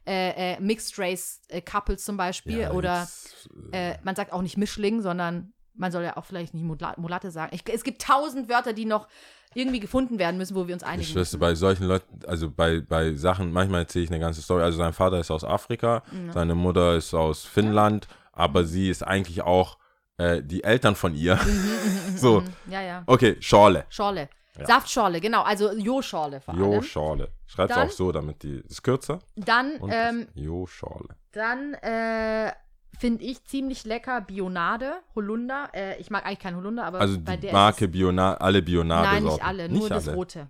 äh, 0.06 0.54
äh, 0.56 0.60
Mixed 0.60 0.98
Race 1.00 1.42
äh, 1.50 1.62
Couples 1.62 2.04
zum 2.04 2.18
Beispiel. 2.18 2.60
Ja, 2.62 2.72
oder 2.72 3.02
jetzt, 3.02 3.50
äh, 3.72 3.96
man 4.04 4.16
sagt 4.16 4.34
auch 4.34 4.42
nicht 4.42 4.58
Mischling, 4.58 5.02
sondern 5.02 5.54
man 5.76 5.92
soll 5.92 6.04
ja 6.04 6.18
auch 6.18 6.26
vielleicht 6.26 6.54
nicht 6.54 6.66
Mula- 6.66 7.00
Mulatte 7.00 7.32
sagen. 7.32 7.52
Ich, 7.56 7.64
es 7.74 7.84
gibt 7.84 8.02
tausend 8.02 8.50
Wörter, 8.50 8.74
die 8.74 8.86
noch 8.86 9.08
irgendwie 9.56 9.80
gefunden 9.80 10.20
werden 10.20 10.38
müssen, 10.38 10.56
wo 10.56 10.68
wir 10.68 10.74
uns 10.76 10.84
einigen 10.84 11.02
Ich 11.10 11.16
müssen. 11.16 11.40
bei 11.40 11.56
solchen 11.56 11.86
Leuten, 11.86 12.20
also 12.28 12.50
bei, 12.52 12.82
bei 12.82 13.14
Sachen, 13.16 13.52
manchmal 13.52 13.82
erzähle 13.82 14.06
ich 14.06 14.12
eine 14.12 14.20
ganze 14.20 14.42
Story. 14.42 14.62
Also 14.64 14.78
sein 14.78 14.94
Vater 14.94 15.20
ist 15.20 15.32
aus 15.32 15.44
Afrika, 15.44 16.04
seine 16.34 16.54
Mutter 16.56 16.96
ist 16.96 17.14
aus 17.14 17.44
Finnland, 17.46 18.08
aber 18.32 18.64
sie 18.64 18.90
ist 18.90 19.02
eigentlich 19.04 19.42
auch 19.42 19.78
äh, 20.18 20.44
die 20.44 20.64
Eltern 20.64 20.96
von 20.96 21.16
ihr. 21.16 21.40
so, 22.16 22.44
Ja, 22.70 22.82
ja. 22.82 23.04
okay, 23.08 23.38
Schorle. 23.40 23.86
Schorle. 23.90 24.30
Saftschorle, 24.62 25.22
genau. 25.22 25.44
Also 25.44 25.72
Jo-Schorle 25.72 26.42
vor 26.42 26.54
allem. 26.54 26.64
Jo, 26.64 26.82
Schorle. 26.82 27.30
Schreib's 27.46 27.74
Dann- 27.74 27.88
auch 27.88 27.92
so, 27.92 28.12
damit 28.12 28.44
die, 28.44 28.58
ist 28.68 28.84
kürzer. 28.84 29.20
Dann, 29.38 29.80
ähm, 29.90 30.28
Jo, 30.36 30.68
Schorle. 30.68 31.16
dann 31.32 31.74
äh, 31.76 32.52
finde 32.98 33.24
ich 33.24 33.44
ziemlich 33.46 33.86
lecker 33.86 34.22
Bionade, 34.22 35.02
Holunder. 35.16 35.70
Äh, 35.74 36.00
ich 36.00 36.10
mag 36.10 36.26
eigentlich 36.26 36.40
keinen 36.40 36.58
Holunder, 36.58 36.86
aber 36.86 37.00
Also 37.00 37.20
bei 37.20 37.36
die 37.36 37.44
der 37.48 37.54
Marke 37.54 37.88
Bionade, 37.88 38.42
alle 38.42 38.62
Bionade 38.62 39.08
Nein, 39.08 39.24
nicht 39.24 39.44
alle, 39.44 39.70
nur 39.70 39.90
das 39.90 40.08
alle. 40.08 40.18
Rote. 40.18 40.50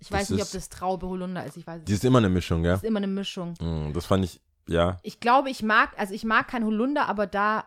Ich 0.00 0.08
Das 0.08 0.18
weiß 0.20 0.30
nicht, 0.30 0.42
ob 0.42 0.50
das 0.52 0.68
Traube 0.68 1.08
Holunder 1.08 1.44
ist. 1.44 1.56
Ich 1.56 1.66
weiß 1.66 1.82
Die 1.84 1.92
nicht. 1.92 1.98
ist 1.98 2.04
immer 2.04 2.18
eine 2.18 2.28
Mischung, 2.28 2.62
gell? 2.62 2.72
Das 2.72 2.82
ist 2.82 2.88
immer 2.88 2.98
eine 2.98 3.06
Mischung. 3.08 3.54
Mm, 3.60 3.92
Das 3.92 4.06
fand 4.06 4.24
ich, 4.24 4.40
ja. 4.68 4.98
Ich 5.02 5.18
glaube, 5.20 5.50
ich 5.50 5.62
mag, 5.62 5.90
also 5.98 6.14
ich 6.14 6.24
mag 6.24 6.46
kein 6.48 6.64
Holunder, 6.64 7.08
aber 7.08 7.26
da 7.26 7.66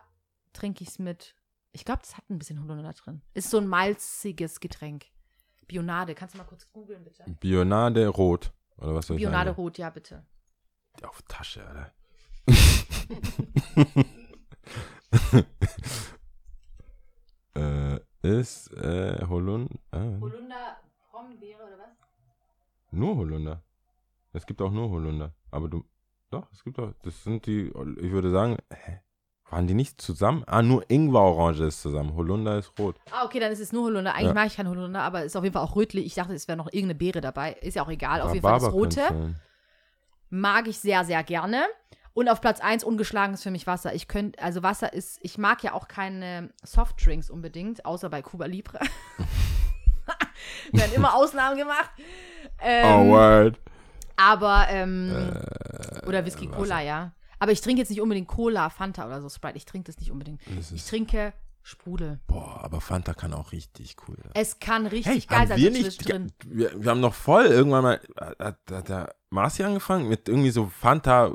trinke 0.52 0.82
ich 0.82 0.90
es 0.90 0.98
mit. 0.98 1.34
Ich 1.72 1.84
glaube, 1.84 2.00
das 2.02 2.16
hat 2.16 2.28
ein 2.30 2.38
bisschen 2.38 2.62
Holunder 2.62 2.82
da 2.84 2.92
drin. 2.92 3.22
Ist 3.34 3.50
so 3.50 3.58
ein 3.58 3.66
malziges 3.66 4.60
Getränk. 4.60 5.06
Bionade. 5.66 6.14
Kannst 6.14 6.34
du 6.34 6.38
mal 6.38 6.44
kurz 6.44 6.70
googeln, 6.72 7.02
bitte? 7.04 7.24
Bionade 7.40 8.06
rot. 8.08 8.52
Oder 8.78 8.94
was 8.94 9.06
soll 9.06 9.16
ich 9.16 9.22
Bionade 9.22 9.50
sagen? 9.50 9.60
Rot, 9.62 9.78
ja, 9.78 9.90
bitte. 9.90 10.24
Auf 11.02 11.22
Tasche, 11.28 11.66
Alter. 11.66 11.92
äh, 17.54 17.98
ist 18.22 18.72
äh, 18.74 19.24
Holund 19.28 19.70
äh, 19.92 19.98
Holunder, 19.98 20.76
Brombeere 21.10 21.62
oder 21.62 21.78
was? 21.78 21.90
nur 22.90 23.16
Holunder. 23.16 23.62
Es 24.32 24.46
gibt 24.46 24.62
auch 24.62 24.70
nur 24.70 24.88
Holunder. 24.90 25.32
Aber 25.50 25.68
du. 25.68 25.84
Doch, 26.30 26.50
es 26.52 26.64
gibt 26.64 26.78
auch. 26.78 26.92
Das 27.02 27.22
sind 27.22 27.44
die. 27.46 27.66
Ich 28.00 28.10
würde 28.10 28.30
sagen. 28.30 28.56
Hä? 28.72 29.00
Waren 29.50 29.66
die 29.66 29.74
nicht 29.74 30.00
zusammen? 30.00 30.44
Ah, 30.46 30.62
nur 30.62 30.82
Ingwer-Orange 30.90 31.64
ist 31.64 31.82
zusammen. 31.82 32.14
Holunder 32.14 32.56
ist 32.58 32.72
rot. 32.78 32.96
Ah, 33.10 33.26
okay, 33.26 33.38
dann 33.38 33.52
ist 33.52 33.60
es 33.60 33.70
nur 33.70 33.84
Holunder. 33.84 34.14
Eigentlich 34.14 34.28
Ja. 34.28 34.34
mag 34.34 34.46
ich 34.46 34.56
kein 34.56 34.66
Holunder, 34.66 35.02
aber 35.02 35.24
ist 35.24 35.36
auf 35.36 35.44
jeden 35.44 35.52
Fall 35.52 35.62
auch 35.62 35.76
rötlich. 35.76 36.06
Ich 36.06 36.14
dachte, 36.14 36.32
es 36.32 36.48
wäre 36.48 36.56
noch 36.56 36.68
irgendeine 36.68 36.94
Beere 36.94 37.20
dabei. 37.20 37.52
Ist 37.60 37.74
ja 37.74 37.84
auch 37.84 37.90
egal. 37.90 38.22
Auf 38.22 38.32
jeden 38.32 38.40
Fall 38.40 38.54
das 38.54 38.62
Rhabarber 38.62 38.78
Rote 38.78 39.34
mag 40.30 40.68
ich 40.68 40.78
sehr, 40.78 41.04
sehr 41.04 41.22
gerne. 41.22 41.66
Und 42.14 42.28
auf 42.28 42.40
Platz 42.40 42.60
1 42.60 42.84
ungeschlagen 42.84 43.34
ist 43.34 43.42
für 43.42 43.50
mich 43.50 43.66
Wasser. 43.66 43.94
Ich 43.94 44.06
könnte, 44.06 44.42
also 44.42 44.62
Wasser 44.62 44.92
ist, 44.92 45.18
ich 45.22 45.38
mag 45.38 45.62
ja 45.62 45.72
auch 45.72 45.88
keine 45.88 46.50
Softdrinks 46.62 47.30
unbedingt, 47.30 47.86
außer 47.86 48.10
bei 48.10 48.20
Cuba 48.22 48.46
Libre. 48.46 48.78
Werden 50.72 50.92
immer 50.94 51.14
Ausnahmen 51.14 51.56
gemacht. 51.56 51.90
Ähm, 52.60 52.86
Oh, 52.86 53.08
word. 53.12 53.58
Aber, 54.16 54.66
ähm, 54.68 55.10
oder 56.06 56.24
Whisky 56.24 56.44
Äh, 56.44 56.48
Wasser. 56.48 56.56
Cola, 56.58 56.80
ja. 56.82 57.12
Aber 57.38 57.52
ich 57.52 57.60
trinke 57.60 57.80
jetzt 57.80 57.88
nicht 57.88 58.00
unbedingt 58.00 58.28
Cola, 58.28 58.70
Fanta 58.70 59.06
oder 59.06 59.20
so 59.20 59.28
Sprite. 59.28 59.56
Ich 59.56 59.64
trinke 59.64 59.86
das 59.90 59.98
nicht 59.98 60.10
unbedingt. 60.12 60.40
Das 60.56 60.70
Ich 60.70 60.82
ist, 60.82 60.88
Sprudel. 61.64 62.20
Boah, 62.26 62.60
aber 62.64 62.80
Fanta 62.80 63.14
kann 63.14 63.32
auch 63.34 63.52
richtig 63.52 63.96
cool 64.08 64.16
sein. 64.22 64.32
Es 64.34 64.58
kann 64.58 64.86
richtig 64.86 65.28
geil 65.28 65.38
haben 65.40 65.48
sein, 65.48 65.58
wir 65.58 65.70
nicht, 65.70 65.92
zwischendrin. 66.02 66.32
wir, 66.46 66.82
wir 66.82 66.90
haben 66.90 67.00
noch 67.00 67.14
voll 67.14 67.44
irgendwann 67.46 67.82
mal, 67.84 68.00
hat, 68.18 68.58
hat 68.70 68.88
der 68.88 69.14
Marci 69.30 69.62
angefangen 69.62 70.08
mit 70.08 70.28
irgendwie 70.28 70.50
so 70.50 70.66
Fanta 70.66 71.32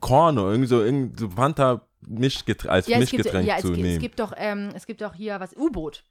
Korn 0.00 0.38
oder 0.38 0.50
irgendwie 0.50 0.68
so, 0.68 0.82
irgend 0.82 1.18
so 1.18 1.30
Fanta 1.30 1.86
Mischgetränk, 2.06 2.72
als 2.72 2.86
Ja, 2.88 2.98
es 2.98 3.10
gibt, 3.10 3.18
Mischgetränk 3.24 3.46
ja 3.48 3.56
es, 3.56 3.62
zu 3.62 3.68
gibt- 3.68 3.78
es 3.78 3.84
nehmen. 3.84 4.00
gibt 4.00 4.18
doch, 4.20 4.32
ähm, 4.36 4.70
es 4.74 4.86
gibt 4.86 5.00
doch 5.00 5.14
hier 5.14 5.38
was, 5.40 5.56
U-Boot. 5.56 6.04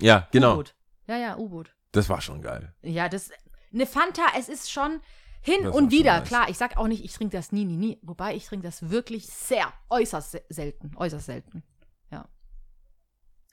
ja, 0.00 0.28
genau. 0.32 0.54
U-Boot. 0.54 0.74
Ja, 1.06 1.16
ja, 1.16 1.36
U-Boot. 1.38 1.74
Das 1.92 2.08
war 2.08 2.20
schon 2.20 2.42
geil. 2.42 2.74
Ja, 2.82 3.08
das, 3.08 3.30
eine 3.72 3.86
Fanta, 3.86 4.22
es 4.38 4.48
ist 4.50 4.70
schon 4.70 5.00
hin 5.40 5.60
Das 5.62 5.74
und 5.74 5.90
wieder. 5.92 6.18
nice. 6.18 6.28
Klar, 6.28 6.50
ich 6.50 6.58
sag 6.58 6.76
auch 6.76 6.88
nicht, 6.88 7.02
ich 7.04 7.12
trinke 7.14 7.36
das 7.36 7.52
nie, 7.52 7.64
nie, 7.64 7.76
nie. 7.76 7.98
Wobei, 8.02 8.34
ich 8.34 8.44
trinke 8.46 8.66
das 8.66 8.90
wirklich 8.90 9.26
sehr, 9.28 9.72
äußerst 9.88 10.32
se- 10.32 10.42
selten. 10.50 10.90
Äußerst 10.96 11.26
selten. 11.26 11.62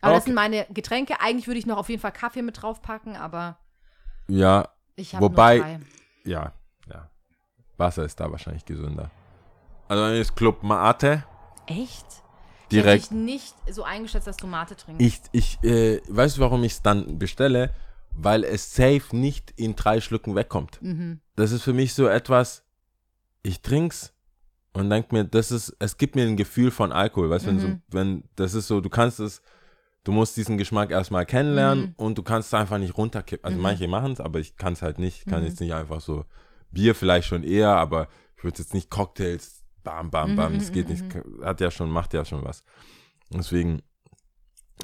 Aber 0.02 0.14
das 0.14 0.24
Okay. 0.24 0.30
sind 0.30 0.36
meine 0.36 0.66
Getränke. 0.72 1.20
Eigentlich 1.20 1.48
würde 1.48 1.60
ich 1.60 1.66
noch 1.66 1.78
auf 1.78 1.89
jeden 1.89 2.02
Fall 2.02 2.12
Kaffee 2.12 2.41
mit 2.41 2.62
draufpacken, 2.62 3.16
aber 3.16 3.58
Ja, 4.28 4.70
ich 4.96 5.14
habe 5.16 5.26
Wobei- 5.26 5.56
nur 5.58 5.64
drei. 5.66 5.80
ja, 6.26 6.54
ja. 6.89 7.10
Wasser 7.78 8.06
ist 8.06 8.20
da 8.20 8.32
wahrscheinlich 8.32 8.66
gesünder. 8.66 9.12
Also 9.88 10.04
dann 10.04 10.16
ist 10.16 10.36
Club 10.36 10.64
Mate 10.64 11.24
Echt? 11.68 12.06
direkt. 12.72 13.06
Ich 13.06 13.12
nicht 13.12 13.54
so 13.70 13.84
eingeschätzt, 13.84 14.28
dass 14.28 14.38
du 14.38 14.48
Mate 14.48 14.76
trinkst. 14.76 15.30
Ich, 15.32 15.58
ich, 15.62 15.64
äh, 15.70 16.02
weißt 16.08 16.38
du, 16.38 16.41
warum 16.41 16.64
ich 16.64 16.74
es 16.74 16.82
dann 16.82 17.20
bestelle? 17.20 17.74
Weil 18.12 18.43
es 18.46 18.74
safe 18.74 19.16
nicht 19.16 19.52
in 19.58 19.76
drei 19.76 20.00
Schlücken 20.02 20.36
wegkommt. 20.36 20.82
mhm. 20.82 21.20
Das 21.36 21.52
ist 21.52 21.64
für 21.64 21.74
mich 21.74 21.93
so 21.93 22.08
etwas, 22.08 22.64
ich 23.43 23.62
trink's 23.62 24.14
und 24.74 24.89
denk 24.89 25.12
mir, 25.12 25.26
das 25.26 25.52
ist, 25.52 25.76
es 25.80 25.98
gibt 25.98 26.16
mir 26.16 26.26
ein 26.26 26.38
Gefühl 26.38 26.72
von 26.72 26.93
Alkohol, 26.93 27.30
weißt 27.30 27.46
du, 27.46 27.50
wenn, 27.50 27.60
so, 27.60 27.68
Mhm. 27.68 27.82
wenn, 27.89 28.24
das 28.38 28.54
ist 28.54 28.68
so, 28.68 28.80
du 28.80 28.89
kannst 28.89 29.20
es, 29.20 29.41
du 30.06 30.14
musst 30.14 30.38
diesen 30.38 30.58
Geschmack 30.58 30.91
erstmal 30.91 31.26
kennenlernen 31.26 31.86
Mhm. 31.88 31.93
und 31.97 32.18
du 32.18 32.24
kannst 32.24 32.47
es 32.47 32.53
einfach 32.53 32.78
nicht 32.78 32.97
runterkippen. 32.97 33.43
Also 33.45 33.58
Mhm. 33.58 33.64
manche 33.64 33.88
machen 33.89 34.14
es, 34.14 34.22
aber 34.22 34.39
ich 34.39 34.56
kann 34.56 34.72
es 34.74 34.82
halt 34.82 34.97
nicht. 34.99 35.20
Ich 35.20 35.26
kann 35.26 35.41
Mhm. 35.41 35.47
jetzt 35.47 35.60
nicht 35.60 35.74
einfach 35.74 35.99
so, 35.99 36.24
Bier 36.72 36.95
vielleicht 36.95 37.28
schon 37.28 37.43
eher, 37.43 37.76
aber 37.76 38.08
ich 38.38 38.43
würde 38.43 38.60
jetzt 38.60 38.74
nicht 38.74 38.89
Cocktails, 38.89 39.64
bam, 39.84 40.10
bam, 40.12 40.36
bam, 40.36 40.53
Mhm, 40.53 40.58
das 40.60 40.72
geht 40.72 40.86
mhm, 40.88 40.91
nicht, 40.91 41.06
hat 41.43 41.60
ja 41.62 41.70
schon, 41.72 41.89
macht 41.89 42.14
ja 42.14 42.24
schon 42.26 42.43
was. 42.45 42.64
Deswegen 43.30 43.82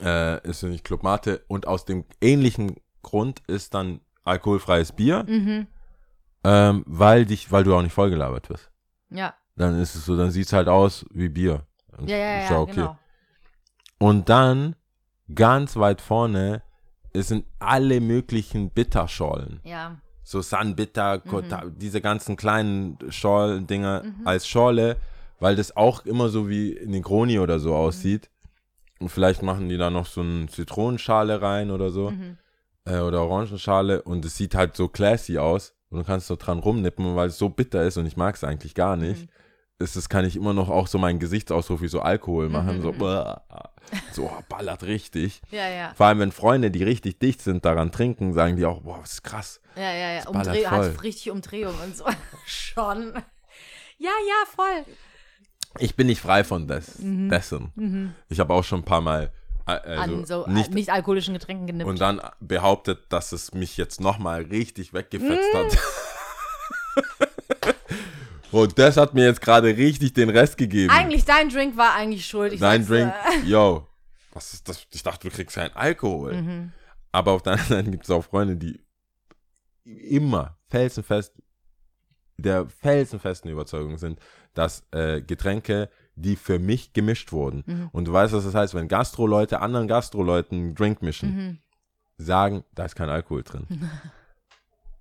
äh, 0.02 0.42
ist 0.48 0.62
für 0.62 0.68
mich 0.68 0.84
Club 0.84 1.04
Mate 1.04 1.44
und 1.48 1.68
aus 1.68 1.86
dem 1.86 2.06
ähnlichen 2.22 2.76
Grund 3.02 3.42
ist 3.48 3.74
dann 3.74 4.00
alkoholfreies 4.24 4.94
Bier, 4.94 5.26
Mhm. 5.28 5.68
ähm, 6.44 6.84
weil 6.88 7.26
dich, 7.26 7.52
weil 7.52 7.64
du 7.64 7.76
auch 7.76 7.82
nicht 7.82 7.94
vollgelabert 7.94 8.50
wirst. 8.50 8.72
Ja. 9.10 9.36
Dann 9.58 9.80
ist 9.80 9.96
es 9.96 10.06
so, 10.06 10.16
dann 10.16 10.32
sieht 10.32 10.48
es 10.48 10.54
halt 10.54 10.68
aus 10.70 11.06
wie 11.12 11.28
Bier. 11.30 11.68
Und 11.98 12.10
Ja, 12.10 12.18
ja, 12.18 12.40
ja, 12.40 12.60
okay. 12.60 12.72
genau. 12.76 12.98
Und 14.00 14.30
dann 14.30 14.76
ganz 15.36 15.76
weit 15.78 16.02
vorne 16.02 16.62
es 17.14 17.28
sind 17.28 17.46
alle 17.60 18.00
möglichen 18.00 18.70
Bitterschollen. 18.70 19.60
Ja. 19.66 19.98
So 20.24 20.42
Sun 20.42 20.76
Bitter, 20.78 21.18
Mhm. 21.26 21.30
Kota- 21.30 21.66
diese 21.76 22.00
ganzen 22.00 22.38
kleinen 22.38 22.98
Schorl-Dinger 23.10 24.04
als 24.24 24.48
Schorle, 24.48 24.96
weil 25.40 25.58
das 25.58 25.76
auch 25.76 26.06
immer 26.06 26.30
so 26.30 26.48
wie 26.48 26.80
Negroni 26.86 27.40
oder 27.40 27.60
so 27.60 27.76
aussieht. 27.76 28.30
Und 29.00 29.10
vielleicht 29.10 29.42
machen 29.44 29.68
die 29.68 29.78
da 29.78 29.90
noch 29.90 30.06
so 30.06 30.22
eine 30.22 30.46
Zitronenschale 30.48 31.42
rein 31.42 31.72
oder 31.72 31.90
so. 31.90 32.12
Mhm. 32.12 32.38
äh, 32.86 33.00
oder 33.00 33.22
Orangenschale 33.24 34.02
und 34.02 34.26
es 34.26 34.38
sieht 34.38 34.56
halt 34.56 34.76
so 34.76 34.88
classy 34.88 35.38
aus 35.38 35.76
und 35.92 36.00
du 36.00 36.04
kannst 36.04 36.26
so 36.28 36.36
dran 36.36 36.58
rumnippen 36.58 37.16
weil 37.16 37.28
es 37.28 37.38
so 37.38 37.48
bitter 37.50 37.84
ist 37.84 37.98
und 37.98 38.08
ich 38.08 38.18
mag 38.18 38.34
es 38.36 38.44
eigentlich 38.44 38.74
gar 38.74 38.96
nicht, 38.98 39.28
ist 39.82 39.96
es, 39.96 40.08
kann 40.08 40.24
ich 40.24 40.36
immer 40.36 40.54
noch 40.54 40.70
auch 40.70 40.88
so 40.88 40.98
meinen 40.98 41.20
Gesichtsausdruck 41.20 41.82
wie 41.82 41.88
so 41.88 42.00
Alkohol 42.02 42.48
machen, 42.50 42.82
so, 42.82 42.94
"Uah", 42.94 43.42
so 44.14 44.26
oh, 44.26 44.44
ballert 44.48 44.84
richtig. 44.84 45.42
Ja, 45.52 45.68
ja. 45.68 45.94
Vor 45.96 46.06
allem, 46.06 46.20
wenn 46.20 46.32
Freunde, 46.32 46.72
die 46.72 46.84
richtig 46.84 47.20
dicht 47.20 47.42
sind, 47.42 47.66
daran 47.66 47.92
trinken, 47.92 48.34
sagen 48.34 48.56
die 48.56 48.66
auch, 48.66 48.82
boah, 48.82 49.00
das 49.02 49.14
ist 49.14 49.24
krass. 49.24 49.60
Ja, 49.76 49.92
ja, 49.92 50.12
ja. 50.14 50.28
Umdreh 50.28 50.66
hat 50.66 51.04
richtig 51.04 51.32
Umdrehung 51.32 51.76
und 51.84 51.98
so. 51.98 52.06
Schon. 52.46 53.14
Ja, 53.98 54.10
ja, 54.10 54.46
voll. 54.56 54.86
Ich 55.80 55.96
bin 55.96 56.08
nicht 56.08 56.22
frei 56.22 56.44
von 56.44 56.68
des, 56.68 56.96
dessen. 57.00 58.14
Ich 58.30 58.40
habe 58.40 58.54
auch 58.54 58.64
schon 58.64 58.82
ein 58.82 58.86
paar 58.86 59.00
Mal 59.02 59.32
äh, 59.68 59.72
also 59.72 60.14
An 60.16 60.26
so 60.26 60.40
nicht 60.48 60.56
nicht, 60.56 60.74
nicht 60.74 60.90
alkoholischen 60.92 61.34
Getränken 61.34 61.68
genippt. 61.68 61.90
und 61.90 62.02
dann 62.02 62.22
behauptet, 62.40 63.00
dass 63.10 63.32
es 63.32 63.54
mich 63.54 63.78
jetzt 63.78 64.02
nochmal 64.02 64.44
richtig 64.44 64.94
weggefetzt 64.94 65.54
hat. 65.54 65.78
Und 68.52 68.78
das 68.78 68.98
hat 68.98 69.14
mir 69.14 69.26
jetzt 69.26 69.42
gerade 69.42 69.68
richtig 69.76 70.14
den 70.14 70.30
Rest 70.30 70.58
gegeben. 70.58 70.92
eigentlich, 70.92 71.26
dein 71.26 71.50
Drink 71.50 71.78
war 71.78 71.94
eigentlich 71.96 72.26
schuld. 72.26 72.62
Dein 72.62 72.86
Drink, 72.86 73.12
äh, 73.12 73.40
yo, 73.48 73.88
was 74.34 74.54
ist 74.54 74.68
das? 74.70 74.86
Ich 74.92 75.04
dachte, 75.04 75.30
du 75.30 75.36
kriegst 75.36 75.56
keinen 75.56 75.76
Alkohol. 75.76 76.34
Mhm. 76.42 76.72
Aber 77.12 77.32
auf 77.34 77.42
der 77.44 77.54
anderen 77.54 77.70
Seite 77.70 77.92
gibt 77.92 78.04
es 78.06 78.10
auch 78.10 78.24
Freunde, 78.24 78.56
die 78.56 78.80
immer 79.84 80.58
felsenfest, 80.70 81.34
der 82.38 82.68
felsenfesten 82.70 83.52
Überzeugung 83.52 83.98
sind, 83.98 84.20
dass 84.54 84.84
äh, 84.92 85.22
Getränke, 85.22 85.90
die 86.16 86.36
für 86.36 86.60
mich 86.60 86.94
gemischt 86.94 87.32
wurden, 87.32 87.64
Mhm. 87.66 87.90
und 87.92 88.06
du 88.06 88.14
weißt, 88.14 88.34
was 88.34 88.46
das 88.46 88.56
heißt, 88.56 88.74
wenn 88.74 88.88
Gastro-Leute 88.88 89.60
anderen 89.60 89.88
Gastro-Leuten 89.88 90.56
einen 90.56 90.76
Drink 90.76 91.02
mischen, 91.02 91.36
Mhm. 91.36 91.58
sagen, 92.18 92.64
da 92.74 92.86
ist 92.86 92.96
kein 92.96 93.10
Alkohol 93.10 93.44
drin. 93.44 93.66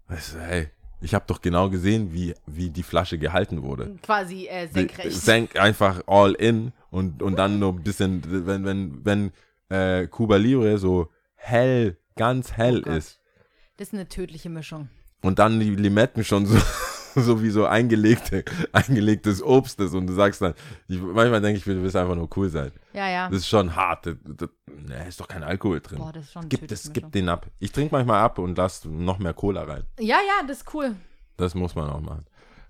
weißt 0.09 0.35
du, 0.35 0.41
hey, 0.41 0.71
ich 1.01 1.15
habe 1.15 1.25
doch 1.27 1.41
genau 1.41 1.71
gesehen, 1.71 2.13
wie, 2.13 2.35
wie 2.47 2.71
die 2.71 2.83
Flasche 2.83 3.19
gehalten 3.19 3.63
wurde. 3.63 3.97
Quasi 4.03 4.47
äh, 4.47 4.69
senkrecht. 4.69 5.13
Senk 5.13 5.59
einfach 5.59 6.03
all 6.07 6.33
in 6.33 6.73
und, 6.91 7.23
und 7.23 7.39
dann 7.39 7.59
nur 7.59 7.73
ein 7.73 7.83
bisschen, 7.83 8.23
wenn, 8.47 8.65
wenn, 8.65 9.05
wenn 9.05 9.33
äh, 9.69 10.07
Cuba 10.07 10.37
Libre 10.37 10.79
so 10.79 11.09
hell, 11.37 11.97
ganz 12.17 12.53
hell 12.53 12.83
Oh 12.87 12.91
ist 12.91 13.21
das 13.81 13.89
ist 13.89 13.95
eine 13.95 14.09
tödliche 14.09 14.51
Mischung. 14.51 14.91
und 15.23 15.39
dann 15.39 15.59
die 15.59 15.75
Limetten 15.75 16.23
schon 16.23 16.45
so, 16.45 16.59
so 17.17 17.43
wie 17.43 17.51
so 17.51 17.67
eingelegte, 17.67 18.45
eingelegtes 18.73 19.43
Obst 19.43 19.81
ist 19.81 19.95
und 19.95 20.07
du 20.07 20.13
sagst 20.13 20.41
dann, 20.43 20.55
ich, 20.89 21.01
manchmal 21.01 21.41
denke 21.41 21.59
ich, 21.59 21.65
du 21.65 21.83
willst 21.83 21.97
einfach 21.97 22.15
nur 22.15 22.29
cool 22.37 22.49
sein. 22.49 22.71
Ja, 22.93 23.09
ja. 23.09 23.29
Das 23.29 23.39
ist 23.39 23.49
schon 23.49 23.75
hart. 23.75 24.07
Da 24.07 24.13
da- 24.25 24.47
ist 25.09 25.21
doch 25.21 25.29
kein 25.29 25.43
Alkohol 25.43 25.81
drin. 25.81 25.99
Boah, 25.99 26.13
das 26.13 26.25
ist 26.25 26.33
schon 26.33 26.49
Gib, 26.49 26.67
das, 26.69 26.93
gib 26.93 27.11
den 27.13 27.29
ab. 27.29 27.47
Ich 27.59 27.73
trinke 27.73 27.95
manchmal 27.95 28.21
ab 28.23 28.39
und 28.39 28.57
lass 28.57 28.85
noch 28.85 29.19
mehr 29.19 29.35
Cola 29.35 29.63
rein. 29.65 29.85
Ja, 29.99 30.17
ja, 30.17 30.47
das 30.47 30.59
ist 30.59 30.75
cool. 30.75 30.95
Das 31.37 31.55
muss 31.55 31.75
man 31.75 31.89
auch 31.91 32.01
machen. 32.01 32.25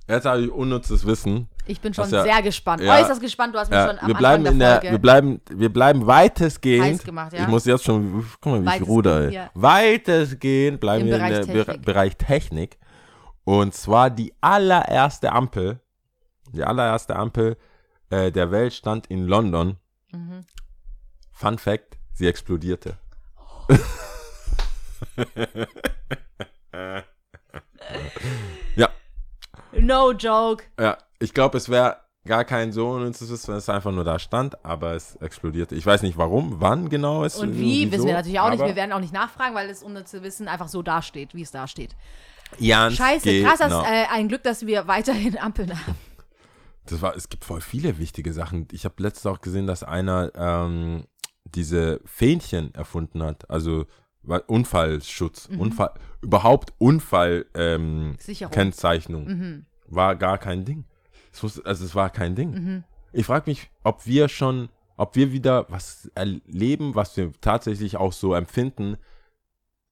Jetzt 0.09 0.25
habe 0.27 0.43
ich 0.43 0.51
unnützes 0.51 1.07
Wissen. 1.07 1.47
Ich 1.67 1.81
bin 1.81 1.95
schon 1.95 2.11
ja- 2.11 2.23
sehr 2.25 2.43
gespannt. 2.43 2.83
ja. 2.83 2.99
Äußerst 3.01 3.21
gespannt. 3.21 3.55
Du 3.55 3.59
hast 3.61 3.69
mich 3.71 3.77
Ja, 3.77 3.87
schon 3.89 3.99
am 4.01 4.09
wir 4.09 4.15
bleiben 4.15 4.41
Anfang 4.45 4.53
in 4.55 4.59
der 4.59 4.81
der, 4.81 4.91
wir 4.93 4.99
bleiben, 4.99 5.41
wir 5.55 5.73
bleiben 5.73 6.07
weitestgehend. 6.07 6.85
Heiß 6.85 7.05
gemacht, 7.05 7.33
ja? 7.33 7.43
Ich 7.43 7.47
muss 7.49 7.65
jetzt 7.65 7.85
schon, 7.85 8.25
guck 8.41 8.53
mal, 8.53 8.65
wie 8.67 8.77
ich 8.83 8.89
ruder. 8.89 9.31
ja. 9.31 9.51
Weitestgehend 9.55 10.81
bleiben 10.81 11.03
Im 11.05 11.11
wir 11.11 11.17
Bereich 11.19 11.31
in 11.41 11.47
der 11.53 11.65
Technik. 11.65 11.85
Bereich 11.87 12.17
Technik. 12.17 12.79
Und 13.51 13.75
zwar 13.75 14.11
die 14.11 14.33
allererste 14.41 15.33
Ampel, 15.33 15.81
die 16.53 16.63
allererste 16.63 17.17
Ampel 17.17 17.57
äh, 18.09 18.31
der 18.31 18.53
Welt 18.53 18.73
stand 18.73 19.09
in 19.09 19.27
London. 19.27 19.77
Mhm. 20.13 20.45
Fun 21.33 21.59
Fact, 21.59 21.99
sie 22.13 22.29
explodierte. 22.29 22.97
ja, 28.77 28.89
No 29.73 30.13
joke. 30.13 30.63
ja, 30.79 30.97
ich 31.19 31.35
glaube, 31.35 31.59
es 31.59 31.69
wäre 31.69 31.97
gar 32.25 32.45
kein 32.45 32.71
so 32.71 32.91
unnützes 32.91 33.49
wenn 33.49 33.57
es 33.57 33.69
einfach 33.69 33.91
nur 33.91 34.05
da 34.05 34.21
stand, 34.21 34.65
aber 34.65 34.95
es 34.95 35.17
explodierte. 35.17 35.75
Ich 35.75 35.85
weiß 35.85 36.03
nicht 36.03 36.17
warum, 36.17 36.61
wann 36.61 36.89
genau 36.89 37.25
es 37.25 37.37
Und 37.37 37.59
wie, 37.59 37.91
wissen 37.91 38.07
wir 38.07 38.15
natürlich 38.15 38.39
auch 38.39 38.51
nicht. 38.51 38.65
Wir 38.65 38.77
werden 38.77 38.93
auch 38.93 39.01
nicht 39.01 39.13
nachfragen, 39.13 39.57
weil 39.57 39.67
das 39.67 39.83
unnütze 39.83 40.23
Wissen 40.23 40.47
einfach 40.47 40.69
so 40.69 40.83
dasteht, 40.83 41.35
wie 41.35 41.43
es 41.43 41.51
dasteht. 41.51 41.97
Ganz 42.59 42.97
Scheiße, 42.97 43.43
krass, 43.43 43.59
dass, 43.59 43.69
genau. 43.69 43.83
äh, 43.85 44.07
ein 44.11 44.29
Glück, 44.29 44.43
dass 44.43 44.67
wir 44.67 44.87
weiterhin 44.89 45.39
Ampeln 45.39 45.71
haben. 45.71 45.97
Das 46.87 47.01
war, 47.03 47.15
es 47.15 47.29
gibt 47.29 47.45
voll 47.45 47.61
viele 47.61 47.99
wichtige 47.99 48.33
Sachen. 48.33 48.67
Ich 48.73 48.85
habe 48.85 48.95
letztens 49.03 49.27
auch 49.27 49.41
gesehen, 49.41 49.67
dass 49.67 49.83
einer 49.83 50.33
ähm, 50.35 51.05
diese 51.45 52.01
Fähnchen 52.05 52.75
erfunden 52.75 53.23
hat. 53.23 53.49
Also 53.51 53.87
Unfallschutz, 54.47 55.49
Mhm. 55.49 55.61
Unfall, 55.61 55.95
überhaupt 56.21 56.73
Unfall 56.79 57.47
ähm, 57.55 58.17
Mhm. 58.27 59.67
war 59.87 60.17
gar 60.17 60.39
kein 60.39 60.65
Ding. 60.65 60.85
Es 61.33 61.43
wusste, 61.43 61.65
also 61.65 61.85
es 61.85 61.95
war 61.95 62.11
kein 62.11 62.35
Ding. 62.35 62.85
Ich 63.13 63.27
frage 63.27 63.49
mich, 63.51 63.71
ob 63.85 64.07
wir 64.07 64.29
schon, 64.29 64.69
ob 64.97 65.17
wir 65.17 65.33
wieder 65.33 65.67
was 65.71 66.11
erleben, 66.15 66.95
was 66.95 67.17
wir 67.17 67.33
tatsächlich 67.41 67.97
auch 67.97 68.13
so 68.13 68.35
empfinden, 68.35 68.97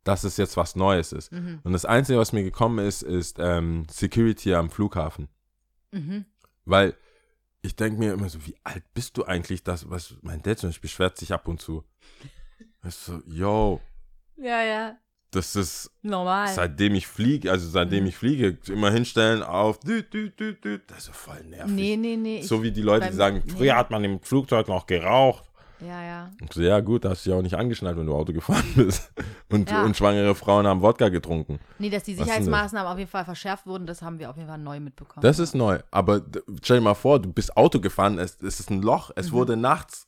dass 0.04 0.24
es 0.24 0.36
jetzt 0.36 0.56
was 0.56 0.74
Neues 0.76 1.12
ist. 1.12 1.32
Mhm. 1.32 1.60
Und 1.64 1.72
das 1.72 1.84
Einzige, 1.84 2.18
was 2.18 2.32
mir 2.32 2.42
gekommen 2.42 2.78
ist, 2.86 3.02
ist 3.02 3.38
ähm, 3.38 3.86
Security 3.90 4.54
am 4.54 4.70
Flughafen. 4.70 5.28
Mhm. 5.92 6.24
Weil 6.64 6.94
ich 7.62 7.74
denke 7.76 7.98
mir 7.98 8.12
immer 8.12 8.28
so, 8.28 8.44
wie 8.46 8.56
alt 8.64 8.84
bist 8.94 9.16
du 9.16 9.24
eigentlich? 9.24 9.64
Das, 9.64 9.90
was 9.90 10.14
mein 10.22 10.42
Dad 10.42 10.58
zum 10.58 10.68
Beispiel 10.70 10.88
beschwert 10.88 11.18
sich 11.18 11.32
ab 11.32 11.48
und 11.48 11.60
zu. 11.60 11.84
Ich 12.86 12.94
so, 12.94 13.20
yo, 13.26 13.80
Ja, 14.36 14.62
ja. 14.62 14.96
das 15.32 15.56
ist 15.56 15.90
Normal. 16.02 16.48
seitdem 16.48 16.94
ich 16.94 17.06
fliege, 17.06 17.50
also 17.50 17.68
seitdem 17.68 18.04
Mhm. 18.04 18.08
ich 18.08 18.16
fliege, 18.16 18.56
immer 18.72 18.90
hinstellen 18.92 19.42
auf, 19.42 19.80
düt, 19.80 20.12
düt, 20.14 20.38
düt. 20.38 20.82
das 20.86 21.08
ist 21.08 21.16
voll 21.16 21.42
nervig. 21.44 21.74
nee, 21.74 21.96
nee, 21.96 22.16
nee. 22.16 22.42
so 22.42 22.62
wie 22.62 22.70
die 22.70 22.82
Leute, 22.82 23.08
die 23.10 23.16
sagen, 23.16 23.42
nee. 23.44 23.52
früher 23.52 23.76
hat 23.76 23.90
man 23.90 24.04
im 24.04 24.20
Flugzeug 24.20 24.68
noch 24.68 24.86
geraucht. 24.86 25.47
Ja, 25.80 26.02
ja. 26.04 26.30
Und 26.40 26.52
so, 26.52 26.60
ja 26.60 26.80
gut, 26.80 27.04
da 27.04 27.10
hast 27.10 27.24
du 27.26 27.30
ja 27.30 27.36
auch 27.36 27.42
nicht 27.42 27.54
angeschnallt, 27.56 27.96
wenn 27.96 28.06
du 28.06 28.14
Auto 28.14 28.32
gefahren 28.32 28.64
bist. 28.74 29.12
Und, 29.50 29.70
Ja. 29.70 29.82
und 29.84 29.96
schwangere 29.96 30.34
Frauen 30.34 30.66
haben 30.66 30.82
Wodka 30.82 31.08
getrunken. 31.08 31.58
Nee, 31.78 31.88
dass 31.88 32.02
die? 32.04 32.14
Sicherheitsmaßnahmen 32.14 32.92
auf 32.92 32.98
jeden 32.98 33.10
Fall 33.10 33.24
verschärft 33.24 33.66
wurden, 33.66 33.86
das 33.86 34.02
haben 34.02 34.18
wir 34.18 34.28
auf 34.28 34.36
jeden 34.36 34.48
Fall 34.48 34.58
neu 34.58 34.78
mitbekommen. 34.78 35.22
Das 35.22 35.38
ist 35.38 35.54
neu. 35.54 35.78
Aber 35.90 36.20
stell 36.62 36.78
dir 36.78 36.82
mal 36.84 36.94
vor, 36.94 37.18
du 37.20 37.32
bist 37.32 37.56
Auto 37.56 37.80
gefahren, 37.80 38.18
es, 38.18 38.36
es 38.42 38.60
ist 38.60 38.70
ein 38.70 38.82
Loch, 38.82 39.10
es 39.16 39.28
Mhm. 39.28 39.32
wurde 39.32 39.56
nachts 39.56 40.06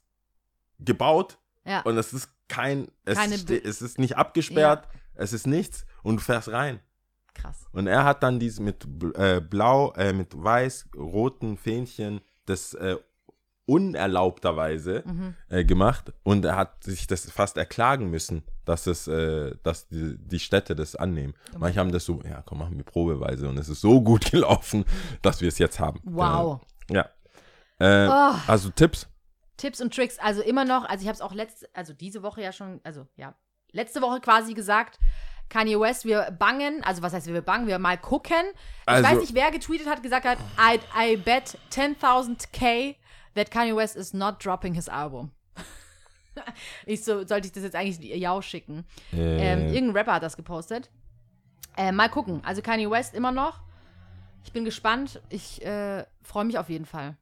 gebaut 0.78 1.38
ja. 1.64 1.80
und 1.82 1.96
es 1.96 2.12
ist 2.12 2.28
kein, 2.48 2.88
es, 3.04 3.18
es 3.18 3.80
ist 3.82 3.98
nicht 3.98 4.16
abgesperrt, 4.16 4.88
es 5.14 5.32
ist 5.32 5.46
nichts 5.46 5.86
und 6.02 6.16
du 6.16 6.22
fährst 6.22 6.50
rein. 6.50 6.80
krass. 7.34 7.66
Und 7.72 7.86
er 7.86 8.04
hat 8.04 8.22
dann 8.22 8.38
diese 8.40 8.62
mit 8.62 8.86
äh, 9.14 9.40
blau, 9.40 9.92
äh, 9.92 10.12
mit 10.12 10.28
weiß, 10.36 10.88
roten 10.96 11.56
Fähnchen 11.56 12.20
das 12.46 12.74
äh, 12.74 12.96
unerlaubterweise 13.70 15.02
Mhm. 15.06 15.34
äh, 15.48 15.64
gemacht 15.64 16.12
und 16.22 16.44
er 16.44 16.56
hat 16.56 16.82
sich 16.84 17.06
das 17.06 17.30
fast 17.30 17.56
erklagen 17.56 18.10
müssen, 18.10 18.42
dass 18.64 18.86
es, 18.86 19.06
äh, 19.08 19.54
dass 19.62 19.88
die, 19.88 20.16
die 20.18 20.38
Städte 20.40 20.74
das 20.74 20.96
annehmen. 20.96 21.34
Manche 21.58 21.80
haben 21.80 21.92
das 21.92 22.04
so, 22.04 22.20
ja 22.28 22.42
komm, 22.44 22.58
machen 22.58 22.76
wir 22.76 22.84
probeweise 22.84 23.48
und 23.48 23.58
es 23.58 23.68
ist 23.68 23.80
so 23.80 24.00
gut 24.02 24.24
gelaufen, 24.30 24.84
dass 25.22 25.40
wir 25.40 25.48
es 25.48 25.58
jetzt 25.58 25.78
haben. 25.80 26.00
Wow. 26.04 26.60
Ja. 26.90 26.96
ja. 26.96 28.06
Äh, 28.06 28.08
Oh. 28.10 28.36
Also 28.46 28.70
Tipps? 28.70 29.06
Tipps 29.56 29.80
und 29.80 29.94
Tricks, 29.94 30.18
also 30.18 30.42
immer 30.42 30.64
noch, 30.64 30.84
also 30.88 31.02
ich 31.02 31.08
habe 31.08 31.14
es 31.16 31.20
auch 31.20 31.34
letzte, 31.34 31.68
also 31.74 31.92
diese 31.92 32.22
Woche 32.22 32.42
ja 32.42 32.52
schon, 32.52 32.80
also 32.82 33.06
ja, 33.16 33.34
letzte 33.72 34.00
Woche 34.00 34.20
quasi 34.20 34.54
gesagt, 34.54 34.98
Kanye 35.50 35.78
West, 35.80 36.04
wir 36.04 36.30
bangen, 36.38 36.82
also 36.84 37.02
was 37.02 37.12
heißt 37.12 37.26
wir 37.26 37.42
bangen, 37.42 37.66
wir 37.66 37.78
mal 37.78 37.98
gucken. 37.98 38.36
Ich 38.82 38.88
Also- 38.88 39.08
weiß 39.08 39.18
nicht, 39.20 39.34
wer 39.34 39.50
getweetet 39.50 39.86
hat, 39.88 40.02
gesagt 40.02 40.24
hat, 40.24 40.38
I, 40.58 40.78
I 40.96 41.16
bet 41.16 41.58
10.000 41.70 42.52
K 42.52 42.96
that 43.34 43.50
Kanye 43.50 43.74
West 43.74 43.96
is 43.96 44.12
not 44.14 44.44
dropping 44.44 44.74
his 44.74 44.88
album. 44.88 45.30
ich 46.86 47.04
so, 47.04 47.26
sollte 47.26 47.46
ich 47.46 47.52
das 47.52 47.62
jetzt 47.62 47.76
eigentlich 47.76 47.98
Jau 48.20 48.40
schicken. 48.42 48.84
Ähm, 49.12 49.18
Äh, 49.60 49.72
irgendein 49.74 49.96
Rapper 49.96 50.14
hat 50.14 50.22
das 50.22 50.36
gepostet. 50.36 50.90
Äh, 51.76 51.92
mal 51.92 52.08
gucken. 52.08 52.42
Also 52.44 52.62
Kanye 52.62 52.90
West 52.90 53.14
immer 53.14 53.32
noch. 53.32 53.60
Ich 54.44 54.52
bin 54.52 54.64
gespannt. 54.64 55.20
Ich 55.28 55.64
äh, 55.64 56.04
freue 56.22 56.44
mich 56.44 56.58
auf 56.58 56.68
jeden 56.68 56.86
Fall. 56.86 57.16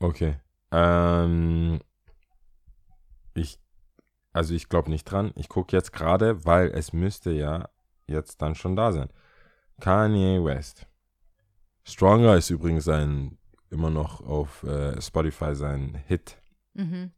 okay. 0.00 0.36
Ähm, 0.72 1.80
ich, 3.34 3.60
also 4.32 4.54
ich 4.54 4.68
glaube 4.68 4.90
nicht 4.90 5.04
dran. 5.04 5.32
Ich 5.36 5.48
gucke 5.48 5.76
jetzt 5.76 5.92
gerade, 5.92 6.44
weil 6.44 6.68
es 6.70 6.92
müsste 6.92 7.30
ja 7.30 7.68
jetzt 8.08 8.42
dann 8.42 8.54
schon 8.56 8.74
da 8.74 8.90
sein. 8.90 9.08
Kanye 9.80 10.42
West. 10.44 10.86
Stronger 11.84 12.36
ist 12.36 12.50
übrigens 12.50 12.88
ein, 12.88 13.38
immer 13.74 13.90
noch 13.90 14.20
auf 14.26 14.62
äh, 14.62 15.00
Spotify 15.02 15.54
sein 15.54 16.02
Hit. 16.06 16.38
Mhm. 16.74 17.10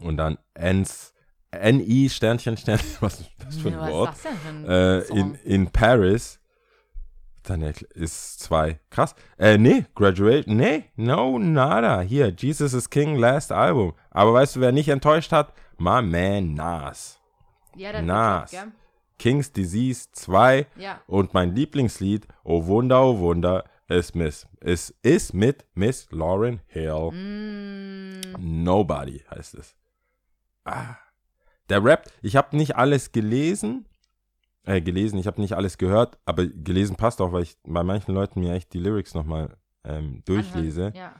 Und 0.00 0.16
dann 0.16 0.38
Ns, 0.54 1.12
N-I, 1.52 2.08
Sternchen, 2.08 2.56
Sternchen, 2.56 2.88
was 3.00 3.20
ist 3.20 3.30
das 3.38 3.56
für 3.56 3.68
ein 3.68 3.74
Ja, 3.74 3.88
Wort? 3.88 4.08
das 4.10 4.22
denn 4.22 4.64
Äh, 4.68 5.00
in, 5.18 5.34
in 5.44 5.66
Paris. 5.70 6.38
Dann 7.42 7.62
ist 7.62 8.40
zwei. 8.40 8.78
Krass. 8.90 9.14
Äh, 9.38 9.56
nee, 9.56 9.86
Graduate. 9.94 10.44
Nee, 10.52 10.84
no, 10.96 11.38
nada. 11.38 12.00
Hier, 12.02 12.28
Jesus 12.36 12.74
is 12.74 12.90
King, 12.90 13.16
last 13.16 13.50
Album. 13.50 13.94
Aber 14.10 14.34
weißt 14.34 14.56
du, 14.56 14.60
wer 14.60 14.72
nicht 14.72 14.88
enttäuscht 14.90 15.32
hat? 15.32 15.52
My 15.78 16.02
man 16.02 16.52
Nas. 16.54 17.18
ja, 17.76 17.92
hat 17.94 18.04
Nas. 18.04 18.50
gedroppt, 18.50 18.72
King's 19.18 19.52
Disease 19.52 20.08
2. 20.12 20.62
gell? 20.62 20.82
Ja. 20.82 21.00
Und 21.06 21.32
mein 21.34 21.54
Lieblingslied, 21.54 22.26
Oh 22.44 22.66
Wunder, 22.66 23.02
oh 23.02 23.18
Wunder, 23.18 23.64
ist, 23.90 24.14
Miss, 24.14 24.46
ist, 24.60 24.90
ist 25.02 25.34
mit 25.34 25.66
Miss 25.74 26.06
Lauren 26.10 26.60
Hill. 26.68 27.10
Mm, 27.10 28.20
Nobody 28.62 29.24
heißt 29.30 29.54
es. 29.54 29.76
Ah. 30.64 30.96
Der 31.68 31.84
Rap, 31.84 32.10
ich 32.22 32.36
habe 32.36 32.56
nicht 32.56 32.76
alles 32.76 33.12
gelesen, 33.12 33.86
äh, 34.64 34.80
gelesen, 34.80 35.18
ich 35.18 35.26
habe 35.26 35.40
nicht 35.40 35.54
alles 35.54 35.78
gehört, 35.78 36.18
aber 36.24 36.46
gelesen 36.46 36.96
passt 36.96 37.20
auch, 37.20 37.32
weil 37.32 37.42
ich 37.42 37.56
bei 37.64 37.82
manchen 37.82 38.14
Leuten 38.14 38.40
mir 38.40 38.54
echt 38.54 38.72
die 38.72 38.78
Lyrics 38.78 39.14
nochmal 39.14 39.56
ähm, 39.84 40.22
durchlese. 40.24 40.86
anhören. 40.86 40.94
Ja, 40.94 41.14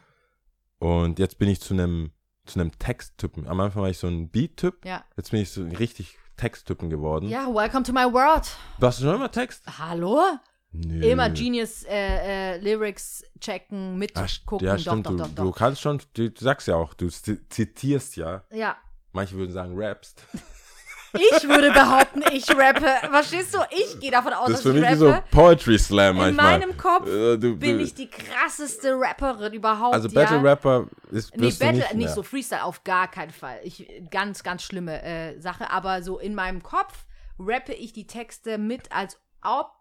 Und 0.78 1.18
jetzt 1.18 1.38
bin 1.38 1.48
ich 1.48 1.60
zu 1.60 1.74
einem 1.74 2.12
zu 2.46 2.58
einem 2.58 2.76
Texttypen. 2.78 3.46
Am 3.46 3.60
Anfang 3.60 3.82
war 3.82 3.90
ich 3.90 3.98
so 3.98 4.08
ein 4.08 4.28
Beat-Typ, 4.28 4.84
ja. 4.84 5.04
jetzt 5.16 5.30
bin 5.30 5.40
ich 5.40 5.50
so 5.50 5.60
ein 5.62 5.70
richtig 5.76 6.18
Texttypen 6.36 6.90
geworden. 6.90 7.28
Ja, 7.28 7.46
welcome 7.54 7.84
to 7.84 7.92
my 7.92 8.04
world. 8.12 8.48
Warst 8.78 8.98
du 8.98 9.04
schon 9.04 9.14
immer 9.14 9.30
Text? 9.30 9.64
Hallo? 9.78 10.20
Nö. 10.72 11.04
Immer 11.04 11.30
Genius 11.30 11.82
äh, 11.84 12.54
äh, 12.54 12.56
Lyrics 12.58 13.24
checken, 13.40 13.98
mitgucken. 13.98 14.64
ja, 14.66 14.74
doch, 14.76 14.80
stimmt. 14.80 15.06
doch, 15.06 15.10
du, 15.10 15.16
doch, 15.18 15.28
du 15.28 15.44
doch. 15.50 15.56
kannst 15.56 15.80
schon, 15.80 16.00
du, 16.14 16.30
du 16.30 16.40
sagst 16.44 16.68
ja 16.68 16.76
auch, 16.76 16.94
du 16.94 17.08
zi- 17.08 17.40
zitierst 17.48 18.16
ja. 18.16 18.44
Ja. 18.52 18.76
Manche 19.12 19.34
würden 19.34 19.52
sagen, 19.52 19.72
rappst. 19.76 20.22
Ich 21.12 21.48
würde 21.48 21.72
behaupten, 21.72 22.22
ich 22.32 22.48
rappe. 22.56 22.86
Verstehst 23.10 23.52
du? 23.52 23.58
Ich 23.72 23.98
gehe 23.98 24.12
davon 24.12 24.32
aus, 24.32 24.46
Das 24.46 24.62
dass 24.62 24.66
ist 24.66 24.70
für 24.72 24.78
ich 24.78 24.90
mich 24.90 25.00
wie 25.00 25.04
rappe. 25.06 25.24
so 25.32 25.36
Poetry 25.36 25.76
Slam 25.76 26.14
In 26.18 26.36
manchmal. 26.36 26.58
meinem 26.60 26.76
Kopf 26.76 27.08
Äh, 27.08 27.36
du, 27.36 27.56
bin 27.56 27.78
du, 27.78 27.82
ich 27.82 27.94
die 27.94 28.08
krasseste 28.08 28.92
Rapperin 28.96 29.52
überhaupt. 29.52 29.92
Also 29.92 30.06
ja? 30.06 30.14
Battle 30.14 30.40
Rapper 30.44 30.86
ist 31.10 31.36
Nee, 31.36 31.50
du 31.50 31.58
Battle, 31.58 31.78
nicht, 31.78 31.94
nicht, 31.94 32.10
so 32.10 32.22
Freestyle, 32.22 32.62
auf 32.62 32.84
gar 32.84 33.08
keinen 33.10 33.32
Fall. 33.32 33.58
Ich, 33.64 33.90
ganz, 34.12 34.44
ganz 34.44 34.62
schlimme 34.62 35.02
äh, 35.02 35.40
Sache. 35.40 35.68
Aber 35.72 36.00
so 36.04 36.20
in 36.20 36.36
meinem 36.36 36.62
Kopf 36.62 37.06
rappe 37.40 37.72
ich 37.72 37.92
die 37.92 38.06
Texte 38.06 38.56
mit, 38.56 38.92
als 38.92 39.18
ob 39.42 39.72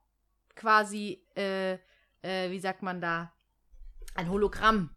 quasi, 0.59 1.23
äh, 1.35 1.73
äh, 2.21 2.51
wie 2.51 2.59
sagt 2.59 2.83
man 2.83 3.01
da, 3.01 3.31
ein 4.15 4.29
Hologramm 4.29 4.89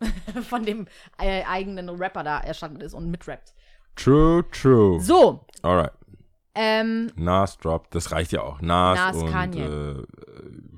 von 0.48 0.64
dem 0.64 0.86
äh, 1.18 1.42
eigenen 1.44 1.88
Rapper 1.88 2.22
da 2.24 2.40
erstanden 2.40 2.80
ist 2.80 2.92
und 2.94 3.10
mitrappt. 3.10 3.54
True, 3.94 4.44
true. 4.50 5.00
So, 5.00 5.46
Alright. 5.62 5.92
ähm, 6.54 7.10
Nas 7.16 7.56
Drop, 7.58 7.90
das 7.92 8.12
reicht 8.12 8.32
ja 8.32 8.42
auch. 8.42 8.60
Nas, 8.60 8.98
Nas, 8.98 9.16
und 9.16 9.30
Kanye. 9.30 9.62
Äh, 9.64 10.06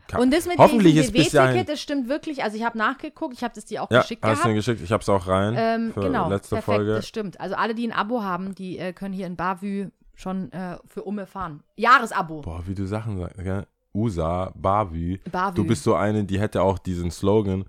Ka- 0.06 0.18
und 0.18 0.32
das 0.32 0.46
mit 0.46 0.56
Hoffentlich 0.58 0.94
diesem. 0.94 1.12
BW-Ticket, 1.12 1.68
das 1.68 1.80
stimmt 1.80 2.08
wirklich. 2.08 2.42
Also 2.44 2.56
ich 2.56 2.64
habe 2.64 2.78
nachgeguckt, 2.78 3.34
ich 3.34 3.42
habe 3.42 3.54
das 3.54 3.64
dir 3.66 3.82
auch 3.82 3.90
Ja, 3.90 4.00
geschickt 4.02 4.24
hast 4.24 4.44
du 4.44 4.48
mir 4.48 4.54
gehabt. 4.54 4.66
geschickt. 4.66 4.82
Ich 4.84 4.92
hab's 4.92 5.08
auch 5.08 5.26
rein 5.26 5.54
Ähm, 5.58 5.92
für 5.92 6.00
genau, 6.02 6.28
letzte 6.30 6.56
perfekt, 6.56 6.76
Folge. 6.76 6.92
das 6.94 7.06
stimmt. 7.08 7.40
Also 7.40 7.56
alle, 7.56 7.74
die 7.74 7.86
ein 7.86 7.92
Abo 7.92 8.22
haben, 8.22 8.54
die 8.54 8.78
äh, 8.78 8.92
können 8.92 9.12
hier 9.12 9.26
in 9.26 9.36
Bavü 9.36 9.90
schon 10.14 10.50
äh, 10.52 10.78
für 10.86 11.02
Umme 11.02 11.26
fahren. 11.26 11.62
Jahresabo. 11.76 12.40
Boah, 12.42 12.62
wie 12.66 12.74
du 12.74 12.86
Sachen 12.86 13.18
sagst. 13.18 13.36
Gell? 13.38 13.66
USA, 13.94 14.52
Bavü. 14.54 15.18
Bavü. 15.30 15.54
Du 15.54 15.64
bist 15.64 15.82
so 15.84 15.94
eine, 15.94 16.24
die 16.24 16.38
hätte 16.40 16.62
auch 16.62 16.78
diesen 16.78 17.10
Slogan. 17.10 17.64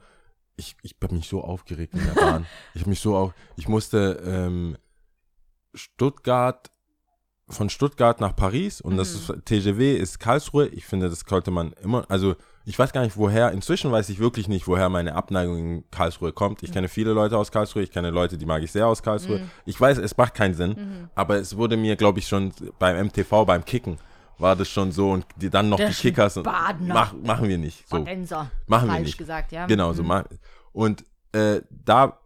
Ich, 0.57 0.75
ich 0.83 0.95
habe 1.01 1.15
mich 1.15 1.27
so 1.29 1.41
aufgeregt 1.43 1.93
in 1.93 2.03
der 2.03 2.13
Bahn. 2.21 2.45
ich 2.73 2.81
habe 2.81 2.89
mich 2.89 2.99
so 2.99 3.15
auf. 3.15 3.33
Ich 3.55 3.67
musste 3.67 4.21
ähm, 4.25 4.77
Stuttgart 5.73 6.69
von 7.47 7.69
Stuttgart 7.69 8.19
nach 8.21 8.35
Paris 8.35 8.79
und 8.79 8.97
das 8.97 9.27
Mhm. 9.27 9.35
ist, 9.35 9.45
TGW 9.45 9.95
ist 9.95 10.19
Karlsruhe. 10.19 10.67
Ich 10.67 10.85
finde, 10.85 11.09
das 11.09 11.21
sollte 11.27 11.49
man 11.49 11.73
immer. 11.81 12.05
Also 12.09 12.35
ich 12.65 12.77
weiß 12.77 12.93
gar 12.93 13.01
nicht, 13.01 13.17
woher. 13.17 13.51
Inzwischen 13.51 13.91
weiß 13.91 14.09
ich 14.09 14.19
wirklich 14.19 14.47
nicht, 14.47 14.67
woher 14.67 14.89
meine 14.89 15.15
Abneigung 15.15 15.57
in 15.57 15.83
Karlsruhe 15.89 16.31
kommt. 16.31 16.61
Mhm. 16.61 16.67
Ich 16.67 16.71
kenne 16.71 16.87
viele 16.89 17.13
Leute 17.13 17.37
aus 17.37 17.51
Karlsruhe. 17.51 17.81
Ich 17.81 17.89
kenne 17.91 18.11
Leute, 18.11 18.37
die 18.37 18.45
mag 18.45 18.61
ich 18.61 18.71
sehr 18.71 18.85
aus 18.85 19.01
Karlsruhe. 19.01 19.41
Ich 19.65 19.79
weiß, 19.81 19.97
es 19.97 20.15
macht 20.15 20.35
keinen 20.35 20.53
Sinn. 20.53 20.69
Mhm. 20.77 21.09
Aber 21.15 21.37
es 21.37 21.57
wurde 21.57 21.75
mir, 21.77 21.95
glaube 21.95 22.19
ich, 22.19 22.27
schon 22.27 22.51
beim 22.77 23.07
MTV, 23.07 23.45
beim 23.45 23.65
Kicken 23.65 23.97
war 24.39 24.55
das 24.55 24.69
schon 24.69 24.91
so 24.91 25.11
und 25.11 25.25
die, 25.35 25.49
dann 25.49 25.69
noch 25.69 25.77
Der 25.77 25.89
die 25.89 25.95
Kickers. 25.95 26.37
und-. 26.37 26.45
Mach, 26.45 27.13
machen 27.13 27.47
wir 27.47 27.57
nicht. 27.57 27.87
So. 27.87 27.97
Badenser. 27.97 28.49
Machen 28.67 28.87
wir 28.87 28.93
Falsch 28.93 29.05
nicht. 29.07 29.17
gesagt, 29.17 29.51
ja. 29.51 29.65
Genau, 29.67 29.93
so 29.93 30.03
Mhm. 30.03 30.25
Und 30.71 31.03
äh, 31.33 31.61
da 31.69 32.19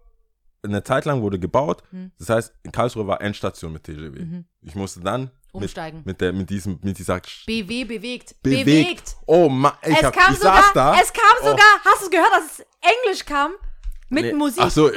eine 0.63 0.83
Zeit 0.83 1.05
lang 1.05 1.21
wurde 1.21 1.39
gebaut. 1.39 1.83
Mhm. 1.91 2.11
Das 2.19 2.29
heißt, 2.29 2.53
in 2.63 2.71
Karlsruhe 2.71 3.05
war 3.07 3.21
Endstation 3.21 3.73
mit 3.73 3.83
TGW. 3.83 4.19
Mhm. 4.23 4.45
Ich 4.61 4.75
musste 4.75 5.01
dann 5.01 5.31
Umsteigen. 5.51 5.99
Mit, 5.99 6.05
mit, 6.07 6.21
der, 6.21 6.33
mit, 6.33 6.49
diesem, 6.49 6.79
mit 6.81 6.97
dieser 6.97 7.19
BW 7.45 7.83
bewegt. 7.85 8.41
bewegt. 8.41 8.65
Bewegt. 8.65 9.15
Oh 9.27 9.49
Mann, 9.49 9.73
ich, 9.83 9.97
Es 9.97 10.03
hab, 10.03 10.15
kam 10.15 10.33
ich 10.33 10.39
sogar, 10.39 10.63
saß 10.63 10.73
da. 10.73 10.95
es 10.99 11.13
kam 11.13 11.23
Oh. 11.41 11.45
sogar, 11.49 11.65
hast 11.85 12.05
du 12.05 12.09
gehört, 12.09 12.31
dass 12.31 12.59
es 12.59 12.65
Englisch 12.81 13.25
kam? 13.25 13.51
Mit 14.09 14.25
Nee, 14.25 14.33
Musik. 14.33 14.63
Ach 14.63 14.71
so, 14.71 14.89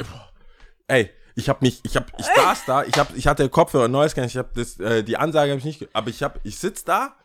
ey, 0.87 1.09
ich 1.37 1.47
hab 1.49 1.61
mich, 1.61 1.79
ich 1.83 1.95
hab, 1.95 2.11
ich 2.19 2.25
saß 2.25 2.65
da, 2.65 2.83
ich 2.83 2.97
hab, 2.97 3.15
ich 3.15 3.27
hatte 3.27 3.47
Kopfhörer, 3.47 3.87
neues 3.87 4.17
ich 4.17 4.37
hab 4.37 4.53
das, 4.55 4.79
äh, 4.79 5.03
die 5.03 5.17
Ansage 5.17 5.51
habe 5.51 5.59
ich 5.59 5.65
nicht, 5.65 5.87
aber 5.93 6.09
ich 6.09 6.23
hab, 6.23 6.39
ich 6.43 6.57
sitz 6.57 6.83
da, 6.83 7.15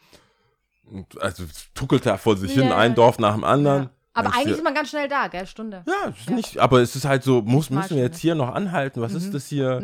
und, 0.84 1.20
also 1.20 1.44
es 1.44 1.68
tuckelte 1.74 2.10
er 2.10 2.18
vor 2.18 2.36
sich 2.36 2.52
hin, 2.52 2.68
Ja. 2.68 2.76
ein 2.76 2.94
Dorf 2.94 3.18
nach 3.18 3.32
dem 3.34 3.44
anderen. 3.44 3.88
Aber 4.12 4.26
Und 4.28 4.34
ich 4.34 4.40
eigentlich 4.40 4.56
ist 4.58 4.64
man 4.64 4.74
ganz 4.74 4.90
schnell 4.90 5.08
da, 5.08 5.28
gell? 5.28 5.46
Stunde. 5.46 5.82
Ja, 5.86 6.10
ist 6.10 6.28
nicht, 6.28 6.58
aber 6.58 6.80
es 6.82 6.94
ist 6.94 7.06
halt 7.06 7.22
so, 7.24 7.40
muss, 7.40 7.70
müssen 7.70 7.96
wir 7.96 8.02
jetzt 8.02 8.18
hier 8.18 8.34
noch 8.34 8.54
anhalten? 8.54 9.00
Was 9.00 9.12
Mhm. 9.12 9.18
ist 9.18 9.32
das 9.34 9.46
hier? 9.46 9.76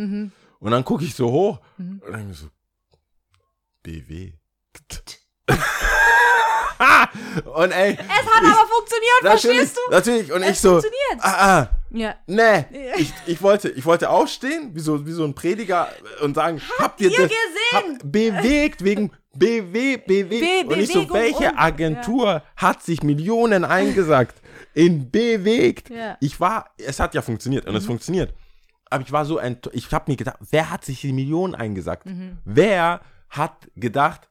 Und 0.60 0.70
dann 0.70 0.84
gucke 0.84 1.04
ich 1.04 1.14
so 1.14 1.30
hoch 1.30 1.60
und 1.78 2.02
dann 2.10 2.32
so, 2.34 2.48
BW. 3.82 4.34
und 7.54 7.70
ey, 7.72 7.92
Es 7.92 7.98
hat 7.98 8.42
aber 8.44 8.68
funktioniert, 8.68 9.20
verstehst 9.22 9.76
du? 9.76 9.92
natürlich, 9.92 10.32
und 10.32 10.42
Es 10.42 10.50
ich 10.50 10.60
so, 10.60 10.70
funktioniert. 10.70 11.18
ah, 11.20 11.58
ah, 11.60 11.68
Ja. 11.90 12.14
nee, 12.26 12.64
ich, 12.96 13.12
ich 13.26 13.42
wollte, 13.42 13.68
ich 13.70 13.84
wollte 13.84 14.10
aufstehen, 14.10 14.70
wie 14.74 14.80
so, 14.80 15.04
wie 15.06 15.12
so 15.12 15.24
ein 15.24 15.34
Prediger 15.34 15.88
und 16.22 16.34
sagen, 16.34 16.60
habt, 16.78 17.00
ihr 17.00 17.10
ihr 17.10 17.16
das, 17.16 17.28
gesehen? 17.28 17.98
Hab, 18.00 18.12
bewegt 18.12 18.84
wegen 18.84 19.10
BW, 19.34 19.96
BW. 19.98 20.24
Be- 20.64 20.72
und 20.74 20.80
ich 20.80 20.92
so, 20.92 21.08
welche 21.12 21.50
um. 21.52 21.58
Agentur 21.58 22.42
hat 22.56 22.82
sich 22.82 23.02
Millionen 23.02 23.64
eingesackt 23.64 24.40
in 24.74 25.10
bewegt? 25.10 25.90
Ja. 25.90 26.10
Mhm. 26.10 26.16
Ich 26.20 26.40
war, 26.40 26.70
es 26.76 26.98
hat 27.00 27.14
ja 27.14 27.22
funktioniert 27.22 27.66
und 27.66 27.74
es 27.74 27.86
funktioniert. 27.86 28.32
Aber 28.90 29.04
ich 29.04 29.12
war 29.12 29.24
so 29.24 29.38
enttäuscht, 29.38 29.76
ich 29.76 29.92
habe 29.92 30.10
mir 30.10 30.16
gedacht, 30.16 30.38
wer 30.50 30.70
hat 30.70 30.84
sich 30.84 31.00
die 31.02 31.12
Millionen 31.12 31.54
eingesackt? 31.54 32.06
Mhm. 32.06 32.38
Wer 32.44 33.00
hat 33.28 33.68
gedacht, 33.76 34.27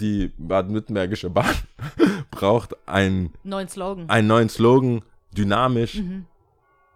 die 0.00 0.32
baden-württembergische 0.38 1.30
Bahn 1.30 1.54
braucht 2.30 2.74
einen, 2.88 3.32
Neuen 3.44 3.68
Slogan. 3.68 4.08
einen 4.08 4.26
neuen 4.28 4.48
Slogan, 4.48 5.02
dynamisch, 5.36 5.96
Mhm. 5.96 6.26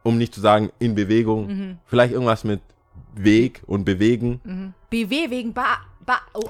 um 0.02 0.18
nicht 0.18 0.34
zu 0.34 0.40
sagen 0.40 0.70
in 0.78 0.94
Bewegung, 0.94 1.78
vielleicht 1.86 2.12
irgendwas 2.12 2.44
mit 2.44 2.60
Weg 3.14 3.62
und 3.66 3.84
Bewegen. 3.84 4.74
BW 4.90 5.30
wegen 5.30 5.52
Ba. 5.54 5.78
ba 6.04 6.20
oh. 6.34 6.48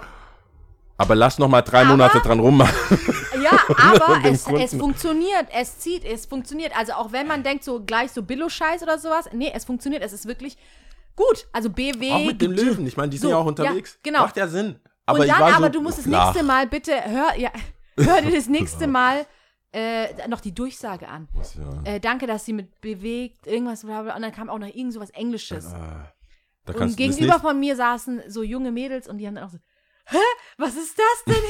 Aber 0.98 1.14
lass 1.14 1.38
noch 1.38 1.48
mal 1.48 1.62
drei 1.62 1.80
Aber- 1.82 1.90
Monate 1.90 2.20
dran 2.20 2.40
rummachen. 2.40 2.74
Ja, 3.42 3.52
aber 3.92 4.24
es, 4.24 4.46
es 4.48 4.74
funktioniert. 4.74 5.46
Es 5.52 5.78
zieht, 5.78 6.04
es 6.04 6.24
funktioniert. 6.26 6.76
Also 6.76 6.94
auch 6.94 7.12
wenn 7.12 7.28
man 7.28 7.42
denkt, 7.44 7.62
so 7.64 7.80
gleich 7.84 8.10
so 8.10 8.22
Billo-Scheiß 8.22 8.82
oder 8.82 8.98
sowas. 8.98 9.28
Nee, 9.32 9.52
es 9.54 9.64
funktioniert. 9.66 10.02
Es 10.02 10.12
ist 10.14 10.26
wirklich 10.26 10.56
gut. 11.14 11.46
Also 11.52 11.68
BW. 11.70 12.10
Auch 12.12 12.24
mit 12.24 12.40
dem 12.40 12.50
Löwen. 12.52 12.86
Ich 12.86 12.96
meine, 12.96 13.10
die 13.10 13.18
sind 13.18 13.28
So, 13.28 13.34
ja 13.34 13.36
auch 13.36 13.44
unterwegs. 13.46 13.92
ja, 13.92 14.10
genau. 14.10 14.22
Macht 14.22 14.36
ja 14.38 14.48
Sinn. 14.48 14.76
Aber 15.06 15.20
Und 15.20 15.28
dann 15.28 15.42
aber 15.42 15.66
so, 15.66 15.72
du 15.72 15.80
musst 15.82 15.98
das 15.98 16.06
nächste 16.06 16.42
Mal 16.42 16.66
bitte, 16.66 16.92
hör, 17.04 17.36
ja, 17.38 17.50
hör 17.98 18.20
dir 18.22 18.32
das 18.34 18.48
nächste 18.48 18.86
Mal 18.86 19.24
äh, 19.72 20.26
noch 20.28 20.40
die 20.40 20.54
Durchsage 20.54 21.08
an. 21.08 21.28
Ja. 21.84 21.92
Äh, 21.94 22.00
danke, 22.00 22.26
dass 22.26 22.44
sie 22.44 22.52
mit 22.52 22.80
bewegt, 22.80 23.46
irgendwas, 23.46 23.82
bla 23.82 24.02
bla. 24.02 24.16
Und 24.16 24.22
dann 24.22 24.32
kam 24.32 24.48
auch 24.50 24.58
noch 24.58 24.66
irgend 24.68 24.92
sowas 24.92 25.10
Englisches. 25.10 25.72
Da 26.64 26.72
und 26.74 26.96
gegenüber 26.96 27.38
von 27.38 27.58
mir 27.60 27.76
saßen 27.76 28.22
so 28.28 28.42
junge 28.42 28.72
Mädels 28.72 29.06
und 29.08 29.18
die 29.18 29.26
haben 29.26 29.36
dann 29.36 29.44
auch 29.44 29.50
so, 29.50 29.58
hä, 30.08 30.16
was 30.58 30.74
ist 30.74 30.98
das 30.98 31.24
denn 31.34 31.42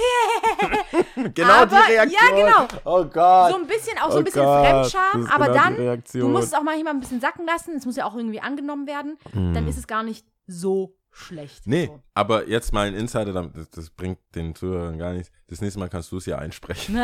hier? 1.14 1.28
genau 1.34 1.52
aber- 1.52 1.76
die 1.88 1.92
Reaktion. 1.92 2.36
ja, 2.38 2.44
genau. 2.66 2.80
Oh 2.84 3.04
Gott. 3.04 3.50
so 3.52 3.56
ein 3.58 3.66
bisschen, 3.66 3.96
auch 3.98 4.10
so 4.10 4.16
Oh 4.16 4.18
ein 4.18 4.24
bisschen 4.24 4.42
Gott, 4.42 4.66
Fremdscham, 4.66 5.26
aber 5.32 5.46
genau 5.48 5.58
dann, 5.62 6.02
du 6.12 6.28
musst 6.28 6.48
es 6.48 6.54
auch 6.54 6.62
manchmal 6.62 6.92
ein 6.94 7.00
bisschen 7.00 7.20
sacken 7.20 7.46
lassen, 7.46 7.76
es 7.76 7.86
muss 7.86 7.96
ja 7.96 8.04
auch 8.06 8.14
irgendwie 8.14 8.40
angenommen 8.40 8.86
werden, 8.86 9.16
dann 9.32 9.56
Hm. 9.56 9.68
ist 9.68 9.78
es 9.78 9.86
gar 9.86 10.02
nicht 10.02 10.26
so 10.46 10.95
schlecht. 11.16 11.66
Nee, 11.66 11.86
So. 11.86 12.02
aber 12.14 12.48
jetzt 12.48 12.72
mal 12.72 12.86
ein 12.86 12.94
Insider, 12.94 13.32
das, 13.32 13.70
das 13.70 13.90
bringt 13.90 14.18
den 14.34 14.54
Zuhörern 14.54 14.98
gar 14.98 15.12
nichts. 15.12 15.30
Das 15.48 15.60
nächste 15.60 15.78
Mal 15.80 15.88
kannst 15.88 16.12
du 16.12 16.18
es 16.18 16.26
ja 16.26 16.38
einsprechen. 16.38 16.98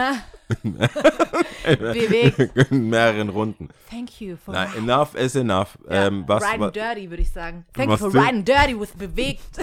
Bewegt. 1.64 2.39
In 2.70 2.89
mehreren 2.90 3.28
Runden. 3.30 3.68
Thank 3.90 4.20
you 4.20 4.36
for 4.36 4.52
Na, 4.52 4.64
enough 4.76 5.14
is 5.14 5.34
enough. 5.34 5.78
Ja, 5.89 6.06
ähm, 6.06 6.24
was, 6.26 6.43
riding 6.44 6.60
was, 6.60 6.72
dirty, 6.72 7.10
würde 7.10 7.22
ich 7.22 7.30
sagen. 7.30 7.64
Thank 7.72 7.90
you 7.90 7.97
for 7.97 8.10
du- 8.10 8.18
riding 8.18 8.44
dirty 8.44 8.78
with 8.78 8.93
bewegt. 8.94 9.59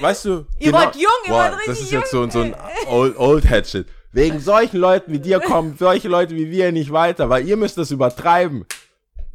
weißt 0.00 0.24
du, 0.26 0.46
Ihr 0.58 0.72
wart 0.72 0.94
jung, 0.96 1.04
ihr 1.26 1.30
boah, 1.32 1.38
wart 1.38 1.52
Das 1.54 1.60
richtig 1.68 1.84
ist 1.86 1.92
jetzt 1.92 2.10
so, 2.10 2.28
so 2.30 2.40
ein 2.40 2.54
Old, 2.88 3.16
Old 3.18 3.48
Head 3.48 3.66
Shit. 3.66 3.86
Wegen 4.12 4.40
solchen 4.40 4.78
Leuten 4.78 5.12
wie 5.12 5.18
dir 5.20 5.38
kommen 5.40 5.76
solche 5.78 6.08
Leute 6.08 6.34
wie 6.34 6.50
wir 6.50 6.72
nicht 6.72 6.92
weiter, 6.92 7.28
weil 7.28 7.46
ihr 7.46 7.56
müsst 7.56 7.76
das 7.78 7.90
übertreiben. 7.90 8.64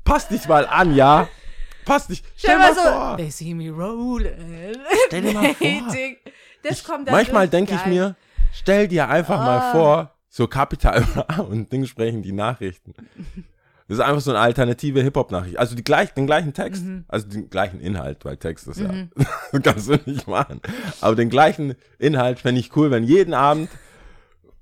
Passt 0.04 0.32
dich 0.32 0.48
mal 0.48 0.66
an, 0.66 0.96
ja? 0.96 1.28
Passt 1.86 2.10
dich. 2.10 2.24
Stell 2.36 2.58
mal 2.58 2.74
so, 2.74 2.82
vor. 2.82 3.18
they 3.18 3.30
see 3.30 3.54
me 3.54 3.70
rolling. 3.70 4.34
Stell 5.08 5.22
dir 5.22 5.34
mal 5.34 5.54
vor. 5.54 5.68
Das 6.64 6.84
kommt 6.84 7.08
dann 7.08 7.16
Manchmal 7.16 7.48
denke 7.50 7.76
ich 7.76 7.86
mir, 7.86 8.16
stell 8.54 8.88
dir 8.88 9.10
einfach 9.10 9.40
Ah. 9.40 9.44
mal 9.46 9.72
vor, 9.74 10.12
so 10.30 10.48
Kapital 10.48 11.04
und 11.50 11.72
Ding 11.72 11.86
sprechen 11.86 12.22
die 12.24 12.32
Nachrichten. 12.32 12.94
Das 13.90 13.98
ist 13.98 14.04
einfach 14.04 14.22
so 14.22 14.32
eine 14.32 14.40
alternative 14.40 15.02
Hip-Hop-Nachricht. 15.04 15.60
Also 15.60 15.76
die 15.76 15.84
gleich, 15.84 16.14
den 16.14 16.26
gleichen 16.26 16.54
Text, 16.54 16.84
Mhm. 16.84 17.04
also 17.10 17.28
den 17.28 17.50
gleichen 17.50 17.80
Inhalt, 17.82 18.24
weil 18.26 18.38
Text 18.38 18.68
ist 18.68 18.80
ja, 18.80 18.90
kannst 19.62 19.90
du 19.90 19.98
nicht 20.06 20.26
machen. 20.28 20.62
Aber 21.02 21.16
den 21.16 21.30
gleichen 21.30 21.76
Inhalt 22.00 22.40
fände 22.40 22.60
ich 22.62 22.76
cool, 22.78 22.92
wenn 22.92 23.04
jeden 23.04 23.34
Abend, 23.34 23.70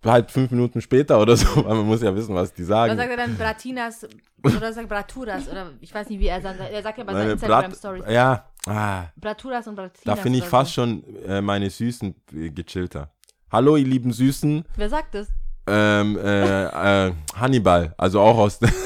halt 0.06 0.32
fünf 0.32 0.52
Minuten 0.52 0.82
später 0.82 1.20
oder 1.20 1.36
so, 1.36 1.48
weil 1.66 1.76
man 1.76 1.86
muss 1.86 2.02
ja 2.02 2.16
wissen, 2.16 2.34
was 2.34 2.54
die 2.54 2.64
sagen. 2.64 2.96
sagt 2.96 3.10
er 3.10 3.18
dann 3.18 3.38
Bratinas 3.38 4.08
oder 4.44 4.74
sagt 4.74 4.90
Braturas 4.90 5.48
oder 5.48 5.72
ich 5.80 5.94
weiß 5.94 6.10
nicht, 6.10 6.20
wie 6.20 6.28
er 6.28 6.42
sagt. 6.42 6.60
Er 6.60 6.82
sagt 6.82 6.98
ja 6.98 7.04
bei 7.04 7.14
seinen 7.14 7.32
Instagram-Stories. 7.32 8.04
Ja, 8.10 8.46
ah, 8.68 9.04
Braturas 9.16 9.68
und 9.68 9.76
Bratinas. 9.76 10.04
da 10.04 10.16
finde 10.16 10.40
ich 10.40 10.46
fast 10.46 10.74
so. 10.74 10.82
schon 10.82 11.04
äh, 11.26 11.42
meine 11.42 11.70
Süßen 11.70 12.16
gechillter. 12.32 13.12
Hallo, 13.52 13.76
ihr 13.76 13.86
lieben 13.86 14.12
Süßen. 14.12 14.66
Wer 14.76 14.90
sagt 14.90 15.14
das? 15.16 15.28
Ähm, 15.68 16.18
äh, 16.18 17.08
äh, 17.08 17.14
Hannibal, 17.36 17.94
also 17.98 18.22
auch 18.22 18.38
aus 18.38 18.60
der. 18.60 18.72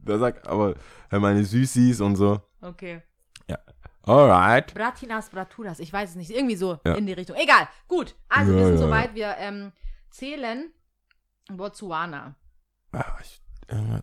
Der 0.00 0.18
sagt 0.18 0.48
aber 0.48 0.74
äh, 1.12 1.18
meine 1.18 1.44
Süßis 1.44 2.00
und 2.00 2.16
so. 2.16 2.40
Okay. 2.62 3.02
Alright. 4.08 4.74
Bratinas, 4.74 5.30
Braturas, 5.30 5.78
ich 5.80 5.92
weiß 5.92 6.10
es 6.10 6.16
nicht. 6.16 6.30
Irgendwie 6.30 6.56
so 6.56 6.78
Ja. 6.84 6.94
in 6.94 7.06
die 7.06 7.12
Richtung. 7.12 7.36
Egal, 7.36 7.68
gut. 7.86 8.14
Also 8.28 8.52
Ja, 8.52 8.58
wir 8.58 8.66
sind 8.66 8.78
soweit. 8.78 9.14
Wir 9.14 9.36
ähm, 9.38 9.72
zählen 10.10 10.72
Botswana. 11.50 12.34
Ah, 12.92 13.04
ich, 13.20 13.42
äh, 13.68 14.00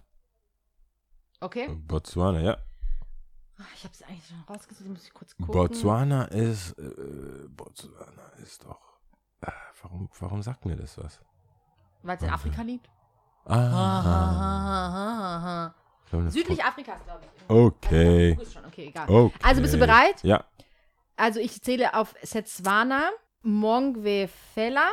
Okay? 1.41 1.67
Botswana, 1.87 2.39
ja. 2.39 2.57
Ich 3.75 3.83
habe 3.83 3.93
es 3.93 4.01
eigentlich 4.03 4.27
schon 4.27 4.41
rausgesucht, 4.49 4.89
muss 4.89 5.05
ich 5.05 5.13
kurz 5.13 5.35
gucken. 5.35 5.53
Botswana 5.53 6.25
ist. 6.25 6.77
Äh, 6.77 7.47
Botswana 7.49 8.27
ist 8.43 8.63
doch. 8.65 8.79
Äh, 9.41 9.51
warum, 9.81 10.09
warum 10.19 10.41
sagt 10.41 10.65
mir 10.65 10.75
das 10.75 10.97
was? 10.97 11.21
Weil 12.03 12.17
es 12.17 12.23
in 12.23 12.29
Afrika 12.29 12.61
liegt? 12.63 12.89
Ah, 13.45 13.55
ich 13.55 13.71
glaub, 15.73 15.84
Südlich 16.29 16.63
Afrikas, 16.63 17.03
glaube 17.05 17.21
ich. 17.23 17.49
Okay. 17.49 18.37
Also, 18.39 18.51
schon. 18.51 18.65
Okay, 18.65 18.85
egal. 18.87 19.09
okay. 19.09 19.33
Also 19.43 19.61
bist 19.61 19.73
du 19.73 19.77
bereit? 19.77 20.23
Ja. 20.23 20.43
Also 21.17 21.39
ich 21.39 21.61
zähle 21.61 21.93
auf 21.93 22.13
Setswana, 22.21 23.09
Mongwe 23.41 24.29
Fela, 24.53 24.89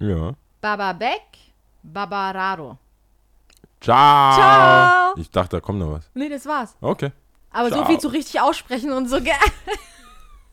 Ja. 0.00 0.32
Bababek, 0.60 1.22
Babararo. 1.82 2.78
Ciao. 3.80 4.34
Ciao. 4.34 5.14
Ich 5.16 5.30
dachte, 5.30 5.56
da 5.56 5.60
kommt 5.60 5.78
noch 5.78 5.92
was. 5.92 6.10
Nee, 6.14 6.28
das 6.28 6.44
war's. 6.46 6.76
Okay. 6.80 7.12
Aber 7.50 7.68
so 7.70 7.76
Ciao. 7.76 7.86
viel 7.86 7.98
zu 7.98 8.08
richtig 8.08 8.40
aussprechen 8.40 8.92
und 8.92 9.08
so. 9.08 9.20
ge- 9.20 9.32